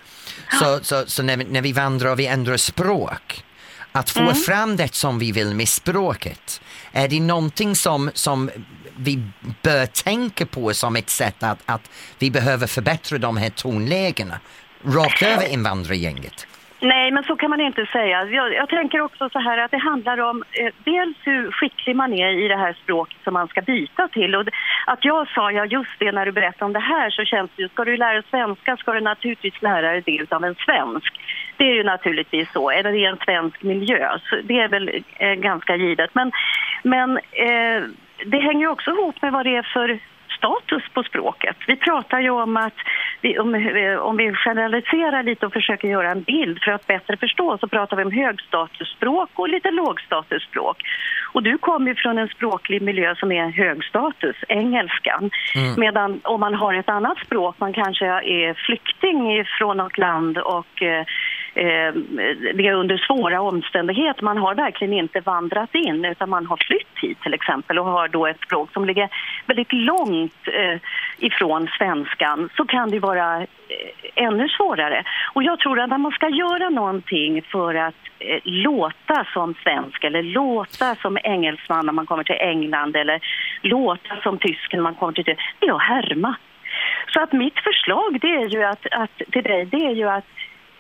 så, 0.60 0.80
så, 0.82 1.04
så 1.08 1.24
när, 1.24 1.38
vi- 1.38 1.44
när 1.46 1.62
vi 1.62 1.72
vandrar 1.74 2.12
och 2.12 2.20
vi 2.20 2.28
ändrar 2.28 2.58
språk, 2.58 3.44
att 3.92 4.10
få 4.10 4.20
Mm. 4.20 4.36
fram 4.36 4.76
det 4.76 4.94
som 4.96 5.20
vi 5.20 5.32
vill 5.32 5.56
med 5.56 5.68
språket, 5.70 6.62
är 6.92 7.08
det 7.08 7.20
någonting 7.20 7.76
som, 7.76 8.12
som 8.14 8.50
vi 8.98 9.24
bör 9.64 9.86
tänka 9.86 10.46
på 10.46 10.74
som 10.74 10.96
ett 10.96 11.10
sätt 11.10 11.44
att, 11.44 11.64
att 11.66 11.90
vi 12.20 12.32
behöver 12.32 12.68
förbättra 12.68 13.18
de 13.18 13.38
här 13.38 13.50
tonlägena 13.50 14.40
rakt 14.84 15.24
över 15.24 15.54
invandrargänget? 15.54 16.48
Nej, 16.80 17.12
men 17.12 17.24
så 17.24 17.36
kan 17.36 17.50
man 17.50 17.62
inte 17.62 17.86
säga. 17.86 18.24
Jag, 18.24 18.54
jag 18.54 18.70
tänker 18.70 19.02
också 19.02 19.30
så 19.30 19.40
här 19.40 19.58
att 19.58 19.72
det 19.72 19.78
handlar 19.78 20.18
om 20.18 20.44
eh, 20.52 20.74
dels 20.84 21.18
hur 21.24 21.52
skicklig 21.52 21.96
man 21.96 22.14
är 22.14 22.46
i 22.46 22.48
det 22.48 22.58
här 22.58 22.74
språket 22.84 23.18
som 23.24 23.34
man 23.34 23.48
ska 23.48 23.62
byta 23.62 24.08
till. 24.08 24.36
Och 24.36 24.48
att 24.86 25.06
jag 25.06 25.28
sa, 25.28 25.52
ja 25.52 25.66
just 25.66 26.00
det, 26.00 26.12
när 26.12 26.26
du 26.26 26.32
berättade 26.32 26.66
om 26.66 26.74
det 26.74 26.80
här 26.80 27.10
så 27.10 27.26
känns 27.26 27.52
det 27.56 27.62
ju, 27.62 27.70
ska 27.70 27.84
du 27.86 27.98
lära 27.98 28.14
dig 28.14 28.24
svenska 28.30 28.78
ska 28.78 28.94
du 28.94 29.02
naturligtvis 29.02 29.62
lära 29.62 29.92
dig 29.92 30.02
det 30.06 30.34
av 30.34 30.44
en 30.44 30.56
svensk. 30.56 31.14
Det 31.58 31.64
är 31.64 31.74
ju 31.74 31.84
naturligtvis 31.84 32.52
så, 32.54 32.70
eller 32.70 32.94
i 32.94 33.06
en 33.06 33.18
svensk 33.26 33.64
miljö, 33.64 34.18
så 34.30 34.36
det 34.44 34.60
är 34.60 34.68
väl 34.68 35.04
eh, 35.18 35.34
ganska 35.34 35.76
givet. 35.76 36.10
Men, 36.14 36.32
men 36.84 37.18
eh, 37.18 37.84
det 38.26 38.40
hänger 38.40 38.68
också 38.68 38.92
ihop 38.92 39.22
med 39.22 39.32
vad 39.32 39.46
det 39.46 39.56
är 39.56 39.70
för 39.74 40.00
status 40.38 40.84
på 40.94 41.04
språket. 41.04 41.56
Vi 41.68 41.76
pratar 41.76 42.20
ju 42.20 42.30
om 42.30 42.58
att 42.58 42.74
vi, 43.22 43.40
om, 43.40 43.54
om 44.02 44.18
vi 44.18 44.34
generaliserar 44.34 45.24
lite 45.24 45.46
och 45.46 45.54
försöker 45.54 45.88
göra 45.88 46.12
en 46.12 46.22
bild 46.22 46.60
för 46.64 46.72
att 46.72 46.88
bättre 46.88 47.18
förstå 47.18 47.58
så 47.58 47.68
pratar 47.68 47.98
vi 47.98 48.04
om 48.04 48.12
högstatusspråk 48.12 49.30
och 49.36 49.50
lite 49.50 49.72
lågstatusspråk. 49.72 50.78
Och 51.34 51.44
du 51.44 51.58
kommer 51.58 51.88
ju 51.88 51.96
från 51.96 52.18
en 52.18 52.28
språklig 52.28 52.82
miljö 52.82 53.16
som 53.16 53.32
är 53.32 53.50
högstatus, 53.50 54.36
engelskan. 54.48 55.32
Mm. 55.56 55.74
Medan 55.78 56.22
om 56.24 56.40
man 56.40 56.54
har 56.54 56.74
ett 56.74 56.90
annat 56.90 57.18
språk, 57.26 57.56
man 57.60 57.74
kanske 57.74 58.06
är 58.06 58.54
flykting 58.54 59.46
från 59.60 59.78
något 59.78 59.98
land 59.98 60.38
och 60.38 60.82
eh, 60.82 61.06
eh, 61.56 61.94
det 62.56 62.68
är 62.68 62.74
under 62.74 62.98
svåra 62.98 63.42
omständigheter. 63.42 64.24
Man 64.24 64.38
har 64.38 64.56
verkligen 64.56 64.94
inte 64.94 65.20
vandrat 65.20 65.76
in 65.76 66.06
utan 66.06 66.30
man 66.30 66.46
har 66.46 66.58
flytt 66.58 66.98
hit 67.02 67.22
till 67.22 67.34
exempel 67.34 67.80
och 67.80 67.86
har 67.86 68.08
då 68.08 68.28
ett 68.28 68.42
språk 68.46 68.70
som 68.74 68.86
ligger 68.86 69.10
väldigt 69.46 69.74
långt 69.74 70.48
eh, 70.48 70.80
ifrån 71.18 71.68
svenskan 71.78 72.50
så 72.58 72.66
kan 72.66 72.90
det 72.92 73.00
vara 73.00 73.42
eh, 73.42 73.48
ännu 74.16 74.50
svårare. 74.50 75.04
Och 75.34 75.44
jag 75.44 75.60
tror 75.60 75.80
att 75.80 75.90
när 75.90 75.98
man 75.98 76.12
ska 76.12 76.30
göra 76.30 76.70
någonting 76.70 77.42
för 77.42 77.76
att 77.76 77.96
eh, 78.20 78.40
låta 78.44 79.26
som 79.34 79.56
svensk 79.64 80.04
eller 80.04 80.24
låta 80.24 80.96
som 80.96 81.18
engelsman 81.24 81.86
när 81.86 81.94
man 81.94 82.06
kommer 82.06 82.24
till 82.24 82.38
England 82.40 82.96
eller 82.96 83.20
låta 83.62 84.16
som 84.24 84.38
tysk 84.38 84.74
när 84.74 84.82
man 84.82 84.96
kommer 84.96 85.14
till 85.14 85.24
Tyskland, 85.24 85.56
det 85.60 85.68
är 85.68 85.74
att 85.74 85.82
härma. 85.82 86.36
Så 87.14 87.22
att 87.22 87.34
mitt 87.34 87.60
förslag 87.60 88.18
det 88.22 88.36
är 88.36 88.48
ju 88.48 88.64
att, 88.64 88.86
att, 88.92 89.18
till 89.32 89.44
dig 89.44 89.66
det 89.66 89.86
är 89.86 89.96
ju 89.96 90.10
att 90.10 90.26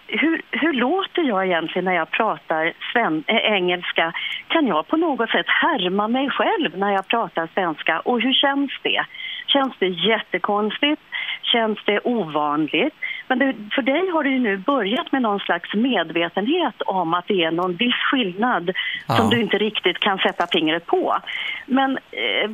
hur, 0.07 0.41
hur 0.51 0.73
låter 0.73 1.21
jag 1.21 1.45
egentligen 1.45 1.85
när 1.85 1.95
jag 1.95 2.11
pratar 2.11 2.73
sven, 2.93 3.23
äh, 3.27 3.35
engelska? 3.35 4.13
Kan 4.47 4.67
jag 4.67 4.87
på 4.87 4.97
något 4.97 5.29
sätt 5.29 5.45
härma 5.47 6.07
mig 6.07 6.29
själv 6.29 6.77
när 6.77 6.91
jag 6.93 7.07
pratar 7.07 7.49
svenska? 7.53 7.99
Och 7.99 8.21
hur 8.21 8.33
känns 8.33 8.71
det? 8.81 9.05
Känns 9.47 9.73
det 9.79 9.87
jättekonstigt? 9.87 11.01
Känns 11.41 11.79
det 11.85 11.99
ovanligt? 12.03 12.93
Men 13.27 13.39
det, 13.39 13.55
för 13.75 13.81
dig 13.81 14.09
har 14.09 14.23
ju 14.23 14.39
nu 14.39 14.57
börjat 14.57 15.11
med 15.11 15.21
någon 15.21 15.39
slags 15.39 15.73
medvetenhet 15.73 16.81
om 16.81 17.13
att 17.13 17.27
det 17.27 17.43
är 17.43 17.51
någon 17.51 17.75
viss 17.75 17.95
skillnad 18.11 18.71
Ja. 19.07 19.15
som 19.15 19.29
du 19.29 19.41
inte 19.41 19.57
riktigt 19.57 19.99
kan 19.99 20.17
sätta 20.17 20.47
fingret 20.47 20.85
på. 20.85 21.17
Men 21.65 21.97
eh, 21.97 22.49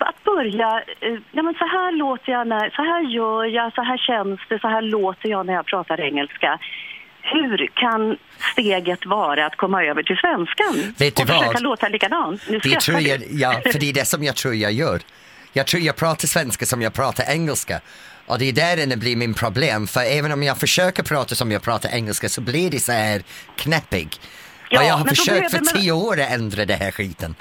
att 0.00 0.24
börja, 0.24 0.82
eh, 1.00 1.18
ja, 1.32 1.42
men 1.42 1.54
så 1.54 1.64
här 1.66 1.92
låter 1.92 2.32
jag, 2.32 2.46
när, 2.48 2.70
så 2.70 2.82
här 2.82 3.02
gör 3.02 3.44
jag, 3.44 3.72
så 3.74 3.82
här 3.82 3.98
känns 3.98 4.40
det, 4.48 4.58
så 4.60 4.68
här 4.68 4.82
låter 4.82 5.28
jag 5.28 5.46
när 5.46 5.52
jag 5.54 5.66
pratar 5.66 6.00
engelska. 6.00 6.58
Hur 7.22 7.70
kan 7.74 8.16
steget 8.52 9.06
vara 9.06 9.46
att 9.46 9.56
komma 9.56 9.84
över 9.84 10.02
till 10.02 10.16
svenskan 10.16 10.94
Vet 10.98 11.16
du 11.16 11.22
och 11.22 11.28
försöka 11.28 11.50
vad? 11.52 11.62
låta 11.62 11.88
likadant? 11.88 12.42
Nu 12.48 12.58
Det 12.58 12.80
tror 12.80 13.00
jag, 13.00 13.20
ja, 13.30 13.52
för 13.72 13.78
det 13.78 13.88
är 13.90 13.94
det 13.94 14.04
som 14.04 14.22
jag 14.24 14.36
tror 14.36 14.54
jag 14.54 14.72
gör. 14.72 15.00
Jag 15.52 15.66
tror 15.66 15.82
jag 15.82 15.96
pratar 15.96 16.26
svenska 16.28 16.66
som 16.66 16.82
jag 16.82 16.92
pratar 16.94 17.24
engelska. 17.32 17.80
Och 18.26 18.38
det 18.38 18.48
är 18.48 18.52
där 18.52 18.86
det 18.86 18.96
blir 18.96 19.16
min 19.16 19.34
problem, 19.34 19.86
för 19.86 20.00
även 20.00 20.32
om 20.32 20.42
jag 20.42 20.58
försöker 20.58 21.02
prata 21.02 21.34
som 21.34 21.52
jag 21.52 21.62
pratar 21.62 21.88
engelska 21.90 22.28
så 22.28 22.40
blir 22.40 22.70
det 22.70 22.78
så 22.80 22.92
här 22.92 23.22
knäppig. 23.56 24.08
Ja, 24.70 24.80
och 24.80 24.86
jag 24.86 24.92
har 24.92 24.98
men 24.98 25.06
då 25.08 25.14
försökt 25.14 25.50
för 25.50 25.58
behöver 25.58 25.64
man- 25.74 25.82
tio 25.82 25.92
år 25.92 26.20
att 26.20 26.30
ändra 26.30 26.64
det 26.64 26.74
här 26.74 26.90
skiten. 26.90 27.34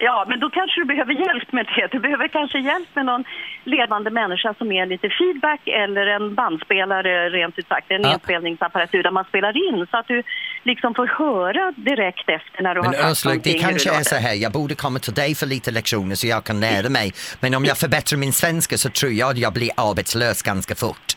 Ja, 0.00 0.24
men 0.28 0.40
då 0.40 0.50
kanske 0.50 0.80
du 0.80 0.84
behöver 0.84 1.12
hjälp 1.12 1.52
med 1.52 1.66
det. 1.76 1.88
Du 1.92 1.98
behöver 1.98 2.28
kanske 2.28 2.58
hjälp 2.58 2.88
med 2.94 3.06
någon 3.06 3.24
levande 3.64 4.10
människa 4.10 4.54
som 4.58 4.72
är 4.72 4.86
lite 4.86 5.08
feedback 5.18 5.60
eller 5.66 6.06
en 6.06 6.34
bandspelare 6.34 7.30
rent 7.30 7.58
ut 7.58 7.68
sagt, 7.68 7.90
en 7.90 8.02
Ja. 8.02 8.14
inspelningsapparatur 8.14 9.02
där 9.02 9.10
man 9.10 9.24
spelar 9.24 9.68
in 9.68 9.86
så 9.90 9.96
att 9.96 10.08
du 10.08 10.22
liksom 10.62 10.94
får 10.94 11.06
höra 11.06 11.72
direkt 11.76 12.28
efter 12.28 12.62
när 12.62 12.74
du 12.74 12.80
Men 12.82 12.94
har 12.94 12.94
sagt 12.94 13.10
Özlem, 13.10 13.40
det 13.44 13.58
kanske 13.58 13.90
är 13.90 14.02
så 14.02 14.16
här, 14.16 14.34
jag 14.34 14.52
borde 14.52 14.74
komma 14.74 14.98
till 14.98 15.14
dig 15.14 15.34
för 15.34 15.46
lite 15.46 15.70
lektioner 15.70 16.14
så 16.14 16.26
jag 16.26 16.44
kan 16.44 16.60
lära 16.60 16.88
mig. 16.88 17.12
Men 17.40 17.54
om 17.54 17.64
jag 17.64 17.78
förbättrar 17.78 18.16
min 18.18 18.32
svenska 18.32 18.76
så 18.78 18.90
tror 18.90 19.12
jag 19.12 19.30
att 19.30 19.38
jag 19.38 19.52
blir 19.52 19.70
arbetslös 19.76 20.42
ganska 20.42 20.74
fort. 20.74 21.16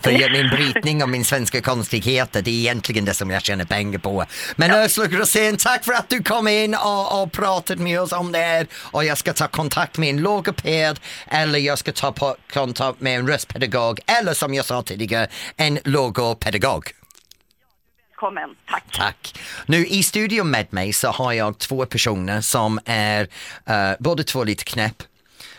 För 0.00 0.30
min 0.30 0.48
brytning 0.48 1.02
och 1.02 1.08
min 1.08 1.24
svenska 1.24 1.60
konstigheter, 1.60 2.42
det 2.42 2.50
är 2.50 2.54
egentligen 2.54 3.04
det 3.04 3.14
som 3.14 3.30
jag 3.30 3.44
tjänar 3.44 3.64
pengar 3.64 3.98
på. 3.98 4.24
Men 4.56 4.70
Özlem 4.70 5.10
Rosén, 5.10 5.56
tack 5.56 5.84
för 5.84 5.92
att 5.92 6.08
du 6.08 6.22
kom 6.22 6.48
in 6.48 6.74
och, 6.74 7.22
och 7.22 7.32
pratade 7.32 7.82
med 7.82 8.00
oss 8.00 8.12
om 8.12 8.32
det 8.32 8.38
här. 8.38 8.66
Och 8.74 9.04
jag 9.04 9.18
ska 9.18 9.32
ta 9.32 9.48
kontakt 9.48 9.98
med 9.98 10.10
en 10.10 10.20
logoped 10.20 11.00
eller 11.26 11.58
jag 11.58 11.78
ska 11.78 11.92
ta 11.92 12.12
på, 12.12 12.36
kontakt 12.52 13.00
med 13.00 13.18
en 13.18 13.28
röstpedagog 13.28 14.00
eller 14.06 14.34
som 14.34 14.54
jag 14.54 14.64
sa 14.64 14.82
tidigare, 14.82 15.28
en 15.56 15.78
logopedagog. 15.84 16.92
Välkommen, 18.10 18.50
tack. 18.70 18.84
Tack. 18.92 19.40
Nu 19.66 19.86
i 19.86 20.02
studion 20.02 20.50
med 20.50 20.66
mig 20.72 20.92
så 20.92 21.08
har 21.08 21.32
jag 21.32 21.58
två 21.58 21.86
personer 21.86 22.40
som 22.40 22.80
är 22.84 23.22
uh, 23.70 23.96
båda 23.98 24.22
två 24.22 24.44
lite 24.44 24.64
knäpp. 24.64 25.02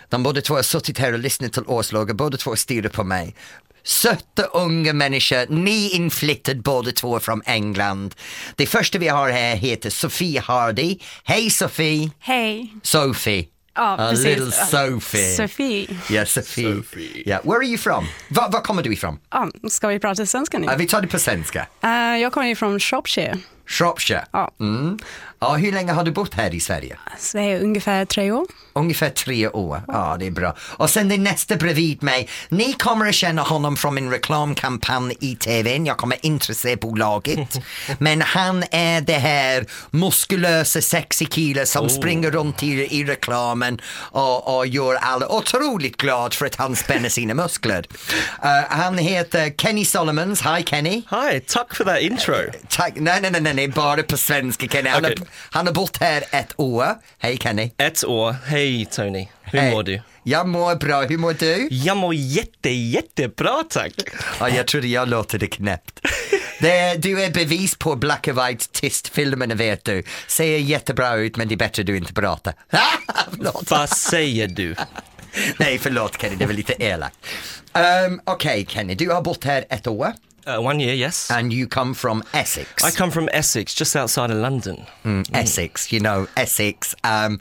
De 0.09 0.23
båda 0.23 0.41
två 0.41 0.55
har 0.55 0.61
suttit 0.61 0.97
här 0.97 1.13
och 1.13 1.19
lyssnat 1.19 1.53
till 1.53 1.63
årslaget, 1.67 2.15
båda 2.15 2.37
två 2.37 2.55
stirrar 2.55 2.89
på 2.89 3.03
mig. 3.03 3.35
Söta 3.83 4.43
unga 4.43 4.93
människor, 4.93 5.45
nyinflyttade 5.53 6.59
båda 6.61 6.91
två 6.91 7.19
från 7.19 7.41
England. 7.45 8.15
Det 8.55 8.65
första 8.65 8.97
vi 8.99 9.07
har 9.07 9.29
här 9.29 9.55
heter 9.55 9.89
Sofie 9.89 10.39
Hardy. 10.41 10.97
Hej 11.23 11.49
Sofie! 11.49 12.11
Hej. 12.19 12.73
Sophie. 12.83 13.45
Ja, 13.75 13.93
A 13.93 14.07
precis. 14.09 14.25
little 14.25 14.51
Sophie. 14.51 15.35
Sofie. 15.35 15.87
Yeah, 16.11 16.25
Sophie. 16.27 16.83
Yeah. 17.25 17.43
Where 17.45 17.57
are 17.57 17.65
you 17.65 17.77
from? 17.77 18.07
Var, 18.27 18.49
var 18.51 18.61
kommer 18.61 18.83
du 18.83 18.93
ifrån? 18.93 19.19
Ja, 19.31 19.49
ska 19.69 19.87
vi 19.87 19.99
prata 19.99 20.25
svenska 20.25 20.59
nu? 20.59 20.67
Uh, 20.67 20.75
vi 20.77 20.85
tar 20.87 21.01
det 21.01 21.07
på 21.07 21.19
svenska. 21.19 21.67
Eh, 21.83 21.89
jag 22.21 22.33
kommer 22.33 22.47
ju 22.47 22.55
från 22.55 22.79
Shropshire. 22.79 23.37
Shropshire. 23.67 24.25
Ja. 24.31 24.51
Mm. 24.59 24.99
Ja, 25.41 25.55
hur 25.55 25.71
länge 25.71 25.91
har 25.91 26.03
du 26.03 26.11
bott 26.11 26.33
här 26.33 26.53
i 26.55 26.59
Sverige? 26.59 26.97
Så 27.19 27.37
det 27.37 27.43
är 27.43 27.59
ungefär 27.63 28.05
tre 28.05 28.31
år. 28.31 28.45
Ungefär 28.73 29.09
tre 29.09 29.47
år. 29.47 29.81
Ja, 29.87 30.15
det 30.19 30.27
är 30.27 30.31
bra. 30.31 30.55
Och 30.59 30.89
sen 30.89 31.09
det 31.09 31.17
nästa 31.17 31.55
bredvid 31.55 32.03
mig. 32.03 32.29
Ni 32.49 32.73
kommer 32.73 33.07
att 33.07 33.15
känna 33.15 33.41
honom 33.41 33.77
från 33.77 33.95
min 33.95 34.11
reklamkampanj 34.11 35.15
i 35.19 35.35
TVn. 35.35 35.85
Jag 35.85 35.97
kommer 35.97 36.17
inte 36.25 36.53
se 36.53 36.75
bolaget. 36.75 37.59
Men 37.99 38.21
han 38.21 38.63
är 38.71 39.01
det 39.01 39.13
här 39.17 39.65
muskulösa 39.91 40.81
sexy 40.81 41.25
killen 41.25 41.65
som 41.67 41.85
Oh. 41.85 41.89
springer 41.89 42.31
runt 42.31 42.63
i, 42.63 42.67
i 42.99 43.03
reklamen 43.03 43.81
och, 43.95 44.57
och 44.57 44.67
gör 44.67 44.95
alla 44.95 45.29
otroligt 45.29 45.97
glad 45.97 46.33
för 46.33 46.45
att 46.45 46.55
han 46.55 46.75
spänner 46.75 47.09
sina 47.09 47.33
muskler. 47.33 47.85
Eh, 48.43 48.49
han 48.69 48.97
heter 48.97 49.53
Kenny 49.57 49.85
Solomons. 49.85 50.41
Hi 50.41 50.63
Kenny. 50.63 51.01
Hi, 51.09 51.39
tack 51.39 51.75
för 51.75 51.85
det 51.85 52.01
intro. 52.03 52.35
Tack. 52.69 52.93
Nej, 52.95 53.21
nej, 53.21 53.41
nej, 53.41 53.53
nej, 53.53 53.67
bara 53.67 54.03
på 54.03 54.17
svenska 54.17 54.67
Kenny. 54.67 54.89
Har, 54.89 55.15
han 55.31 55.67
har 55.67 55.73
bott 55.73 55.97
här 55.97 56.23
ett 56.31 56.53
år. 56.59 56.87
Hej 57.17 57.37
Kenny. 57.37 57.71
Ett 57.77 58.03
år. 58.03 58.35
Hej 58.45 58.85
Tony. 58.85 59.27
Hur 59.41 59.59
Hej. 59.59 59.71
mår 59.71 59.83
du? 59.83 60.01
Jag 60.23 60.47
mår 60.47 60.75
bra, 60.75 61.01
hur 61.01 61.17
mår 61.17 61.33
du? 61.33 61.67
Jag 61.71 61.97
mår 61.97 62.13
jätte, 62.13 62.69
jättebra 62.69 63.63
tack. 63.69 63.93
Ja, 64.39 64.49
jag 64.49 64.67
trodde 64.67 64.87
jag 64.87 65.07
låter 65.07 65.39
det 65.39 65.47
knäppt. 65.47 65.99
Det, 66.59 66.95
du 66.95 67.23
är 67.23 67.31
bevis 67.31 67.75
på 67.75 67.95
black 67.95 68.27
and 68.27 68.39
white 68.41 68.65
tystfilmerna 68.71 69.55
vet 69.55 69.85
du. 69.85 70.03
Ser 70.27 70.57
jättebra 70.57 71.15
ut 71.15 71.37
men 71.37 71.47
det 71.47 71.55
är 71.55 71.57
bättre 71.57 71.83
du 71.83 71.97
inte 71.97 72.13
pratar. 72.13 72.53
Vad 73.69 73.89
säger 73.89 74.47
du? 74.47 74.75
Nej, 75.57 75.77
förlåt 75.77 76.21
Kenny, 76.21 76.35
det 76.35 76.45
var 76.45 76.53
lite 76.53 76.73
elakt. 76.83 77.17
Um, 78.07 78.21
Okej 78.23 78.65
Kenny, 78.69 78.95
du 78.95 79.09
har 79.09 79.21
bott 79.21 79.43
här 79.43 79.65
ett 79.69 79.87
år. 79.87 80.13
Uh, 80.47 80.61
one 80.65 80.79
year, 80.79 80.93
yes. 80.95 81.29
And 81.31 81.51
you 81.53 81.67
come 81.67 81.93
from 81.93 82.23
Essex. 82.33 82.83
I 82.83 82.91
come 82.91 83.11
from 83.11 83.29
Essex, 83.33 83.73
just 83.73 83.95
outside 83.95 84.31
of 84.31 84.37
London. 84.37 84.85
Mm, 85.05 85.25
Essex, 85.33 85.91
you 85.91 85.99
know, 85.99 86.27
Essex. 86.35 86.95
Um, 87.03 87.39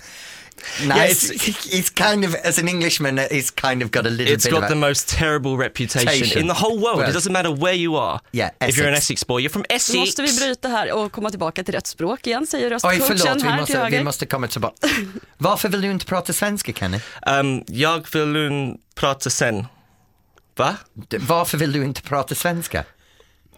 Yeah, 0.81 0.89
nice. 0.89 1.31
it's, 1.73 1.91
kind 2.07 2.25
of, 2.25 2.35
as 2.35 2.59
an 2.59 2.69
Englishman, 2.69 3.19
it's 3.19 3.51
kind 3.51 3.81
of 3.83 3.91
got 3.91 4.07
a 4.07 4.11
little 4.11 4.35
It's 4.35 4.45
bit 4.45 4.53
got 4.53 4.63
of 4.65 4.69
the 4.69 4.75
a, 4.75 4.89
most 4.89 5.09
terrible 5.09 5.57
reputation 5.57 6.07
Reputation. 6.09 6.41
in 6.41 6.49
the 6.49 6.55
whole 6.55 6.79
world. 6.81 6.99
Well, 6.99 7.11
it 7.11 7.13
doesn't 7.13 7.33
matter 7.33 7.51
where 7.53 7.75
you 7.77 7.95
are. 7.97 8.21
Yeah, 8.33 8.51
If 8.61 8.77
you're 8.77 8.89
an 8.89 8.95
Essex. 8.95 9.05
Essex 9.05 9.25
boy, 9.25 9.41
you're 9.43 9.53
from 9.53 9.65
Essex. 9.71 9.95
Måste 9.99 10.23
vi 10.23 10.33
bryta 10.37 10.69
här 10.69 10.93
och 10.93 11.13
komma 11.13 11.31
tillbaka 11.31 11.65
till 11.65 11.75
rätt 11.75 11.87
språk 11.87 12.27
igen, 12.27 12.47
säger 12.47 12.67
Oj, 12.67 12.71
röstcoachen 12.73 13.01
förlåt, 13.07 13.21
vi 13.25 13.29
här 13.29 13.35
till 13.55 13.61
måste, 13.61 13.79
höger. 13.79 13.99
vi 13.99 14.05
måste 14.05 14.27
komma 14.27 14.47
tillbaka. 14.49 14.89
Varför 15.39 15.69
vill 15.69 15.81
du 15.81 15.91
inte 15.91 16.07
prata 16.07 16.33
svenska, 16.33 16.73
Kenny? 16.73 17.01
Um, 17.27 17.65
jag 17.67 18.07
vill 18.13 18.75
prata 18.95 19.31
sen. 19.31 19.67
Va? 20.59 20.77
D- 20.95 21.17
Varför 21.21 21.59
vill 21.59 21.73
du 21.73 21.85
inte 21.85 22.03
prata 22.03 22.35
svenska? 22.35 22.85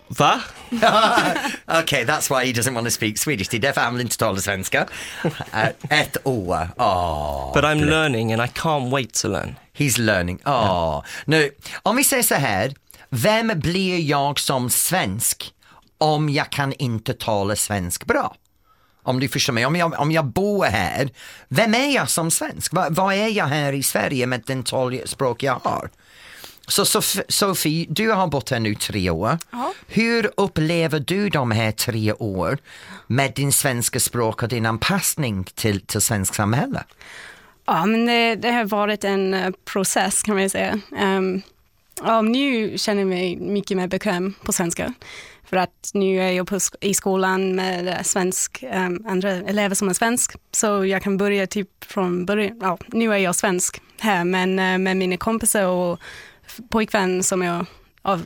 Va? 0.09 0.41
okay, 1.83 2.05
that's 2.05 2.29
why 2.31 2.47
he 2.47 2.53
doesn't 2.53 2.75
want 2.75 2.87
to 2.87 2.91
speak 2.91 3.19
Swedish. 3.19 3.49
Det 3.51 3.57
är 3.57 3.61
därför 3.61 3.81
han 3.81 3.95
vill 3.95 4.01
inte 4.07 4.17
tala 4.19 4.39
svenska. 4.41 4.87
Uh, 5.25 5.65
ett 5.91 6.17
år. 6.25 6.69
Oh, 6.77 7.53
But 7.55 7.65
I'm 7.65 7.85
learning 7.85 8.33
and 8.33 8.43
I 8.43 8.47
can't 8.47 8.91
wait 8.91 9.15
to 9.15 9.29
learn. 9.29 9.55
He's 9.77 10.01
learning. 10.01 10.41
Oh. 10.45 11.05
Nu, 11.25 11.51
om 11.83 11.97
vi 11.97 12.05
säger 12.05 12.23
så 12.23 12.35
här. 12.35 12.75
Vem 13.13 13.53
blir 13.61 14.01
jag 14.01 14.39
som 14.41 14.71
svensk 14.71 15.53
om 15.99 16.29
jag 16.29 16.51
kan 16.51 16.73
inte 16.73 17.15
tala 17.15 17.57
svensk 17.57 18.05
bra? 18.07 18.35
Om 19.03 19.21
du 19.21 19.29
förstår 19.29 19.53
mig, 19.53 19.67
om 19.67 19.77
jag, 19.77 20.01
om 20.01 20.13
jag 20.13 20.25
bor 20.27 20.65
här, 20.65 21.11
vem 21.49 21.75
är 21.75 21.95
jag 21.95 22.11
som 22.11 22.31
svensk? 22.31 22.73
Va- 22.73 22.87
Vad 22.91 23.15
är 23.15 23.29
jag 23.29 23.47
här 23.47 23.73
i 23.73 23.83
Sverige 23.83 24.27
med 24.27 24.43
den 24.47 24.63
talspråk 24.63 25.43
jag 25.43 25.61
har? 25.65 25.91
Så 26.71 26.85
Sof- 26.85 27.23
Sofie, 27.29 27.87
du 27.89 28.11
har 28.11 28.27
bott 28.27 28.51
här 28.51 28.61
nu 28.61 28.75
tre 28.75 29.11
år. 29.11 29.39
Hur 29.87 30.31
upplever 30.37 31.01
du 31.01 31.29
de 31.29 31.51
här 31.51 31.73
tre 31.73 32.13
år 32.13 32.59
med 33.07 33.33
din 33.35 33.53
svenska 33.53 34.01
språk 34.01 34.43
och 34.43 34.49
din 34.49 34.67
anpassning 34.67 35.45
till, 35.45 35.81
till 35.81 36.01
svensk 36.01 36.35
samhälle? 36.35 36.85
Ja, 37.67 37.87
men 37.87 38.07
det, 38.07 38.35
det 38.35 38.51
har 38.51 38.65
varit 38.65 39.05
en 39.05 39.35
eh, 39.35 39.51
process 39.65 40.23
kan 40.23 40.37
man 40.37 40.51
säga. 40.51 40.81
Um, 41.01 41.43
ja, 42.03 42.23
nu 42.23 42.79
känner 42.79 43.01
jag 43.01 43.09
mig 43.09 43.37
mycket 43.37 43.77
mer 43.77 43.87
bekväm 43.87 44.35
på 44.43 44.53
svenska. 44.53 44.95
För 45.45 45.57
att 45.57 45.91
nu 45.95 46.21
är 46.21 46.31
jag 46.31 46.47
på, 46.47 46.59
i 46.81 46.95
skolan 46.95 47.55
med 47.55 47.89
eh, 47.89 48.03
svensk, 48.03 48.65
um, 48.75 49.05
andra 49.09 49.31
elever 49.31 49.75
som 49.75 49.89
är 49.89 49.95
svensk. 49.95 50.37
Så 50.53 50.87
jag 50.87 51.03
kan 51.03 51.17
börja 51.17 51.47
typ 51.47 51.85
från 51.85 52.27
början. 52.27 52.59
Ja, 52.61 52.79
nu 52.87 53.15
är 53.15 53.19
jag 53.19 53.37
svensk 53.37 53.81
här, 54.01 54.25
men 54.25 54.59
eh, 54.59 54.79
med 54.79 54.97
mina 54.97 55.17
kompisar 55.17 55.67
och 55.67 56.01
pojkvän 56.71 57.23
som 57.23 57.43
jag 57.43 57.67
har 58.03 58.21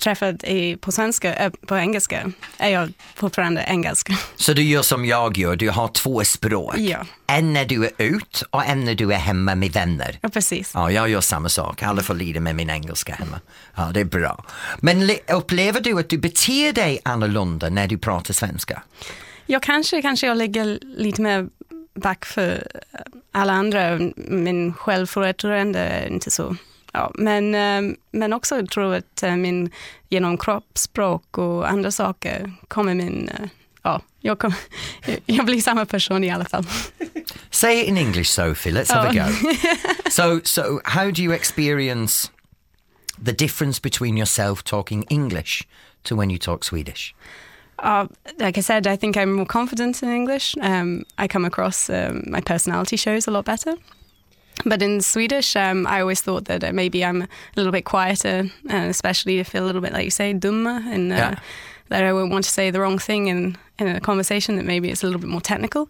träffat 0.00 0.44
i, 0.44 0.76
på, 0.76 0.92
svenska, 0.92 1.34
äh, 1.34 1.50
på 1.66 1.76
engelska 1.76 2.32
är 2.58 2.68
jag 2.68 2.92
fortfarande 3.14 3.64
engelska. 3.68 4.14
Så 4.36 4.52
du 4.52 4.62
gör 4.62 4.82
som 4.82 5.04
jag 5.04 5.36
gör, 5.38 5.56
du 5.56 5.70
har 5.70 5.88
två 5.88 6.24
språk. 6.24 6.76
Ja. 6.78 7.06
En 7.26 7.52
när 7.52 7.64
du 7.64 7.84
är 7.84 7.90
ut 7.98 8.42
och 8.50 8.64
en 8.66 8.84
när 8.84 8.94
du 8.94 9.12
är 9.12 9.18
hemma 9.18 9.54
med 9.54 9.72
vänner. 9.72 10.18
Ja, 10.22 10.28
precis. 10.28 10.70
Ja, 10.74 10.90
jag 10.90 11.08
gör 11.08 11.20
samma 11.20 11.48
sak. 11.48 11.82
Alla 11.82 12.02
får 12.02 12.14
lida 12.14 12.40
med 12.40 12.56
min 12.56 12.70
engelska 12.70 13.14
hemma. 13.14 13.40
Ja, 13.74 13.90
det 13.94 14.00
är 14.00 14.04
bra. 14.04 14.44
Men 14.78 15.06
le- 15.06 15.20
upplever 15.32 15.80
du 15.80 15.98
att 15.98 16.08
du 16.08 16.18
beter 16.18 16.72
dig 16.72 16.98
annorlunda 17.04 17.68
när 17.68 17.88
du 17.88 17.98
pratar 17.98 18.34
svenska? 18.34 18.82
Jag 19.46 19.62
kanske, 19.62 20.02
kanske 20.02 20.26
jag 20.26 20.36
ligger 20.36 20.78
lite 20.82 21.22
mer 21.22 21.48
back 21.94 22.24
för 22.24 22.66
alla 23.32 23.52
andra. 23.52 23.98
Min 24.16 24.74
självförtroende 24.74 25.78
är 25.78 26.06
inte 26.08 26.30
så. 26.30 26.56
Ja, 26.98 27.10
men, 27.14 27.54
eh, 27.54 27.96
men 28.12 28.32
också 28.32 28.66
tror 28.66 28.86
jag 28.86 28.98
att 28.98 29.22
eh, 29.22 29.36
min, 29.36 29.70
genom 30.08 30.38
kroppsspråk 30.38 31.38
och 31.38 31.68
andra 31.68 31.90
saker 31.90 32.52
kommer 32.68 32.94
min, 32.94 33.28
eh, 33.28 33.48
ja, 33.82 34.02
jag, 34.20 34.38
kom, 34.38 34.52
jag 35.26 35.46
blir 35.46 35.60
samma 35.60 35.86
person 35.86 36.24
i 36.24 36.30
alla 36.30 36.44
fall. 36.44 36.66
Say 37.50 37.80
it 37.80 37.88
in 37.88 37.96
English, 37.96 38.30
Sophie. 38.30 38.72
Let's 38.72 38.92
have 38.92 39.08
a 39.08 39.12
go. 39.12 39.32
so, 40.10 40.40
so 40.44 40.80
how 40.84 41.10
do 41.10 41.22
you 41.22 41.34
experience 41.34 42.30
the 43.24 43.32
difference 43.32 43.82
between 43.82 44.16
yourself 44.16 44.64
talking 44.64 45.04
English 45.08 45.68
to 46.02 46.16
when 46.16 46.30
you 46.30 46.38
talk 46.38 46.64
Swedish? 46.64 47.14
Uh, 47.78 48.06
like 48.38 48.58
I 48.58 48.62
said, 48.62 48.86
I 48.86 48.96
think 48.96 49.16
I'm 49.16 49.32
more 49.32 49.46
confident 49.46 50.02
in 50.02 50.08
English. 50.08 50.56
Um, 50.60 51.04
I 51.24 51.28
come 51.28 51.46
across 51.46 51.90
um, 51.90 52.24
my 52.26 52.40
personality 52.40 52.96
shows 52.96 53.28
a 53.28 53.30
lot 53.30 53.44
better. 53.44 53.76
But 54.64 54.82
in 54.82 55.00
Swedish, 55.00 55.56
um, 55.56 55.86
I 55.86 56.00
always 56.00 56.20
thought 56.20 56.44
that 56.46 56.64
uh, 56.64 56.72
maybe 56.72 57.04
I'm 57.04 57.22
a 57.22 57.28
little 57.56 57.72
bit 57.72 57.84
quieter, 57.84 58.50
and 58.68 58.90
especially 58.90 59.44
feel 59.44 59.62
a 59.64 59.66
little 59.66 59.80
bit 59.80 59.92
like 59.92 60.04
you 60.04 60.10
say, 60.10 60.34
dumma, 60.34 60.82
and 60.94 61.12
uh, 61.12 61.16
Yeah. 61.16 61.34
that 61.88 62.02
I 62.02 62.12
won't 62.12 62.32
want 62.32 62.44
to 62.44 62.50
say 62.50 62.70
the 62.72 62.78
wrong 62.80 62.98
thing 63.00 63.28
in, 63.28 63.56
in 63.78 63.88
a 63.88 64.00
conversation 64.00 64.56
that 64.56 64.64
maybe 64.66 64.88
it's 64.90 65.02
a 65.04 65.06
little 65.06 65.20
bit 65.20 65.30
more 65.30 65.40
technical. 65.42 65.88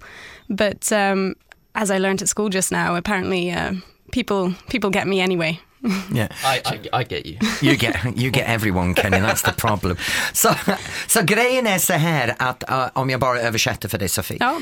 But 0.49 0.93
um, 0.93 1.35
as 1.75 1.91
I 1.91 1.99
learned 1.99 2.23
at 2.23 2.29
school 2.29 2.51
just 2.51 2.71
now, 2.73 2.95
apparently 2.97 3.51
uh, 3.51 3.73
people 4.13 4.55
people 4.69 4.91
get 4.91 5.07
me 5.07 5.21
anyway. 5.23 5.59
Yeah. 6.13 6.29
I, 6.45 6.61
I, 6.67 7.01
I 7.01 7.05
get 7.05 7.25
you. 7.27 7.39
You 7.63 7.77
get, 7.77 7.95
you 8.17 8.31
get 8.31 8.49
everyone 8.49 8.95
Kenny, 8.95 9.21
that's 9.21 9.43
the 9.43 9.53
problem. 9.53 9.97
Så, 10.33 10.55
så 11.07 11.23
grejen 11.23 11.67
är 11.67 11.79
så 11.79 11.93
här 11.93 12.35
att, 12.39 12.65
uh, 12.71 12.87
om 12.93 13.11
jag 13.11 13.21
bara 13.21 13.41
översätter 13.41 13.89
för 13.89 13.99
dig 13.99 14.09
Sofie. 14.09 14.37
Ja. 14.41 14.57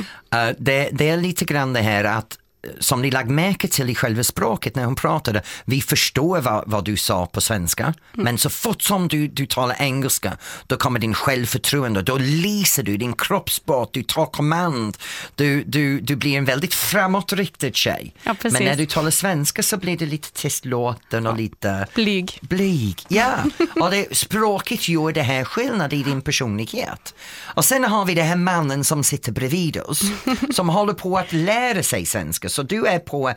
Uh, 0.48 0.54
det, 0.58 0.88
det 0.92 1.08
är 1.08 1.16
lite 1.16 1.44
grann 1.44 1.72
det 1.72 1.80
här 1.82 2.04
att 2.04 2.38
uh, 2.38 2.45
som 2.80 3.02
ni 3.02 3.10
lagt 3.10 3.30
märke 3.30 3.68
till 3.68 3.90
i 3.90 3.94
själva 3.94 4.24
språket 4.24 4.74
när 4.74 4.84
hon 4.84 4.94
pratade, 4.94 5.42
vi 5.64 5.80
förstår 5.80 6.40
vad, 6.40 6.64
vad 6.66 6.84
du 6.84 6.96
sa 6.96 7.26
på 7.26 7.40
svenska, 7.40 7.94
men 8.12 8.38
så 8.38 8.50
fort 8.50 8.82
som 8.82 9.08
du, 9.08 9.28
du 9.28 9.46
talar 9.46 9.76
engelska, 9.78 10.36
då 10.66 10.76
kommer 10.76 11.00
din 11.00 11.14
självförtroende, 11.14 12.02
då 12.02 12.18
lyser 12.18 12.82
du, 12.82 12.96
din 12.96 13.12
kroppsspråk, 13.12 13.90
du 13.92 14.02
tar 14.02 14.26
kommand, 14.26 14.96
du, 15.34 15.64
du, 15.64 16.00
du 16.00 16.16
blir 16.16 16.38
en 16.38 16.44
väldigt 16.44 16.74
framåtriktad 16.74 17.72
tjej. 17.72 18.14
Ja, 18.22 18.34
men 18.42 18.64
när 18.64 18.76
du 18.76 18.86
talar 18.86 19.10
svenska 19.10 19.62
så 19.62 19.76
blir 19.76 19.98
det 19.98 20.06
lite 20.06 20.32
tystlåten 20.32 21.26
och 21.26 21.36
lite 21.36 21.86
Blyg. 21.94 22.38
Blyg, 22.42 23.02
ja. 23.08 23.34
Och 23.80 23.90
det, 23.90 24.16
språket 24.16 24.88
gör 24.88 25.12
det 25.12 25.22
här 25.22 25.44
skillnad 25.44 25.92
i 25.92 26.02
din 26.02 26.22
personlighet. 26.22 27.14
Och 27.38 27.64
sen 27.64 27.84
har 27.84 28.04
vi 28.04 28.14
den 28.14 28.26
här 28.26 28.36
mannen 28.36 28.84
som 28.84 29.04
sitter 29.04 29.32
bredvid 29.32 29.80
oss, 29.80 30.00
som 30.50 30.68
håller 30.68 30.92
på 30.92 31.18
att 31.18 31.32
lära 31.32 31.82
sig 31.82 32.06
svenska. 32.06 32.48
Så 32.56 32.62
du 32.62 32.86
är 32.86 32.98
på 32.98 33.32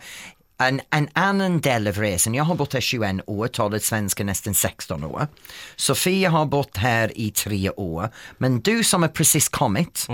en, 0.60 0.82
en 0.90 1.10
annan 1.14 1.60
del 1.62 1.88
av 1.88 1.98
resan. 1.98 2.34
Jag 2.34 2.44
har 2.44 2.56
bott 2.56 2.74
här 2.74 2.82
21 2.82 3.16
år, 3.26 3.48
talat 3.48 3.84
svenska 3.84 4.24
nästan 4.24 4.54
16 4.54 5.04
år. 5.04 5.28
Sofia 5.76 6.30
har 6.30 6.46
bott 6.46 6.78
här 6.78 7.18
i 7.18 7.32
tre 7.32 7.70
år. 7.70 8.10
Men 8.38 8.60
du 8.60 8.84
som 8.84 9.02
har 9.02 9.10
precis 9.10 9.50
kommit, 9.50 10.08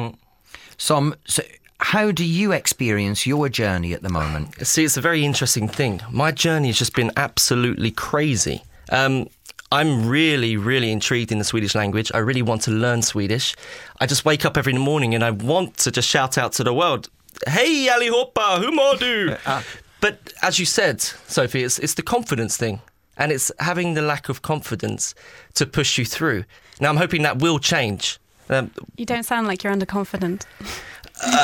som, 0.78 1.14
so, 1.26 1.42
how 1.78 2.12
do 2.12 2.24
you 2.24 2.54
experience 2.54 3.30
your 3.30 3.50
journey 3.50 3.94
at 3.94 4.02
the 4.02 4.10
moment? 4.10 4.68
See, 4.68 4.86
it's 4.86 4.98
a 4.98 5.02
very 5.02 5.22
interesting 5.24 5.70
thing. 5.70 6.02
My 6.12 6.32
journey 6.32 6.68
has 6.68 6.80
just 6.80 6.96
been 6.96 7.12
absolutely 7.16 7.92
crazy. 7.92 8.60
Um, 8.92 9.28
I'm 9.72 10.10
really, 10.10 10.58
really 10.58 10.92
intrigued 10.92 11.32
in 11.32 11.38
the 11.40 11.44
Swedish 11.44 11.76
language. 11.76 12.12
I 12.14 12.20
really 12.20 12.44
want 12.44 12.62
to 12.64 12.72
learn 12.72 13.02
Swedish. 13.02 13.56
I 14.00 14.06
just 14.06 14.24
wake 14.24 14.46
up 14.46 14.58
every 14.58 14.74
morning 14.74 15.16
and 15.16 15.24
I 15.24 15.32
want 15.32 15.78
to 15.78 15.92
just 15.92 16.08
shout 16.08 16.38
out 16.38 16.54
to 16.54 16.64
the 16.64 16.74
world, 16.74 17.10
Hey 17.48 17.88
allihopa, 17.90 18.60
hur 18.60 18.72
mår 18.72 18.98
du? 19.00 19.36
but 20.02 20.34
as 20.42 20.60
you 20.60 20.66
said, 20.66 21.02
Sophie, 21.02 21.64
it's, 21.64 21.80
it's 21.80 21.94
the 21.96 22.04
confidence 22.04 22.58
thing. 22.58 22.80
And 23.18 23.32
it's 23.32 23.50
having 23.60 23.94
the 23.94 24.02
lack 24.02 24.28
of 24.30 24.42
confidence 24.42 25.16
to 25.54 25.66
push 25.66 25.98
you 25.98 26.04
through. 26.06 26.44
Now, 26.82 26.90
I'm 26.90 26.98
hoping 26.98 27.22
that 27.24 27.40
will 27.42 27.60
change. 27.60 28.20
Um, 28.50 28.72
You 28.98 29.06
don't 29.06 29.24
sound 29.24 29.48
like 29.48 29.64
you're 29.64 29.74
underconfident. 29.74 30.44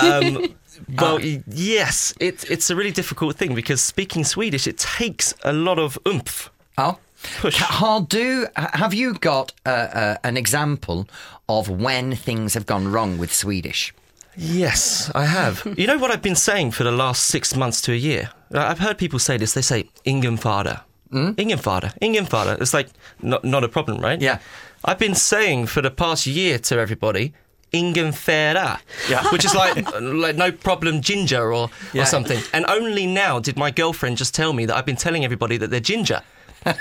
um, 0.04 0.54
well, 0.98 1.18
y- 1.20 1.42
yes, 1.48 2.14
it, 2.20 2.44
it's 2.52 2.70
a 2.70 2.76
really 2.76 2.92
difficult 2.92 3.38
thing 3.38 3.56
because 3.56 3.82
speaking 3.82 4.26
Swedish, 4.26 4.68
it 4.68 4.78
takes 4.80 5.34
a 5.46 5.54
lot 5.54 5.80
of 5.80 5.98
oomph. 6.06 6.50
Ja. 6.78 6.96
Ka- 7.42 7.52
Har 7.52 8.02
du, 8.02 8.48
have 8.56 8.94
you 8.94 9.14
got 9.14 9.54
uh, 9.66 9.70
uh, 9.70 10.16
an 10.24 10.36
example 10.38 11.08
of 11.48 11.70
when 11.70 12.16
things 12.16 12.54
have 12.54 12.66
gone 12.66 12.92
wrong 12.92 13.18
with 13.18 13.34
Swedish? 13.34 13.94
Yes, 14.38 15.12
I 15.14 15.26
have. 15.26 15.66
you 15.78 15.88
know 15.88 15.98
what 15.98 16.12
I've 16.12 16.22
been 16.22 16.36
saying 16.36 16.72
for 16.72 16.84
the 16.84 16.92
last 16.92 17.24
six 17.26 17.56
months 17.56 17.82
to 17.82 17.92
a 17.92 17.96
year? 17.96 18.30
I've 18.54 18.80
heard 18.80 18.98
people 18.98 19.20
say 19.20 19.38
this. 19.38 19.54
They 19.54 19.62
say, 19.62 19.90
ingen 20.06 20.38
fara. 20.38 20.86
Hmm? 21.12 21.32
Ingen 21.38 21.58
fara. 21.58 21.94
Ingen 22.02 22.26
fara. 22.26 22.58
It's 22.62 22.74
like, 22.74 22.90
not, 23.22 23.44
not 23.44 23.64
a 23.64 23.70
problem, 23.70 24.00
right? 24.02 24.22
Yeah. 24.22 24.40
I've 24.86 25.00
been 25.00 25.16
saying 25.16 25.68
for 25.68 25.82
the 25.82 25.92
past 25.92 26.26
year 26.26 26.58
to 26.60 26.80
everybody, 26.80 27.34
ingen 27.72 28.12
fara. 28.14 28.80
Yeah. 29.10 29.24
Which 29.32 29.46
is 29.46 29.54
like, 29.54 29.76
like 30.02 30.36
no 30.38 30.52
problem 30.52 31.02
ginger 31.02 31.54
or, 31.54 31.70
Yeah. 31.94 32.04
or 32.04 32.06
something. 32.06 32.40
And 32.54 32.66
only 32.68 33.06
now 33.06 33.40
did 33.40 33.58
my 33.58 33.72
girlfriend 33.72 34.18
just 34.18 34.34
tell 34.34 34.54
me 34.54 34.66
that 34.66 34.76
I've 34.76 34.86
been 34.86 34.96
telling 34.96 35.24
everybody 35.26 35.58
that 35.58 35.70
they're 35.70 35.80
ginger. 35.80 36.22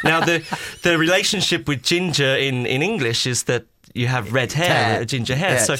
now, 0.04 0.20
the, 0.24 0.44
the 0.82 0.98
relationship 0.98 1.66
with 1.66 1.82
ginger 1.82 2.36
in, 2.36 2.66
in 2.66 2.82
English 2.82 3.26
is 3.26 3.44
that 3.44 3.64
you 3.94 4.06
have 4.08 4.32
red 4.32 4.52
hair, 4.52 5.04
ginger 5.04 5.34
hair. 5.34 5.58
So 5.58 5.76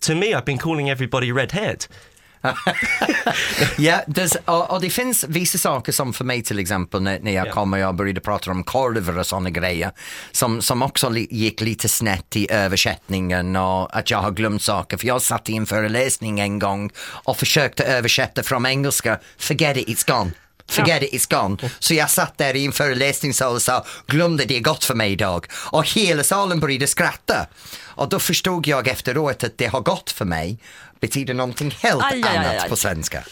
to 0.00 0.14
me, 0.14 0.26
I've 0.26 0.44
been 0.44 0.58
calling 0.58 0.88
everybody 0.90 1.32
red 1.32 1.52
haired. 1.52 1.84
Ja, 3.78 4.02
des, 4.06 4.36
och, 4.44 4.70
och 4.70 4.80
det 4.80 4.90
finns 4.90 5.24
vissa 5.28 5.58
saker 5.58 5.92
som 5.92 6.12
för 6.12 6.24
mig 6.24 6.42
till 6.42 6.58
exempel 6.58 7.02
när, 7.02 7.20
när 7.20 7.32
jag 7.32 7.46
Ja. 7.46 7.52
kommer 7.52 7.86
och 7.86 7.94
började 7.94 8.20
prata 8.20 8.50
om 8.50 8.64
korvar 8.64 9.18
och 9.18 9.26
sådana 9.26 9.50
grejer 9.50 9.90
som, 10.32 10.62
som 10.62 10.82
också 10.82 11.08
li, 11.08 11.28
gick 11.30 11.60
lite 11.60 11.88
snett 11.88 12.36
i 12.36 12.52
översättningen 12.52 13.56
och 13.56 13.96
att 13.96 14.10
jag 14.10 14.18
har 14.18 14.30
glömt 14.30 14.62
saker. 14.62 14.96
För 14.96 15.06
jag 15.06 15.22
satt 15.22 15.48
i 15.48 15.56
en 15.56 15.66
föreläsning 15.66 16.40
en 16.40 16.58
gång 16.58 16.90
och 17.24 17.36
försökte 17.36 17.84
översätta 17.84 18.42
från 18.42 18.66
engelska, 18.66 19.18
forget 19.38 19.76
it, 19.76 19.88
it's 19.88 20.06
gone. 20.18 20.30
Forget 20.70 21.02
it, 21.02 21.12
it's 21.12 21.40
gone. 21.40 21.56
Så 21.78 21.94
jag 21.94 22.10
satt 22.10 22.38
där 22.38 22.56
i 22.56 22.66
en 22.66 22.72
föreläsningssal 22.72 23.54
och 23.54 23.62
sa, 23.62 23.84
glömde 24.06 24.44
det 24.44 24.56
är 24.56 24.60
gott 24.60 24.84
för 24.84 24.94
mig 24.94 25.12
idag. 25.12 25.46
Och 25.52 25.88
hela 25.88 26.24
salen 26.24 26.60
började 26.60 26.86
skratta. 26.86 27.46
Och 27.82 28.08
då 28.08 28.18
förstod 28.18 28.66
jag 28.66 28.88
efteråt 28.88 29.44
att 29.44 29.58
det 29.58 29.66
har 29.66 29.80
gått 29.80 30.10
för 30.10 30.24
mig 30.24 30.58
betyder 31.00 31.34
någonting 31.34 31.74
helt 31.82 32.02
Aj, 32.04 32.12
aj, 32.12 32.22
aj, 32.28 32.36
annat 32.36 32.62
aj. 32.62 32.68
på 32.68 32.76
svenska. 32.76 33.24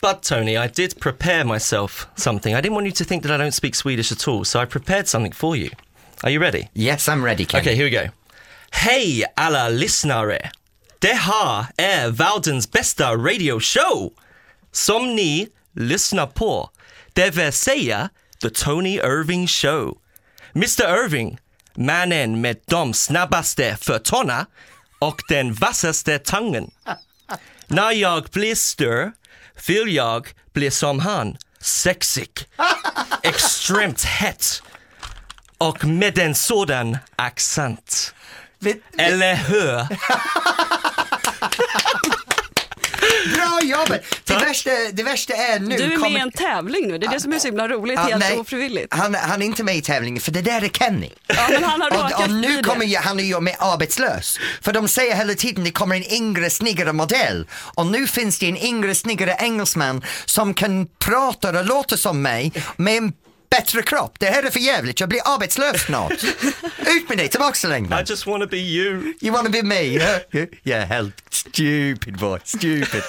But 0.00 0.22
Tony, 0.22 0.56
I 0.64 0.68
did 0.74 1.00
prepare 1.00 1.44
myself 1.44 2.06
something. 2.16 2.54
I 2.54 2.60
didn't 2.60 2.74
want 2.74 2.86
you 2.86 2.92
to 2.94 3.04
think 3.04 3.22
that 3.22 3.32
I 3.40 3.44
don't 3.44 3.50
speak 3.50 3.74
Swedish 3.74 4.12
at 4.12 4.28
all, 4.28 4.44
so 4.44 4.62
I 4.62 4.66
prepared 4.66 5.08
something 5.08 5.32
for 5.34 5.56
you. 5.56 5.70
Are 6.22 6.30
you 6.30 6.42
ready? 6.42 6.68
Yes, 6.74 7.08
I'm 7.08 7.22
ready, 7.24 7.44
Ken. 7.44 7.60
Okay, 7.60 7.74
here 7.74 7.84
we 7.84 7.90
go. 7.90 8.10
Hej 8.70 9.24
alla 9.36 9.68
lyssnare! 9.68 10.50
Det 10.98 11.14
här 11.14 11.66
är 11.76 12.08
världens 12.08 12.70
bästa 12.70 13.14
radioshow 13.14 14.12
som 14.72 15.16
ni 15.16 15.48
lyssnar 15.76 16.26
på. 16.26 16.70
Det 17.20 17.30
vill 17.30 17.52
säga 17.52 18.08
The 18.42 18.50
Tony 18.50 18.94
Irving 18.94 19.48
Show. 19.48 19.98
Mr 20.54 21.04
Irving, 21.04 21.38
mannen 21.74 22.40
med 22.40 22.56
de 22.66 22.94
snabbaste 22.94 23.76
fötterna 23.80 24.46
och 24.98 25.20
den 25.28 25.54
vassaste 25.54 26.18
tangen. 26.18 26.70
När 27.66 27.90
jag 27.90 28.24
blir 28.24 28.54
störd 28.54 29.12
vill 29.66 29.94
jag 29.94 30.28
bli 30.52 30.70
som 30.70 31.00
han, 31.00 31.36
sexig, 31.60 32.30
extremt 33.22 34.04
het 34.04 34.62
och 35.58 35.84
med 35.84 36.18
en 36.18 36.34
sådan 36.34 36.98
accent. 37.16 38.14
Eller 38.98 39.34
hur? 39.34 39.86
Bra 43.34 43.58
jobbat! 43.62 44.00
Det 44.24 44.34
värsta, 44.34 44.70
det 44.92 45.02
värsta 45.02 45.34
är 45.34 45.60
nu... 45.60 45.76
Du 45.76 45.92
är 45.92 45.98
med 45.98 46.12
i 46.12 46.16
en 46.16 46.32
tävling 46.32 46.88
nu, 46.88 46.98
det 46.98 47.06
är 47.06 47.10
det 47.10 47.20
som 47.20 47.32
är 47.32 47.38
så 47.38 47.48
himla 47.48 47.68
roligt, 47.68 47.94
Ja, 47.94 48.02
helt 48.02 48.18
nej, 48.20 48.38
ofrivilligt. 48.38 48.94
Han, 48.94 49.14
han 49.14 49.42
är 49.42 49.46
inte 49.46 49.64
med 49.64 49.76
i 49.76 49.82
tävlingen 49.82 50.20
för 50.20 50.32
det 50.32 50.42
där 50.42 50.64
är 50.64 50.68
Kenny. 50.68 51.10
Ja, 51.26 51.46
men 51.50 51.64
han 51.64 51.80
har 51.80 51.90
och, 51.90 52.24
och 52.24 52.30
nu 52.30 52.62
kommer 52.62 52.84
ju, 52.84 52.96
han 52.96 53.20
är 53.20 53.24
ju 53.24 53.40
med 53.40 53.56
arbetslös. 53.58 54.38
För 54.62 54.72
de 54.72 54.88
säger 54.88 55.14
hela 55.14 55.34
tiden 55.34 55.64
det 55.64 55.70
kommer 55.70 55.96
en 55.96 56.12
yngre 56.12 56.50
snyggare 56.50 56.92
modell. 56.92 57.46
Och 57.52 57.86
nu 57.86 58.06
finns 58.06 58.38
det 58.38 58.48
en 58.48 58.56
yngre 58.56 58.94
snyggare 58.94 59.36
engelsman 59.38 60.04
som 60.24 60.54
kan 60.54 60.86
prata 60.98 61.58
och 61.58 61.64
låta 61.64 61.96
som 61.96 62.22
mig 62.22 62.52
med 62.76 62.96
en 62.96 63.12
bättre 63.56 63.82
kropp. 63.82 64.14
Det 64.18 64.26
här 64.26 64.42
är 64.42 64.50
för 64.50 64.60
jävligt, 64.60 65.00
jag 65.00 65.08
blir 65.08 65.20
arbetslös 65.24 65.82
snart. 65.82 66.12
Ut 66.86 67.08
med 67.08 67.18
dig, 67.18 67.28
tillbaka 67.28 67.52
till 67.52 67.72
England. 67.72 68.00
I 68.00 68.04
just 68.10 68.26
want 68.26 68.42
to 68.42 68.48
be 68.48 68.56
you. 68.56 69.14
You 69.20 69.32
wanna 69.32 69.48
be 69.50 69.62
me? 69.62 69.80
Yeah, 70.32 70.48
yeah 70.64 70.88
helt 70.88 71.14
stupid 71.30 72.18
boy, 72.18 72.40
stupid. 72.44 73.02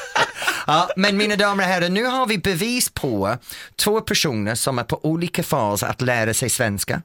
ja, 0.67 0.89
men 0.95 1.17
mina 1.17 1.35
damer 1.35 1.63
och 1.63 1.69
herrar, 1.69 1.89
nu 1.89 2.05
har 2.05 2.25
vi 2.25 2.37
bevis 2.37 2.89
på 2.89 3.37
två 3.75 4.01
personer 4.01 4.55
som 4.55 4.79
är 4.79 4.83
på 4.83 5.05
olika 5.05 5.43
fas 5.43 5.83
att 5.83 6.01
lära 6.01 6.33
sig 6.33 6.49
svenska. 6.49 7.01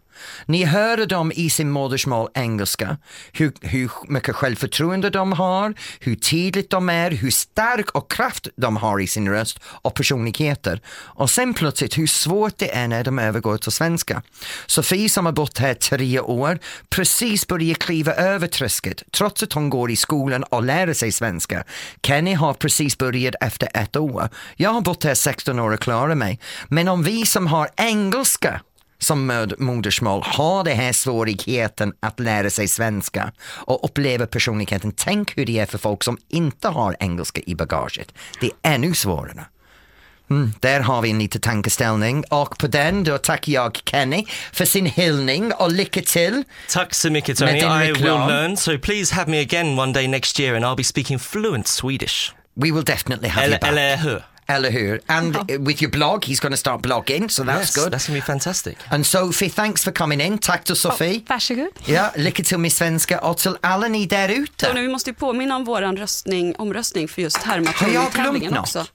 Ni 0.46 0.64
hör 0.64 1.06
dem 1.06 1.32
i 1.34 1.50
sin 1.50 1.70
modersmål 1.70 2.28
engelska, 2.34 2.96
hur, 3.32 3.52
hur 3.60 3.90
mycket 4.08 4.36
självförtroende 4.36 5.10
de 5.10 5.32
har, 5.32 5.74
hur 6.00 6.14
tydligt 6.14 6.70
de 6.70 6.88
är, 6.88 7.10
hur 7.10 7.30
stark 7.30 7.90
och 7.90 8.10
kraft 8.10 8.48
de 8.56 8.76
har 8.76 9.00
i 9.00 9.06
sin 9.06 9.28
röst 9.28 9.60
och 9.64 9.94
personligheter. 9.94 10.80
Och 10.88 11.30
sen 11.30 11.54
plötsligt 11.54 11.98
hur 11.98 12.06
svårt 12.06 12.58
det 12.58 12.74
är 12.74 12.88
när 12.88 13.04
de 13.04 13.18
övergår 13.18 13.58
till 13.58 13.72
svenska. 13.72 14.22
Sofie 14.66 15.08
som 15.08 15.26
har 15.26 15.32
bott 15.32 15.58
här 15.58 15.74
tre 15.74 16.20
år 16.20 16.58
precis 16.88 17.46
börjar 17.46 17.74
kliva 17.74 18.12
över 18.12 18.46
trösket 18.46 19.02
trots 19.12 19.42
att 19.42 19.52
hon 19.52 19.70
går 19.70 19.90
i 19.90 19.96
skolan 19.96 20.44
och 20.44 20.64
lär 20.64 20.92
sig 20.92 21.12
svenska. 21.12 21.64
Kenny 22.02 22.34
har 22.34 22.54
precis 22.54 22.98
börjat 22.98 23.34
efter 23.40 23.68
ett 23.74 23.96
år. 23.96 24.28
Jag 24.56 24.70
har 24.70 24.80
bott 24.80 25.04
här 25.04 25.14
16 25.14 25.58
år 25.58 25.72
och 25.72 25.80
klarar 25.80 26.14
mig. 26.14 26.40
Men 26.68 26.88
om 26.88 27.02
vi 27.02 27.26
som 27.26 27.46
har 27.46 27.68
engelska 27.76 28.60
som 28.98 29.26
mod- 29.26 29.60
modersmål 29.60 30.22
har 30.26 30.64
den 30.64 30.76
här 30.76 30.92
svårigheten 30.92 31.92
att 32.00 32.20
lära 32.20 32.50
sig 32.50 32.68
svenska 32.68 33.32
och 33.42 33.84
uppleva 33.84 34.26
personligheten. 34.26 34.92
Tänk 34.96 35.38
hur 35.38 35.46
det 35.46 35.58
är 35.58 35.66
för 35.66 35.78
folk 35.78 36.02
som 36.02 36.18
inte 36.28 36.68
har 36.68 36.96
engelska 37.00 37.40
i 37.46 37.54
bagaget. 37.54 38.12
Det 38.40 38.46
är 38.46 38.74
ännu 38.74 38.94
svårare. 38.94 39.44
Mm, 40.30 40.52
där 40.60 40.80
har 40.80 41.02
vi 41.02 41.10
en 41.10 41.18
liten 41.18 41.40
tankeställning 41.40 42.24
och 42.30 42.58
på 42.58 42.66
den 42.66 43.04
då 43.04 43.18
tackar 43.18 43.52
jag 43.52 43.78
Kenny 43.84 44.24
för 44.52 44.64
sin 44.64 44.86
hyllning 44.86 45.52
och 45.52 45.72
lycka 45.72 46.00
till. 46.02 46.42
Tack 46.70 46.94
så 46.94 47.10
mycket 47.10 47.38
Tony. 47.38 47.52
Med 47.52 47.88
I 47.88 47.92
will 47.92 48.04
learn, 48.04 48.56
so 48.56 48.78
please 48.78 49.14
have 49.14 49.30
me 49.30 49.40
again 49.40 49.78
one 49.78 49.92
day 49.92 50.08
next 50.08 50.40
year 50.40 50.54
and 50.56 50.64
I'll 50.64 50.76
be 50.76 50.84
speaking 50.84 51.18
fluent 51.18 51.66
Swedish. 51.68 52.32
We 52.54 52.72
will 52.72 52.84
definitely 52.84 53.28
have 53.28 53.44
Eller, 53.44 53.56
you 53.56 53.60
back. 53.60 53.70
eller 53.70 53.96
hur? 53.96 54.22
Eller 54.48 54.70
hur? 54.70 55.00
And 55.06 55.36
uh, 55.36 55.58
with 55.66 55.82
your 55.82 55.90
blog, 55.90 56.24
he's 56.24 56.40
going 56.40 56.52
to 56.52 56.56
start 56.56 56.82
blogging, 56.82 57.28
so 57.30 57.42
that's 57.44 57.58
Yes, 57.60 57.76
good. 57.76 57.92
that's 57.92 58.06
gonna 58.06 58.18
be 58.20 58.26
fantastic. 58.26 58.78
And 58.90 59.06
Sophie, 59.06 59.48
thanks 59.50 59.84
for 59.84 59.92
coming 59.92 60.20
in. 60.20 60.38
Tack 60.38 60.64
till 60.64 60.76
Sofie. 60.76 61.22
Varsågod. 61.28 61.68
Ja, 61.84 62.10
lycka 62.16 62.42
till 62.42 62.58
med 62.58 62.72
svenska 62.72 63.18
och 63.20 63.38
till 63.38 63.56
alla 63.60 63.88
ni 63.88 64.06
där 64.06 64.28
ute. 64.28 64.72
Vi 64.74 64.88
måste 64.88 65.10
ju 65.10 65.14
påminna 65.14 65.56
om 65.56 65.64
vår 65.64 65.96
röstning, 65.96 66.56
omröstning 66.56 67.08
för 67.08 67.22
just 67.22 67.44
glömt 67.44 67.68
Hermatoni-tävlingen 67.68 68.50
något? 68.52 68.60
också. 68.60 68.86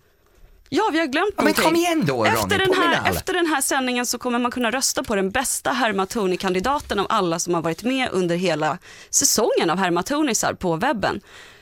Ja, 0.73 0.89
vi 0.93 0.99
har 0.99 1.05
glömt 1.05 1.33
Ja, 1.37 1.43
men 1.43 1.53
kom 1.53 1.75
igen 1.75 2.05
då, 2.05 2.25
Ronny, 2.25 2.29
efter 2.29 2.57
den, 2.57 2.73
här, 2.73 3.09
efter 3.11 3.33
den 3.33 3.45
här 3.47 3.61
sändningen 3.61 4.05
så 4.05 4.17
kommer 4.17 4.39
man 4.39 4.51
kunna 4.51 4.71
rösta 4.71 5.03
på 5.03 5.15
den 5.15 5.31
bästa 5.31 5.71
Hermatoni-kandidaten 5.71 6.99
av 6.99 7.07
alla 7.09 7.39
som 7.39 7.53
har 7.53 7.61
varit 7.61 7.83
med 7.83 8.09
under 8.11 8.35
hela 8.35 8.77
säsongen 9.09 9.69
av 9.69 9.77
Hermatonisar 9.77 10.53
på 10.53 10.75
webben. 10.75 11.21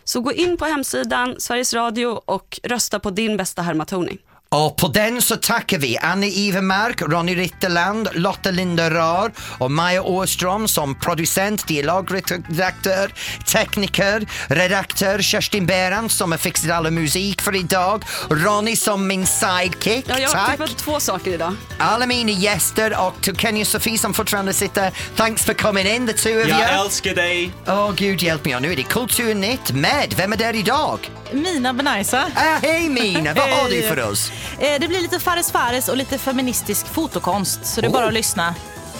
Så 0.09 0.21
gå 0.21 0.31
in 0.31 0.57
på 0.57 0.65
hemsidan 0.65 1.35
Sveriges 1.39 1.73
Radio 1.73 2.21
och 2.25 2.59
rösta 2.63 2.99
på 2.99 3.09
din 3.09 3.37
bästa 3.37 3.61
Hermatoni. 3.61 4.17
Och 4.51 4.77
på 4.77 4.87
den 4.87 5.21
så 5.21 5.35
tackar 5.35 5.77
vi 5.77 5.97
Annie 5.97 6.29
Ivermark, 6.29 7.01
Ronny 7.01 7.35
Ritterland, 7.35 8.09
Lotta 8.13 8.51
Linda 8.51 8.89
Rar 8.89 9.31
och 9.57 9.71
Maja 9.71 10.03
Åström 10.03 10.67
som 10.67 10.95
producent, 10.95 11.67
dialogredaktör, 11.67 13.13
tekniker, 13.51 14.27
redaktör, 14.47 15.21
Kerstin 15.21 15.65
Berant 15.65 16.11
som 16.11 16.31
har 16.31 16.37
fixat 16.37 16.71
all 16.71 16.91
musik 16.91 17.41
för 17.41 17.55
idag, 17.55 18.03
Ronny 18.29 18.75
som 18.75 19.07
min 19.07 19.27
sidekick, 19.27 20.05
Ja, 20.07 20.19
jag 20.19 20.29
har 20.29 20.55
klippt 20.55 20.77
två 20.77 20.99
saker 20.99 21.31
idag. 21.33 21.55
Alla 21.77 22.05
mina 22.05 22.31
gäster 22.31 23.07
och 23.07 23.21
till 23.21 23.35
Kenny 23.35 23.63
och 23.63 23.67
Sofie 23.67 23.97
som 23.97 24.13
fortfarande 24.13 24.53
sitter, 24.53 24.91
thanks 25.15 25.45
for 25.45 25.53
coming 25.53 25.87
in 25.87 26.07
the 26.07 26.13
two 26.13 26.29
of 26.29 26.47
you. 26.47 26.49
Jag 26.49 26.85
älskar 26.85 27.15
dig. 27.15 27.51
Åh 27.67 27.91
gud 27.95 28.21
hjälp 28.21 28.45
mig, 28.45 28.61
nu 28.61 28.71
är 28.71 28.75
det 28.75 28.83
Kulturnytt 28.83 29.71
med, 29.71 30.13
vem 30.17 30.33
är 30.33 30.37
där 30.37 30.55
idag? 30.55 31.09
Mina 31.33 31.73
Benaisa. 31.73 32.25
Ah, 32.35 32.59
Hej 32.61 32.89
Mina, 32.89 33.33
vad 33.33 33.49
har 33.49 33.69
du 33.69 33.81
för 33.81 34.11
oss? 34.11 34.31
Eh, 34.59 34.79
Det 34.79 34.87
blir 34.87 35.01
lite 35.01 35.19
Fares 35.19 35.51
Fares 35.51 35.87
och 35.89 35.97
lite 35.97 36.17
feministisk 36.17 36.87
fotokonst, 36.87 37.65
så 37.65 37.81
det 37.81 37.87
är 37.87 37.91
bara 37.91 38.03
Oh. 38.03 38.07
att 38.07 38.13
lyssna. 38.13 38.55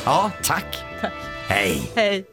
Ja, 0.06 0.32
tack. 0.44 0.78
Hej. 1.48 1.92
Hej. 1.96 2.26